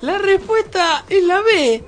La 0.00 0.18
respuesta 0.18 1.04
es 1.08 1.22
la 1.24 1.40
B 1.40 1.82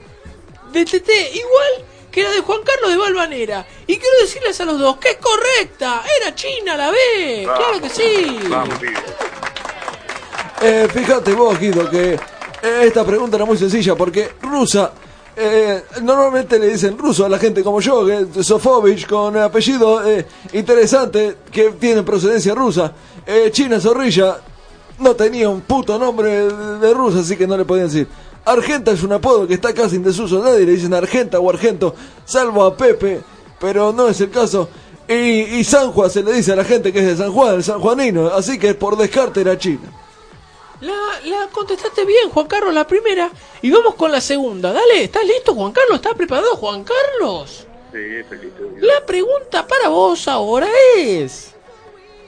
de 0.72 0.84
TT, 0.84 1.10
igual 1.34 1.84
que 2.10 2.24
la 2.24 2.30
de 2.30 2.40
Juan 2.40 2.60
Carlos 2.64 2.90
de 2.90 2.96
Valvanera. 2.96 3.64
Y 3.86 3.96
quiero 3.96 4.18
decirles 4.20 4.60
a 4.60 4.64
los 4.64 4.78
dos 4.80 4.96
que 4.96 5.10
es 5.10 5.16
correcta. 5.18 6.02
Era 6.20 6.34
China 6.34 6.76
la 6.76 6.90
B. 6.90 7.44
Claro 7.44 7.80
que 7.80 7.88
sí. 7.88 8.40
Vamos. 8.48 8.74
Eh, 10.62 10.88
fíjate 10.92 11.32
vos, 11.34 11.58
Guido, 11.58 11.88
que 11.88 12.18
esta 12.62 13.04
pregunta 13.04 13.36
era 13.36 13.44
muy 13.44 13.56
sencilla 13.56 13.94
porque 13.94 14.30
rusa. 14.42 14.92
eh, 15.36 15.84
normalmente 16.02 16.58
le 16.58 16.68
dicen 16.68 16.98
ruso 16.98 17.24
a 17.24 17.28
la 17.28 17.38
gente 17.38 17.62
como 17.62 17.80
yo, 17.80 18.04
que 18.04 18.26
es 18.40 18.46
Sofovich, 18.46 19.06
con 19.06 19.36
apellido 19.36 20.06
eh, 20.06 20.26
interesante, 20.52 21.36
que 21.50 21.70
tiene 21.70 22.02
procedencia 22.02 22.54
rusa. 22.54 22.92
Eh, 23.26 23.50
China 23.52 23.80
Zorrilla 23.80 24.38
no 24.98 25.14
tenía 25.14 25.48
un 25.48 25.62
puto 25.62 25.98
nombre 25.98 26.28
de, 26.28 26.78
de 26.78 26.94
rusa, 26.94 27.20
así 27.20 27.36
que 27.36 27.46
no 27.46 27.56
le 27.56 27.64
podían 27.64 27.86
decir. 27.86 28.06
Argenta 28.44 28.90
es 28.90 29.02
un 29.02 29.12
apodo 29.12 29.46
que 29.46 29.54
está 29.54 29.72
casi 29.72 29.96
en 29.96 30.02
desuso, 30.02 30.42
nadie 30.42 30.66
le 30.66 30.72
dicen 30.72 30.92
Argenta 30.92 31.38
o 31.38 31.48
Argento, 31.48 31.94
salvo 32.24 32.64
a 32.64 32.76
Pepe, 32.76 33.20
pero 33.58 33.92
no 33.92 34.08
es 34.08 34.20
el 34.20 34.30
caso. 34.30 34.68
Y, 35.08 35.14
y 35.58 35.64
San 35.64 35.92
Juan 35.92 36.10
se 36.10 36.22
le 36.22 36.32
dice 36.32 36.52
a 36.52 36.56
la 36.56 36.64
gente 36.64 36.92
que 36.92 37.00
es 37.00 37.06
de 37.06 37.16
San 37.16 37.32
Juan, 37.32 37.56
el 37.56 37.64
sanjuanino, 37.64 38.28
así 38.28 38.58
que 38.58 38.74
por 38.74 38.96
descarte 38.96 39.40
era 39.40 39.58
China. 39.58 39.90
La, 40.80 41.20
la 41.24 41.48
contestaste 41.48 42.04
bien, 42.04 42.30
Juan 42.30 42.46
Carlos, 42.46 42.72
la 42.72 42.86
primera. 42.86 43.30
Y 43.62 43.70
vamos 43.70 43.94
con 43.96 44.10
la 44.10 44.20
segunda. 44.20 44.72
Dale, 44.72 45.04
¿estás 45.04 45.24
listo, 45.24 45.54
Juan 45.54 45.72
Carlos? 45.72 45.96
¿Estás 45.96 46.14
preparado, 46.14 46.56
Juan 46.56 46.84
Carlos? 46.84 47.66
Sí, 47.92 47.98
estoy 47.98 48.38
listo. 48.38 48.62
La 48.80 49.04
pregunta 49.04 49.66
para 49.66 49.88
vos 49.88 50.26
ahora 50.28 50.68
es... 50.96 51.54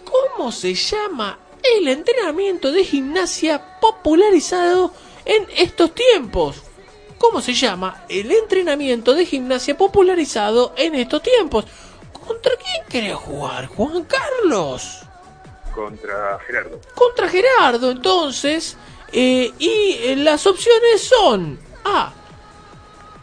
¿Cómo 0.04 0.52
se 0.52 0.74
llama 0.74 1.38
el 1.62 1.88
entrenamiento 1.88 2.70
de 2.70 2.84
gimnasia 2.84 3.78
popularizado 3.80 4.92
en 5.24 5.46
estos 5.56 5.94
tiempos? 5.94 6.56
¿Cómo 7.16 7.40
se 7.40 7.54
llama 7.54 8.04
el 8.08 8.30
entrenamiento 8.30 9.14
de 9.14 9.24
gimnasia 9.24 9.78
popularizado 9.78 10.74
en 10.76 10.96
estos 10.96 11.22
tiempos? 11.22 11.64
¿Contra 12.26 12.52
quién 12.56 12.84
querés 12.88 13.16
jugar, 13.16 13.66
Juan 13.68 14.04
Carlos? 14.04 15.02
Contra 15.74 16.38
Gerardo. 16.46 16.80
Contra 16.94 17.28
Gerardo, 17.28 17.90
entonces. 17.90 18.76
eh, 19.12 19.52
y 19.58 19.98
eh, 20.02 20.16
las 20.16 20.46
opciones 20.46 21.02
son 21.02 21.58
A. 21.84 22.12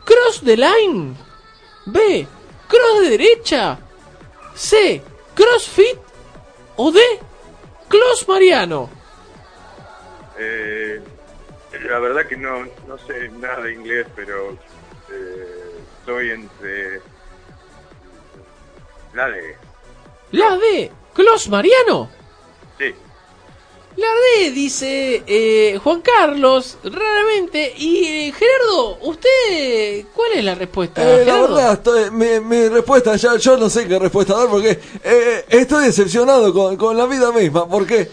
Cross 0.06 0.42
the 0.44 0.58
line. 0.58 1.16
B. 1.86 2.28
Cross 2.68 3.02
de 3.02 3.10
derecha. 3.10 3.80
C. 4.56 5.02
Crossfit. 5.36 5.98
O 6.76 6.92
D. 6.92 7.00
Close 7.88 8.26
Mariano. 8.28 8.90
Eh, 10.38 11.02
la 11.88 12.00
verdad 12.00 12.26
que 12.28 12.38
no, 12.38 12.66
no 12.88 12.98
sé 13.06 13.30
nada 13.30 13.62
de 13.62 13.74
inglés, 13.74 14.08
pero 14.16 14.52
eh, 15.12 15.82
estoy 16.00 16.32
entre 16.32 17.02
la 19.14 19.28
de... 19.30 19.58
La 20.32 20.56
D. 20.58 20.92
Close 21.14 21.50
Mariano. 21.50 22.10
Sí. 22.80 22.86
La 23.98 24.08
D 24.08 24.52
dice 24.52 25.24
eh, 25.28 25.78
Juan 25.84 26.02
Carlos, 26.02 26.78
raramente. 26.84 27.74
Y 27.78 28.06
eh, 28.06 28.32
Gerardo, 28.34 28.98
¿usted 29.02 30.06
cuál 30.16 30.32
es 30.36 30.44
la 30.46 30.56
respuesta? 30.56 31.02
Eh, 31.04 31.26
la 31.26 31.34
Gerardo? 31.34 31.56
verdad, 31.56 31.74
estoy- 31.74 32.12
mi, 32.12 32.40
mi 32.40 32.70
respuesta, 32.70 33.16
ya, 33.18 33.36
yo 33.36 33.58
no 33.58 33.70
sé 33.70 33.88
qué 33.88 34.00
respuesta 34.00 34.36
dar 34.38 34.48
porque 34.48 34.80
eh, 35.04 35.46
estoy 35.50 35.86
decepcionado 35.86 36.54
con, 36.54 36.78
con 36.78 36.96
la 36.96 37.06
vida 37.08 37.32
misma 37.34 37.68
porque 37.68 38.10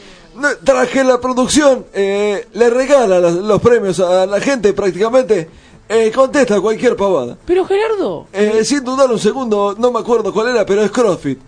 traje 0.64 1.04
la 1.04 1.20
producción, 1.20 1.86
eh, 1.94 2.46
le 2.54 2.68
regala 2.70 3.20
los, 3.20 3.34
los 3.34 3.60
premios 3.62 4.00
a 4.00 4.26
la 4.26 4.40
gente 4.40 4.72
prácticamente, 4.72 5.48
eh, 5.88 6.10
contesta 6.12 6.60
cualquier 6.60 6.96
pavada. 6.96 7.38
Pero 7.46 7.64
Gerardo, 7.64 8.26
Eh, 8.32 8.64
sin 8.64 8.82
dudar 8.82 9.10
un 9.10 9.18
segundo, 9.20 9.76
no 9.78 9.92
me 9.92 10.00
acuerdo 10.00 10.32
cuál 10.32 10.48
era, 10.48 10.66
pero 10.66 10.82
es 10.82 10.90
CrossFit. 10.90 11.38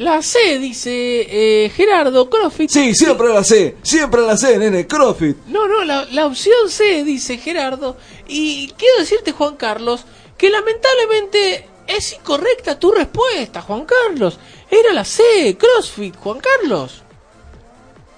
La 0.00 0.22
C, 0.22 0.58
dice 0.58 1.26
eh, 1.28 1.68
Gerardo 1.68 2.30
Crossfit. 2.30 2.70
Sí, 2.70 2.94
siempre 2.94 3.28
la 3.28 3.44
sé, 3.44 3.76
siempre 3.82 4.22
la 4.22 4.34
sé, 4.34 4.56
nene, 4.56 4.86
CrossFit. 4.86 5.36
No, 5.48 5.68
no, 5.68 5.84
la, 5.84 6.06
la 6.06 6.24
opción 6.24 6.70
C, 6.70 7.04
dice 7.04 7.36
Gerardo. 7.36 7.98
Y 8.26 8.72
quiero 8.78 8.96
decirte, 8.98 9.32
Juan 9.32 9.56
Carlos, 9.56 10.06
que 10.38 10.48
lamentablemente 10.48 11.66
es 11.86 12.14
incorrecta 12.14 12.78
tu 12.78 12.92
respuesta, 12.92 13.60
Juan 13.60 13.84
Carlos. 13.84 14.38
Era 14.70 14.94
la 14.94 15.04
C, 15.04 15.58
CrossFit, 15.58 16.16
Juan 16.16 16.40
Carlos. 16.40 17.02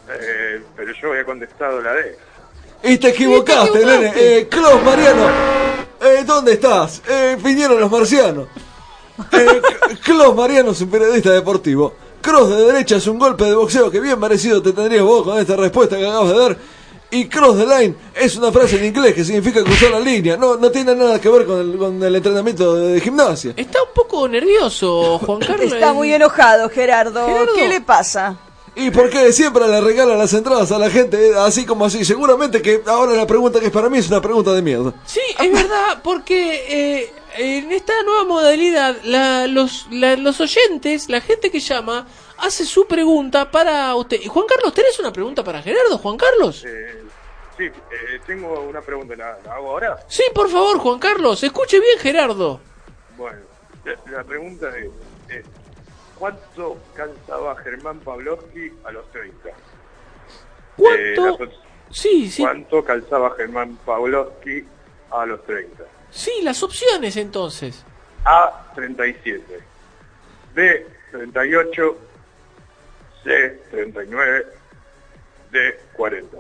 Eh, 0.08 0.62
pero 0.76 0.92
yo 1.02 1.10
había 1.10 1.24
contestado 1.24 1.82
la 1.82 1.94
D. 1.94 2.16
Y 2.84 2.98
te 2.98 3.08
equivocaste, 3.08 3.78
Y 3.78 3.84
te 3.84 3.86
nene. 3.86 4.12
Eh, 4.14 4.48
Klaus 4.48 4.80
Mariano, 4.84 5.28
eh, 6.00 6.22
¿dónde 6.24 6.52
estás? 6.52 7.02
Eh, 7.08 7.36
vinieron 7.42 7.80
los 7.80 7.90
marcianos. 7.90 8.46
Eh, 9.32 9.62
Klaus 10.02 10.34
Mariano 10.34 10.70
es 10.70 10.80
un 10.80 10.90
periodista 10.90 11.30
deportivo. 11.30 11.94
Cross 12.20 12.50
de 12.50 12.64
derecha 12.66 12.96
es 12.96 13.06
un 13.06 13.18
golpe 13.18 13.44
de 13.44 13.54
boxeo 13.54 13.90
que 13.90 14.00
bien 14.00 14.18
merecido 14.18 14.62
te 14.62 14.72
tendrías 14.72 15.02
vos 15.02 15.24
con 15.24 15.38
esta 15.38 15.56
respuesta 15.56 15.96
que 15.96 16.06
acabas 16.06 16.28
de 16.28 16.38
dar. 16.38 16.58
Y 17.10 17.26
cross 17.26 17.58
the 17.58 17.66
line 17.66 17.94
es 18.14 18.36
una 18.36 18.50
frase 18.50 18.76
en 18.78 18.86
inglés 18.86 19.12
que 19.14 19.22
significa 19.22 19.62
cruzar 19.62 19.90
la 19.90 20.00
línea. 20.00 20.36
No, 20.38 20.56
no 20.56 20.70
tiene 20.70 20.94
nada 20.94 21.20
que 21.20 21.28
ver 21.28 21.44
con 21.44 21.60
el, 21.60 21.76
con 21.76 22.02
el 22.02 22.16
entrenamiento 22.16 22.74
de, 22.74 22.94
de 22.94 23.00
gimnasia. 23.02 23.52
Está 23.54 23.82
un 23.82 23.90
poco 23.94 24.26
nervioso, 24.26 25.18
Juan 25.18 25.40
Carlos. 25.40 25.72
Está 25.74 25.92
muy 25.92 26.10
enojado, 26.10 26.70
Gerardo. 26.70 27.26
Gerardo. 27.26 27.52
¿Qué 27.54 27.68
le 27.68 27.82
pasa? 27.82 28.38
¿Y 28.74 28.90
por 28.90 29.10
qué 29.10 29.30
siempre 29.32 29.68
le 29.68 29.82
regalan 29.82 30.16
las 30.16 30.32
entradas 30.32 30.72
a 30.72 30.78
la 30.78 30.88
gente 30.88 31.28
eh, 31.28 31.34
así 31.36 31.66
como 31.66 31.84
así? 31.84 32.06
Seguramente 32.06 32.62
que 32.62 32.82
ahora 32.86 33.12
la 33.12 33.26
pregunta 33.26 33.60
que 33.60 33.66
es 33.66 33.72
para 33.72 33.90
mí 33.90 33.98
es 33.98 34.08
una 34.08 34.22
pregunta 34.22 34.54
de 34.54 34.62
mierda. 34.62 34.94
Sí, 35.04 35.20
es 35.38 35.52
verdad, 35.52 36.00
porque 36.02 36.64
eh, 36.66 37.12
en 37.36 37.70
esta 37.72 37.92
nueva 38.04 38.24
modalidad, 38.24 38.96
la- 39.04 39.46
los, 39.46 39.86
la- 39.90 40.16
los 40.16 40.40
oyentes, 40.40 41.08
la 41.08 41.20
gente 41.20 41.50
que 41.50 41.60
llama, 41.60 42.06
hace 42.38 42.64
su 42.64 42.86
pregunta 42.86 43.50
para 43.50 43.94
usted. 43.94 44.20
Y 44.20 44.26
Juan 44.28 44.46
Carlos, 44.46 44.74
¿tenés 44.74 44.98
una 44.98 45.12
pregunta 45.12 45.42
para 45.44 45.62
Gerardo, 45.62 45.98
Juan 45.98 46.16
Carlos? 46.16 46.64
Eh, 46.66 47.02
sí, 47.56 47.64
eh, 47.64 47.72
tengo 48.26 48.60
una 48.62 48.80
pregunta, 48.80 49.14
¿la, 49.16 49.38
la 49.44 49.54
hago 49.54 49.70
ahora? 49.70 49.98
Sí, 50.08 50.22
por 50.34 50.48
favor, 50.50 50.78
Juan 50.78 50.98
Carlos, 50.98 51.42
escuche 51.42 51.78
bien, 51.80 51.98
Gerardo. 51.98 52.60
Bueno, 53.16 53.38
la, 53.84 53.94
la 54.18 54.24
pregunta 54.24 54.68
es, 54.76 54.90
es, 55.28 55.44
¿cuánto 56.18 56.76
calzaba 56.94 57.56
Germán 57.56 58.00
Pavlovsky 58.00 58.72
a 58.84 58.92
los 58.92 59.10
30? 59.12 59.50
¿Cuánto? 60.76 61.44
Eh, 61.44 61.50
Sí, 61.90 62.30
sí. 62.30 62.42
¿Cuánto 62.42 62.82
calzaba 62.82 63.34
Germán 63.36 63.76
Pavlovsky 63.84 64.64
a 65.10 65.26
los 65.26 65.44
30? 65.44 65.84
Sí, 66.12 66.30
las 66.42 66.62
opciones 66.62 67.16
entonces. 67.16 67.82
A, 68.24 68.70
37. 68.74 69.42
B, 70.54 70.86
38. 71.10 71.96
C, 73.24 73.62
39. 73.70 74.46
D, 75.50 75.58
40. 75.94 76.36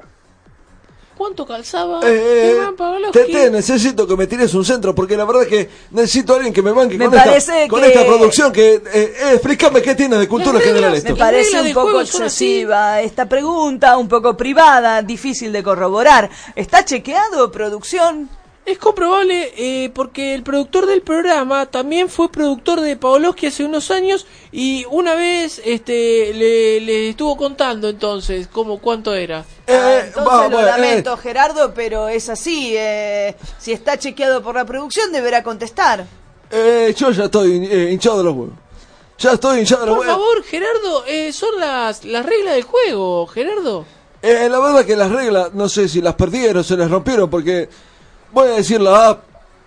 ¿Cuánto 1.16 1.46
calzaba 1.46 2.00
Eh, 2.04 2.58
Pavlovsky? 2.76 3.18
Tete, 3.18 3.50
necesito 3.50 4.06
que 4.06 4.16
me 4.16 4.26
tires 4.26 4.52
un 4.54 4.64
centro 4.64 4.94
porque 4.94 5.16
la 5.16 5.24
verdad 5.24 5.42
es 5.42 5.48
que 5.48 5.70
necesito 5.90 6.32
a 6.32 6.36
alguien 6.36 6.54
que 6.54 6.62
me 6.62 6.72
banque 6.72 6.96
Me 6.96 7.04
con, 7.06 7.14
esta, 7.28 7.68
con 7.68 7.84
producción 8.06 8.50
que... 8.50 8.74
eh, 8.74 8.82
eh, 8.92 9.14
explícame 9.34 9.82
qué 9.82 9.94
tiene 9.94 10.16
de 10.16 10.26
cultura 10.26 10.54
Las 10.54 10.64
general 10.64 10.92
me 10.92 10.98
esto. 10.98 11.12
Me 11.12 11.18
parece 11.18 11.50
reglas 11.52 11.66
un 11.66 11.74
poco 11.74 11.90
juego 11.90 12.06
son 12.06 12.22
así. 12.22 12.44
excesiva 12.60 13.00
esta 13.02 13.28
pregunta, 13.28 13.98
un 13.98 14.08
poco 14.08 14.36
privada, 14.36 15.02
difícil 15.02 15.52
de 15.52 15.62
corroborar. 15.62 16.30
¿Está 16.56 16.84
chequeado, 16.84 17.52
producción? 17.52 18.28
Es 18.64 18.78
comprobable 18.78 19.52
eh, 19.56 19.90
porque 19.92 20.34
el 20.34 20.44
productor 20.44 20.86
del 20.86 21.02
programa 21.02 21.66
también 21.66 22.08
fue 22.08 22.30
productor 22.30 22.80
de 22.80 22.96
Pavlovsky 22.96 23.46
hace 23.48 23.64
unos 23.64 23.90
años 23.90 24.24
y 24.52 24.84
una 24.88 25.16
vez 25.16 25.60
este 25.64 26.32
le, 26.32 26.80
le 26.80 27.08
estuvo 27.08 27.36
contando 27.36 27.88
entonces 27.88 28.46
cómo 28.46 28.78
cuánto 28.78 29.14
era. 29.14 29.44
Ah, 29.66 30.02
entonces 30.06 30.32
va, 30.32 30.48
lo 30.48 30.62
lamento, 30.62 31.16
Gerardo, 31.16 31.74
pero 31.74 32.08
es 32.08 32.28
así. 32.28 32.74
eh, 32.76 33.34
si 33.58 33.72
está 33.72 33.98
chequeado 33.98 34.44
por 34.44 34.54
la 34.54 34.64
producción, 34.64 35.10
deberá 35.10 35.42
contestar. 35.42 36.06
Eh, 36.48 36.94
yo 36.96 37.10
ya 37.10 37.24
estoy 37.24 37.66
eh, 37.68 37.90
hinchado 37.90 38.18
de 38.18 38.24
los 38.24 38.32
huevos. 38.34 38.54
Ya 39.18 39.32
estoy 39.32 39.58
hinchado 39.58 39.80
de 39.82 39.86
los 39.88 39.96
Por 39.96 40.06
huevos. 40.06 40.22
favor, 40.22 40.44
Gerardo, 40.44 41.04
eh, 41.08 41.32
son 41.32 41.58
las, 41.58 42.04
las 42.04 42.24
reglas 42.24 42.54
del 42.54 42.62
juego, 42.62 43.26
Gerardo. 43.26 43.84
Eh, 44.22 44.48
la 44.48 44.60
verdad 44.60 44.84
que 44.84 44.94
las 44.94 45.10
reglas, 45.10 45.52
no 45.52 45.68
sé 45.68 45.88
si 45.88 46.00
las 46.00 46.14
perdieron, 46.14 46.62
se 46.62 46.76
les 46.76 46.88
rompieron 46.88 47.28
porque... 47.28 47.68
Voy 48.32 48.48
a 48.48 48.52
decir 48.52 48.80
la 48.80 49.10
A 49.10 49.20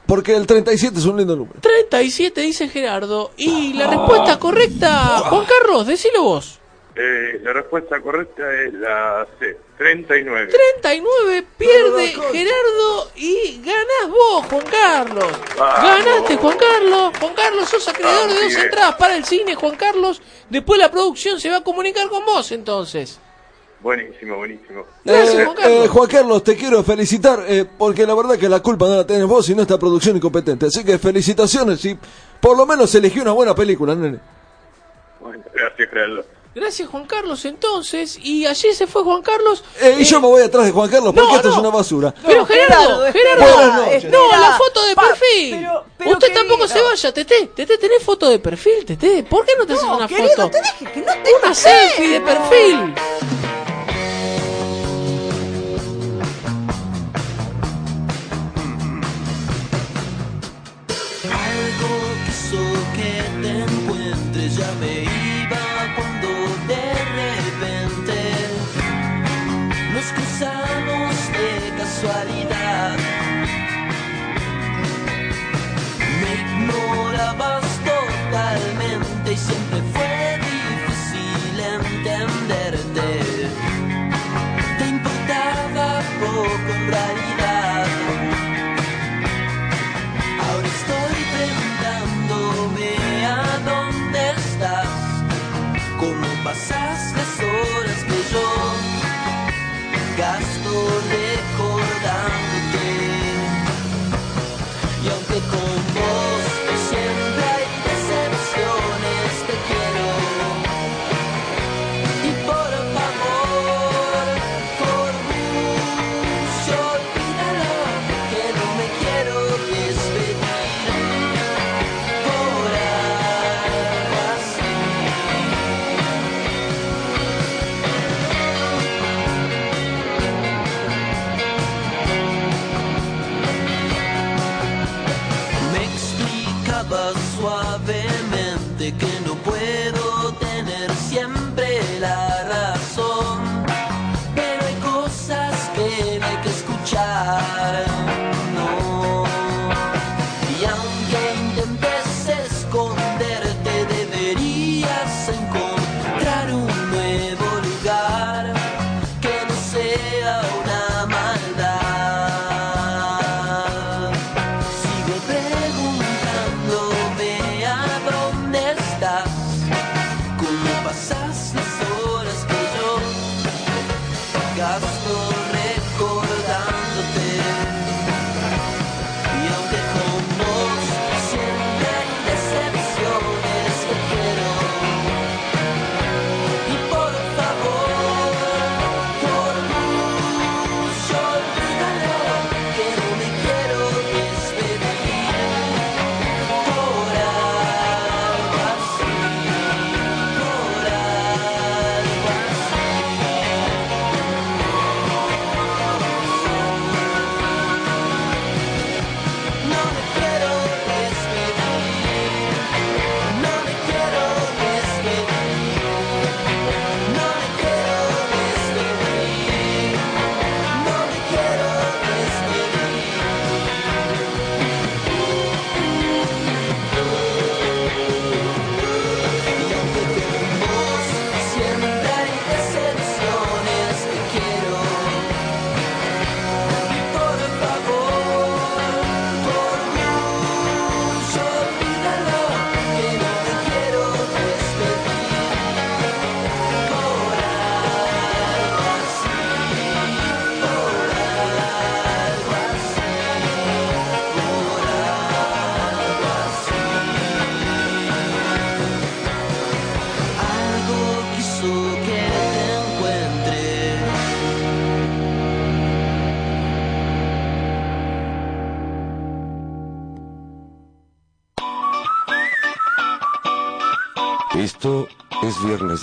porque 0.05 0.35
el 0.35 0.45
37 0.45 0.97
es 0.97 1.05
un 1.05 1.17
lindo 1.17 1.35
número. 1.35 1.59
37 1.61 2.41
dice 2.41 2.69
Gerardo 2.69 3.31
y 3.37 3.73
la 3.73 3.87
respuesta 3.87 4.39
correcta, 4.39 5.19
Juan 5.19 5.45
Carlos, 5.45 5.87
decilo 5.87 6.23
vos. 6.23 6.59
Eh, 6.97 7.41
la 7.43 7.51
respuesta 7.51 7.99
correcta 7.99 8.43
es 8.53 8.73
la 8.73 9.27
C, 9.37 9.57
39. 9.77 10.49
39 10.81 11.45
pierde 11.57 12.07
Gerardo 12.07 13.11
y 13.15 13.61
ganás 13.61 14.09
vos, 14.09 14.45
Juan 14.45 14.63
Carlos. 14.71 15.31
Vamos. 15.57 16.05
Ganaste, 16.05 16.37
Juan 16.37 16.57
Carlos. 16.57 17.13
Juan 17.19 17.33
Carlos, 17.33 17.69
sos 17.69 17.87
acreedor 17.89 18.15
Vamos, 18.15 18.35
de 18.35 18.43
dos 18.45 18.55
entradas 18.63 18.95
para 18.95 19.17
el 19.17 19.25
cine, 19.25 19.55
Juan 19.55 19.75
Carlos. 19.75 20.21
Después 20.49 20.79
la 20.79 20.89
producción 20.89 21.37
se 21.39 21.49
va 21.49 21.57
a 21.57 21.63
comunicar 21.63 22.07
con 22.07 22.23
vos, 22.25 22.51
entonces. 22.53 23.19
Buenísimo, 23.85 24.37
buenísimo. 24.37 24.83
Gracias, 25.03 25.35
Eh, 25.35 25.45
Juan 25.45 25.55
Carlos. 25.55 25.85
eh, 25.85 25.87
Juan 25.89 26.07
Carlos, 26.09 26.43
te 26.43 26.55
quiero 26.55 26.83
felicitar 26.83 27.45
eh, 27.47 27.65
porque 27.77 28.03
la 28.07 28.15
verdad 28.15 28.35
que 28.35 28.49
la 28.49 28.59
culpa 28.59 28.87
no 28.87 28.95
la 28.95 29.05
tenés 29.05 29.27
vos, 29.27 29.45
sino 29.45 29.61
esta 29.61 29.77
producción 29.77 30.15
incompetente. 30.17 30.65
Así 30.65 30.83
que 30.83 30.97
felicitaciones 30.97 31.85
y 31.85 31.95
por 32.41 32.57
lo 32.57 32.65
menos 32.65 32.95
eligió 32.95 33.21
una 33.21 33.33
buena 33.33 33.53
película, 33.53 33.93
nene. 33.93 34.17
Bueno, 35.19 35.43
gracias, 35.53 35.87
Gerardo. 35.87 36.25
Gracias, 36.55 36.87
Juan 36.89 37.05
Carlos, 37.05 37.45
entonces. 37.45 38.17
Y 38.23 38.47
allí 38.47 38.73
se 38.73 38.87
fue 38.87 39.03
Juan 39.03 39.21
Carlos. 39.21 39.63
Eh, 39.79 39.97
y 39.99 40.01
Eh, 40.01 40.05
yo 40.05 40.19
me 40.19 40.27
voy 40.29 40.41
atrás 40.41 40.65
de 40.65 40.71
Juan 40.71 40.89
Carlos 40.89 41.13
porque 41.13 41.29
no, 41.29 41.35
esto 41.35 41.49
es 41.49 41.57
una 41.57 41.69
basura. 41.69 42.11
Pero 42.25 42.43
Gerardo, 42.45 43.05
Gerardo, 43.11 43.11
Gerardo, 43.13 43.83
espera, 43.91 44.17
no, 44.17 44.25
espera. 44.25 44.39
la 44.39 44.57
foto 44.57 44.85
de 44.87 44.95
Pa- 44.95 45.07
perfil. 45.09 45.55
pero- 45.59 45.85
pero 45.97 46.11
Usted 46.11 46.27
querido. 46.29 46.41
tampoco 46.47 46.67
se 46.67 46.81
vaya, 46.81 47.13
Tete. 47.13 47.51
Tete, 47.53 47.77
¿tenés 47.77 48.01
foto 48.03 48.29
de 48.29 48.39
perfil, 48.39 48.83
Tete? 48.85 49.23
¿Por 49.29 49.45
qué 49.45 49.51
no 49.59 49.67
te 49.67 49.73
haces 49.73 49.83
una 49.85 50.07
querido, 50.07 50.29
foto? 50.29 50.49
te 50.49 50.57
deje 50.61 50.91
que 50.93 50.99
no 51.01 51.11
te 51.23 51.29
Una 51.43 51.53
selfie 51.53 52.07
de 52.09 52.21
perfil. 52.21 52.95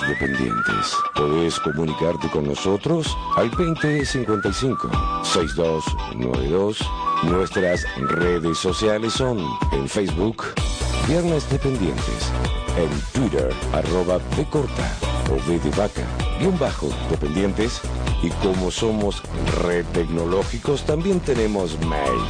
Dependientes. 0.01 0.97
Podés 1.15 1.59
comunicarte 1.61 2.29
con 2.31 2.47
nosotros 2.47 3.17
al 3.37 3.51
2055 3.51 4.91
6292. 5.25 6.79
Nuestras 7.25 7.85
redes 7.97 8.59
sociales 8.59 9.13
son 9.13 9.39
en 9.73 9.89
Facebook 9.89 10.45
Viernes 11.09 11.51
Dependientes, 11.51 12.33
en 12.77 12.89
Twitter 13.13 13.53
arroba 13.73 14.19
B 14.37 14.47
corta 14.51 14.93
o 15.31 15.37
B 15.49 15.59
de 15.59 15.71
vaca, 15.71 16.07
guion 16.39 16.59
bajo 16.59 16.91
dependientes. 17.11 17.81
Y 18.23 18.29
como 18.43 18.71
somos 18.71 19.23
red 19.63 19.87
tecnológicos, 19.93 20.85
también 20.85 21.19
tenemos 21.21 21.79
mail. 21.81 22.21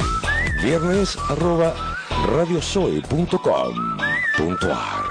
Viernes 0.63 1.17
arroba 1.29 1.73
radiosoy.com.ar 2.35 5.02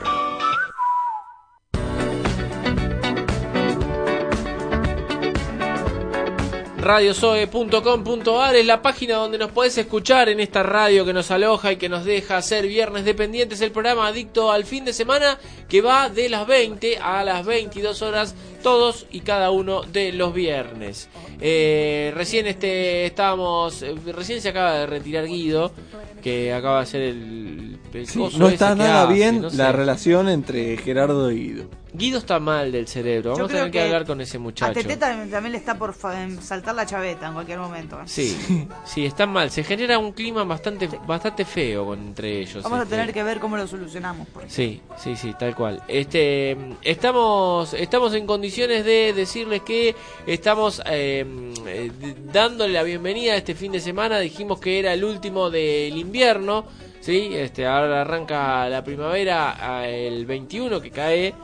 radiosoe.com.ar 6.83 8.57
es 8.57 8.67
la 8.67 8.83
página 8.83 9.15
donde 9.15 9.39
nos 9.39 9.53
podés 9.53 9.79
escuchar 9.79 10.29
en 10.29 10.41
esta 10.41 10.65
radio 10.65 11.05
que 11.05 11.13
nos 11.13 11.31
aloja 11.31 11.71
y 11.71 11.77
que 11.77 11.89
nos 11.89 12.05
deja 12.05 12.37
hacer 12.37 12.67
viernes 12.67 13.05
dependientes 13.05 13.61
el 13.61 13.71
programa 13.71 14.09
adicto 14.09 14.51
al 14.51 14.65
fin 14.65 14.85
de 14.85 14.93
semana 14.93 15.39
que 15.69 15.81
va 15.81 16.09
de 16.09 16.29
las 16.29 16.45
20 16.45 16.99
a 16.99 17.23
las 17.23 17.47
22 17.47 18.03
horas 18.03 18.35
todos 18.65 19.07
y 19.13 19.21
cada 19.21 19.53
uno 19.53 19.83
de 19.83 20.13
los 20.13 20.35
viernes. 20.35 21.09
Eh, 21.41 22.13
recién 22.17 22.49
este 22.49 23.07
estábamos 23.07 23.83
eh, 23.83 23.95
recién 24.07 24.41
se 24.41 24.49
acaba 24.49 24.79
de 24.79 24.87
retirar 24.87 25.27
Guido 25.27 25.73
que 26.21 26.53
acaba 26.53 26.79
de 26.79 26.83
hacer 26.83 27.03
el, 27.03 27.72
el 28.01 28.07
Sí, 28.09 28.19
coso 28.19 28.39
no 28.39 28.49
está 28.49 28.75
nada 28.75 29.05
hace, 29.05 29.15
bien 29.15 29.43
no 29.43 29.51
sé. 29.51 29.57
la 29.57 29.73
relación 29.73 30.29
entre 30.29 30.77
Gerardo 30.77 31.31
y 31.31 31.37
Guido. 31.49 31.65
Guido 31.95 32.19
está 32.21 32.41
mal 32.41 32.73
del 32.73 32.89
cerebro. 32.89 33.33
Vamos 33.33 33.51
a 33.51 33.53
tener 33.53 33.65
que, 33.67 33.73
que 33.73 33.83
hablar 33.85 34.07
con 34.07 34.19
ese 34.23 34.39
A 34.39 34.41
muchacho. 34.41 34.73
Tete 34.73 34.97
también, 34.97 35.31
también 35.31 35.53
le 35.53 35.59
está 35.59 35.77
por 35.79 35.95
em, 36.15 36.41
saltar 36.41 36.75
la 36.75 36.87
chaveta 36.87 37.27
en 37.29 37.35
cualquier 37.35 37.59
momento. 37.59 37.97
¿eh? 38.01 38.05
Sí, 38.07 38.67
sí, 38.87 39.05
está 39.05 39.27
mal. 39.27 39.51
Se 39.51 39.63
genera 39.63 39.99
un 39.99 40.13
clima 40.13 40.43
bastante, 40.45 40.89
bastante 41.07 41.45
feo 41.45 41.93
entre 41.93 42.41
ellos. 42.41 42.63
Vamos 42.63 42.79
a 42.81 42.83
este. 42.85 42.97
tener 42.97 43.13
que 43.13 43.23
ver 43.23 43.41
cómo 43.41 43.59
lo 43.59 43.67
solucionamos. 43.67 44.27
porque- 44.33 44.49
Sí, 44.49 44.81
sí, 44.97 45.17
sí, 45.17 45.35
tal 45.39 45.55
cual. 45.55 45.83
Este, 45.87 46.57
estamos, 46.81 47.75
estamos 47.75 48.15
en 48.15 48.27
condiciones 48.27 48.87
de 48.87 49.13
decirles 49.13 49.61
que 49.61 49.95
estamos 50.27 50.81
eh, 50.87 51.27
eh, 51.67 51.91
dándole 52.33 52.73
la 52.73 52.85
bienvenida 52.85 53.33
a 53.33 53.37
este 53.37 53.55
fin 53.55 53.71
de 53.73 53.81
semana. 53.81 54.19
Dijimos 54.19 54.61
que 54.61 54.79
era 54.79 54.95
el 54.95 55.05
último 55.05 55.51
del 55.51 55.97
invierno, 55.99 56.65
sí. 57.03 57.31
Este, 57.33 57.67
ahora 57.67 58.01
arranca 58.01 58.67
la 58.71 58.83
primavera 58.83 59.87
el 59.87 60.25
21 60.25 60.81
que 60.81 60.91
cae 60.91 61.35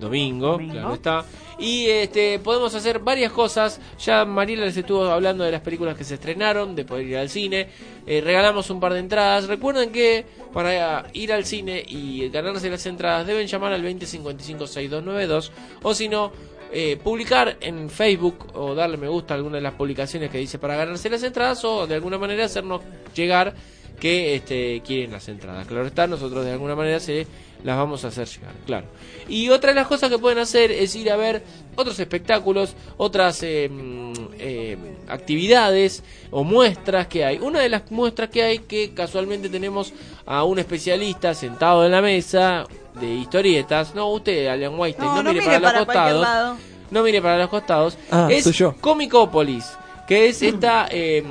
domingo, 0.00 0.56
claro 0.56 0.94
está. 0.94 1.24
Y 1.58 1.86
este 1.88 2.38
podemos 2.38 2.74
hacer 2.74 3.00
varias 3.00 3.30
cosas. 3.32 3.80
Ya 3.98 4.24
Mariela 4.24 4.64
les 4.64 4.76
estuvo 4.76 5.04
hablando 5.04 5.44
de 5.44 5.52
las 5.52 5.60
películas 5.60 5.96
que 5.96 6.04
se 6.04 6.14
estrenaron, 6.14 6.74
de 6.74 6.86
poder 6.86 7.06
ir 7.06 7.18
al 7.18 7.28
cine. 7.28 7.68
Eh, 8.06 8.22
regalamos 8.22 8.70
un 8.70 8.80
par 8.80 8.94
de 8.94 9.00
entradas. 9.00 9.46
Recuerden 9.46 9.92
que 9.92 10.24
para 10.54 11.06
ir 11.12 11.32
al 11.32 11.44
cine 11.44 11.84
y 11.86 12.28
ganarse 12.30 12.70
las 12.70 12.86
entradas 12.86 13.26
deben 13.26 13.46
llamar 13.46 13.74
al 13.74 13.84
2055-6292 13.84 15.50
o 15.82 15.94
si 15.94 16.08
no 16.08 16.32
eh, 16.72 16.98
publicar 17.02 17.58
en 17.60 17.90
Facebook 17.90 18.46
o 18.54 18.74
darle 18.74 18.96
me 18.96 19.08
gusta 19.08 19.34
a 19.34 19.36
alguna 19.36 19.56
de 19.56 19.62
las 19.62 19.74
publicaciones 19.74 20.30
que 20.30 20.38
dice 20.38 20.58
para 20.58 20.76
ganarse 20.76 21.10
las 21.10 21.22
entradas 21.22 21.64
o 21.64 21.86
de 21.86 21.94
alguna 21.96 22.16
manera 22.16 22.44
hacernos 22.44 22.80
llegar 23.14 23.54
que 24.00 24.34
este, 24.34 24.82
quieren 24.84 25.12
las 25.12 25.28
entradas. 25.28 25.66
Claro 25.66 25.86
está, 25.86 26.06
nosotros 26.06 26.44
de 26.44 26.52
alguna 26.52 26.74
manera 26.74 26.98
se 26.98 27.26
las 27.62 27.76
vamos 27.76 28.04
a 28.04 28.08
hacer 28.08 28.26
llegar, 28.26 28.54
claro. 28.66 28.86
Y 29.28 29.50
otra 29.50 29.70
de 29.70 29.76
las 29.76 29.86
cosas 29.86 30.10
que 30.10 30.18
pueden 30.18 30.38
hacer 30.38 30.70
es 30.70 30.94
ir 30.96 31.10
a 31.10 31.16
ver 31.16 31.42
otros 31.76 32.00
espectáculos, 32.00 32.74
otras 32.96 33.42
eh, 33.42 33.68
mm, 33.70 34.12
eh, 34.38 34.76
actividades 35.08 36.02
o 36.30 36.42
muestras 36.42 37.06
que 37.06 37.24
hay. 37.24 37.38
Una 37.38 37.60
de 37.60 37.68
las 37.68 37.90
muestras 37.90 38.30
que 38.30 38.42
hay 38.42 38.58
que 38.60 38.92
casualmente 38.94 39.48
tenemos 39.48 39.92
a 40.26 40.44
un 40.44 40.58
especialista 40.58 41.34
sentado 41.34 41.84
en 41.84 41.92
la 41.92 42.00
mesa 42.02 42.64
de 42.98 43.06
historietas. 43.06 43.94
No, 43.94 44.10
usted, 44.10 44.46
Alan 44.46 44.78
Weinstein, 44.78 45.08
no, 45.08 45.16
No, 45.16 45.22
no 45.22 45.32
mire, 45.32 45.44
para, 45.44 45.60
para 45.60 45.78
los 45.78 45.86
costados. 45.86 46.22
lado. 46.22 46.56
No 46.90 47.02
mire 47.02 47.22
para 47.22 47.38
los 47.38 47.48
costados. 47.48 47.98
Ah, 48.10 48.28
es 48.30 48.44
soy 48.44 48.52
yo. 48.52 48.74
Comicópolis, 48.80 49.70
que 50.08 50.28
es 50.28 50.42
esta 50.42 50.88
eh, 50.90 51.22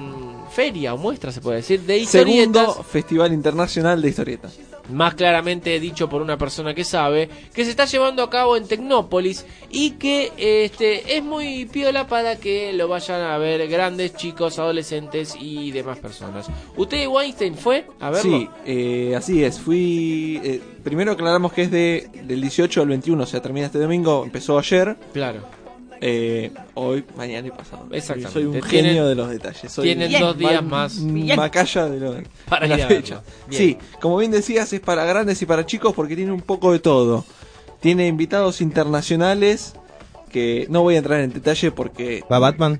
feria 0.60 0.94
o 0.94 0.98
muestra, 0.98 1.32
se 1.32 1.40
puede 1.40 1.58
decir, 1.58 1.80
de 1.84 2.00
historietas. 2.00 2.66
Segundo 2.66 2.84
Festival 2.84 3.32
Internacional 3.32 4.02
de 4.02 4.10
Historietas. 4.10 4.60
más 4.92 5.14
claramente 5.14 5.80
dicho 5.80 6.10
por 6.10 6.22
una 6.22 6.38
persona 6.38 6.74
que 6.74 6.84
sabe, 6.84 7.30
que 7.54 7.64
se 7.64 7.70
está 7.70 7.86
llevando 7.86 8.24
a 8.24 8.30
cabo 8.30 8.58
en 8.58 8.68
Tecnópolis 8.68 9.46
y 9.70 9.92
que 9.92 10.34
este 10.38 11.16
es 11.16 11.24
muy 11.24 11.66
piola 11.66 12.08
para 12.08 12.36
que 12.36 12.74
lo 12.74 12.90
vayan 12.90 13.22
a 13.22 13.38
ver 13.38 13.70
grandes, 13.70 14.16
chicos, 14.16 14.60
adolescentes 14.60 15.38
y 15.40 15.72
demás 15.72 16.00
personas. 16.00 16.48
¿Usted, 16.76 17.08
Weinstein, 17.08 17.56
fue 17.56 17.86
a 18.02 18.10
verlo? 18.10 18.40
Sí, 18.40 18.50
eh, 18.66 19.14
así 19.16 19.42
es. 19.42 19.62
Fui. 19.62 20.42
eh, 20.44 20.62
primero 20.84 21.14
aclaramos 21.14 21.54
que 21.54 21.62
es 21.62 21.72
de, 21.72 22.10
del 22.24 22.42
18 22.42 22.82
al 22.82 22.88
21, 22.90 23.24
o 23.24 23.26
sea, 23.26 23.42
termina 23.42 23.68
este 23.68 23.80
domingo, 23.80 24.26
empezó 24.26 24.60
ayer. 24.60 24.98
Claro. 25.14 25.40
Eh, 26.02 26.52
hoy, 26.76 27.04
mañana 27.18 27.48
y 27.48 27.52
pasado. 27.52 27.88
Exactamente. 27.92 28.32
Soy 28.32 28.46
un 28.46 28.52
Tienen- 28.62 28.70
genio 28.70 29.08
de 29.08 29.16
los 29.16 29.30
detalles. 29.30 29.72
Soy 29.72 29.84
tienen 29.86 30.20
dos 30.20 30.38
días 30.38 30.64
más. 30.64 30.98
un 30.98 31.28
Macaya 31.36 31.86
de, 31.90 32.00
lo- 32.00 32.16
Para 32.48 32.68
de 32.68 32.78
la 32.78 32.88
fecha. 32.88 33.22
Bien. 33.48 33.62
Sí, 33.62 33.78
como 34.00 34.18
bien 34.18 34.32
decías, 34.32 34.72
es 34.72 34.80
para 34.80 35.04
grandes 35.06 35.42
y 35.42 35.46
para 35.46 35.66
chicos 35.66 35.94
porque 35.94 36.16
tiene 36.16 36.32
un 36.32 36.42
poco 36.42 36.72
de 36.72 36.80
todo. 36.80 37.26
Tiene 37.82 38.08
invitados 38.08 38.62
internacionales 38.62 39.74
que 40.32 40.68
no 40.70 40.84
voy 40.84 40.96
a 40.96 41.00
entrar 41.00 41.20
en 41.22 41.34
detalle 41.34 41.72
porque 41.72 42.24
¿Va 42.32 42.40
Batman? 42.40 42.80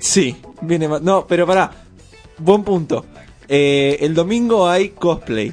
Sí, 0.00 0.36
viene 0.60 0.88
No, 1.02 1.26
pero 1.26 1.46
pará. 1.46 1.70
Buen 2.38 2.62
punto. 2.62 3.04
Eh, 3.48 3.98
el 4.00 4.14
domingo 4.14 4.68
hay 4.68 4.90
cosplay. 4.90 5.52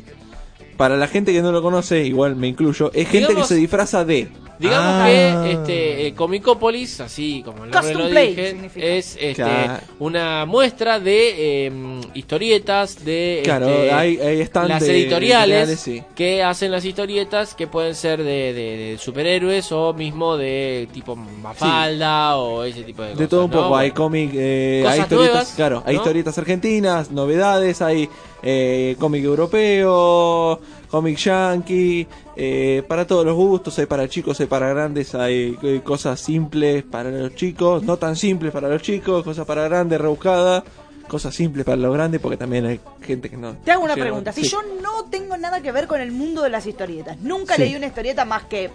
Para 0.77 0.97
la 0.97 1.07
gente 1.07 1.31
que 1.31 1.41
no 1.41 1.51
lo 1.51 1.61
conoce, 1.61 2.03
igual 2.05 2.35
me 2.35 2.47
incluyo, 2.47 2.91
es 2.93 3.07
gente 3.07 3.27
Digamos- 3.29 3.47
que 3.47 3.53
se 3.55 3.59
disfraza 3.59 4.03
de. 4.05 4.29
Digamos 4.61 4.93
Ah. 4.95 5.05
que 5.43 5.51
este, 5.53 6.07
eh, 6.07 6.13
Comicópolis, 6.13 6.99
así 7.01 7.41
como 7.43 7.65
el 7.65 7.71
nombre 7.71 7.79
Custom 7.81 8.01
lo 8.03 8.09
Play 8.09 8.29
dije, 8.29 8.49
significa. 8.51 8.85
es 8.85 9.15
este, 9.19 9.33
Claro. 9.33 9.83
una 9.99 10.45
muestra 10.45 10.99
de 10.99 11.65
eh, 11.67 11.71
historietas, 12.13 13.03
de 13.03 13.41
Claro, 13.43 13.67
este, 13.67 13.91
hay- 13.91 14.17
las 14.17 14.23
de 14.23 14.91
editoriales, 14.91 15.69
editoriales, 15.69 15.79
sí. 15.79 16.03
que 16.15 16.43
hacen 16.43 16.71
las 16.71 16.85
historietas 16.85 17.55
que 17.55 17.67
pueden 17.67 17.95
ser 17.95 18.19
de, 18.19 18.53
de- 18.53 18.77
de 18.77 18.97
superhéroes 18.99 19.71
o 19.71 19.93
mismo 19.93 20.37
de 20.37 20.87
tipo 20.93 21.15
Mafalda 21.15 22.37
o 22.37 22.63
ese 22.63 22.83
tipo 22.83 23.01
de 23.01 23.09
cosas. 23.09 23.19
De 23.19 23.27
todo 23.27 23.45
un 23.45 23.51
¿no? 23.51 23.61
poco, 23.63 23.75
hay 23.77 23.91
cómic, 23.91 24.31
eh, 24.33 24.85
hay 24.87 24.99
historietas, 25.01 25.31
nuevas, 25.33 25.53
claro, 25.55 25.83
hay 25.85 25.95
¿no? 25.95 26.01
historietas 26.01 26.37
argentinas, 26.37 27.11
novedades, 27.11 27.81
hay 27.81 28.09
eh, 28.43 28.95
cómic 28.99 29.23
europeo, 29.23 30.59
cómic 30.89 31.17
yankee, 31.17 32.07
eh, 32.35 32.83
para 32.87 33.05
todos 33.05 33.25
los 33.25 33.35
gustos, 33.35 33.77
hay 33.79 33.85
para 33.85 34.07
chicos, 34.09 34.39
hay 34.39 34.47
para 34.47 34.69
grandes, 34.69 35.13
hay 35.15 35.57
eh, 35.61 35.81
cosas 35.83 36.19
simples 36.19 36.83
para 36.83 37.09
los 37.11 37.35
chicos, 37.35 37.83
no 37.83 37.97
tan 37.97 38.15
simples 38.15 38.51
para 38.51 38.67
los 38.69 38.81
chicos, 38.81 39.23
cosas 39.23 39.45
para 39.45 39.63
grandes, 39.67 39.99
rebuscadas, 40.01 40.63
cosas 41.07 41.35
simples 41.35 41.65
para 41.65 41.77
los 41.77 41.93
grandes, 41.93 42.19
porque 42.21 42.37
también 42.37 42.65
hay 42.65 42.79
gente 43.01 43.29
que 43.29 43.37
no. 43.37 43.53
Te 43.63 43.71
hago 43.71 43.83
una 43.83 43.95
pregunta. 43.95 44.31
Si 44.31 44.43
sí. 44.43 44.49
yo 44.49 44.59
no 44.81 45.05
tengo 45.09 45.37
nada 45.37 45.61
que 45.61 45.71
ver 45.71 45.87
con 45.87 45.99
el 46.01 46.11
mundo 46.11 46.41
de 46.41 46.49
las 46.49 46.65
historietas, 46.65 47.17
nunca 47.19 47.55
Sí. 47.55 47.61
leí 47.63 47.75
una 47.75 47.87
historieta 47.87 48.25
más 48.25 48.43
que 48.45 48.69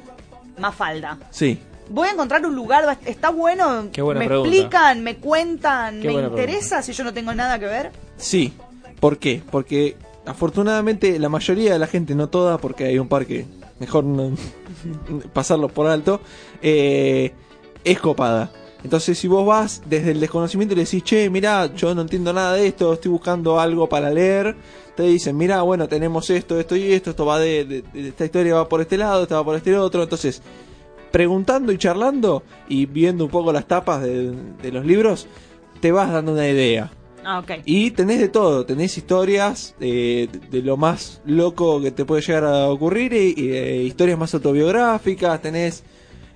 Mafalda. 0.59 1.19
Sí. 1.31 1.59
Voy 1.89 2.09
a 2.09 2.13
encontrar 2.13 2.45
un 2.45 2.55
lugar, 2.55 2.99
está 3.05 3.31
bueno, 3.31 3.89
Qué 3.93 4.03
buena 4.03 4.19
me 4.19 4.27
pregunta. 4.27 4.49
explican, 4.51 5.03
me 5.05 5.17
cuentan, 5.17 6.01
Qué 6.01 6.09
me 6.09 6.15
interesa 6.23 6.83
si 6.83 6.93
yo 6.93 7.05
no 7.05 7.13
tengo 7.15 7.33
nada 7.33 7.59
que 7.59 7.67
ver. 7.67 7.93
Sí. 8.17 8.53
¿Por 9.01 9.19
qué? 9.19 9.43
Porque 9.51 9.97
afortunadamente 10.27 11.19
la 11.19 11.29
mayoría 11.29 11.73
de 11.73 11.79
la 11.79 11.87
gente, 11.87 12.15
no 12.15 12.29
toda, 12.29 12.59
porque 12.59 12.85
hay 12.85 12.99
un 12.99 13.09
par 13.09 13.27
que 13.27 13.47
mejor 13.79 14.05
no 14.05 14.33
pasarlo 15.33 15.69
por 15.69 15.87
alto, 15.87 16.21
eh, 16.63 17.33
es 17.85 18.01
copada. 18.01 18.53
Entonces 18.83 19.19
si 19.19 19.27
vos 19.27 19.47
vas 19.47 19.83
desde 19.87 20.13
el 20.13 20.21
desconocimiento 20.21 20.75
y 20.75 20.77
le 20.77 20.85
decís, 20.85 21.03
che, 21.03 21.31
mirá, 21.31 21.75
yo 21.75 21.95
no 21.95 22.03
entiendo 22.03 22.33
nada 22.33 22.55
de 22.55 22.67
esto, 22.69 22.93
estoy 22.93 23.11
buscando 23.11 23.59
algo 23.59 23.89
para 23.89 24.11
leer, 24.11 24.55
te 24.95 25.03
dicen, 25.05 25.37
mirá, 25.37 25.63
bueno, 25.63 25.89
tenemos 25.89 26.31
esto, 26.31 26.59
esto 26.59 26.77
y 26.77 26.93
esto, 26.93 27.11
esto 27.11 27.27
va 27.27 27.39
de, 27.39 27.85
esta 27.95 28.25
historia 28.25 28.55
va 28.55 28.69
por 28.69 28.81
este 28.81 28.97
lado, 28.97 29.23
esta 29.23 29.37
va 29.37 29.45
por 29.45 29.57
este 29.57 29.77
otro, 29.77 30.03
entonces 30.03 30.43
preguntando 31.11 31.73
y 31.73 31.79
charlando 31.79 32.43
y 32.69 32.87
viendo 32.87 33.25
un 33.25 33.31
poco 33.31 33.53
las 33.53 33.67
tapas 33.67 34.03
de 34.03 34.71
los 34.71 34.85
libros, 34.85 35.27
te 35.81 35.91
vas 35.91 36.13
dando 36.13 36.33
una 36.33 36.49
idea. 36.49 36.91
Ah, 37.29 37.41
ok. 37.41 37.51
Y 37.65 37.91
tenés 37.91 38.21
de 38.21 38.29
todo, 38.29 38.65
tenés 38.65 38.97
historias 38.97 39.75
eh, 39.81 40.29
de, 40.51 40.63
lo 40.63 40.77
más 40.77 41.21
loco 41.27 41.81
que 41.83 41.91
te 41.91 42.05
puede 42.05 42.23
llegar 42.23 42.45
a 42.45 42.69
ocurrir 42.69 43.13
y, 43.13 43.35
y, 43.37 43.51
eh, 43.51 43.83
historias 43.83 44.17
más 44.17 44.33
autobiográficas, 44.33 45.43
tenés, 45.43 45.83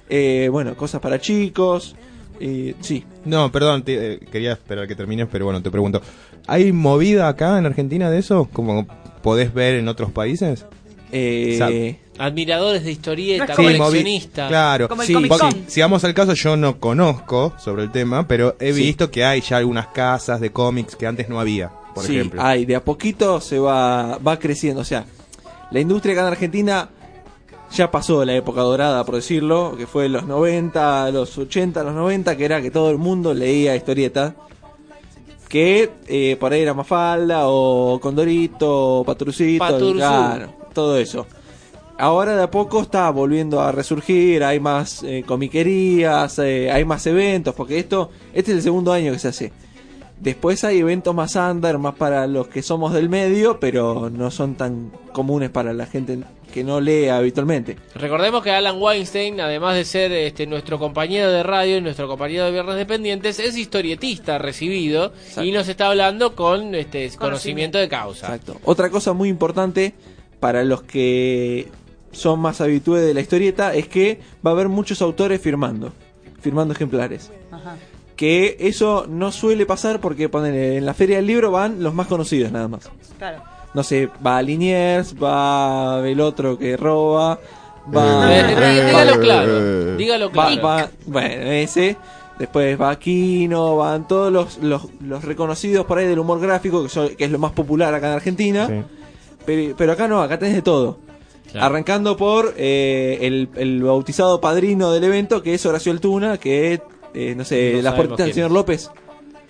eh, 0.09 0.49
bueno, 0.51 0.77
cosas 0.77 1.01
para 1.01 1.21
chicos, 1.21 1.95
y 2.41 2.75
sí. 2.81 3.05
No, 3.25 3.53
perdón, 3.53 3.85
te- 3.85 4.15
eh, 4.15 4.19
quería 4.33 4.53
esperar 4.55 4.89
que 4.89 4.97
termines, 4.97 5.29
pero 5.31 5.45
bueno, 5.45 5.63
te 5.63 5.71
pregunto. 5.71 6.03
¿Hay 6.49 6.73
movida 6.73 7.29
acá 7.29 7.57
en 7.59 7.67
Argentina 7.67 8.11
de 8.11 8.19
eso? 8.19 8.49
Como 8.53 8.87
podés 9.23 9.55
ver 9.55 9.77
en 9.77 9.87
otros 9.87 10.11
países? 10.11 10.67
Eh, 11.13 11.99
Admiradores 12.21 12.85
de 12.85 12.93
historieta, 12.93 13.47
Sí, 13.57 13.63
movi- 13.63 13.77
coleccionistas. 13.79 14.49
Claro, 14.49 14.89
Como 14.89 15.03
el 15.03 15.09
sí, 15.09 15.15
Comic 15.15 15.29
porque 15.31 15.55
Con. 15.57 15.65
si 15.69 15.81
vamos 15.81 16.05
al 16.05 16.13
caso, 16.15 16.35
yo 16.35 16.57
no 16.57 16.79
conozco 16.79 17.55
sobre 17.59 17.83
el 17.85 17.91
tema, 17.91 18.29
pero 18.29 18.57
he 18.61 18.73
Sí. 18.75 18.83
visto 18.83 19.11
que 19.11 19.25
hay 19.25 19.41
ya 19.41 19.57
algunas 19.57 19.87
casas 19.89 20.41
de 20.41 20.51
cómics 20.53 20.97
que 20.97 21.07
antes 21.07 21.29
no 21.29 21.41
había, 21.41 21.71
por 21.95 22.05
sí, 22.05 22.17
ejemplo. 22.17 22.43
hay, 22.43 22.67
de 22.67 22.77
a 22.77 22.85
poquito 22.85 23.41
se 23.41 23.59
va, 23.59 24.19
va 24.19 24.39
creciendo. 24.39 24.83
O 24.83 24.85
sea, 24.85 25.05
la 25.71 25.81
industria 25.81 26.13
acá 26.13 26.21
en 26.23 26.27
Argentina 26.29 26.89
ya 27.73 27.91
pasó 27.91 28.25
la 28.25 28.35
época 28.35 28.61
dorada, 28.63 29.05
por 29.05 29.15
decirlo, 29.15 29.75
que 29.79 29.87
fue 29.87 30.09
los 30.09 30.27
90, 30.27 31.11
los 31.13 31.39
80, 31.39 31.83
los 31.85 31.95
90, 31.95 32.37
que 32.37 32.45
era 32.45 32.61
que 32.61 32.71
todo 32.71 32.91
el 32.91 32.99
mundo 32.99 33.33
leía 33.33 33.75
historietas. 33.77 34.35
Que 35.49 35.91
eh, 36.07 36.37
por 36.39 36.53
ahí 36.53 36.61
era 36.63 36.75
Mafalda, 36.75 37.41
o 37.49 37.99
Condorito, 38.01 38.99
o 39.01 39.05
Patrucito, 39.05 39.93
claro, 39.95 40.53
todo 40.73 40.97
eso. 40.97 41.27
Ahora 42.01 42.35
de 42.35 42.43
a 42.43 42.51
poco 42.51 42.81
está 42.81 43.11
volviendo 43.11 43.61
a 43.61 43.73
resurgir, 43.73 44.43
hay 44.43 44.59
más 44.59 45.03
eh, 45.03 45.23
comiquerías, 45.27 46.39
eh, 46.39 46.71
hay 46.71 46.83
más 46.87 47.07
eventos, 47.07 47.55
porque 47.55 47.79
esto, 47.79 48.11
este 48.33 48.53
es 48.53 48.57
el 48.57 48.63
segundo 48.63 48.91
año 48.91 49.13
que 49.13 49.19
se 49.19 49.29
hace. 49.29 49.53
Después 50.19 50.65
hay 50.65 50.79
eventos 50.79 51.15
más 51.15 51.37
under, 51.37 51.77
más 51.77 51.95
para 51.97 52.27
los 52.27 52.49
que 52.49 52.63
somos 52.63 52.95
del 52.95 53.11
medio, 53.11 53.61
pero 53.61 54.09
no 54.09 54.31
son 54.31 54.55
tan 54.55 54.91
comunes 55.13 55.51
para 55.51 55.75
la 55.75 55.85
gente 55.85 56.21
que 56.51 56.65
no 56.65 56.81
lee 56.81 57.09
habitualmente. 57.09 57.77
Recordemos 57.95 58.43
que 58.43 58.51
Alan 58.51 58.81
Weinstein, 58.81 59.39
además 59.39 59.77
de 59.77 59.85
ser 59.85 60.13
este, 60.13 60.47
nuestro 60.47 60.79
compañero 60.79 61.31
de 61.31 61.43
radio 61.43 61.77
y 61.77 61.81
nuestro 61.83 62.09
compañero 62.09 62.47
de 62.47 62.53
Viernes 62.53 62.77
Dependientes, 62.77 63.39
es 63.39 63.59
historietista 63.59 64.39
recibido 64.39 65.13
y 65.43 65.53
nos 65.53 65.69
está 65.69 65.89
hablando 65.89 66.35
con 66.35 66.75
este 66.75 67.11
conocimiento 67.19 67.77
de 67.77 67.91
causa. 67.91 68.27
Exacto. 68.27 68.57
Otra 68.65 68.89
cosa 68.89 69.13
muy 69.13 69.29
importante 69.29 69.93
para 70.41 70.65
los 70.65 70.83
que 70.83 71.69
son 72.13 72.41
más 72.41 72.61
habitués 72.61 73.03
de 73.05 73.15
la 73.15 73.21
historieta 73.21 73.75
es 73.75 73.89
que 73.89 74.21
va 74.45 74.51
a 74.51 74.55
haber 74.55 74.69
muchos 74.69 75.01
autores 75.03 75.41
firmando, 75.41 75.93
firmando 76.41 76.75
ejemplares. 76.75 77.31
Ajá. 77.51 77.77
Que 78.17 78.57
eso 78.61 79.07
no 79.09 79.33
suele 79.33 79.65
pasar 79.67 80.01
porque 80.01 80.29
ponen 80.29 80.55
en 80.55 80.85
la 80.87 80.93
feria 80.95 81.17
del 81.17 81.27
libro 81.27 81.51
van 81.51 81.83
los 81.83 81.95
más 81.95 82.07
conocidos 82.07 82.53
nada 82.53 82.69
más. 82.69 82.91
Claro. 83.19 83.43
No 83.73 83.83
sé, 83.83 84.09
va 84.27 84.43
Liniers, 84.43 85.15
va 85.15 86.03
el 86.07 86.21
otro 86.21 86.59
que 86.59 86.77
roba, 86.77 87.39
va... 87.97 88.35
Eh, 88.35 88.41
eh, 88.59 88.85
dígalo 88.89 89.21
claro, 89.21 89.97
dígalo 89.97 90.31
claro. 90.31 90.63
va- 90.63 90.91
bueno, 91.07 91.45
ese. 91.53 91.97
Después 92.39 92.81
va 92.81 92.91
Aquino, 92.91 93.77
van 93.77 94.09
todos 94.09 94.33
los, 94.33 94.59
los, 94.59 94.87
los 95.03 95.23
reconocidos 95.25 95.85
por 95.85 95.99
ahí 95.99 96.07
del 96.07 96.19
humor 96.19 96.41
gráfico, 96.41 96.83
que, 96.83 96.89
son- 96.89 97.15
que 97.15 97.25
es 97.25 97.31
lo 97.31 97.39
más 97.39 97.53
popular 97.53 97.95
acá 97.95 98.09
en 98.09 98.15
Argentina. 98.15 98.85
Pero, 99.47 99.75
pero 99.77 99.93
acá 99.93 100.09
no, 100.09 100.21
acá 100.23 100.39
tenés 100.39 100.55
de 100.57 100.63
todo. 100.63 100.99
Claro. 101.53 101.67
Arrancando 101.67 102.17
por 102.17 102.55
eh, 102.57 103.19
el, 103.23 103.49
el 103.57 103.83
bautizado 103.83 104.41
padrino 104.41 104.93
del 104.93 105.05
evento, 105.05 105.43
que 105.43 105.55
es 105.55 105.67
Horacio 105.67 105.91
Altuna, 105.93 106.39
que 106.39 106.81
eh, 107.15 107.35
no 107.37 107.45
sé, 107.45 107.73
No 107.77 107.83
las 107.83 107.95
puertitas 107.95 108.27
del 108.27 108.35
señor 108.35 108.51
es. 108.51 108.55
López. 108.55 108.91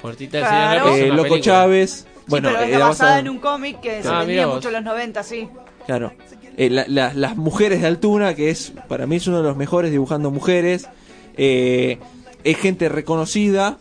Puertita 0.01 0.39
del 0.39 0.47
Claro. 0.47 0.85
Señor 0.85 0.87
López 0.87 1.01
es 1.01 1.05
Eh, 1.05 1.09
Loco 1.09 1.23
película. 1.23 1.41
Chávez. 1.43 2.07
Bueno, 2.27 2.49
pero 2.49 2.61
está 2.63 2.69
era 2.77 2.87
basada 2.87 3.11
basado- 3.11 3.21
en 3.21 3.29
un 3.29 3.39
cómic 3.39 3.81
que 3.81 4.03
se 4.03 4.09
Ah, 4.09 4.19
vendía 4.21 4.47
mucho 4.47 4.69
en 4.69 4.75
los 4.75 4.85
90, 4.85 5.23
sí. 5.23 5.49
Claro. 5.87 6.13
Eh, 6.57 6.71
la- 6.71 6.85
la- 6.89 7.13
las 7.15 7.37
mujeres 7.37 7.81
de 7.83 7.87
Altuna, 7.89 8.35
que 8.35 8.51
es 8.51 8.73
para 8.89 9.07
mí 9.07 9.17
es 9.17 9.27
uno 9.27 9.39
de 9.39 9.43
los 9.45 9.57
mejores 9.57 9.91
dibujando 9.91 10.31
mujeres. 10.31 10.89
Eh, 11.37 11.99
es 12.45 12.57
gente 12.57 12.89
reconocida 12.89 13.79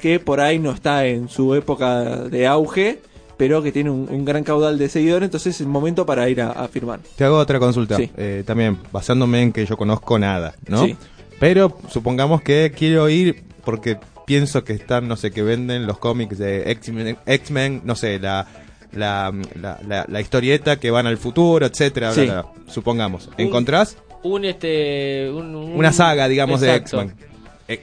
que 0.00 0.18
por 0.18 0.40
ahí 0.40 0.58
no 0.58 0.70
está 0.70 1.04
en 1.06 1.28
su 1.28 1.54
época 1.54 2.04
de 2.04 2.46
auge, 2.46 3.00
pero 3.40 3.62
que 3.62 3.72
tiene 3.72 3.88
un, 3.88 4.06
un 4.10 4.24
gran 4.26 4.44
caudal 4.44 4.76
de 4.76 4.90
seguidores. 4.90 5.28
Entonces 5.28 5.54
es 5.54 5.60
el 5.62 5.66
momento 5.66 6.04
para 6.04 6.28
ir 6.28 6.42
a, 6.42 6.50
a 6.50 6.68
firmar. 6.68 7.00
Te 7.16 7.24
hago 7.24 7.38
otra 7.38 7.58
consulta. 7.58 7.96
Sí. 7.96 8.10
Eh, 8.18 8.42
también, 8.46 8.76
basándome 8.92 9.40
en 9.40 9.50
que 9.52 9.64
yo 9.64 9.78
conozco 9.78 10.18
nada, 10.18 10.54
¿no? 10.68 10.84
Sí. 10.84 10.94
Pero 11.38 11.78
supongamos 11.88 12.42
que 12.42 12.70
quiero 12.76 13.08
ir 13.08 13.44
porque 13.64 13.96
pienso 14.26 14.62
que 14.62 14.74
están, 14.74 15.08
no 15.08 15.16
sé, 15.16 15.30
que 15.30 15.42
venden 15.42 15.86
los 15.86 15.96
cómics 15.96 16.36
de 16.36 16.70
X-Men, 16.72 17.16
X-Men, 17.24 17.80
no 17.84 17.96
sé, 17.96 18.18
la, 18.18 18.46
la, 18.92 19.32
la, 19.58 19.80
la- 19.88 20.04
la 20.06 20.20
historieta 20.20 20.78
que 20.78 20.90
van 20.90 21.06
al 21.06 21.16
futuro, 21.16 21.64
etcétera, 21.64 22.12
bla, 22.12 22.14
Sí. 22.22 22.28
bla, 22.28 22.42
bla. 22.42 22.52
supongamos. 22.70 23.30
¿Encontrás? 23.38 23.96
Un 24.22 24.44
este 24.44 25.30
un- 25.32 25.54
un- 25.54 25.76
Una 25.76 25.94
saga, 25.94 26.28
digamos, 26.28 26.62
Exacto. 26.62 26.98
de 26.98 27.02
X-Men. 27.06 27.29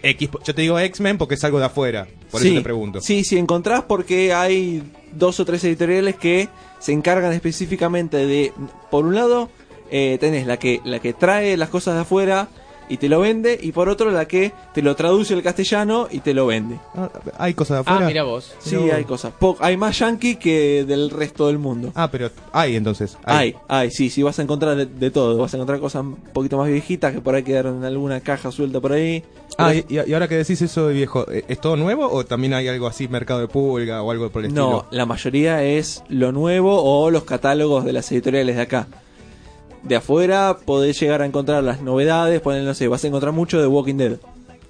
X, 0.03 0.30
yo 0.45 0.55
te 0.55 0.61
digo 0.61 0.77
X-Men 0.80 1.18
porque 1.18 1.35
es 1.35 1.43
algo 1.43 1.59
de 1.59 1.65
afuera, 1.65 2.07
por 2.31 2.41
sí, 2.41 2.47
eso 2.49 2.57
te 2.57 2.64
pregunto. 2.64 3.01
Sí, 3.01 3.23
sí, 3.23 3.38
encontrás 3.38 3.84
porque 3.88 4.34
hay 4.34 4.84
dos 5.14 5.39
o 5.39 5.45
tres 5.45 5.64
editoriales 5.64 6.15
que 6.15 6.49
se 6.80 6.91
encargan 6.93 7.34
específicamente 7.34 8.18
de, 8.26 8.53
por 8.91 9.05
un 9.05 9.15
lado, 9.15 9.49
eh, 9.89 10.18
tenés 10.19 10.45
la 10.47 10.57
que, 10.57 10.81
la 10.84 10.99
que 10.99 11.14
trae 11.14 11.57
las 11.57 11.69
cosas 11.69 11.95
de 11.95 12.01
afuera 12.01 12.47
y 12.89 12.95
te 12.97 13.09
lo 13.09 13.19
vende, 13.19 13.59
y 13.61 13.73
por 13.73 13.89
otro 13.89 14.11
la 14.11 14.30
que 14.30 14.53
te 14.73 14.81
lo 14.81 14.95
traduce 14.95 15.34
al 15.34 15.43
castellano 15.43 16.07
y 16.09 16.19
te 16.19 16.34
lo 16.34 16.45
vende. 16.45 16.77
Ah, 16.95 17.09
¿Hay 17.38 17.53
cosas 17.53 17.76
de 17.76 17.77
Ah, 17.80 17.91
afuera? 17.93 18.07
mira 18.07 18.23
vos. 18.23 18.53
Sí, 18.59 18.76
hay 18.77 19.03
cosas. 19.03 19.34
Po- 19.38 19.57
hay 19.59 19.76
más 19.76 19.99
yankee 19.99 20.38
que 20.38 20.85
del 20.88 21.09
resto 21.09 21.47
del 21.47 21.57
mundo. 21.57 21.91
Ah, 21.95 22.09
pero 22.09 22.31
hay 22.53 22.77
entonces. 22.77 23.18
Hay, 23.26 23.55
hay, 23.68 23.91
sí, 23.91 24.09
sí, 24.09 24.23
vas 24.23 24.39
a 24.39 24.43
encontrar 24.43 24.77
de, 24.77 24.85
de 24.85 25.11
todo. 25.11 25.35
Vas 25.38 25.53
a 25.53 25.57
encontrar 25.57 25.81
cosas 25.81 26.03
un 26.03 26.15
poquito 26.15 26.57
más 26.57 26.69
viejitas 26.69 27.11
que 27.14 27.19
por 27.19 27.35
ahí 27.35 27.43
quedaron 27.43 27.76
en 27.80 27.84
alguna 27.84 28.22
caja 28.22 28.53
suelta 28.53 28.80
por 28.80 28.93
ahí. 28.93 29.22
Ah, 29.58 29.74
y, 29.74 29.86
y 29.90 30.14
ahora 30.14 30.28
que 30.28 30.36
decís 30.36 30.62
eso 30.62 30.88
de 30.88 30.94
viejo, 30.94 31.26
¿eh, 31.32 31.44
¿es 31.48 31.60
todo 31.60 31.76
nuevo 31.78 32.08
o 32.08 32.24
también 32.26 32.54
hay 32.54 32.68
algo 32.68 32.86
así, 32.88 33.08
mercado 33.08 33.40
de 33.40 33.48
pulga 33.48 34.02
o 34.04 34.12
algo 34.12 34.30
por 34.30 34.46
el 34.46 34.54
No, 34.54 34.64
estilo? 34.82 34.88
la 34.92 35.06
mayoría 35.08 35.64
es 35.64 36.04
lo 36.10 36.32
nuevo 36.32 36.80
o 36.84 37.10
los 37.10 37.24
catálogos 37.24 37.84
de 37.84 37.94
las 37.94 38.12
editoriales 38.12 38.56
de 38.56 38.62
acá. 38.62 38.88
De 39.84 39.96
afuera 39.96 40.58
podés 40.64 41.00
llegar 41.00 41.22
a 41.22 41.26
encontrar 41.26 41.64
las 41.64 41.82
novedades, 41.82 42.40
poner, 42.42 42.64
no 42.64 42.74
sé, 42.74 42.88
vas 42.88 43.04
a 43.04 43.08
encontrar 43.08 43.34
mucho 43.34 43.60
de 43.60 43.68
Walking 43.68 43.96
Dead. 43.96 44.18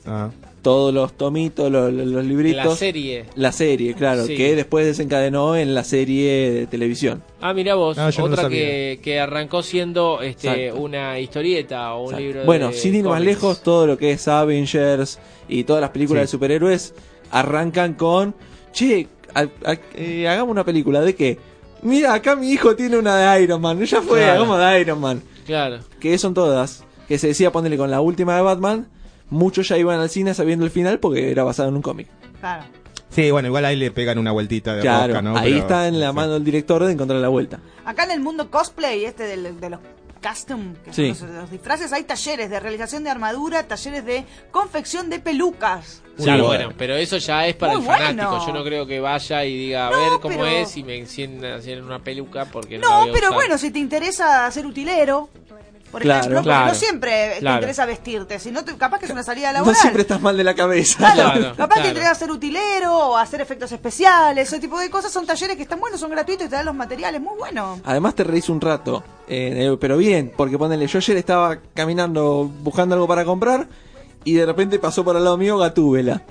Ah. 0.06 0.30
Todos 0.68 0.94
los 0.94 1.14
tomitos, 1.14 1.72
los, 1.72 1.94
los- 1.94 2.08
los 2.08 2.26
libritos. 2.26 2.66
La 2.66 2.76
serie. 2.76 3.26
La 3.36 3.52
serie, 3.54 3.94
claro, 3.94 4.26
Sí. 4.26 4.36
que 4.36 4.54
después 4.54 4.86
desencadenó 4.86 5.56
en 5.56 5.74
la 5.74 5.86
serie 5.86 6.52
de 6.52 6.68
televisión. 6.68 7.24
Ah, 7.40 7.54
mira 7.54 7.76
vos, 7.76 7.96
no 7.96 8.06
otra 8.26 8.50
que, 8.50 9.00
que 9.02 9.18
arrancó 9.18 9.64
siendo 9.64 10.22
este, 10.22 10.66
Exacto. 10.66 10.82
una 10.82 11.20
historieta 11.22 11.94
o 11.94 12.10
un 12.10 12.18
libro 12.18 12.44
Bueno, 12.44 12.68
de 12.68 12.74
sin 12.74 12.96
ir 12.96 13.06
más 13.06 13.22
lejos, 13.22 13.64
todo 13.64 13.88
lo 13.88 13.98
que 13.98 14.12
es 14.12 14.28
Avengers 14.28 15.20
y 15.48 15.64
todas 15.64 15.80
las 15.80 15.92
películas 15.92 16.24
Sí. 16.24 16.24
de 16.26 16.32
superhéroes 16.32 16.94
arrancan 17.32 17.94
con, 17.94 18.36
che, 18.74 19.08
eh, 19.96 20.28
hagamos 20.28 20.52
una 20.52 20.66
película, 20.66 21.00
¿de 21.00 21.16
qué? 21.16 21.38
Mira, 21.82 22.14
acá 22.14 22.36
mi 22.36 22.52
hijo 22.52 22.76
tiene 22.76 22.98
una 22.98 23.16
de 23.36 23.44
Iron 23.44 23.62
Man, 23.62 23.82
ya 23.86 24.02
fue, 24.02 24.20
Claro. 24.20 24.34
hagamos 24.44 24.60
de 24.60 24.82
Iron 24.82 25.00
Man. 25.00 25.22
Claro. 25.46 25.80
Que 26.02 26.18
son 26.18 26.34
todas, 26.34 26.84
que 27.08 27.18
se 27.18 27.28
decía 27.28 27.54
ponerle 27.54 27.78
con 27.78 27.90
la 27.90 28.02
última 28.02 28.36
de 28.36 28.42
Batman, 28.42 28.88
muchos 29.30 29.68
ya 29.70 29.78
iban 29.78 30.00
al 30.00 30.10
cine 30.10 30.34
sabiendo 30.34 30.66
el 30.66 30.72
final 30.72 31.00
porque 31.00 31.32
era 31.32 31.44
basado 31.44 31.70
en 31.70 31.76
un 31.76 31.82
cómic. 31.82 32.08
Claro. 32.40 32.64
Sí, 33.10 33.32
bueno, 33.32 33.48
igual 33.48 33.66
ahí 33.66 33.76
le 33.78 33.90
pegan 33.92 34.20
una 34.20 34.32
vueltita 34.32 34.76
de 34.76 34.82
Claro, 34.82 35.08
rosca, 35.14 35.22
¿no? 35.22 35.38
ahí 35.38 35.52
Pero- 35.54 35.58
está 35.64 35.88
en 35.88 36.00
la 36.00 36.12
mano 36.14 36.34
del 36.34 36.44
director 36.44 36.84
de 36.84 36.92
encontrar 36.94 37.20
la 37.20 37.30
vuelta. 37.30 37.60
Acá 37.86 38.04
en 38.04 38.12
el 38.12 38.20
mundo 38.20 38.52
cosplay, 38.52 39.06
este 39.06 39.24
de 39.24 39.70
los 39.70 39.80
custom, 40.22 40.74
que 40.84 40.92
Sí. 40.94 41.14
son 41.16 41.28
los, 41.34 41.42
los 41.44 41.52
disfraces, 41.52 41.94
hay 41.94 42.04
talleres 42.04 42.50
de 42.50 42.60
realización 42.60 43.04
de 43.04 43.10
armadura, 43.10 43.64
talleres 43.68 44.04
de 44.06 44.26
confección 44.52 45.10
de 45.10 45.20
pelucas. 45.20 46.02
Claro, 46.18 46.48
bueno, 46.48 46.74
pero 46.78 46.96
eso 46.96 47.18
ya 47.18 47.46
es 47.48 47.56
para 47.56 47.74
Muy 47.74 47.82
el 47.84 47.88
fanático. 47.88 48.30
bueno. 48.30 48.48
Yo 48.48 48.54
no 48.54 48.64
creo 48.64 48.86
que 48.88 49.00
vaya 49.00 49.46
y 49.46 49.56
diga 49.58 49.88
a 49.88 49.92
No, 49.92 49.98
ver 49.98 50.10
cómo 50.20 50.36
pero- 50.36 50.48
es 50.48 50.76
y 50.76 50.84
me 50.84 50.98
enciendan 50.98 51.54
hacer 51.54 51.82
una 51.84 52.00
peluca 52.00 52.46
porque 52.46 52.78
no, 52.80 53.06
No, 53.06 53.14
pero 53.14 53.28
usar. 53.28 53.34
bueno, 53.36 53.58
si 53.60 53.70
te 53.72 53.78
interesa 53.80 54.50
ser 54.52 54.66
utilero, 54.66 55.30
por 55.92 56.02
Claro, 56.02 56.20
ejemplo, 56.20 56.38
porque 56.40 56.50
claro, 56.50 56.68
no 56.68 56.76
siempre 56.76 57.38
te 57.40 57.46
interesa 57.50 57.86
vestirte, 57.86 58.40
sino 58.40 58.64
te- 58.66 58.76
capaz 58.78 59.00
que 59.00 59.06
es 59.06 59.12
una 59.12 59.24
salida 59.24 59.48
No 59.48 59.60
laboral. 59.60 59.76
siempre 59.82 60.02
estás 60.02 60.22
mal 60.22 60.36
de 60.36 60.44
la 60.44 60.54
cabeza. 60.54 61.12
Claro, 61.14 61.54
capaz 61.56 61.82
que 61.82 61.88
interesa 61.88 62.14
ser 62.16 62.30
utilero 62.32 62.94
o 62.94 63.18
hacer 63.18 63.40
efectos 63.42 63.72
especiales, 63.72 64.48
ese 64.48 64.60
tipo 64.60 64.78
de 64.80 64.90
cosas. 64.90 65.12
Son 65.12 65.26
talleres 65.26 65.56
que 65.56 65.64
están 65.64 65.80
buenos, 65.80 66.00
son 66.00 66.12
gratuitos 66.12 66.48
y 66.48 66.50
te 66.50 66.56
dan 66.56 66.66
los 66.66 66.76
materiales 66.76 67.22
muy 67.22 67.38
buenos. 67.38 67.80
Además 67.86 68.16
te 68.16 68.24
reís 68.26 68.50
un 68.50 68.60
rato, 68.60 69.04
eh, 69.28 69.54
eh, 69.72 69.78
pero 69.80 69.98
bien, 69.98 70.34
porque 70.36 70.58
ponele, 70.58 70.88
yo 70.88 70.98
ayer 71.00 71.18
estaba 71.18 71.58
caminando 71.74 72.52
buscando 72.62 72.96
algo 72.96 73.08
para 73.08 73.24
comprar 73.24 73.68
y 74.26 74.34
de 74.34 74.46
repente 74.46 74.80
pasó 74.80 75.04
por 75.06 75.16
al 75.16 75.24
lado 75.24 75.38
mío 75.38 75.58
Gatúbela. 75.58 76.22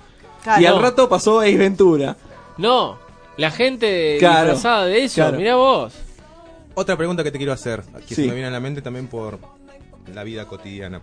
Claro. 0.42 0.60
Y 0.62 0.66
al 0.66 0.80
rato 0.80 1.08
pasó 1.08 1.40
Ace 1.40 1.56
Ventura. 1.56 2.16
No, 2.58 2.98
la 3.36 3.50
gente 3.50 4.16
Claro, 4.18 4.52
disfrazada 4.52 4.86
de 4.86 5.04
eso, 5.04 5.14
claro. 5.16 5.38
mirá 5.38 5.56
vos. 5.56 5.94
Otra 6.78 6.94
pregunta 6.96 7.24
que 7.24 7.30
te 7.30 7.38
quiero 7.38 7.54
hacer, 7.54 7.82
que 8.06 8.14
Sí. 8.14 8.22
se 8.22 8.26
me 8.28 8.34
viene 8.34 8.48
a 8.48 8.50
la 8.50 8.60
mente 8.60 8.82
también 8.82 9.06
por 9.08 9.38
la 10.14 10.22
vida 10.24 10.44
cotidiana. 10.46 11.00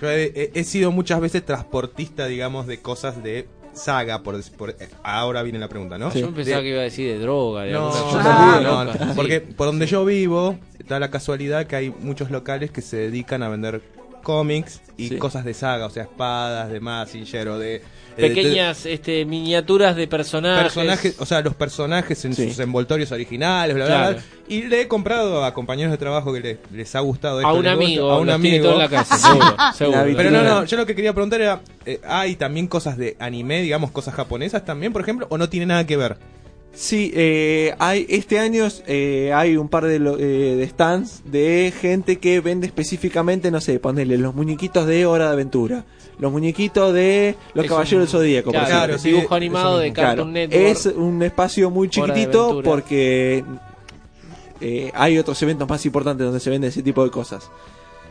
Yo 0.00 0.10
he, 0.10 0.62
sido 0.64 0.92
muchas 0.92 1.22
veces 1.22 1.42
transportista, 1.42 2.26
digamos, 2.26 2.66
de 2.66 2.80
cosas 2.82 3.22
de 3.22 3.48
saga, 3.72 4.22
por, 4.22 4.36
eh, 4.38 4.74
ahora 5.02 5.42
viene 5.42 5.58
la 5.58 5.68
pregunta, 5.68 5.96
¿no? 5.96 6.12
Yo 6.12 6.34
pensaba 6.34 6.58
De- 6.58 6.62
que 6.64 6.68
iba 6.70 6.80
a 6.80 6.84
decir 6.84 7.10
de 7.10 7.18
droga, 7.18 7.62
de 7.62 7.72
No, 7.72 7.90
yo 7.92 8.16
loca. 8.18 8.60
no, 8.62 8.84
no, 9.06 9.14
porque 9.14 9.40
por 9.40 9.66
donde 9.68 9.86
yo 9.86 10.04
vivo 10.04 10.58
da 10.86 11.00
la 11.00 11.10
casualidad 11.10 11.66
que 11.66 11.76
hay 11.76 11.90
muchos 11.90 12.30
locales 12.30 12.70
que 12.70 12.82
se 12.82 12.96
dedican 12.98 13.42
a 13.42 13.48
vender 13.48 13.80
cómics 14.26 14.80
y 14.96 15.08
Sí. 15.08 15.18
cosas 15.18 15.44
de 15.44 15.54
saga, 15.54 15.86
o 15.86 15.90
sea, 15.90 16.02
espadas, 16.02 16.68
de 16.68 16.80
Mazinger 16.80 17.46
o 17.48 17.58
de... 17.60 17.80
Pequeñas 18.16 18.86
este, 18.86 19.24
miniaturas 19.26 19.94
de 19.94 20.08
personajes. 20.08 20.62
personajes, 20.72 21.16
o 21.20 21.26
sea, 21.26 21.42
los 21.42 21.54
personajes 21.54 22.24
en 22.24 22.34
Sí. 22.34 22.48
sus 22.48 22.58
envoltorios 22.58 23.12
originales, 23.12 23.76
bla, 23.76 23.84
bla, 23.84 23.94
Claro. 23.96 24.12
bla. 24.16 24.24
Y 24.48 24.62
le 24.62 24.80
he 24.80 24.88
comprado 24.88 25.44
a 25.44 25.54
compañeros 25.54 25.92
de 25.92 25.98
trabajo 25.98 26.32
que 26.32 26.40
les, 26.40 26.58
les 26.72 26.96
ha 26.96 27.00
gustado 27.00 27.38
esto. 27.40 27.48
A 27.48 27.52
un 27.52 27.66
amigo, 27.68 28.10
a 28.10 28.18
un 28.18 28.30
amigo. 28.30 28.64
todo 28.64 28.72
en 28.72 28.78
la 28.80 28.88
casa, 28.88 29.16
seguro, 29.18 29.54
seguro. 29.74 30.02
Pero 30.16 30.30
no, 30.32 30.42
no, 30.42 30.64
yo 30.64 30.76
lo 30.76 30.86
que 30.86 30.96
quería 30.96 31.12
preguntar 31.12 31.40
era, 31.42 31.60
eh, 31.84 32.00
¿hay 32.08 32.34
también 32.36 32.66
cosas 32.66 32.96
de 32.96 33.16
anime, 33.20 33.60
digamos, 33.62 33.92
cosas 33.92 34.14
japonesas 34.14 34.64
también, 34.64 34.92
por 34.92 35.02
ejemplo, 35.02 35.26
o 35.30 35.38
no 35.38 35.48
tiene 35.48 35.66
nada 35.66 35.86
que 35.86 35.96
ver? 35.96 36.16
Sí, 36.76 37.10
eh, 37.14 37.74
hay, 37.78 38.04
este 38.10 38.38
año 38.38 38.68
eh, 38.86 39.32
hay 39.34 39.56
un 39.56 39.68
par 39.68 39.84
de, 39.86 39.96
eh, 39.96 40.56
de 40.56 40.68
stands 40.68 41.22
de 41.24 41.72
gente 41.80 42.18
que 42.18 42.40
vende 42.40 42.66
específicamente, 42.66 43.50
no 43.50 43.62
sé, 43.62 43.80
ponerle 43.80 44.18
los 44.18 44.34
muñequitos 44.34 44.86
de 44.86 45.06
Hora 45.06 45.28
de 45.28 45.32
Aventura, 45.32 45.84
los 46.18 46.30
muñequitos 46.30 46.92
de 46.92 47.34
Los 47.54 47.64
Es 47.64 47.70
Caballeros 47.70 47.92
un- 47.94 47.98
del 48.00 48.08
Zodíaco. 48.08 48.50
claro, 48.50 48.98
dibujo 48.98 49.34
animado 49.34 49.78
de 49.78 49.92
Claro, 49.94 50.08
Cartoon 50.08 50.32
Network. 50.34 50.62
Es 50.66 50.84
un 50.86 51.22
espacio 51.22 51.70
muy 51.70 51.88
chiquitito 51.88 52.60
porque 52.62 53.42
eh, 54.60 54.90
hay 54.94 55.18
otros 55.18 55.40
eventos 55.42 55.66
más 55.68 55.84
importantes 55.86 56.24
donde 56.26 56.40
se 56.40 56.50
vende 56.50 56.68
ese 56.68 56.82
tipo 56.82 57.02
de 57.04 57.10
cosas. 57.10 57.50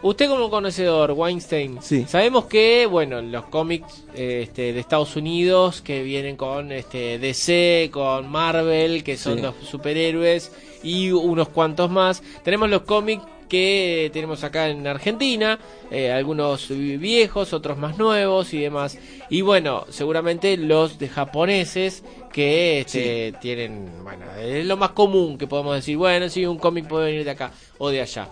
Usted 0.02 0.30
como 0.30 0.50
conocedor, 0.52 1.12
Weinstein, 1.12 1.80
Sí. 1.82 2.06
sabemos 2.08 2.46
que, 2.46 2.86
bueno, 2.86 3.22
los 3.22 3.46
cómics 3.46 4.04
eh, 4.14 4.42
este, 4.44 4.72
de 4.74 4.80
Estados 4.80 5.16
Unidos 5.16 5.82
que 5.82 6.04
vienen 6.04 6.36
con 6.38 6.72
este, 6.72 7.18
DC, 7.18 7.90
con 7.92 8.30
Marvel, 8.30 9.04
que 9.04 9.18
son 9.18 9.38
Sí. 9.38 9.42
los 9.42 9.56
superhéroes, 9.68 10.52
y 10.84 11.12
unos 11.12 11.50
cuantos 11.50 11.90
más. 11.90 12.22
Tenemos 12.44 12.70
los 12.70 12.84
cómics 12.84 13.24
que 13.50 14.10
tenemos 14.14 14.44
acá 14.44 14.70
en 14.70 14.86
Argentina, 14.86 15.58
eh, 15.92 16.12
algunos 16.12 16.68
viejos, 16.70 17.54
otros 17.54 17.78
más 17.78 17.98
nuevos 17.98 18.54
y 18.54 18.60
demás. 18.60 18.98
Y 19.30 19.42
bueno, 19.42 19.86
seguramente 19.90 20.58
los 20.58 21.00
de 21.00 21.10
japoneses 21.10 22.04
que 22.32 22.82
este, 22.82 23.34
tienen, 23.42 23.90
bueno, 24.04 24.26
es 24.40 24.66
lo 24.66 24.78
más 24.78 24.92
común 24.92 25.38
que 25.38 25.48
podemos 25.48 25.76
decir, 25.76 25.98
bueno, 25.98 26.28
si 26.30 26.46
un 26.46 26.58
cómic 26.60 26.88
puede 26.88 27.06
venir 27.08 27.24
de 27.24 27.32
acá 27.32 27.52
o 27.80 27.90
de 27.90 28.02
allá. 28.02 28.28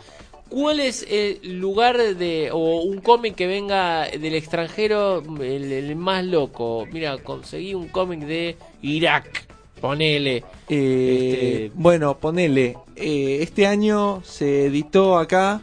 ¿Cuál 0.53 0.79
es 0.81 1.03
el 1.09 1.59
lugar 1.59 1.97
de 1.97 2.49
o 2.51 2.81
un 2.83 2.99
cómic 3.01 3.33
que 3.33 3.47
venga 3.47 4.07
del 4.07 4.35
extranjero 4.35 5.23
el, 5.41 5.71
el 5.71 5.95
más 5.95 6.23
loco? 6.23 6.85
Mira, 6.91 7.17
conseguí 7.17 7.73
un 7.73 7.87
cómic 7.87 8.19
de 8.19 8.55
Irak, 8.83 9.47
ponele. 9.81 10.43
Eh, 10.69 11.63
Este- 11.69 11.71
Bueno, 11.73 12.19
ponele. 12.19 12.77
eh, 12.95 13.39
este 13.41 13.65
año 13.65 14.21
se 14.23 14.65
editó 14.67 15.17
acá 15.17 15.59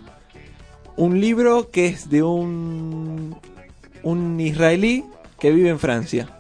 un 0.97 1.21
libro 1.21 1.71
que 1.71 1.87
es 1.87 2.11
de 2.11 2.25
un, 2.25 3.37
un 4.03 4.41
israelí 4.41 5.05
que 5.39 5.53
vive 5.53 5.69
en 5.69 5.79
Francia. 5.79 6.37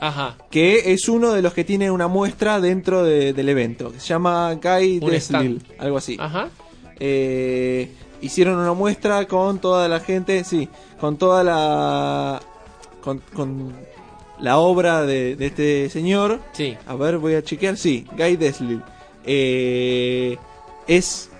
Ajá. 0.00 0.38
Que 0.50 0.92
es 0.94 1.06
uno 1.08 1.32
de 1.32 1.42
los 1.42 1.52
que 1.52 1.64
tiene 1.64 1.90
una 1.90 2.08
muestra 2.08 2.60
dentro 2.60 3.04
de- 3.04 3.34
del 3.34 3.48
evento. 3.50 3.92
Que 3.92 4.00
se 4.00 4.06
llama 4.08 4.54
Guy 4.54 5.00
Deslil, 5.00 5.62
algo 5.78 5.98
así. 5.98 6.16
Ajá. 6.18 6.48
Eh, 7.00 7.90
hicieron 8.20 8.58
una 8.58 8.72
muestra 8.72 9.26
con 9.26 9.58
toda 9.58 9.88
la 9.88 10.00
gente, 10.00 10.44
sí, 10.44 10.68
con 11.00 11.16
toda 11.16 11.44
la. 11.44 12.40
con, 13.02 13.20
con 13.34 13.72
la 14.40 14.58
obra 14.58 15.02
de, 15.02 15.36
de 15.36 15.46
este 15.46 15.90
señor. 15.90 16.40
Sí. 16.52 16.76
A 16.86 16.94
ver, 16.94 17.18
voy 17.18 17.34
a 17.34 17.42
chequear. 17.42 17.76
Sí, 17.76 18.06
Guy 18.16 18.36
Deslil. 18.36 18.82
Eh, 19.24 20.36
es 20.86 21.30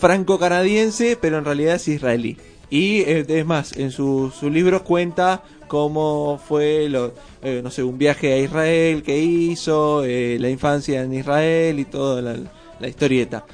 franco-canadiense, 0.00 1.16
pero 1.20 1.38
en 1.38 1.44
realidad 1.44 1.76
es 1.76 1.88
israelí. 1.88 2.36
Y 2.70 3.00
eh, 3.00 3.24
es 3.28 3.46
más, 3.46 3.76
en 3.76 3.90
sus 3.90 4.34
sus 4.34 4.50
libros 4.50 4.82
cuenta 4.82 5.42
cómo 5.68 6.40
fue, 6.46 6.88
lo, 6.88 7.12
eh, 7.42 7.60
no 7.62 7.70
sé, 7.70 7.82
un 7.82 7.96
viaje 7.96 8.32
a 8.32 8.38
Israel 8.38 9.02
que 9.02 9.18
hizo, 9.18 10.04
eh, 10.04 10.36
la 10.38 10.50
infancia 10.50 11.02
en 11.02 11.14
Israel 11.14 11.78
y 11.78 11.84
toda 11.84 12.20
la, 12.20 12.36
la 12.80 12.88
historieta. 12.88 13.44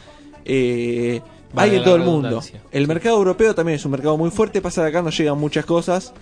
Eh, 0.45 1.21
Valga 1.53 1.73
hay 1.73 1.79
en 1.79 1.85
todo 1.85 1.97
el 1.97 2.03
mundo. 2.03 2.43
El 2.71 2.87
mercado 2.87 3.17
europeo 3.17 3.55
también 3.55 3.77
es 3.77 3.85
un 3.85 3.93
mercado 3.93 4.17
muy 4.17 4.31
fuerte, 4.31 4.61
pasa 4.61 4.83
que 4.83 4.89
acá 4.89 5.03
no 5.03 5.11
llegan 5.11 5.39
muchas 5.39 5.65
cosas 5.65 6.13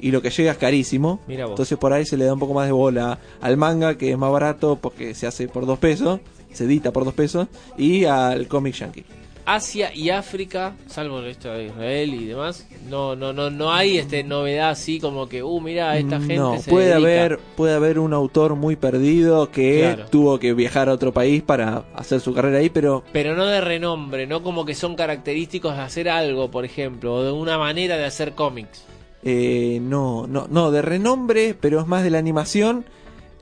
y 0.00 0.10
lo 0.10 0.22
que 0.22 0.30
llega 0.30 0.52
es 0.52 0.58
carísimo. 0.58 1.20
Mira 1.26 1.44
vos. 1.44 1.52
Entonces 1.52 1.78
por 1.78 1.92
ahí 1.92 2.04
se 2.06 2.16
le 2.16 2.24
da 2.24 2.32
un 2.32 2.38
poco 2.38 2.54
más 2.54 2.66
de 2.66 2.72
bola 2.72 3.18
al 3.40 3.56
manga, 3.56 3.96
que 3.96 4.10
es 4.12 4.18
más 4.18 4.30
barato 4.30 4.76
porque 4.76 5.14
se 5.14 5.26
hace 5.26 5.48
por 5.48 5.66
dos 5.66 5.78
pesos, 5.78 6.20
se 6.52 6.64
edita 6.64 6.92
por 6.92 7.04
dos 7.04 7.14
pesos, 7.14 7.48
y 7.76 8.04
al 8.04 8.46
cómic 8.48 8.74
yankee. 8.74 9.04
Asia 9.46 9.94
y 9.94 10.10
África, 10.10 10.74
salvo 10.86 11.20
esto 11.22 11.52
de 11.52 11.66
Israel 11.66 12.14
y 12.14 12.24
demás, 12.26 12.66
no 12.90 13.14
no 13.14 13.32
no 13.32 13.48
no 13.48 13.72
hay 13.72 13.96
este 13.98 14.24
novedad 14.24 14.70
así 14.70 14.98
como 14.98 15.28
que, 15.28 15.42
uh, 15.42 15.60
mira, 15.60 15.96
esta 15.96 16.18
gente 16.18 16.34
no, 16.34 16.60
se 16.60 16.68
puede 16.68 16.86
dedica. 16.88 16.96
haber, 17.06 17.38
puede 17.56 17.74
haber 17.74 18.00
un 18.00 18.12
autor 18.12 18.56
muy 18.56 18.74
perdido 18.74 19.50
que 19.52 19.80
Claro. 19.94 20.06
tuvo 20.10 20.38
que 20.40 20.52
viajar 20.52 20.88
a 20.88 20.92
otro 20.92 21.12
país 21.12 21.42
para 21.44 21.84
hacer 21.94 22.20
su 22.20 22.34
carrera 22.34 22.58
ahí, 22.58 22.70
pero 22.70 23.04
pero 23.12 23.36
no 23.36 23.46
de 23.46 23.60
renombre, 23.60 24.26
no 24.26 24.42
como 24.42 24.64
que 24.64 24.74
son 24.74 24.96
característicos 24.96 25.76
de 25.76 25.82
hacer 25.82 26.08
algo, 26.08 26.50
por 26.50 26.64
ejemplo, 26.64 27.14
o 27.14 27.22
de 27.22 27.30
una 27.30 27.56
manera 27.56 27.96
de 27.96 28.04
hacer 28.04 28.32
cómics. 28.32 28.82
Eh, 29.22 29.78
no, 29.80 30.26
no, 30.26 30.46
no, 30.50 30.70
de 30.72 30.82
renombre, 30.82 31.54
pero 31.60 31.80
es 31.80 31.86
más 31.86 32.02
de 32.04 32.10
la 32.10 32.18
animación. 32.18 32.84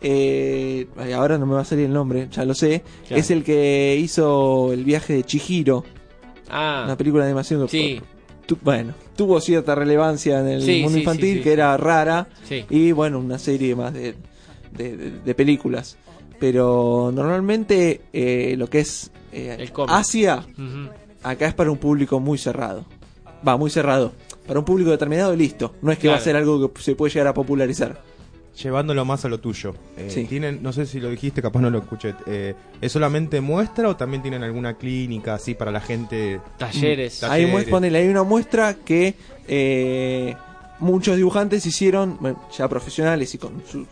Eh, 0.07 0.87
ahora 1.15 1.39
no 1.39 1.47
me 1.47 1.55
va 1.55 1.63
a 1.63 1.65
salir 1.65 1.87
el 1.87 1.93
nombre, 1.95 2.29
ya 2.31 2.45
lo 2.45 2.53
sé. 2.55 2.83
Claro. 3.09 3.21
Es 3.21 3.31
el 3.31 3.43
que 3.43 3.97
hizo 3.99 4.71
el 4.73 4.85
viaje 4.85 5.15
de 5.15 5.25
Chihiro, 5.25 5.83
Ah, 6.51 6.83
una 6.85 6.95
película 6.97 7.25
de 7.25 7.31
animación 7.31 7.63
que 7.63 7.69
sí, 7.69 8.01
tu- 8.47 8.59
bueno, 8.61 8.93
tuvo 9.17 9.41
cierta 9.41 9.75
relevancia 9.75 10.41
en 10.41 10.49
el 10.49 10.63
Sí, 10.63 10.81
mundo 10.83 10.91
sí, 10.97 10.99
infantil, 11.01 11.37
sí, 11.39 11.43
que 11.43 11.53
era 11.55 11.75
rara, 11.79 12.29
y 12.69 12.93
bueno, 12.93 13.19
una 13.19 13.39
serie 13.39 13.75
más 13.75 13.95
de, 13.95 14.15
de, 14.73 14.97
de- 14.97 15.11
de 15.21 15.35
películas. 15.35 15.97
Pero 16.39 17.11
normalmente 17.15 18.03
eh, 18.13 18.57
lo 18.59 18.69
que 18.69 18.81
es 18.81 19.11
eh, 19.33 19.57
El. 19.59 19.73
Asia, 19.89 20.45
acá 21.23 21.47
es 21.47 21.55
para 21.55 21.71
un 21.71 21.79
público 21.79 22.21
muy 22.21 22.37
cerrado. 22.37 22.85
Va, 23.47 23.57
muy 23.57 23.71
cerrado. 23.71 24.13
para 24.47 24.59
un 24.59 24.67
público 24.67 24.91
determinado 24.91 25.33
y 25.33 25.39
listo. 25.39 25.75
No 25.81 25.91
es 25.91 25.99
que 25.99 26.09
va 26.09 26.17
a 26.17 26.21
ser 26.21 26.37
algo 26.37 26.71
que 26.75 26.83
se 26.83 26.95
puede 26.95 27.11
llegar 27.15 27.29
a 27.29 27.33
popularizar. 27.35 27.99
Llevándolo 28.63 29.05
más 29.05 29.25
a 29.25 29.29
lo 29.29 29.41
tuyo. 29.41 29.75
Eh, 29.97 30.09
Sí. 30.11 30.25
tienen, 30.27 30.63
no 30.63 30.73
sé 30.73 30.87
si 30.87 31.01
lo 31.01 31.11
dijiste, 31.11 31.43
capaz 31.43 31.61
no 31.61 31.71
lo 31.71 31.79
escuché. 31.79 32.15
eh, 32.27 32.55
¿Es 32.81 32.93
solamente 32.93 33.41
muestra 33.41 33.89
o 33.89 33.97
también 33.97 34.23
tienen 34.23 34.43
alguna 34.45 34.75
clínica 34.75 35.35
así 35.35 35.55
para 35.55 35.71
la 35.73 35.81
gente? 35.81 36.41
Talleres. 36.59 37.23
Hay, 37.25 37.47
muest- 37.47 37.69
ponele, 37.71 37.99
hay 37.99 38.09
una 38.09 38.23
muestra 38.23 38.75
que 38.75 39.15
eh, 39.49 40.35
muchos 40.79 41.17
dibujantes 41.17 41.67
hicieron, 41.67 42.17
bueno, 42.21 42.41
ya 42.57 42.69
profesionales 42.69 43.35
y 43.35 43.39
con 43.39 43.63
sus 43.71 43.87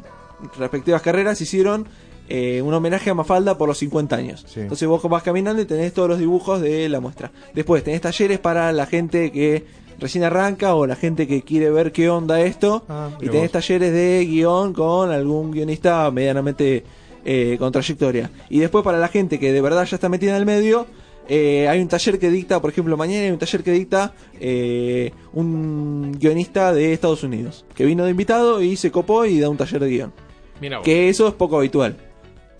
respectivas 0.58 1.02
carreras, 1.02 1.40
hicieron 1.40 1.86
eh, 2.28 2.62
un 2.62 2.72
homenaje 2.72 3.10
a 3.10 3.14
Mafalda 3.14 3.58
por 3.58 3.68
los 3.68 3.78
50 3.78 4.16
años. 4.16 4.46
Entonces 4.56 4.86
vos 4.88 5.02
vas 5.08 5.22
caminando 5.22 5.60
y 5.60 5.64
tenés 5.66 5.92
todos 5.92 6.08
los 6.08 6.18
dibujos 6.18 6.60
de 6.60 6.88
la 6.88 7.00
muestra. 7.00 7.30
Después 7.52 7.82
tenés 7.84 8.00
talleres 8.00 8.38
para 8.38 8.72
la 8.72 8.86
gente 8.86 9.30
que 9.32 9.64
recién 10.02 10.24
arranca 10.24 10.74
o 10.74 10.86
la 10.86 10.96
gente 10.96 11.26
que 11.26 11.40
quiere 11.42 11.70
ver 11.70 11.92
qué 11.92 12.10
onda 12.10 12.40
esto. 12.42 12.82
y 12.88 12.92
Ah, 12.92 13.08
mira 13.18 13.32
tenés 13.32 13.52
vos. 13.52 13.52
talleres 13.52 13.92
de 13.92 14.26
guion 14.26 14.72
con 14.74 15.10
algún 15.10 15.50
guionista 15.52 16.10
medianamente 16.10 16.84
eh, 17.24 17.56
con 17.58 17.72
trayectoria. 17.72 18.30
Y 18.50 18.58
después 18.58 18.84
para 18.84 18.98
la 18.98 19.08
gente 19.08 19.38
que 19.38 19.52
de 19.52 19.60
verdad 19.62 19.84
ya 19.86 19.94
está 19.96 20.08
metida 20.10 20.32
en 20.32 20.36
el 20.38 20.44
medio, 20.46 20.86
eh, 21.28 21.68
hay 21.68 21.80
un 21.80 21.86
taller 21.88 22.18
que 22.18 22.28
dicta, 22.30 22.60
por 22.60 22.70
ejemplo, 22.70 22.96
mañana 22.96 23.24
hay 23.24 23.30
un 23.30 23.38
taller 23.38 23.62
que 23.62 23.70
dicta 23.70 24.12
eh, 24.40 25.12
un 25.32 26.12
guionista 26.18 26.74
de 26.74 26.92
Estados 26.92 27.22
Unidos, 27.22 27.64
que 27.74 27.84
vino 27.84 28.04
de 28.04 28.10
invitado 28.10 28.60
y 28.60 28.76
se 28.76 28.90
copó 28.90 29.24
y 29.24 29.38
da 29.38 29.48
un 29.48 29.56
taller 29.56 29.80
de 29.80 29.88
guion. 29.88 30.12
Que 30.82 31.08
eso 31.08 31.26
es 31.28 31.34
poco 31.34 31.56
habitual. 31.58 31.96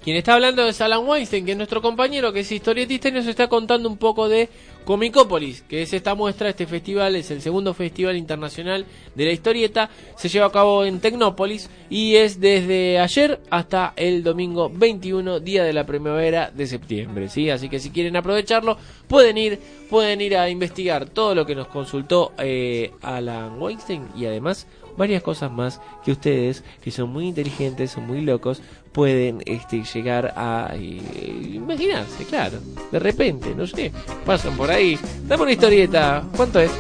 Quien 0.03 0.17
está 0.17 0.35
hablando 0.35 0.67
es 0.67 0.81
Alan 0.81 1.07
Weinstein, 1.07 1.45
que 1.45 1.53
es 1.53 1.57
nuestro 1.57 1.81
compañero, 1.81 2.33
que 2.33 2.41
es 2.41 2.51
historietista 2.51 3.09
y 3.09 3.13
nos 3.13 3.27
está 3.29 3.47
contando 3.47 3.89
un 3.89 3.97
poco 3.97 4.29
de 4.29 4.49
Comicópolis, 4.85 5.63
que 5.63 5.83
es 5.83 5.93
esta 5.93 6.17
muestra, 6.17 6.49
este 6.49 6.67
festival, 6.67 7.15
es 7.15 7.31
el 7.31 7.41
segundo 7.41 7.73
festival 7.73 8.17
internacional 8.17 8.85
de 9.15 9.25
la 9.25 9.31
historieta, 9.31 9.91
se 10.17 10.29
lleva 10.29 10.47
a 10.47 10.51
cabo 10.51 10.85
en 10.85 10.99
Tecnópolis 10.99 11.71
y 11.89 12.17
es 12.17 12.41
desde 12.41 12.99
ayer 12.99 13.39
hasta 13.49 13.93
el 13.95 14.25
domingo 14.25 14.69
21, 14.75 15.39
día 15.39 15.63
de 15.63 15.73
la 15.73 15.87
primavera 15.87 16.51
de 16.51 16.67
septiembre, 16.67 17.29
¿sí? 17.29 17.49
Así 17.49 17.69
que 17.69 17.79
si 17.79 17.91
quieren 17.91 18.17
aprovecharlo, 18.17 18.77
pueden 19.07 19.39
ir, 19.39 19.61
pueden 19.89 20.21
ir 20.21 20.37
a 20.37 20.51
investigar 20.51 21.09
todo 21.11 21.37
lo 21.37 21.47
que 21.47 21.55
nos 21.55 21.69
consultó 21.69 22.33
eh, 22.39 22.91
Alan 23.03 23.63
Weinstein 23.63 24.09
y 24.17 24.27
además 24.27 24.67
varias 24.97 25.23
cosas 25.23 25.51
más 25.51 25.81
que 26.05 26.13
ustedes, 26.13 26.65
que 26.83 26.91
son 26.91 27.11
muy 27.11 27.29
inteligentes, 27.29 27.93
son 27.93 28.07
muy 28.07 28.21
locos, 28.21 28.63
pueden 28.93 29.43
este, 29.47 29.83
llegar 29.83 30.35
a 30.37 30.71
eh, 30.75 31.51
imaginarse, 31.55 32.25
claro. 32.25 32.59
De 32.91 32.99
repente, 32.99 33.55
no 33.55 33.67
sé, 33.67 33.91
pasan 34.25 34.57
por 34.57 34.71
ahí, 34.71 34.99
dame 35.27 35.43
una 35.43 35.53
historieta, 35.53 36.25
¿cuánto 36.37 36.61
es? 36.61 36.71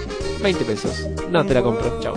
20 0.42 0.64
pesos. 0.64 1.06
No 1.30 1.44
te 1.46 1.54
la 1.54 1.62
compro, 1.62 2.00
chao. 2.00 2.14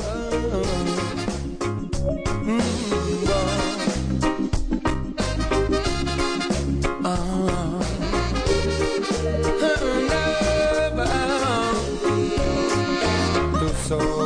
Tus 13.60 14.25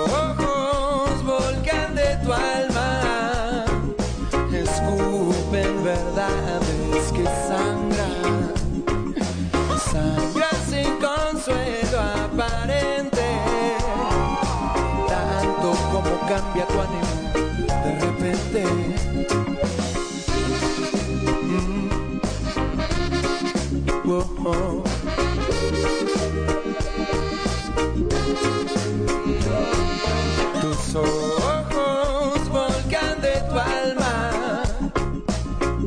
Tus 30.62 30.96
ojos 30.96 32.50
volcan 32.50 33.22
de 33.22 33.42
tu 33.50 33.60
alma. 33.60 34.64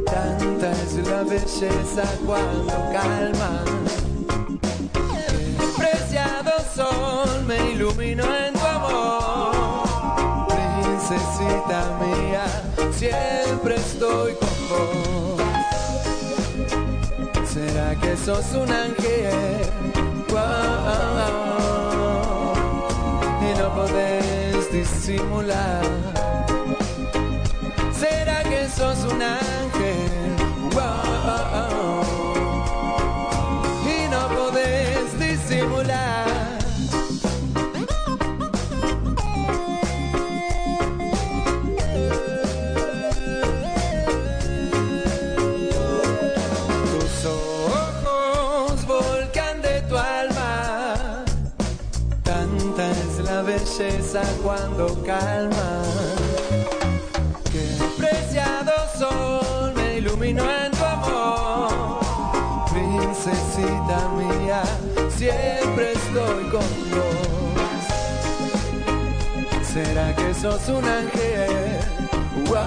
Tanta 0.04 0.72
es 0.72 1.08
la 1.08 1.22
belleza 1.22 2.04
cuando 2.26 2.74
calma. 2.92 3.64
El 5.16 5.68
preciado 5.78 6.50
sol 6.74 7.44
me 7.46 7.70
iluminó 7.70 8.24
en 8.36 8.52
tu 8.52 8.66
amor. 8.66 9.86
Princesita 10.48 11.98
mía, 12.02 12.44
siempre 12.92 13.76
estoy 13.76 14.34
con 14.34 14.68
vos. 14.68 15.31
¿Será 17.52 17.94
que 17.96 18.16
sos 18.16 18.54
un 18.54 18.70
ángel? 18.72 19.66
Wow 20.30 20.62
y 23.42 23.58
no 23.58 23.74
podés 23.74 24.72
disimular. 24.72 25.82
¿Será 27.92 28.42
que 28.44 28.66
sos 28.70 29.04
un 29.04 29.20
ángel? 29.20 29.81
Calma. 55.04 55.82
El 57.54 57.88
preciado 57.98 58.72
sol 58.98 59.72
me 59.76 59.98
iluminó 59.98 60.44
en 60.44 60.72
tu 60.72 60.84
amor. 60.84 62.00
Princesita 62.72 64.08
mía, 64.16 64.62
siempre 65.16 65.92
estoy 65.92 66.44
con 66.50 66.68
vos. 66.90 67.82
¿Será 69.72 70.14
que 70.14 70.34
sos 70.34 70.68
un 70.68 70.84
ángel? 70.84 71.78
Wow. 72.46 72.62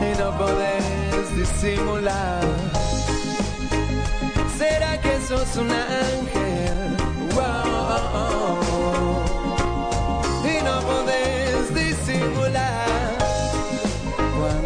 Y 0.00 0.18
no 0.18 0.38
podés 0.38 1.36
disimular. 1.36 2.42
¿Será 4.58 5.00
que 5.00 5.20
sos 5.26 5.56
un 5.56 5.70
ángel? 5.70 6.96
Wow. 7.34 8.63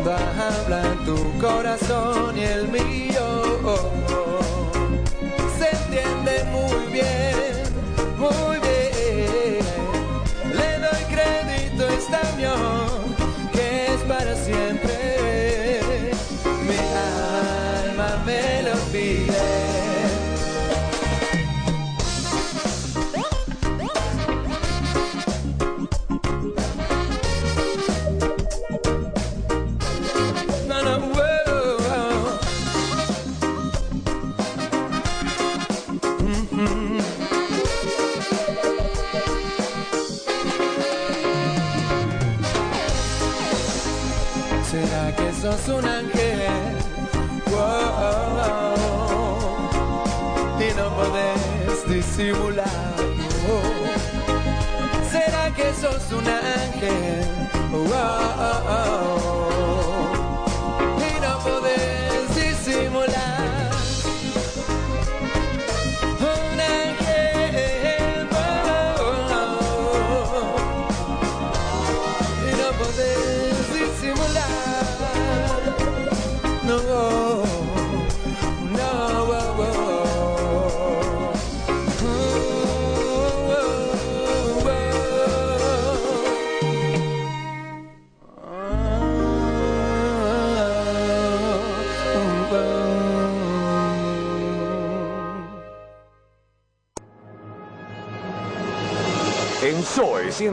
Cuando 0.04 0.12
habla 0.42 0.96
tu 1.04 1.38
corazón 1.38 2.36
y 2.36 2.42
el 2.42 2.68
mío. 2.68 3.44
Se 5.58 5.70
entiende 5.70 6.44
muy 6.52 6.92
bien, 6.92 7.62
muy 8.16 8.58
bien. 8.60 9.64
Le 10.54 10.78
doy 10.78 11.04
crédito 11.10 11.86
a 11.86 11.94
esta 11.94 12.20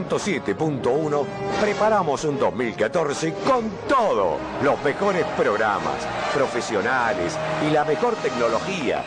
107.1 0.04 1.24
preparamos 1.60 2.24
un 2.24 2.38
2014 2.38 3.32
con 3.46 3.70
todo. 3.88 4.36
Los 4.62 4.82
mejores 4.84 5.24
programas, 5.36 6.06
profesionales 6.34 7.38
y 7.66 7.70
la 7.70 7.84
mejor 7.84 8.14
tecnología. 8.16 9.02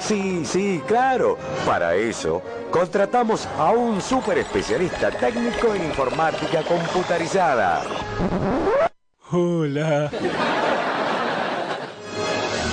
Sí, 0.00 0.42
sí, 0.46 0.82
claro. 0.86 1.36
Para 1.66 1.94
eso, 1.94 2.40
contratamos 2.70 3.46
a 3.58 3.72
un 3.72 4.00
super 4.00 4.38
especialista 4.38 5.10
técnico 5.10 5.74
en 5.74 5.84
informática 5.84 6.62
computarizada. 6.62 7.82
Hola. 9.30 10.10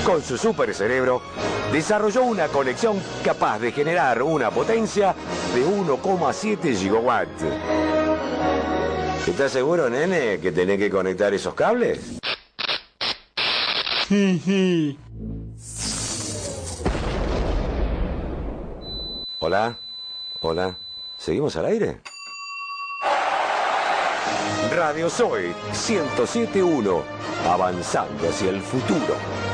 Con 0.05 0.21
su 0.21 0.37
super 0.37 0.71
cerebro, 0.75 1.19
desarrolló 1.71 2.23
una 2.25 2.47
conexión 2.47 3.01
capaz 3.23 3.57
de 3.57 3.71
generar 3.71 4.21
una 4.21 4.51
potencia 4.51 5.15
de 5.55 5.65
1,7 5.65 6.75
gigawatts. 6.75 7.43
¿Estás 9.25 9.51
seguro, 9.51 9.89
nene, 9.89 10.39
que 10.39 10.51
tenés 10.51 10.77
que 10.77 10.91
conectar 10.91 11.33
esos 11.33 11.55
cables? 11.55 12.19
Hola, 19.39 19.77
hola, 20.41 20.77
¿seguimos 21.17 21.55
al 21.55 21.65
aire? 21.65 22.01
Radio 24.75 25.09
Zoe 25.09 25.53
107.1, 25.71 27.01
avanzando 27.47 28.29
hacia 28.29 28.49
el 28.49 28.61
futuro. 28.61 29.44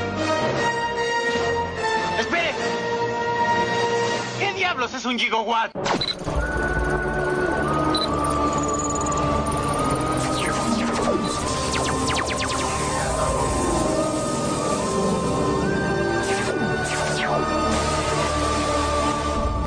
¿Qué 4.91 4.97
diablos 4.97 5.05
es 5.05 5.05
un 5.05 5.19
gigawatt? 5.19 5.71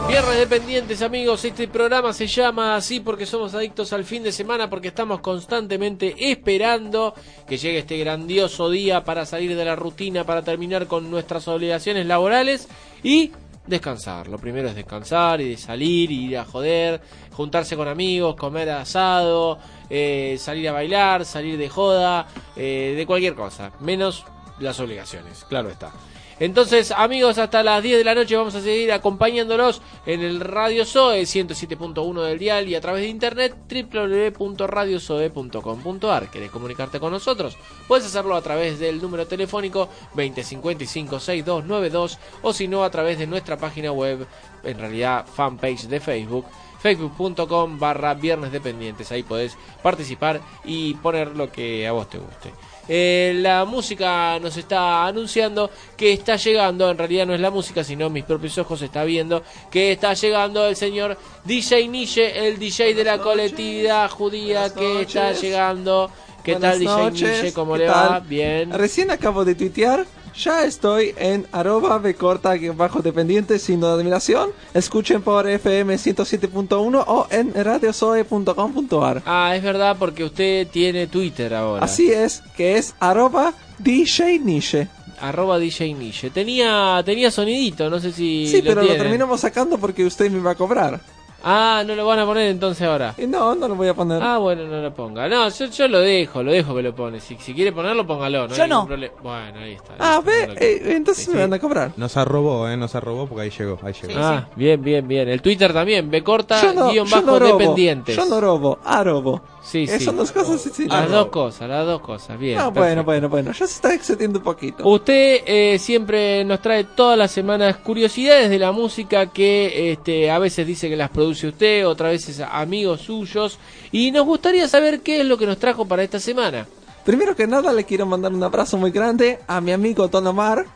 Viernes 0.09 0.39
dependientes 0.39 1.03
amigos, 1.03 1.45
este 1.45 1.69
programa 1.69 2.13
se 2.13 2.27
llama 2.27 2.77
así 2.77 3.01
porque 3.01 3.25
somos 3.25 3.55
adictos 3.55 3.93
al 3.93 4.05
fin 4.05 4.23
de 4.23 4.31
semana, 4.31 4.69
porque 4.69 4.89
estamos 4.89 5.21
constantemente 5.21 6.15
esperando 6.19 7.15
que 7.49 7.57
llegue 7.57 7.79
este 7.79 7.97
grandioso 7.97 8.69
día 8.69 9.05
para 9.05 9.25
salir 9.25 9.57
de 9.57 9.65
la 9.65 9.75
rutina, 9.75 10.25
para 10.25 10.43
terminar 10.43 10.87
con 10.87 11.11
nuestras 11.11 11.49
obligaciones 11.49 12.07
laborales 12.07 12.69
y 13.03 13.33
descansar. 13.67 14.29
Lo 14.29 14.39
primero 14.39 14.69
es 14.69 14.75
descansar 14.75 15.41
y 15.41 15.51
de 15.51 15.57
salir, 15.57 16.11
ir 16.11 16.39
a 16.39 16.45
joder, 16.45 17.01
juntarse 17.33 17.77
con 17.77 17.89
amigos, 17.89 18.37
comer 18.37 18.71
asado, 18.71 19.59
eh, 19.91 20.37
salir 20.39 20.69
a 20.69 20.73
bailar, 20.73 21.25
salir 21.25 21.59
de 21.59 21.69
joda, 21.69 22.27
eh, 22.57 22.95
de 22.97 23.07
cualquier 23.07 23.35
cosa, 23.35 23.73
menos 23.81 24.25
las 24.59 24.79
obligaciones, 24.81 25.45
claro 25.49 25.71
está. 25.71 25.93
Entonces, 26.41 26.91
amigos, 26.91 27.39
hasta 27.39 27.63
las 27.63 27.83
10 27.83 27.99
de 27.99 28.05
la 28.05 28.15
noche 28.15 28.37
vamos 28.37 28.55
a 28.55 28.61
seguir 28.61 28.93
acompañándolos 28.93 29.81
en 30.05 30.23
el 30.23 30.41
Radio 30.41 30.85
Zoe 30.85 31.23
107.1 31.23 32.23
del 32.23 32.39
dial 32.39 32.69
y 32.69 32.75
a 32.75 32.81
través 32.81 33.03
de 33.03 33.09
internet 33.09 33.55
www.radiozoe.com.ar. 33.69 36.31
¿Querés 36.31 36.51
comunicarte 36.51 36.99
con 36.99 37.13
nosotros? 37.13 37.57
Puedes 37.87 38.07
hacerlo 38.07 38.35
a 38.35 38.43
través 38.43 38.79
del 38.79 39.01
número 39.01 39.27
telefónico 39.27 39.89
2055-6292 40.17 42.19
o 42.43 42.53
si 42.53 42.69
no 42.69 42.85
a 42.85 42.91
través 42.91 43.19
de 43.19 43.27
nuestra 43.27 43.57
página 43.57 43.91
web, 43.93 44.27
en 44.65 44.79
realidad 44.79 45.25
fanpage 45.27 45.87
de 45.87 46.01
Facebook 46.01 46.45
facebook.com 46.85 47.79
barra 47.79 48.13
viernes 48.13 48.53
dependientes. 48.53 49.11
Ahí 49.11 49.23
podés 49.23 49.57
participar 49.83 50.43
y 50.65 50.93
poner 50.95 51.35
lo 51.35 51.51
que 51.51 51.89
a 51.89 51.93
vos 51.93 52.11
te 52.11 52.19
guste. 52.19 52.53
Eh, 52.89 53.35
la 53.37 53.65
música 53.65 54.39
nos 54.41 54.57
está 54.57 55.07
anunciando 55.07 55.71
que 55.97 56.13
está 56.13 56.37
llegando, 56.37 56.91
en 56.91 56.99
realidad 56.99 57.27
no 57.27 57.35
es 57.35 57.41
la 57.41 57.51
música, 57.51 57.83
sino 57.83 58.11
mis 58.11 58.25
propios 58.25 58.59
ojos 58.59 58.83
está 58.83 59.05
viendo 59.05 59.43
que 59.71 59.93
está 59.93 60.15
llegando 60.15 60.67
el 60.67 60.77
señor 60.77 61.17
DJ 61.45 61.89
Niche, 61.89 62.47
el 62.47 62.59
DJ 62.59 62.95
de 62.95 63.05
la 63.05 63.19
colectividad 63.19 64.11
judía 64.11 64.73
que 64.73 65.03
está 65.03 65.33
llegando. 65.33 66.11
¿Qué 66.43 66.53
Buenas 66.53 66.73
tal 66.73 66.81
DJ 66.81 67.11
Niche? 67.11 67.53
¿Cómo 67.55 67.73
¿qué 67.73 67.81
le 67.81 67.89
va? 67.89 68.21
Bien. 68.21 68.71
Recién 68.71 69.11
acabo 69.11 69.45
de 69.45 69.55
tuitear. 69.55 70.07
Ya 70.37 70.65
estoy 70.65 71.15
en 71.17 71.47
arroba 71.53 72.01
corta 72.15 72.55
bajo 72.75 73.01
dependiente 73.01 73.59
signo 73.59 73.89
de 73.89 74.01
admiración. 74.01 74.51
Escuchen 74.73 75.23
por 75.23 75.49
FM 75.49 75.95
107.1 75.95 77.05
o 77.07 77.27
en 77.31 77.55
radiosoe.com.ar. 77.55 79.23
Ah, 79.27 79.55
es 79.55 79.63
verdad 79.63 79.97
porque 79.99 80.25
usted 80.25 80.67
tiene 80.69 81.07
Twitter 81.07 81.55
ahora. 81.55 81.85
Así 81.85 82.11
es, 82.11 82.43
que 82.57 82.77
es 82.77 82.95
arroba 82.99 83.55
DJ 83.79 84.41
Niche. 84.41 84.89
Arroba 85.21 85.59
DJ 85.59 85.95
Niche. 85.95 86.31
Tenía, 86.31 87.01
tenía 87.05 87.31
sonidito, 87.31 87.89
no 87.89 88.01
sé 88.01 88.13
si 88.13 88.49
Sí, 88.49 88.61
pero 88.63 88.83
lo 88.83 88.97
terminamos 88.97 89.41
sacando 89.41 89.79
porque 89.79 90.05
usted 90.05 90.31
me 90.31 90.41
va 90.41 90.53
a 90.53 90.57
cobrar. 90.57 91.01
Ah, 91.47 91.85
no 91.87 91.95
lo 91.95 92.07
van 92.07 92.19
a 92.21 92.25
poner 92.25 92.49
entonces 92.49 92.87
ahora. 92.87 93.15
No, 93.29 93.55
no 93.55 93.69
lo 93.69 93.75
voy 93.75 93.89
a 93.89 93.95
poner. 93.95 94.23
Ah, 94.23 94.39
bueno, 94.39 94.65
no 94.67 94.81
lo 94.81 94.95
ponga. 94.95 95.29
No, 95.29 95.49
yo, 95.51 95.67
yo 95.67 95.89
lo 95.89 96.01
dejo, 96.01 96.43
lo 96.43 96.51
dejo 96.51 96.75
que 96.75 96.83
lo 96.83 96.95
pone. 96.95 97.21
Si, 97.21 97.37
si 97.37 97.53
quiere 97.53 97.71
ponerlo, 97.71 98.07
póngalo. 98.07 98.49
No 98.49 98.55
Yo 98.55 98.63
hay 98.63 98.69
ningún 98.69 98.83
no. 98.85 98.87
problema. 98.87 99.15
Bueno, 99.23 99.59
ahí 99.61 99.73
está. 99.75 99.93
Ah, 99.99 100.23
listo, 100.25 100.55
ve, 100.55 100.67
eh, 100.67 100.97
entonces 100.97 101.29
me 101.29 101.41
van 101.41 101.53
a 101.53 101.59
cobrar. 101.59 101.93
Nos 101.97 102.17
arrobó, 102.17 102.67
eh, 102.69 102.77
nos 102.79 102.95
arrobó 102.95 103.27
porque 103.27 103.43
ahí 103.43 103.51
llegó, 103.51 103.79
ahí 103.83 103.93
llegó. 103.93 104.21
ah, 104.23 104.49
bien, 104.57 104.83
bien, 104.83 105.07
bien. 105.07 105.29
El 105.29 105.43
Twitter 105.43 105.73
también, 105.73 106.11
B 106.11 106.23
corta, 106.25 106.63
Yo 106.63 106.73
no, 106.73 106.91
guion 106.91 107.07
yo 107.07 107.17
bajo 107.17 107.27
no 107.27 107.39
robo, 107.39 107.59
dependientes. 107.59 108.17
Yo 108.17 108.25
no 108.25 108.41
robo, 108.41 108.79
arobo. 108.83 109.43
Sí, 109.65 109.87
sí. 109.87 110.05
Son 110.05 110.17
dos 110.17 110.31
cosas. 110.31 110.79
Las 110.87 111.11
dos 111.11 111.29
cosas, 111.29 111.69
las 111.69 111.87
dos 111.87 112.01
cosas. 112.03 112.39
Bien. 112.39 112.59
Ah, 112.59 112.69
bueno, 112.69 113.03
bueno, 113.03 113.29
bueno. 113.31 113.51
Ya 113.53 113.67
se 113.67 113.75
está 113.75 113.95
excediendo 113.95 114.39
un 114.39 114.45
poquito. 114.45 114.87
Usted 114.87 115.41
eh, 115.47 115.79
siempre 115.81 116.45
nos 116.45 116.61
trae 116.61 116.85
todas 116.85 117.17
las 117.17 117.31
semanas 117.33 117.79
curiosidades 117.79 118.51
de 118.51 118.59
la 118.59 118.73
música 118.73 119.33
que 119.33 119.91
este, 119.93 120.31
a 120.31 120.39
veces 120.39 120.67
dice 120.67 120.89
que 120.91 120.97
las 120.97 121.09
produce 121.11 121.49
usted, 121.49 121.87
otras 121.87 122.13
veces 122.13 122.41
amigos 122.41 123.01
suyos. 123.01 123.59
Y 123.91 124.11
nos 124.11 124.27
gustaría 124.27 124.69
saber 124.69 125.01
qué 125.01 125.21
es 125.21 125.27
lo 125.27 125.39
que 125.39 125.47
nos 125.47 125.59
trajo 125.59 125.87
para 125.87 126.03
esta 126.03 126.21
semana. 126.21 126.69
Primero 127.05 127.35
que 127.35 127.47
nada, 127.47 127.73
le 127.73 127.85
quiero 127.85 128.07
mandar 128.07 128.33
un 128.33 128.43
abrazo 128.43 128.77
muy 128.77 128.91
grande 128.91 129.39
a 129.47 129.61
mi 129.61 129.73
amigo 129.73 130.09
Don 130.09 130.27
Omar, 130.27 130.67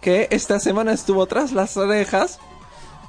que 0.00 0.26
esta 0.30 0.58
semana 0.58 0.92
estuvo 0.92 1.26
tras 1.26 1.52
las 1.52 1.76
orejas 1.76 2.38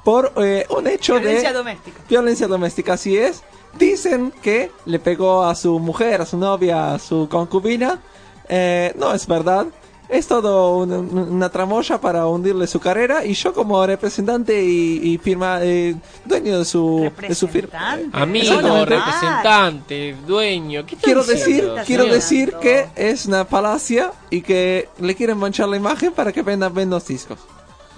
por 0.04 0.32
eh, 0.36 0.66
un 0.70 0.86
hecho 0.86 1.14
Violencia 1.18 1.50
de 1.50 1.56
doméstica. 1.58 2.00
violencia 2.08 2.46
doméstica. 2.46 2.92
Así 2.94 3.16
es. 3.16 3.42
Dicen 3.78 4.32
que 4.42 4.70
le 4.86 4.98
pegó 4.98 5.42
a 5.44 5.54
su 5.54 5.78
mujer, 5.78 6.20
a 6.22 6.26
su 6.26 6.36
novia, 6.36 6.94
a 6.94 6.98
su 6.98 7.28
concubina. 7.28 8.00
Eh, 8.48 8.92
no 8.98 9.12
es 9.14 9.26
verdad. 9.26 9.66
Es 10.08 10.26
todo 10.26 10.76
un- 10.78 10.92
un- 10.92 11.18
una 11.34 11.50
tramoya 11.50 12.00
para 12.00 12.26
hundirle 12.26 12.66
su 12.66 12.80
carrera 12.80 13.24
y 13.24 13.32
yo 13.34 13.52
como 13.54 13.86
representante 13.86 14.60
y, 14.60 15.00
y 15.12 15.18
firma 15.18 15.60
eh, 15.62 15.94
dueño 16.24 16.58
de 16.58 16.64
su, 16.64 17.08
de 17.28 17.32
su 17.36 17.46
firma. 17.46 17.96
Amigo, 18.12 18.54
Exactamente. 18.54 18.96
representante, 18.96 20.16
dueño. 20.26 20.84
¿qué 20.84 20.96
está 20.96 21.04
Quiero 21.04 21.22
diciendo, 21.22 21.74
decir, 21.74 21.86
quiero 21.86 22.06
decir 22.12 22.54
que 22.60 22.86
es 22.96 23.26
una 23.26 23.44
falacia 23.44 24.10
y 24.30 24.42
que 24.42 24.88
le 24.98 25.14
quieren 25.14 25.38
manchar 25.38 25.68
la 25.68 25.76
imagen 25.76 26.10
para 26.12 26.32
que 26.32 26.42
vendan 26.42 26.74
menos 26.74 27.06
discos. 27.06 27.38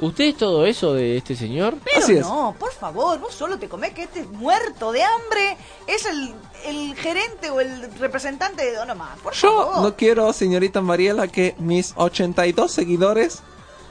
¿Usted 0.02 0.24
es 0.24 0.36
todo 0.36 0.66
eso 0.66 0.92
de 0.94 1.16
este 1.16 1.36
señor? 1.36 1.76
Pero 1.84 1.98
Así 1.98 2.12
es. 2.14 2.20
no, 2.20 2.54
por 2.58 2.72
favor, 2.72 3.18
vos 3.20 3.32
solo 3.34 3.58
te 3.58 3.68
comés 3.68 3.94
que 3.94 4.02
este 4.02 4.24
muerto 4.24 4.90
de 4.92 5.02
hambre 5.04 5.56
es 5.86 6.04
el, 6.06 6.34
el 6.66 6.94
gerente 6.96 7.50
o 7.50 7.60
el 7.60 7.90
representante 8.00 8.64
de 8.64 8.74
Don 8.74 8.90
Omar. 8.90 9.16
Por 9.22 9.32
Yo 9.32 9.64
favor. 9.66 9.82
no 9.82 9.96
quiero, 9.96 10.32
señorita 10.32 10.80
Mariela, 10.80 11.28
que 11.28 11.54
mis 11.58 11.94
82 11.96 12.70
seguidores 12.70 13.42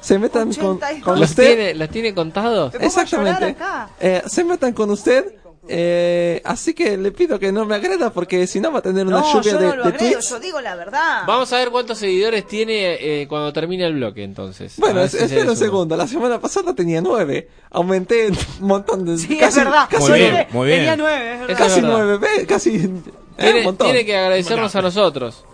se 0.01 0.19
metan 0.19 0.53
con, 0.53 0.75
82. 0.77 1.03
con 1.03 1.19
¿Los 1.19 1.29
usted. 1.29 1.55
tiene, 1.55 1.73
¿Los 1.75 1.89
tiene 1.89 2.13
llorar 2.13 2.25
Exactamente. 2.81 3.55
Eh, 3.99 4.23
se 4.27 4.43
metan 4.43 4.73
con 4.73 4.89
usted 4.91 5.33
Eh, 5.67 6.41
así 6.43 6.73
que 6.73 6.97
le 6.97 7.11
pido 7.11 7.37
que 7.37 7.51
no 7.51 7.65
me 7.65 7.75
agreda 7.75 8.09
porque 8.11 8.47
si 8.47 8.59
no 8.59 8.71
va 8.71 8.79
a 8.79 8.81
tener 8.81 9.05
una 9.05 9.19
No, 9.19 9.33
lluvia 9.33 9.51
yo 9.53 9.57
de, 9.59 9.67
no 9.67 9.75
lo 9.75 9.83
de 9.85 9.91
tweets. 9.93 10.29
yo 10.29 10.39
digo 10.39 10.59
la 10.59 10.75
verdad. 10.75 11.23
Vamos 11.27 11.53
a 11.53 11.57
ver 11.57 11.69
cuántos 11.69 11.99
seguidores 11.99 12.47
tiene 12.47 12.95
eh, 13.21 13.27
cuando 13.27 13.53
termine 13.53 13.85
el 13.85 13.93
bloque, 13.93 14.23
entonces. 14.23 14.73
Bueno, 14.77 15.01
es- 15.01 15.11
si 15.11 15.17
espera 15.19 15.49
un 15.51 15.55
segundo. 15.57 15.95
La 15.95 16.07
semana 16.07 16.39
pasada 16.41 16.73
tenía 16.73 16.99
nueve. 17.01 17.47
Aumenté 17.69 18.29
un 18.59 18.67
montón 18.67 19.05
de. 19.05 19.17
Sí, 19.17 19.37
casi, 19.37 19.59
es 19.59 19.65
verdad. 19.65 19.87
Casi, 19.89 20.09
Muy 20.09 20.19
bien, 20.19 20.31
nueve, 20.33 20.47
muy 20.51 20.67
bien. 20.67 20.79
Tenía 20.79 20.95
nueve, 20.97 21.33
es 21.33 21.39
verdad. 21.41 21.57
Casi 21.57 21.81
nueve. 21.81 22.17
ve, 22.17 22.45
Casi. 22.47 22.75
eh, 22.75 22.87
un 22.87 23.03
Tiene, 23.37 23.63
montón. 23.63 23.87
tiene 23.87 24.05
que 24.05 24.17
agradecernos 24.17 24.75
a 24.75 24.81
nosotros. 24.81 25.45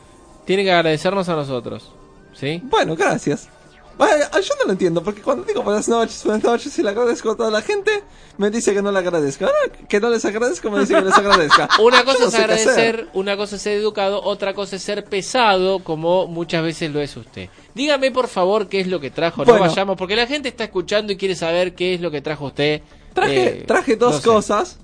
Tiene 0.46 0.64
que 0.64 0.72
agradecernos 0.72 1.28
a 1.28 1.36
nosotros. 1.36 1.92
¿Sí? 2.34 2.62
Bueno, 2.64 2.96
gracias. 2.96 3.50
Bueno, 3.98 4.26
yo 4.32 4.54
no 4.60 4.66
lo 4.66 4.72
entiendo, 4.74 5.04
porque 5.04 5.22
cuando 5.22 5.44
digo 5.44 5.64
buenas 5.64 5.88
noches, 5.90 6.24
buenas 6.24 6.44
noches 6.44 6.78
y 6.78 6.84
le 6.84 6.90
agradezco 6.90 7.32
a 7.32 7.36
toda 7.36 7.50
la 7.50 7.62
gente, 7.64 7.92
me 8.38 8.52
dice 8.52 8.74
que 8.74 8.82
no 8.84 8.92
le 8.92 9.00
agradezco. 9.00 9.46
Ahora 9.46 9.58
que 9.90 10.00
no 10.00 10.10
les 10.12 10.24
agradezco, 10.24 10.70
me 10.70 10.82
dice 10.82 10.94
que 10.94 11.02
les 11.02 11.18
agradezca. 11.18 11.68
Una 11.82 12.04
cosa 12.04 12.20
no 12.20 12.28
es 12.28 12.36
agradecer, 12.36 13.08
una 13.14 13.36
cosa 13.36 13.56
es 13.56 13.62
ser 13.64 13.74
educado, 13.80 14.22
otra 14.24 14.54
cosa 14.54 14.76
es 14.76 14.84
ser 14.84 15.04
pesado, 15.06 15.80
como 15.84 16.28
muchas 16.28 16.62
veces 16.64 16.92
lo 16.92 17.02
es 17.02 17.18
usted. 17.18 17.50
Dígame 17.74 18.12
por 18.12 18.28
favor 18.28 18.68
qué 18.70 18.82
es 18.82 18.88
lo 18.88 19.00
que 19.00 19.10
trajo, 19.10 19.44
Bueno. 19.44 19.60
no 19.62 19.68
vayamos, 19.68 19.98
porque 19.98 20.16
la 20.16 20.28
gente 20.28 20.50
está 20.50 20.66
escuchando 20.66 21.12
y 21.14 21.18
quiere 21.18 21.36
saber 21.36 21.74
qué 21.74 21.96
es 21.96 22.02
lo 22.02 22.12
que 22.12 22.22
trajo 22.22 22.46
usted. 22.46 22.82
Traje, 23.14 23.48
Eh, 23.62 23.64
traje 23.66 23.96
dos 23.96 24.14
no 24.14 24.20
sé. 24.20 24.28
cosas 24.28 24.80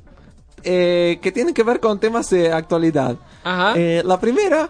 eh, 0.64 1.20
que 1.22 1.32
tienen 1.32 1.54
que 1.54 1.62
ver 1.62 1.80
con 1.80 2.00
temas 2.00 2.30
de 2.32 2.52
actualidad. 2.52 3.16
Ajá. 3.44 3.74
Eh, 3.78 4.02
la 4.06 4.20
primera, 4.20 4.70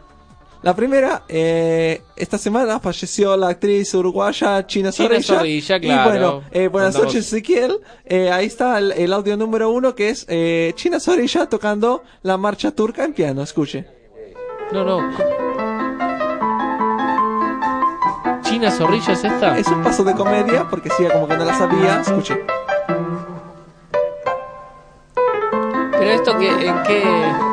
la 0.64 0.74
primera, 0.76 1.24
eh, 1.28 2.02
esta 2.16 2.38
semana 2.38 2.80
falleció 2.80 3.36
la 3.38 3.50
actriz 3.50 3.94
uruguaya 3.94 4.66
China 4.66 4.92
China 4.92 5.10
Zorrilla. 5.22 5.36
Zorrilla, 5.36 5.76
Y 5.78 5.80
claro. 5.82 6.10
bueno, 6.10 6.44
eh, 6.52 6.68
buenas 6.70 6.96
noches 6.96 7.28
Ezequiel. 7.28 7.80
Eh, 8.06 8.32
ahí 8.32 8.46
está 8.46 8.80
el, 8.80 8.94
el 8.94 9.12
audio 9.14 9.36
número 9.38 9.70
uno 9.70 9.94
que 9.94 10.10
es 10.10 10.26
China 10.76 11.00
Zorrilla 11.00 11.48
tocando 11.48 12.04
la 12.22 12.38
marcha 12.38 12.72
turca 12.72 13.04
en 13.04 13.14
piano. 13.14 13.44
Escuche. 13.44 13.86
No, 14.72 14.84
no. 14.86 15.00
¿China 18.44 18.72
Zorrilla 18.72 19.14
es 19.14 19.24
esta? 19.24 19.58
Es 19.58 19.68
un 19.68 19.84
paso 19.84 20.04
de 20.04 20.14
comedia 20.14 20.68
porque 20.70 20.90
sí, 20.98 21.04
como 21.12 21.28
que 21.28 21.36
no 21.38 21.44
la 21.44 21.58
sabía. 21.58 22.02
Escuche. 22.02 22.40
Pero 25.92 26.12
esto 26.12 26.38
que, 26.38 26.48
en 26.50 26.84
qué... 26.84 27.53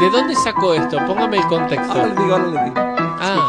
¿De 0.00 0.08
dónde 0.08 0.34
sacó 0.34 0.72
esto? 0.72 0.96
Póngame 1.06 1.36
el 1.36 1.46
contexto. 1.46 1.92
Ahora 1.92 2.06
le 2.06 2.14
digo, 2.22 2.34
ahora 2.34 2.46
le 2.46 2.64
digo. 2.64 2.74
Ah. 3.20 3.46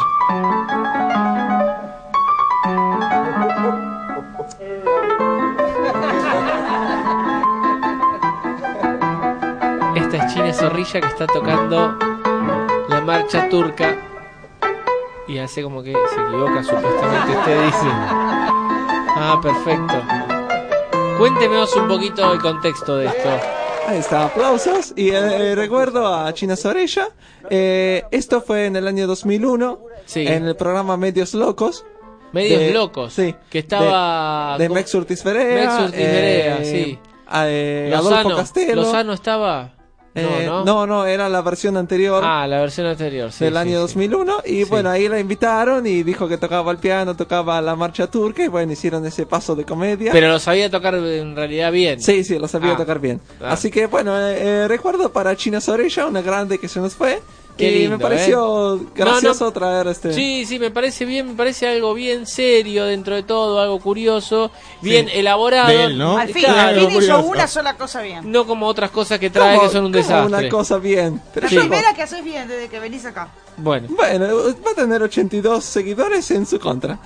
Esta 9.96 10.18
es 10.18 10.34
China 10.34 10.54
Zorrilla 10.54 11.00
que 11.00 11.08
está 11.08 11.26
tocando 11.28 11.98
la 12.90 13.00
marcha 13.00 13.48
turca 13.48 13.96
y 15.28 15.38
hace 15.38 15.64
como 15.64 15.82
que 15.82 15.94
se 15.94 16.22
equivoca 16.22 16.64
supuestamente 16.64 17.38
usted 17.38 17.66
dice. 17.66 17.88
Ah, 19.16 19.40
perfecto. 19.42 20.02
Cuéntemeos 21.18 21.74
un 21.78 21.88
poquito 21.88 22.34
el 22.34 22.42
contexto 22.42 22.98
de 22.98 23.06
esto. 23.06 23.61
Ahí 23.92 24.00
está, 24.00 24.26
aplausos. 24.26 24.94
Y 24.96 25.10
eh, 25.10 25.54
recuerdo 25.54 26.08
a 26.08 26.34
China 26.34 26.56
Zorrilla. 26.56 27.10
Eh, 27.50 28.04
esto 28.12 28.42
fue 28.42 28.68
en 28.68 28.78
el 28.78 28.88
año 28.88 29.06
2001, 29.06 29.80
Sí. 30.06 30.26
en 30.26 30.46
el 30.46 30.56
programa 30.56 30.96
Medios 30.96 31.34
Locos. 31.34 31.86
Medios 32.32 32.62
de- 32.62 32.72
locos. 32.72 33.12
Sí. 33.12 33.36
Que 33.50 33.60
estaba. 33.60 34.56
De, 34.58 34.70
de. 34.70 34.74
Mex 34.74 34.96
Urtiz 34.96 35.22
Berea. 35.26 35.56
Mex 35.66 35.80
Urtiz 35.90 35.98
Berea, 36.00 36.58
eh, 36.62 36.66
sí. 36.66 37.00
eh, 37.34 37.92
Adolfo 37.94 38.10
Lozano. 38.12 38.36
Castelo. 38.38 38.82
Lozano 38.84 39.12
estaba. 39.14 39.74
No, 40.14 40.22
Eh, 40.22 40.46
¿no? 40.46 40.66
no, 40.66 40.86
no, 40.86 41.06
era 41.06 41.30
la 41.30 41.42
versión 41.42 41.78
anterior. 41.78 42.22
Ah, 42.26 42.46
la 42.46 42.60
versión 42.60 42.86
anterior, 42.88 43.32
sí. 43.32 43.46
del 43.46 43.54
sí, 43.54 43.60
año 43.60 43.72
sí. 43.72 43.76
2001 43.76 44.38
y 44.46 44.50
Sí. 44.50 44.64
bueno 44.66 44.90
ahí 44.90 45.08
la 45.08 45.20
invitaron 45.20 45.88
y 45.88 46.04
dijo 46.04 46.28
que 46.28 46.38
tocaba 46.38 46.70
el 46.74 46.80
piano 46.80 47.16
tocaba 47.16 47.62
la 47.62 47.78
marcha 47.78 48.08
turca 48.08 48.44
y 48.44 48.50
bueno 48.50 48.74
hicieron 48.74 49.06
ese 49.06 49.26
paso 49.26 49.56
de 49.56 49.64
comedia 49.64 50.12
Pero 50.12 50.28
lo 50.28 50.40
sabía 50.40 50.70
tocar 50.70 50.96
en 50.96 51.34
realidad 51.36 51.72
bien. 51.72 52.02
Sí, 52.02 52.26
sí, 52.26 52.38
lo 52.38 52.50
sabía 52.50 52.74
Ah. 52.74 52.78
tocar 52.78 53.00
bien. 53.00 53.22
Ah. 53.42 53.52
Así 53.54 53.72
que 53.72 53.86
bueno, 53.88 54.18
eh, 54.20 54.36
eh, 54.64 54.68
recuerdo 54.68 55.12
para 55.14 55.34
China 55.38 55.62
Zorrilla, 55.62 56.06
una 56.08 56.22
grande 56.22 56.58
que 56.58 56.68
se 56.68 56.82
nos 56.82 56.94
fue. 56.94 57.22
Qué 57.58 57.70
y 57.72 57.80
lindo, 57.82 57.98
me 57.98 58.04
pareció 58.04 58.76
¿eh? 58.76 58.80
gracioso 58.96 59.44
No, 59.46 59.50
no. 59.50 59.54
traer 59.54 59.88
este. 59.88 60.14
Sí, 60.14 60.46
sí, 60.46 60.58
me 60.58 60.72
parece 60.72 61.06
bien, 61.06 61.28
me 61.28 61.34
parece 61.36 61.68
algo 61.68 61.94
bien 61.94 62.26
serio 62.26 62.86
dentro 62.86 63.16
de 63.16 63.24
todo, 63.24 63.60
algo 63.60 63.80
curioso, 63.80 64.52
bien 64.82 65.10
elaborado. 65.10 65.68
De 65.68 65.84
él, 65.84 65.98
¿no? 65.98 66.18
Al 66.18 66.30
fin, 66.30 66.44
Claro, 66.46 66.80
al 66.82 66.88
fin 66.90 67.02
hizo 67.02 67.20
una 67.24 67.48
sola 67.48 67.76
cosa 67.78 68.02
bien. 68.02 68.32
No 68.32 68.46
como 68.48 68.68
otras 68.68 68.90
cosas 68.92 69.20
que 69.20 69.30
trae 69.30 69.60
que 69.60 69.70
son 69.70 69.86
un 69.86 69.92
desastre. 69.92 70.38
Una 70.40 70.50
cosa 70.50 70.78
bien. 70.78 71.22
Pero 71.34 71.44
La 71.46 71.50
Sí. 71.50 71.56
yo- 71.56 71.62
primera 71.62 71.94
que 71.94 72.04
haces 72.04 72.24
bien 72.24 72.48
desde 72.48 72.68
que 72.70 72.80
venís 72.80 73.06
acá. 73.06 73.30
Bueno, 73.58 73.88
Bueno, 73.92 74.28
va 74.66 74.72
a 74.72 74.76
tener 74.76 75.04
82 75.04 75.64
seguidores 75.64 76.32
en 76.32 76.46
su 76.46 76.60
contra. 76.60 76.98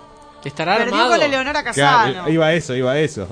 ¿Estará 0.45 0.77
Perdió 0.77 0.93
armado? 0.93 1.09
con 1.11 1.19
la 1.19 1.27
Leonora 1.27 1.61
Casano. 1.61 2.13
Claro, 2.13 2.31
iba 2.31 2.45
a 2.45 2.53
eso, 2.53 2.73
iba 2.73 2.91
a 2.93 2.99
eso. 2.99 3.27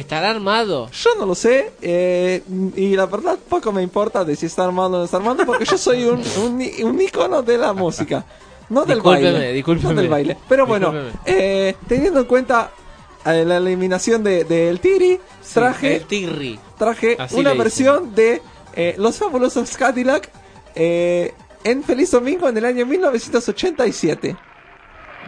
¿Estará 0.00 0.30
armado? 0.30 0.90
Yo 0.90 1.10
no 1.18 1.26
lo 1.26 1.34
sé, 1.34 1.72
eh, 1.82 2.42
y 2.76 2.96
la 2.96 3.06
verdad 3.06 3.38
poco 3.48 3.70
me 3.72 3.82
importa 3.82 4.24
de 4.24 4.34
si 4.36 4.46
está 4.46 4.64
armado 4.64 4.88
o 4.96 4.98
no 4.98 5.04
está 5.04 5.18
armado, 5.18 5.44
porque 5.46 5.64
yo 5.64 5.78
soy 5.78 6.04
un, 6.04 6.22
un, 6.44 6.62
un 6.84 7.00
ícono 7.00 7.42
de 7.42 7.58
la 7.58 7.72
música, 7.72 8.24
no 8.68 8.84
del 8.84 8.96
Discúlpeme, 8.98 9.32
baile. 9.32 9.52
discúlpeme. 9.52 9.94
No 9.94 10.00
del 10.00 10.10
baile. 10.10 10.36
Pero 10.48 10.66
bueno, 10.66 10.92
eh, 11.26 11.74
teniendo 11.88 12.20
en 12.20 12.26
cuenta 12.26 12.70
eh, 13.26 13.44
la 13.44 13.56
eliminación 13.58 14.22
de, 14.24 14.44
del 14.44 14.80
Tiri, 14.80 15.20
traje, 15.52 15.96
El 15.96 16.04
Tirri. 16.06 16.58
traje 16.78 17.16
Así 17.18 17.34
una 17.36 17.52
versión 17.54 18.14
de 18.14 18.40
eh, 18.74 18.94
Los 18.96 19.16
Fabulosos 19.18 19.76
Cadillac 19.76 20.30
eh, 20.74 21.34
en 21.64 21.82
Feliz 21.84 22.10
Domingo 22.12 22.48
en 22.48 22.56
el 22.56 22.64
año 22.64 22.86
1987. 22.86 24.36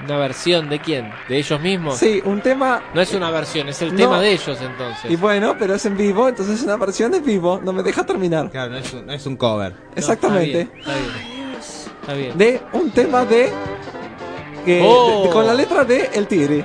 ¿Una 0.04 0.16
versión 0.18 0.68
de 0.68 0.80
quién? 0.80 1.12
¿De 1.28 1.38
ellos 1.38 1.60
mismos? 1.60 1.96
Sí, 1.98 2.20
un 2.24 2.40
tema 2.40 2.82
No 2.92 3.00
es 3.00 3.12
una 3.14 3.30
versión, 3.30 3.68
es 3.68 3.80
el 3.82 3.90
No. 3.92 3.96
tema 3.96 4.20
de 4.20 4.32
ellos 4.32 4.58
entonces. 4.60 5.10
y 5.10 5.16
bueno, 5.16 5.54
pero 5.58 5.74
es 5.74 5.86
en 5.86 5.96
vivo, 5.96 6.28
entonces 6.28 6.58
es 6.58 6.64
una 6.64 6.76
versión 6.76 7.14
en 7.14 7.24
vivo, 7.24 7.60
no 7.62 7.72
me 7.72 7.82
deja 7.84 8.04
terminar. 8.04 8.50
Claro, 8.50 8.72
no 8.72 8.78
es 8.78 8.92
un, 8.92 9.06
no 9.06 9.12
es 9.12 9.26
un 9.26 9.36
cover. 9.36 9.72
No, 9.72 9.78
Exactamente. 9.94 10.62
Está 10.62 10.74
bien. 10.74 10.80
Está 10.80 10.94
bien. 10.94 11.92
Está 12.00 12.14
bien. 12.14 12.38
de 12.38 12.60
un 12.72 12.90
tema 12.90 13.24
de, 13.24 13.52
que- 14.64 14.80
Oh. 14.84 15.24
de- 15.24 15.30
con 15.30 15.46
la 15.46 15.54
letra 15.54 15.84
de 15.84 16.10
El 16.14 16.26
Tigre. 16.26 16.64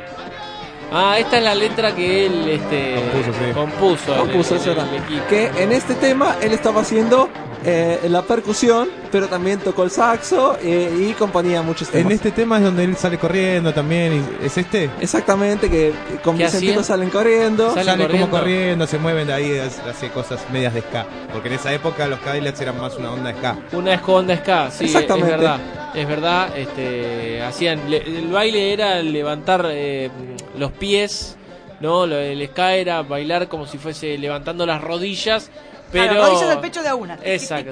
Ah, 0.91 1.17
esta 1.19 1.37
es 1.37 1.43
la 1.43 1.53
letra 1.53 1.93
que 1.93 2.25
él 2.27 2.47
este, 2.49 2.95
Compuso, 2.95 3.33
sí. 3.33 3.53
compuso, 3.53 4.13
en 4.13 4.19
Compuso, 4.21 4.55
en 4.55 5.13
el. 5.13 5.23
Que 5.29 5.51
en 5.63 5.71
este 5.73 5.93
tema 5.95 6.37
él 6.41 6.53
estaba 6.53 6.81
haciendo 6.81 7.29
eh, 7.69 7.99
la 8.09 8.21
percusión, 8.21 8.87
pero 9.11 9.27
también 9.27 9.59
tocó 9.59 9.83
el 9.83 9.91
saxo 9.91 10.57
eh, 10.61 10.89
y 11.09 11.11
componía 11.13 11.61
muchos 11.61 11.89
temas. 11.89 12.05
En 12.05 12.11
este 12.13 12.31
tema 12.31 12.57
es 12.57 12.63
donde 12.63 12.85
él 12.85 12.95
sale 12.95 13.17
corriendo 13.17 13.73
también. 13.73 14.13
y- 14.41 14.45
¿Es 14.45 14.57
este? 14.57 14.89
Exactamente, 15.01 15.69
que 15.69 15.91
con 16.23 16.37
¿Qué 16.37 16.45
Vicentito 16.45 16.79
hacía? 16.79 16.83
salen 16.83 17.09
corriendo. 17.09 17.69
Sale 17.73 17.83
Sale 17.85 18.03
corriendo. 18.03 18.27
como 18.29 18.39
corriendo, 18.39 18.87
se 18.87 18.97
mueven 18.97 19.27
de 19.27 19.33
ahí, 19.33 19.59
hace 19.59 20.09
cosas 20.11 20.39
medias 20.51 20.73
de 20.73 20.81
ska. 20.81 21.05
Porque 21.33 21.49
en 21.49 21.55
esa 21.55 21.73
época 21.73 22.07
los 22.07 22.19
Cadillacs 22.19 22.61
eran 22.61 22.79
más 22.79 22.95
una 22.95 23.11
onda 23.11 23.31
de 23.33 23.37
ska. 23.37 23.57
Una 23.73 23.93
esconda 23.95 24.35
ska, 24.37 24.71
sí, 24.71 24.85
Exactamente. 24.85 25.31
es 25.31 25.37
verdad. 25.37 25.59
Es 25.93 26.07
verdad, 26.07 26.57
este, 26.57 27.41
hacían, 27.41 27.89
le- 27.89 27.97
el 28.03 28.27
baile 28.29 28.71
era 28.71 29.01
levantar 29.01 29.65
eh, 29.71 30.09
los 30.57 30.71
pies, 30.71 31.35
¿no? 31.81 32.05
Lo- 32.05 32.17
El 32.17 32.45
ska 32.47 32.75
era 32.75 33.01
bailar 33.01 33.47
como 33.49 33.65
si 33.67 33.77
fuese 33.77 34.17
levantando 34.17 34.65
las 34.65 34.81
rodillas 34.81 35.49
Pero... 35.91 36.13
Claro, 36.13 36.27
rodillas 36.27 36.49
al 36.49 36.61
pecho 36.61 36.83
de 36.83 36.89
a 36.89 36.95
una. 36.95 37.17
Exacto, 37.23 37.71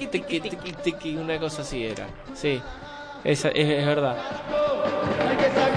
una 1.20 1.40
cosa 1.40 1.62
así 1.62 1.86
era. 1.86 2.08
Sí, 2.34 2.62
esa, 3.24 3.50
es, 3.50 3.70
es 3.70 3.86
verdad. 3.86 4.16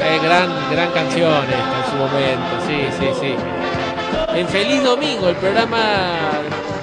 Es 0.00 0.22
gran, 0.22 0.50
gran 0.70 0.90
canción 0.92 1.44
esta 1.44 1.78
en 1.78 1.90
su 1.90 1.96
momento, 1.96 2.66
sí, 2.66 2.86
sí, 2.98 3.06
sí. 3.20 3.34
En 4.34 4.48
Feliz 4.48 4.82
Domingo, 4.82 5.28
el 5.28 5.36
programa 5.36 5.78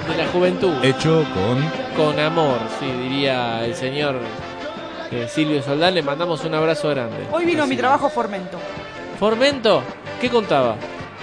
de 0.08 0.16
la 0.16 0.26
juventud. 0.28 0.72
Hecho 0.82 1.24
con. 1.34 1.86
Con 1.96 2.20
amor, 2.20 2.58
sí, 2.78 2.86
diría 2.86 3.64
el 3.64 3.74
señor 3.74 4.20
eh, 5.10 5.26
Silvio 5.28 5.62
Soldán. 5.62 5.94
Le 5.94 6.02
mandamos 6.02 6.44
un 6.44 6.54
abrazo 6.54 6.90
grande. 6.90 7.26
Hoy 7.32 7.46
vino 7.46 7.62
a 7.62 7.66
mi 7.66 7.76
trabajo 7.76 8.10
Formento. 8.10 8.58
¿Formento? 9.18 9.82
¿Qué 10.20 10.28
contaba? 10.28 10.76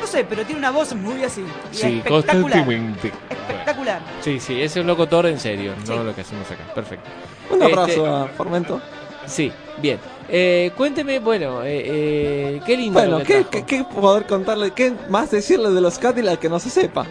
No 0.03 0.07
sé, 0.07 0.25
pero 0.25 0.43
tiene 0.43 0.59
una 0.59 0.69
voz 0.71 0.93
muy 0.93 1.23
así. 1.23 1.41
y 1.71 1.75
Sí, 1.75 1.87
espectacular. 1.97 2.25
constantemente. 2.41 3.11
Espectacular. 3.29 4.01
Sí, 4.19 4.37
sí, 4.41 4.53
ese 4.61 4.65
es 4.79 4.81
un 4.81 4.87
locutor 4.87 5.27
en 5.27 5.39
serio, 5.39 5.73
no 5.87 6.03
lo 6.03 6.13
que 6.13 6.21
hacemos 6.21 6.45
acá. 6.51 6.73
Perfecto. 6.75 7.09
Un 7.49 7.63
abrazo 7.63 7.87
Este, 7.87 8.05
a 8.09 8.25
Formento. 8.35 8.81
Sí, 9.25 9.49
bien. 9.81 9.99
Eh, 10.27 10.71
cuénteme, 10.75 11.19
bueno, 11.19 11.63
eh, 11.63 11.83
eh, 11.85 12.61
qué 12.65 12.75
lindo. 12.75 12.99
Bueno, 12.99 13.19
lo 13.19 13.23
que 13.23 13.25
¿qué, 13.25 13.43
trajo. 13.45 13.65
qué, 13.65 13.77
qué 13.77 13.83
poder 13.85 14.25
contarle? 14.27 14.71
¿Qué 14.71 14.93
más 15.07 15.31
decirle 15.31 15.69
de 15.71 15.79
los 15.79 15.97
Cadillac 15.97 16.37
que 16.37 16.49
no 16.49 16.59
se 16.59 16.69
sepa? 16.69 17.05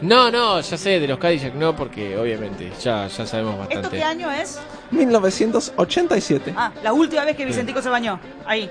No, 0.00 0.32
no, 0.32 0.60
ya 0.60 0.76
sé, 0.76 0.98
de 0.98 1.06
los 1.06 1.18
Cadillac 1.20 1.54
no, 1.54 1.76
porque 1.76 2.18
obviamente 2.18 2.72
ya, 2.82 3.06
ya 3.06 3.24
sabemos 3.24 3.54
¿Esto 3.62 3.74
bastante. 3.76 3.96
qué 3.98 4.02
año 4.02 4.32
es? 4.32 4.58
1987. 4.90 6.54
Ah, 6.56 6.72
la 6.82 6.92
última 6.92 7.24
vez 7.24 7.36
que 7.36 7.44
Vicentico 7.44 7.80
se 7.80 7.88
bañó. 7.88 8.18
Ahí. 8.44 8.68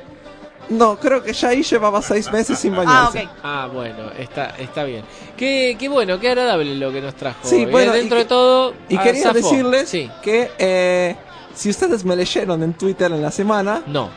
No, 0.71 0.97
creo 0.97 1.21
que 1.21 1.33
ya 1.33 1.49
ahí 1.49 1.63
llevaba 1.63 2.01
seis 2.01 2.31
meses 2.31 2.57
sin 2.59 2.73
Ah, 2.73 2.77
bañarse. 2.77 3.23
ok. 3.23 3.29
Ah, 3.43 3.69
bueno, 3.71 4.09
está, 4.17 4.47
está 4.57 4.83
bien. 4.83 5.03
Qué, 5.37 5.75
qué 5.77 5.89
bueno, 5.89 6.19
qué 6.19 6.29
agradable 6.29 6.75
lo 6.75 6.91
que 6.91 7.01
nos 7.01 7.13
trajo. 7.15 7.39
Sí, 7.43 7.63
Eh, 7.63 7.65
bueno, 7.65 7.91
dentro 7.91 8.17
y 8.17 8.21
de 8.21 8.25
todo. 8.25 8.73
Y 8.89 8.95
ah, 8.95 9.03
quería 9.03 9.31
decirles 9.33 9.89
Sí. 9.89 10.09
que 10.21 10.49
eh, 10.57 11.15
si 11.53 11.69
ustedes 11.69 12.05
me 12.05 12.15
leyeron 12.15 12.63
en 12.63 12.73
Twitter 12.73 13.11
en 13.11 13.21
la 13.21 13.31
semana, 13.31 13.83
no. 13.87 14.09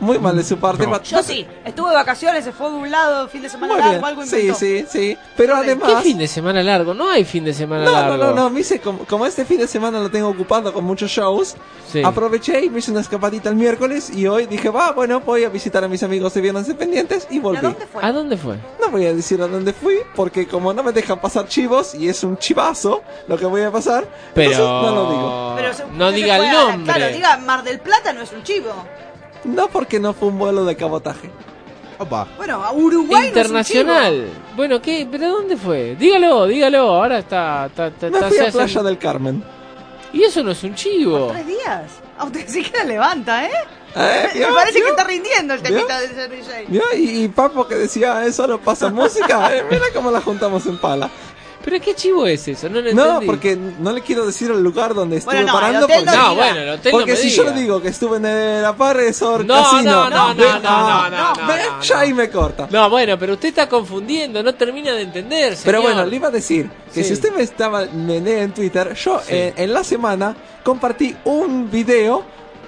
Muy 0.00 0.18
mal 0.18 0.36
de 0.36 0.44
su 0.44 0.56
parte. 0.58 0.86
No. 0.86 1.02
Yo 1.02 1.22
sí. 1.22 1.46
Estuve 1.64 1.90
de 1.90 1.96
vacaciones, 1.96 2.44
se 2.44 2.52
fue 2.52 2.70
de 2.70 2.76
un 2.76 2.90
lado, 2.90 3.28
fin 3.28 3.42
de 3.42 3.48
semana 3.48 3.72
Muy 3.74 3.80
largo, 3.82 3.94
bien. 3.94 4.04
algo 4.04 4.22
Sí, 4.26 4.36
inventó. 4.36 4.58
sí, 4.58 4.84
sí. 4.88 5.18
Pero 5.36 5.56
además. 5.56 5.90
¿Qué 5.96 6.02
fin 6.02 6.18
de 6.18 6.28
semana 6.28 6.62
largo? 6.62 6.94
No 6.94 7.10
hay 7.10 7.24
fin 7.24 7.44
de 7.44 7.52
semana 7.52 7.84
No, 7.84 7.92
largo. 7.92 8.16
no, 8.16 8.26
no, 8.28 8.34
no, 8.34 8.50
me 8.50 8.60
hice 8.60 8.80
como, 8.80 9.00
como 9.06 9.26
este 9.26 9.44
fin 9.44 9.58
de 9.58 9.66
semana 9.66 9.98
lo 10.00 10.10
tengo 10.10 10.28
ocupado 10.28 10.72
con 10.72 10.84
muchos 10.84 11.10
shows, 11.10 11.56
Sí. 11.90 12.02
aproveché 12.04 12.64
y 12.64 12.70
me 12.70 12.78
hice 12.80 12.90
una 12.90 13.00
escapadita 13.00 13.48
el 13.48 13.56
miércoles 13.56 14.10
y 14.10 14.26
hoy 14.26 14.46
dije, 14.46 14.68
va, 14.68 14.92
bueno, 14.92 15.20
voy 15.20 15.44
a 15.44 15.48
visitar 15.48 15.82
a 15.82 15.88
mis 15.88 16.02
amigos 16.02 16.34
de 16.34 16.40
Viernes 16.42 16.66
Dependientes 16.66 17.26
y 17.30 17.38
volví. 17.38 17.58
¿A 18.00 18.12
dónde 18.12 18.36
fue? 18.36 18.56
No 18.80 18.90
voy 18.90 19.06
a 19.06 19.14
decir 19.14 19.40
a 19.42 19.46
dónde 19.48 19.72
fui 19.72 19.96
porque 20.14 20.46
como 20.46 20.72
no 20.74 20.82
me 20.82 20.92
dejan 20.92 21.20
pasar 21.20 21.48
chivos 21.48 21.94
y 21.94 22.08
es 22.08 22.22
un 22.24 22.36
chivazo 22.38 23.02
lo 23.26 23.36
que 23.38 23.46
voy 23.46 23.62
a 23.62 23.70
pasar, 23.70 24.04
Pero 24.34 24.50
entonces 24.52 24.68
no 24.68 24.94
lo 24.94 25.10
digo. 25.10 25.52
Pero 25.56 25.74
se- 25.74 25.86
no 25.96 26.12
diga 26.12 26.36
fue 26.36 26.48
el 26.50 26.56
a- 26.56 26.62
nombre. 26.64 26.94
Claro, 26.94 27.12
diga 27.14 27.36
Mar 27.38 27.64
del 27.64 27.80
Plata 27.80 28.12
no 28.12 28.22
es 28.22 28.32
un 28.32 28.42
chivo. 28.42 28.70
No 29.44 29.68
porque 29.68 29.98
no 30.00 30.12
fue 30.12 30.28
un 30.28 30.38
vuelo 30.38 30.64
de 30.64 30.76
cabotaje. 30.76 31.30
Opa. 31.98 32.28
Bueno, 32.36 32.62
a 32.64 32.72
Uruguay 32.72 33.26
Internacional. 33.28 34.28
Bueno, 34.56 34.80
¿qué? 34.80 35.06
¿Pero 35.10 35.28
dónde 35.30 35.56
fue? 35.56 35.96
Dígalo, 35.96 36.46
dígalo. 36.46 36.78
Ahora 36.94 37.18
está. 37.18 37.66
está, 37.66 37.88
está- 37.88 38.08
Me 38.10 38.16
está- 38.18 38.28
fui 38.28 38.38
a 38.38 38.50
Playa 38.52 38.82
del 38.82 38.98
Carmen. 38.98 39.42
Y 40.12 40.22
eso 40.22 40.42
no 40.42 40.52
es 40.52 40.62
un 40.62 40.74
chivo. 40.74 41.18
no 41.18 41.26
chivo. 41.26 41.32
Tres 41.32 41.46
días. 41.46 41.82
A 42.18 42.24
usted 42.24 42.44
sí 42.48 42.62
que 42.62 42.76
la 42.78 42.84
levanta, 42.84 43.44
¿eh? 43.46 43.50
Eh, 43.96 44.28
Me 44.34 44.46
parece 44.54 44.78
¿vio? 44.78 44.84
que 44.84 44.90
está 44.90 45.04
rindiendo 45.04 45.54
el 45.54 45.62
temita 45.62 45.98
de 46.00 46.28
DJ. 46.28 46.66
¿Vio? 46.68 46.82
Y, 46.96 47.24
y 47.24 47.28
Papo 47.28 47.66
que 47.66 47.74
decía, 47.74 48.24
eso 48.26 48.42
solo 48.42 48.60
pasa 48.60 48.90
música, 48.90 49.54
eh, 49.56 49.64
mira 49.70 49.86
cómo 49.94 50.10
la 50.10 50.20
juntamos 50.20 50.66
en 50.66 50.78
pala. 50.78 51.08
¿Pero 51.68 51.84
qué 51.84 51.94
chivo 51.94 52.26
es 52.26 52.48
eso? 52.48 52.68
No 52.70 52.80
lo 52.80 52.92
No, 52.94 53.04
entendí. 53.04 53.26
porque 53.26 53.56
no 53.56 53.92
le 53.92 54.00
quiero 54.00 54.24
decir 54.24 54.50
el 54.50 54.62
lugar 54.62 54.94
donde 54.94 55.18
estuve 55.18 55.34
Bueno, 55.34 55.52
no, 55.52 55.58
el 55.58 55.60
parando. 55.64 55.84
hotel 55.84 55.96
porque, 56.04 56.16
no 56.16 56.28
No, 56.28 56.34
bueno, 56.34 56.60
el 56.60 56.68
hotel 56.70 56.92
no 56.92 56.98
porque 56.98 57.10
me 57.12 57.16
si 57.18 57.28
diga. 57.28 57.36
yo 57.36 57.50
le 57.50 57.60
digo 57.60 57.82
que 57.82 57.88
estuve 57.88 58.16
en 58.16 58.24
el 58.26 58.64
Apar 58.64 58.96
Resort 58.96 59.44
No, 59.44 59.54
Casino, 59.54 60.08
no, 60.08 60.10
no, 60.10 60.34
ve- 60.34 60.44
no, 60.44 60.58
no, 60.60 60.68
ah, 60.70 61.08
no, 61.10 61.42
no, 61.42 61.46
ve, 61.52 61.60
no, 61.68 61.82
ya 61.82 61.94
no. 61.96 62.00
ahí 62.00 62.14
me 62.14 62.30
corta. 62.30 62.68
No, 62.70 62.88
bueno, 62.88 63.18
pero 63.18 63.34
usted 63.34 63.48
está 63.50 63.68
confundiendo, 63.68 64.42
no 64.42 64.54
termina 64.54 64.92
de 64.92 65.02
entender, 65.02 65.56
Pero 65.62 65.82
bueno, 65.82 66.06
le 66.06 66.16
iba 66.16 66.28
a 66.28 66.30
decir 66.30 66.70
que 66.94 67.02
Sí. 67.02 67.08
si 67.08 67.12
usted 67.12 67.34
me 67.34 67.42
estaba 67.42 67.84
me 67.84 68.18
lee 68.20 68.38
en 68.40 68.52
Twitter, 68.54 68.94
yo 68.94 69.18
Sí. 69.20 69.34
eh, 69.34 69.52
en 69.56 69.74
la 69.74 69.84
semana 69.84 70.34
compartí 70.64 71.14
un 71.24 71.70
video 71.70 72.24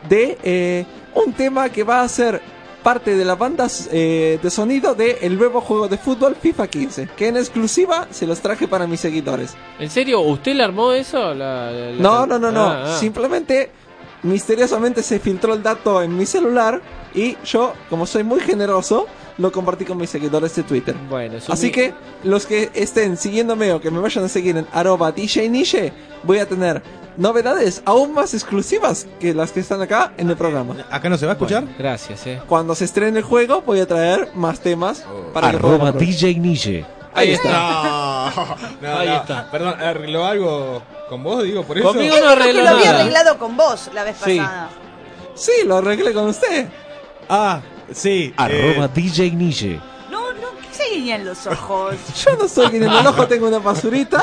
de 0.09 0.37
eh, 0.43 0.85
un 1.15 1.33
tema 1.33 1.69
que 1.71 1.85
va 1.85 2.03
a 2.03 2.09
ser 2.09 2.41
parte 2.83 3.15
de 3.17 3.25
las 3.25 3.39
bandas 3.39 3.89
eh, 3.93 4.39
de 4.43 4.51
sonido 4.51 4.95
del 4.95 5.17
el 5.21 5.39
nuevo 5.39 5.61
juego 5.61 5.89
de 5.89 5.99
fútbol 5.99 6.35
FIFA 6.41 6.67
15, 6.69 7.09
que 7.17 7.29
en 7.29 7.37
exclusiva 7.37 8.09
se 8.11 8.27
los 8.27 8.41
traje 8.41 8.67
para 8.69 8.87
mis 8.87 9.01
seguidores. 9.01 9.55
¿En 9.79 9.91
serio? 9.91 10.21
¿Usted 10.21 10.55
le 10.55 10.65
armó 10.65 10.93
eso? 10.93 11.35
La- 11.35 11.71
No, 11.99 12.27
no, 12.27 12.39
no, 12.39 12.51
no. 12.51 12.65
Ah, 12.65 12.85
ah. 12.87 12.97
Simplemente, 12.99 13.71
misteriosamente 14.23 15.03
se 15.03 15.19
filtró 15.19 15.55
el 15.55 15.63
dato 15.63 16.03
en 16.03 16.17
mi 16.17 16.27
celular 16.27 16.81
y 17.15 17.37
yo, 17.45 17.73
como 17.89 18.07
soy 18.07 18.23
muy 18.23 18.41
generoso, 18.41 19.07
lo 19.39 19.51
compartí 19.51 19.85
con 19.85 19.97
mis 19.97 20.11
seguidores 20.11 20.55
de 20.55 20.63
Twitter. 20.63 20.95
Bueno, 21.09 21.39
Así 21.49 21.67
mi- 21.67 21.73
que 21.73 21.95
los 22.25 22.45
que 22.47 22.71
estén 22.75 23.17
siguiéndome 23.17 23.73
o 23.73 23.81
que 23.81 23.91
me 23.91 23.99
vayan 23.99 24.25
a 24.25 24.29
seguir 24.29 24.57
en 24.57 24.67
arroba 24.73 25.11
DJ 25.13 25.49
Niche, 25.49 25.93
voy 26.23 26.39
a 26.39 26.47
tener 26.47 26.83
novedades 27.21 27.83
aún 27.85 28.13
más 28.15 28.35
exclusivas 28.35 29.07
que 29.21 29.35
las 29.35 29.53
que 29.53 29.61
están 29.61 29.81
acá 29.83 30.13
en 30.17 30.29
el 30.31 30.37
programa. 30.37 30.75
¿Acá 30.91 31.09
no 31.09 31.17
se 31.19 31.27
va 31.27 31.33
a 31.33 31.35
escuchar? 31.35 31.63
Bueno, 31.63 31.77
gracias, 31.79 32.27
eh. 32.27 32.41
Cuando 32.49 32.75
se 32.75 32.85
estrene 32.87 33.19
el 33.19 33.25
juego, 33.25 33.63
voy 33.63 33.79
a 33.81 33.87
traer 33.87 34.31
más 34.35 34.61
temas 34.61 35.05
para 35.33 35.51
que 35.51 35.57
Arroba 35.57 35.77
probar. 35.93 35.99
DJ 35.99 36.35
Niche. 36.37 36.85
Ahí 37.13 37.33
está. 37.33 37.51
No, 37.51 38.33
no, 38.81 38.99
Ahí 38.99 39.09
no. 39.09 39.17
está. 39.17 39.51
Perdón, 39.51 39.75
¿arregló 39.81 40.25
algo 40.27 40.83
con 41.09 41.23
vos, 41.23 41.43
digo, 41.45 41.65
por 41.65 41.77
eso? 41.77 41.89
Conmigo 41.89 42.15
no 42.17 42.23
que 42.23 42.29
arregló 42.29 42.63
lo 42.63 42.69
había 42.71 42.87
nada. 42.93 43.01
arreglado 43.01 43.39
con 43.39 43.57
vos 43.57 43.91
la 43.93 44.05
vez 44.05 44.17
Sí. 44.25 44.39
pasada. 44.39 44.71
Sí, 45.35 45.53
lo 45.67 45.77
arreglé 45.77 46.13
con 46.13 46.27
usted. 46.29 46.69
Ah, 47.29 47.61
sí. 47.93 48.33
Arroba 48.37 48.87
eh, 48.87 48.91
DJ 48.95 49.31
Niche. 49.33 49.81
No, 50.11 50.33
no, 50.33 50.49
que 50.61 50.73
se 50.73 50.85
guiñan 50.95 51.25
los 51.25 51.47
ojos. 51.47 51.97
Yo 52.25 52.37
no 52.37 52.49
soy 52.49 52.69
quien 52.69 52.85
en 52.85 52.91
el 52.93 53.07
ojo 53.07 53.27
tengo 53.27 53.49
una 53.49 53.59
basurita. 53.59 54.23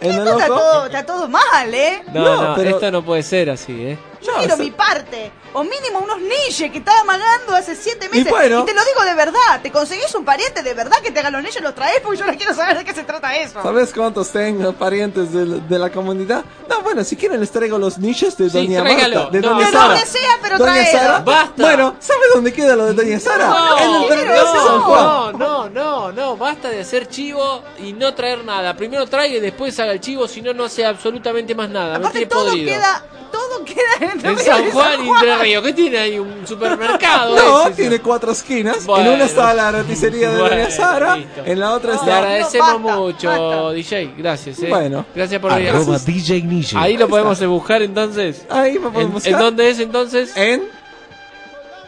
En 0.00 0.10
el 0.12 0.18
Esto 0.18 0.38
está 0.38 0.52
ojo. 0.52 0.60
todo, 0.60 0.86
está 0.86 1.06
todo 1.06 1.28
mal, 1.28 1.72
¿eh? 1.74 2.02
No, 2.12 2.24
No, 2.24 2.42
no, 2.48 2.54
pero- 2.54 2.70
esto 2.70 2.90
no 2.90 3.04
puede 3.04 3.22
ser 3.22 3.50
así, 3.50 3.72
eh. 3.86 3.98
Yo 4.24 4.32
No, 4.32 4.38
quiero 4.38 4.54
eso- 4.54 4.62
mi 4.62 4.70
parte. 4.70 5.32
O 5.52 5.62
mínimo 5.62 6.00
unos 6.00 6.20
niches 6.20 6.70
que 6.72 6.78
estaba 6.78 7.00
amagando 7.00 7.54
hace 7.54 7.76
siete 7.76 8.08
meses. 8.08 8.28
bueno. 8.28 8.64
te 8.64 8.74
lo 8.74 8.80
digo 8.84 9.04
de 9.04 9.14
verdad. 9.14 9.60
¿Te 9.62 9.70
conseguís 9.70 10.12
un 10.14 10.24
pariente 10.24 10.62
de 10.62 10.74
verdad 10.74 10.96
que 11.02 11.10
te 11.12 11.20
haga 11.20 11.30
los 11.30 11.42
niches? 11.42 11.62
Los 11.62 11.74
traes 11.74 12.00
porque 12.00 12.18
yo 12.18 12.26
no 12.26 12.34
quiero 12.36 12.54
saber 12.54 12.78
de 12.78 12.84
qué 12.84 12.92
se 12.94 13.04
trata 13.04 13.36
eso. 13.36 13.62
¿Sabes 13.62 13.92
cuántos 13.92 14.30
tengo 14.30 14.72
parientes 14.72 15.32
de, 15.32 15.44
de 15.60 15.78
la 15.78 15.90
comunidad? 15.90 16.44
No, 16.68 16.80
bueno, 16.82 17.04
si 17.04 17.14
quieren 17.16 17.38
les 17.40 17.50
traigo 17.52 17.78
los 17.78 17.98
niches 17.98 18.36
de 18.36 18.50
Sí, 18.50 18.66
Doña 18.66 18.80
tráigalo. 18.82 19.14
Marta, 19.16 19.30
de 19.30 19.40
No, 19.40 19.48
Doña 19.50 19.66
De 19.66 19.72
Sara. 19.72 19.88
donde 19.94 20.06
sea, 20.06 20.38
pero 20.42 20.58
Doña 20.58 20.72
traelo. 20.72 20.98
Sara. 20.98 21.18
Basta. 21.20 21.62
Bueno, 21.62 21.96
¿sabe 22.00 22.20
dónde 22.34 22.52
queda 22.52 22.76
lo 22.76 22.86
de 22.86 22.92
Doña 22.94 23.20
Sara? 23.20 23.46
No, 23.48 23.78
en 24.08 24.18
el 24.20 24.36
San 24.36 24.54
no, 24.66 24.80
Juan. 24.82 25.38
no, 25.38 25.68
no, 25.68 26.12
no, 26.12 26.36
basta 26.36 26.68
de 26.70 26.80
hacer 26.80 27.08
chivo 27.08 27.62
y 27.78 27.92
no 27.92 28.14
traer 28.14 28.42
nada. 28.44 28.74
Primero 28.76 29.06
traiga 29.06 29.36
y 29.36 29.40
después 29.40 29.78
haga 29.78 29.92
el 29.92 30.00
chivo, 30.00 30.26
si 30.26 30.40
no, 30.42 30.52
no 30.54 30.64
hace 30.64 30.84
absolutamente 30.84 31.54
más 31.54 31.68
nada. 31.70 31.96
Aparte 31.96 32.26
todo 32.26 32.46
podrido. 32.46 32.72
queda, 32.72 33.04
todo 33.30 33.64
queda 33.64 34.12
entre 34.24 34.30
En 34.30 34.38
San 34.38 34.70
Juan 34.70 35.04
y 35.04 35.08
Entre 35.08 35.38
Ríos, 35.38 35.64
¿qué 35.64 35.72
tiene 35.72 35.98
ahí? 35.98 36.18
¿Un 36.18 36.46
supermercado? 36.46 37.36
No, 37.44 37.62
ese? 37.66 37.72
tiene 37.82 38.00
cuatro 38.00 38.32
esquinas. 38.32 38.84
Bueno. 38.86 39.10
en 39.10 39.14
una 39.16 39.24
está 39.24 39.52
la 39.54 39.72
roticería 39.72 40.30
de 40.30 40.36
Doña 40.36 40.48
Bueno, 40.56 40.70
Sara. 40.70 41.16
listo. 41.16 41.42
En 41.44 41.60
la 41.60 41.72
otra 41.72 41.90
Le 41.92 41.96
está. 41.98 42.18
agradecemos 42.18 42.82
basta, 42.82 42.96
mucho, 42.98 43.28
basta. 43.28 43.72
DJ. 43.72 44.14
Gracias, 44.16 44.58
eh. 44.62 44.66
Bueno. 44.68 45.06
Gracias 45.14 45.40
por 45.40 45.54
venir. 45.54 45.72
DJ 46.06 46.42
Niche. 46.42 46.76
Ahí 46.78 46.96
lo 46.96 47.08
podemos 47.08 47.44
buscar 47.46 47.82
entonces. 47.82 48.44
Ahí 48.50 48.78
me 48.78 48.86
¿En, 48.86 48.92
pueden 48.92 49.08
en 49.08 49.12
buscar. 49.14 49.38
dónde 49.38 49.70
es 49.70 49.78
entonces? 49.80 50.36
En. 50.36 50.62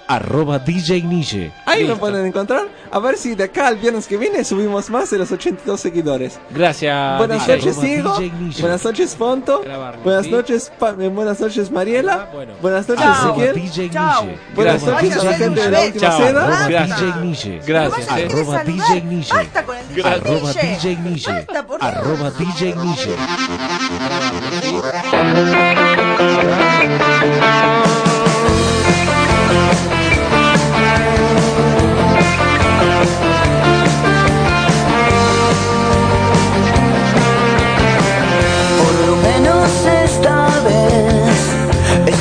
Arroba 0.09 0.59
DJ 0.61 1.03
Niche. 1.03 1.51
Ahí 1.67 1.81
Listo. 1.81 1.95
me 1.95 2.01
pueden 2.01 2.27
encontrar. 2.27 2.67
A 2.93 2.99
ver 3.01 3.17
si 3.19 3.35
de 3.35 3.45
acá 3.45 3.67
al 3.67 3.77
viernes 3.77 4.07
que 4.07 4.17
viene 4.17 4.45
subimos 4.45 4.89
más 4.89 5.11
de 5.11 5.19
los 5.19 5.33
82 5.33 5.81
seguidores. 5.81 6.39
Gracias. 6.51 7.19
Buenas 7.19 7.45
DJ. 7.47 7.57
noches, 7.59 7.81
Diego. 7.81 8.17
Buenas 8.61 8.85
noches, 8.85 9.17
Fonto. 9.17 9.63
Grabarlo, 9.65 10.03
Buenas 10.05 10.25
¿sí? 10.27 10.31
noches, 10.31 10.73
Pa- 10.79 10.95
eh, 10.99 11.09
buenas 11.09 11.41
noches, 11.41 11.71
Mariela. 11.73 12.29
Ah, 12.29 12.29
bueno. 12.33 12.53
Buenas 12.63 12.89
noches, 12.89 13.05
Ezequiel. 13.25 13.55
DJ 13.55 13.91
Chao. 13.91 14.25
Niche. 14.25 14.39
Buenas 14.55 14.85
Gracias. 14.85 15.03
noches 15.03 15.17
a 15.19 15.25
la 15.25 15.33
gente 15.37 15.61
de 15.61 15.71
la 15.71 15.81
última 15.81 16.13
seda. 16.17 16.33
Chao. 16.33 16.39
Arroba 16.47 16.69
Gracias. 16.69 17.01
DJ 17.01 17.21
Niche. 17.25 17.61
Gracias, 17.67 18.09
eh. 18.19 18.29
Arroba. 18.31 18.65
DJ 18.65 19.01
Niche. 19.03 19.35
Basta 19.35 19.65
con 19.65 19.77
el 19.77 19.89
DJ 19.89 20.09
Arroba. 20.09 20.53
DJ 20.53 20.97
Niche. 20.97 21.33
Basta, 21.33 21.67
por 21.67 21.81
Dios. 21.81 21.93
Arroba 21.93 22.31
DJ 22.31 22.75
Niche. 22.77 23.17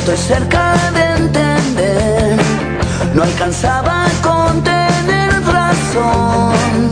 Estoy 0.07 0.38
cerca 0.38 0.76
de 0.94 1.03
entender, 1.23 2.38
no 3.15 3.23
alcanzaba 3.23 4.06
a 4.06 4.10
contener 4.22 5.32
razón. 5.41 6.91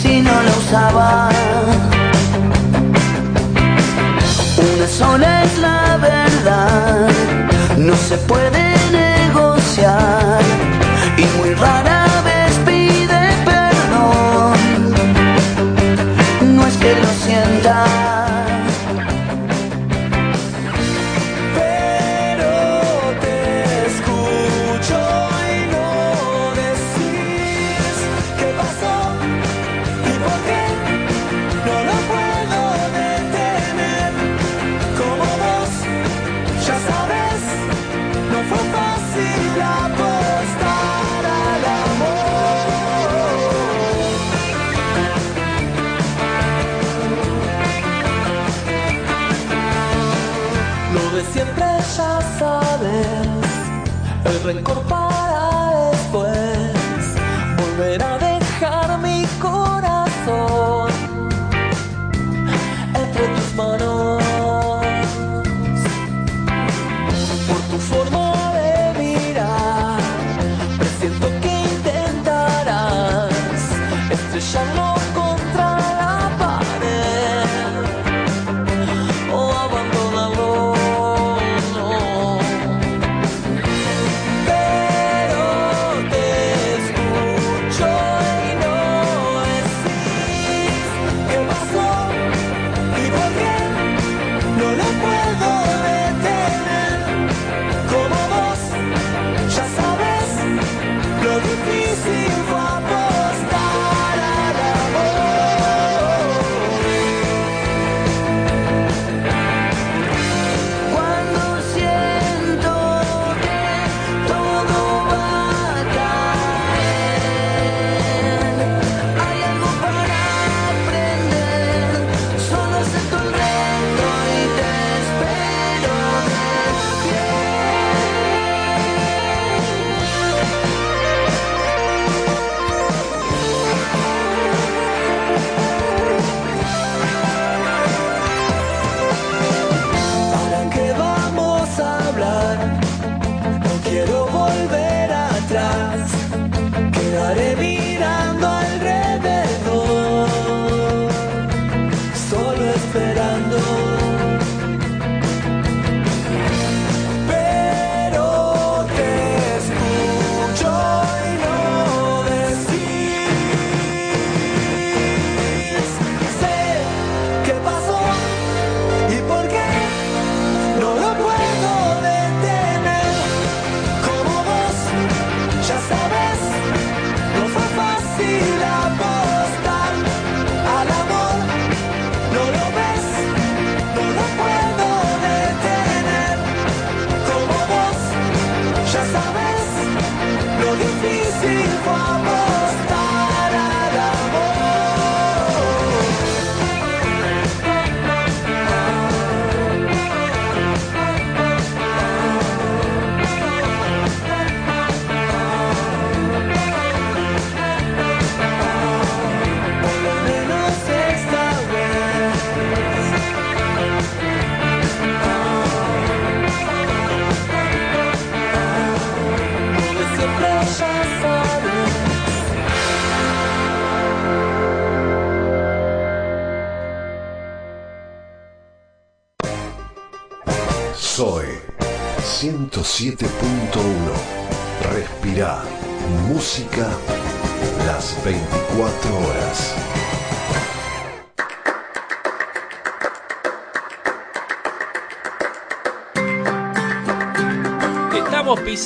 Si 0.00 0.20
no 0.20 0.30
la 0.30 0.50
usaba. 0.52 1.28
Una 4.58 4.86
sola 4.86 5.42
es 5.42 5.58
la 5.58 5.96
verdad, 5.96 7.08
no 7.78 7.96
se 7.96 8.16
puede 8.28 8.59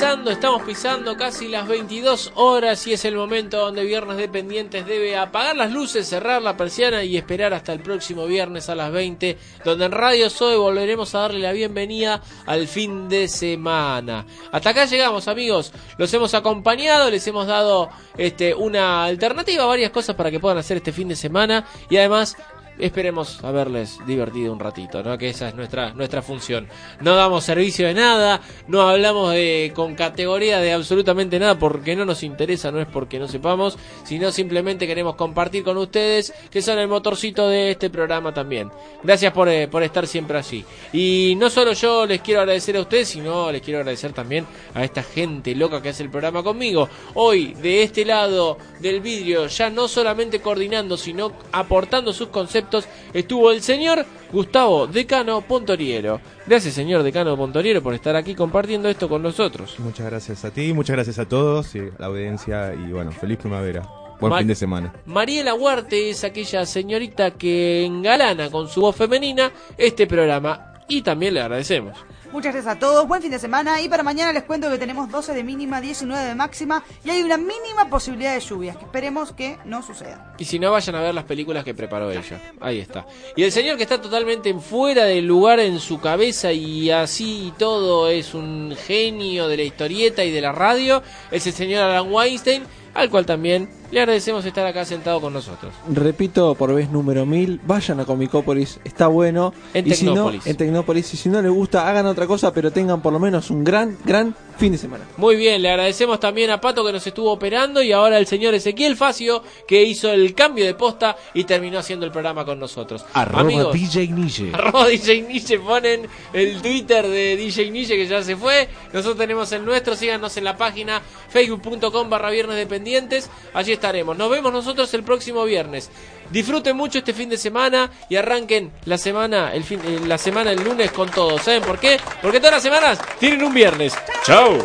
estamos 0.00 0.62
pisando 0.62 1.16
casi 1.16 1.46
las 1.46 1.68
22 1.68 2.32
horas 2.34 2.84
y 2.88 2.94
es 2.94 3.04
el 3.04 3.14
momento 3.14 3.58
donde 3.58 3.84
Viernes 3.84 4.16
Dependientes 4.16 4.84
debe 4.86 5.16
apagar 5.16 5.56
las 5.56 5.70
luces, 5.70 6.08
cerrar 6.08 6.42
la 6.42 6.56
persiana 6.56 7.04
y 7.04 7.16
esperar 7.16 7.54
hasta 7.54 7.72
el 7.72 7.78
próximo 7.78 8.26
viernes 8.26 8.68
a 8.68 8.74
las 8.74 8.90
20, 8.90 9.38
donde 9.64 9.84
en 9.84 9.92
Radio 9.92 10.30
Soy 10.30 10.56
volveremos 10.56 11.14
a 11.14 11.20
darle 11.20 11.38
la 11.38 11.52
bienvenida 11.52 12.20
al 12.44 12.66
fin 12.66 13.08
de 13.08 13.28
semana. 13.28 14.26
Hasta 14.50 14.70
acá 14.70 14.84
llegamos, 14.86 15.28
amigos. 15.28 15.72
Los 15.96 16.12
hemos 16.12 16.34
acompañado, 16.34 17.08
les 17.08 17.24
hemos 17.28 17.46
dado 17.46 17.88
este 18.16 18.52
una 18.52 19.04
alternativa, 19.04 19.64
varias 19.64 19.92
cosas 19.92 20.16
para 20.16 20.30
que 20.30 20.40
puedan 20.40 20.58
hacer 20.58 20.78
este 20.78 20.92
fin 20.92 21.06
de 21.06 21.16
semana 21.16 21.66
y 21.88 21.98
además 21.98 22.36
esperemos 22.78 23.42
haberles 23.44 23.98
divertido 24.06 24.52
un 24.52 24.60
ratito, 24.60 25.02
¿no? 25.02 25.16
Que 25.18 25.30
esa 25.30 25.48
es 25.48 25.54
nuestra, 25.54 25.92
nuestra 25.92 26.22
función. 26.22 26.68
No 27.00 27.14
damos 27.14 27.44
servicio 27.44 27.86
de 27.86 27.94
nada, 27.94 28.40
no 28.68 28.82
hablamos 28.82 29.34
con 29.74 29.94
categoría 29.94 30.58
de 30.60 30.72
absolutamente 30.72 31.38
nada 31.38 31.58
porque 31.58 31.96
no 31.96 32.04
nos 32.04 32.22
interesa, 32.22 32.70
no 32.70 32.80
es 32.80 32.86
porque 32.86 33.18
no 33.18 33.28
sepamos, 33.28 33.78
sino 34.04 34.30
simplemente 34.32 34.86
queremos 34.86 35.14
compartir 35.16 35.64
con 35.64 35.76
ustedes 35.76 36.32
que 36.50 36.62
son 36.62 36.78
el 36.78 36.88
motorcito 36.88 37.48
de 37.48 37.70
este 37.70 37.90
programa 37.90 38.32
también. 38.32 38.70
Gracias 39.02 39.32
por, 39.32 39.48
eh, 39.48 39.68
por 39.68 39.82
estar 39.82 40.06
siempre 40.06 40.38
allí. 40.38 40.64
Y 40.92 41.34
no 41.36 41.50
solo 41.50 41.72
yo 41.72 42.06
les 42.06 42.20
quiero 42.20 42.40
agradecer 42.40 42.76
a 42.76 42.80
ustedes, 42.80 43.08
sino 43.08 43.50
les 43.50 43.62
quiero 43.62 43.80
agradecer 43.80 44.12
también 44.12 44.46
a 44.74 44.84
esta 44.84 45.02
gente 45.02 45.54
loca 45.54 45.82
que 45.82 45.90
hace 45.90 46.02
el 46.02 46.10
programa 46.10 46.42
conmigo. 46.42 46.88
Hoy, 47.14 47.54
de 47.54 47.82
este 47.82 48.04
lado 48.04 48.58
del 48.80 49.00
vidrio, 49.00 49.46
ya 49.46 49.70
no 49.70 49.88
solamente 49.88 50.40
coordinando, 50.40 50.96
sino 50.96 51.32
aportando 51.52 52.12
sus 52.12 52.28
conceptos, 52.28 52.63
estuvo 53.12 53.50
el 53.50 53.62
señor 53.62 54.04
Gustavo 54.32 54.86
Decano 54.86 55.40
Pontoriero. 55.42 56.20
Gracias, 56.46 56.74
señor 56.74 57.02
Decano 57.02 57.36
Pontoriero, 57.36 57.82
por 57.82 57.94
estar 57.94 58.16
aquí 58.16 58.34
compartiendo 58.34 58.88
esto 58.88 59.08
con 59.08 59.22
nosotros. 59.22 59.74
Muchas 59.78 60.06
gracias 60.06 60.44
a 60.44 60.50
ti, 60.50 60.72
muchas 60.72 60.96
gracias 60.96 61.18
a 61.18 61.28
todos, 61.28 61.74
y 61.74 61.78
a 61.80 61.90
la 61.98 62.06
audiencia 62.06 62.74
y 62.74 62.92
bueno, 62.92 63.12
feliz 63.12 63.38
primavera. 63.38 63.88
Buen 64.20 64.30
Ma- 64.30 64.38
fin 64.38 64.46
de 64.48 64.54
semana. 64.54 64.92
Mariela 65.06 65.54
Huarte 65.54 66.10
es 66.10 66.22
aquella 66.24 66.64
señorita 66.66 67.32
que 67.32 67.84
engalana 67.84 68.48
con 68.50 68.68
su 68.68 68.80
voz 68.80 68.94
femenina 68.96 69.50
este 69.76 70.06
programa 70.06 70.74
y 70.88 71.02
también 71.02 71.34
le 71.34 71.40
agradecemos. 71.40 71.98
Muchas 72.34 72.52
gracias 72.52 72.74
a 72.74 72.78
todos, 72.80 73.06
buen 73.06 73.22
fin 73.22 73.30
de 73.30 73.38
semana 73.38 73.80
y 73.80 73.88
para 73.88 74.02
mañana 74.02 74.32
les 74.32 74.42
cuento 74.42 74.68
que 74.68 74.76
tenemos 74.76 75.08
12 75.08 75.34
de 75.34 75.44
mínima, 75.44 75.80
19 75.80 76.20
de 76.24 76.34
máxima 76.34 76.82
y 77.04 77.10
hay 77.10 77.22
una 77.22 77.36
mínima 77.36 77.88
posibilidad 77.88 78.34
de 78.34 78.40
lluvias 78.40 78.76
que 78.76 78.86
esperemos 78.86 79.30
que 79.30 79.56
no 79.64 79.84
suceda. 79.84 80.34
Y 80.36 80.44
si 80.44 80.58
no, 80.58 80.72
vayan 80.72 80.96
a 80.96 81.00
ver 81.00 81.14
las 81.14 81.26
películas 81.26 81.62
que 81.62 81.74
preparó 81.74 82.10
ella. 82.10 82.42
Ahí 82.60 82.80
está. 82.80 83.06
Y 83.36 83.44
el 83.44 83.52
señor 83.52 83.76
que 83.76 83.84
está 83.84 84.02
totalmente 84.02 84.52
fuera 84.54 85.04
del 85.04 85.24
lugar 85.24 85.60
en 85.60 85.78
su 85.78 86.00
cabeza 86.00 86.50
y 86.50 86.90
así 86.90 87.46
y 87.46 87.50
todo 87.52 88.08
es 88.08 88.34
un 88.34 88.74
genio 88.84 89.46
de 89.46 89.56
la 89.56 89.62
historieta 89.62 90.24
y 90.24 90.32
de 90.32 90.40
la 90.40 90.50
radio, 90.50 91.04
es 91.30 91.46
el 91.46 91.52
señor 91.52 91.84
Alan 91.84 92.12
Weinstein, 92.12 92.64
al 92.94 93.10
cual 93.10 93.26
también 93.26 93.70
le 93.94 94.00
agradecemos 94.00 94.44
estar 94.44 94.66
acá 94.66 94.84
sentado 94.84 95.20
con 95.20 95.32
nosotros. 95.32 95.72
Repito 95.88 96.56
por 96.56 96.74
vez 96.74 96.90
número 96.90 97.24
mil, 97.24 97.60
vayan 97.64 98.00
a 98.00 98.04
Comicópolis, 98.04 98.80
está 98.82 99.06
bueno. 99.06 99.54
En 99.72 99.86
y 99.86 99.94
si 99.94 100.06
no, 100.06 100.14
Tecnópolis. 100.14 100.46
en 100.48 100.56
Tecnópolis. 100.56 101.14
Y 101.14 101.16
si 101.16 101.28
no 101.28 101.40
les 101.40 101.52
gusta, 101.52 101.88
hagan 101.88 102.04
otra 102.06 102.26
cosa, 102.26 102.52
pero 102.52 102.72
tengan 102.72 103.00
por 103.00 103.12
lo 103.12 103.20
menos 103.20 103.50
un 103.50 103.62
gran, 103.62 103.96
gran 104.04 104.34
fin 104.56 104.72
de 104.72 104.78
semana. 104.78 105.04
Muy 105.16 105.36
bien, 105.36 105.62
le 105.62 105.70
agradecemos 105.70 106.18
también 106.18 106.50
a 106.50 106.60
Pato 106.60 106.84
que 106.84 106.92
nos 106.92 107.06
estuvo 107.06 107.30
operando 107.30 107.82
y 107.82 107.92
ahora 107.92 108.16
al 108.16 108.26
señor 108.26 108.54
Ezequiel 108.54 108.96
Facio 108.96 109.44
que 109.66 109.84
hizo 109.84 110.10
el 110.10 110.34
cambio 110.34 110.64
de 110.64 110.74
posta 110.74 111.16
y 111.32 111.44
terminó 111.44 111.78
haciendo 111.78 112.04
el 112.04 112.10
programa 112.10 112.44
con 112.44 112.58
nosotros. 112.58 113.04
Arroba 113.12 113.42
Amigos, 113.42 113.72
DJ 113.72 114.08
Niche. 114.08 114.50
Arroba 114.52 114.86
DJ 114.88 115.22
Niche, 115.22 115.60
ponen 115.60 116.08
el 116.32 116.60
Twitter 116.60 117.06
de 117.06 117.36
DJ 117.36 117.70
Niche 117.70 117.94
que 117.94 118.08
ya 118.08 118.24
se 118.24 118.34
fue. 118.34 118.68
Nosotros 118.92 119.18
tenemos 119.18 119.52
el 119.52 119.64
nuestro, 119.64 119.94
síganos 119.94 120.36
en 120.36 120.42
la 120.42 120.56
página 120.56 121.00
facebook.com 121.28 122.10
barra 122.10 122.30
viernes 122.30 122.56
dependientes. 122.56 123.30
Allí 123.52 123.72
estaremos. 123.84 124.16
Nos 124.16 124.30
vemos 124.30 124.50
nosotros 124.50 124.92
el 124.94 125.02
próximo 125.02 125.44
viernes. 125.44 125.90
Disfruten 126.30 126.74
mucho 126.74 126.98
este 126.98 127.12
fin 127.12 127.28
de 127.28 127.36
semana 127.36 127.90
y 128.08 128.16
arranquen 128.16 128.72
la 128.86 128.96
semana, 128.96 129.52
el 129.52 129.62
fin, 129.62 129.78
eh, 129.84 130.00
la 130.06 130.16
semana 130.16 130.52
el 130.52 130.64
lunes 130.64 130.90
con 130.90 131.10
todo. 131.10 131.38
¿Saben 131.38 131.62
por 131.62 131.78
qué? 131.78 132.00
Porque 132.22 132.38
todas 132.38 132.54
las 132.54 132.62
semanas 132.62 132.98
tienen 133.18 133.42
un 133.44 133.52
viernes. 133.52 133.94
¡Chao! 134.24 134.58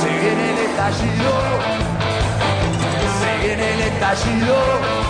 Se 0.00 0.08
viene 0.20 0.50
el 0.50 0.58
estallido, 0.68 1.32
se 3.20 3.46
viene 3.46 3.74
el 3.74 3.80
estallido. 3.80 5.07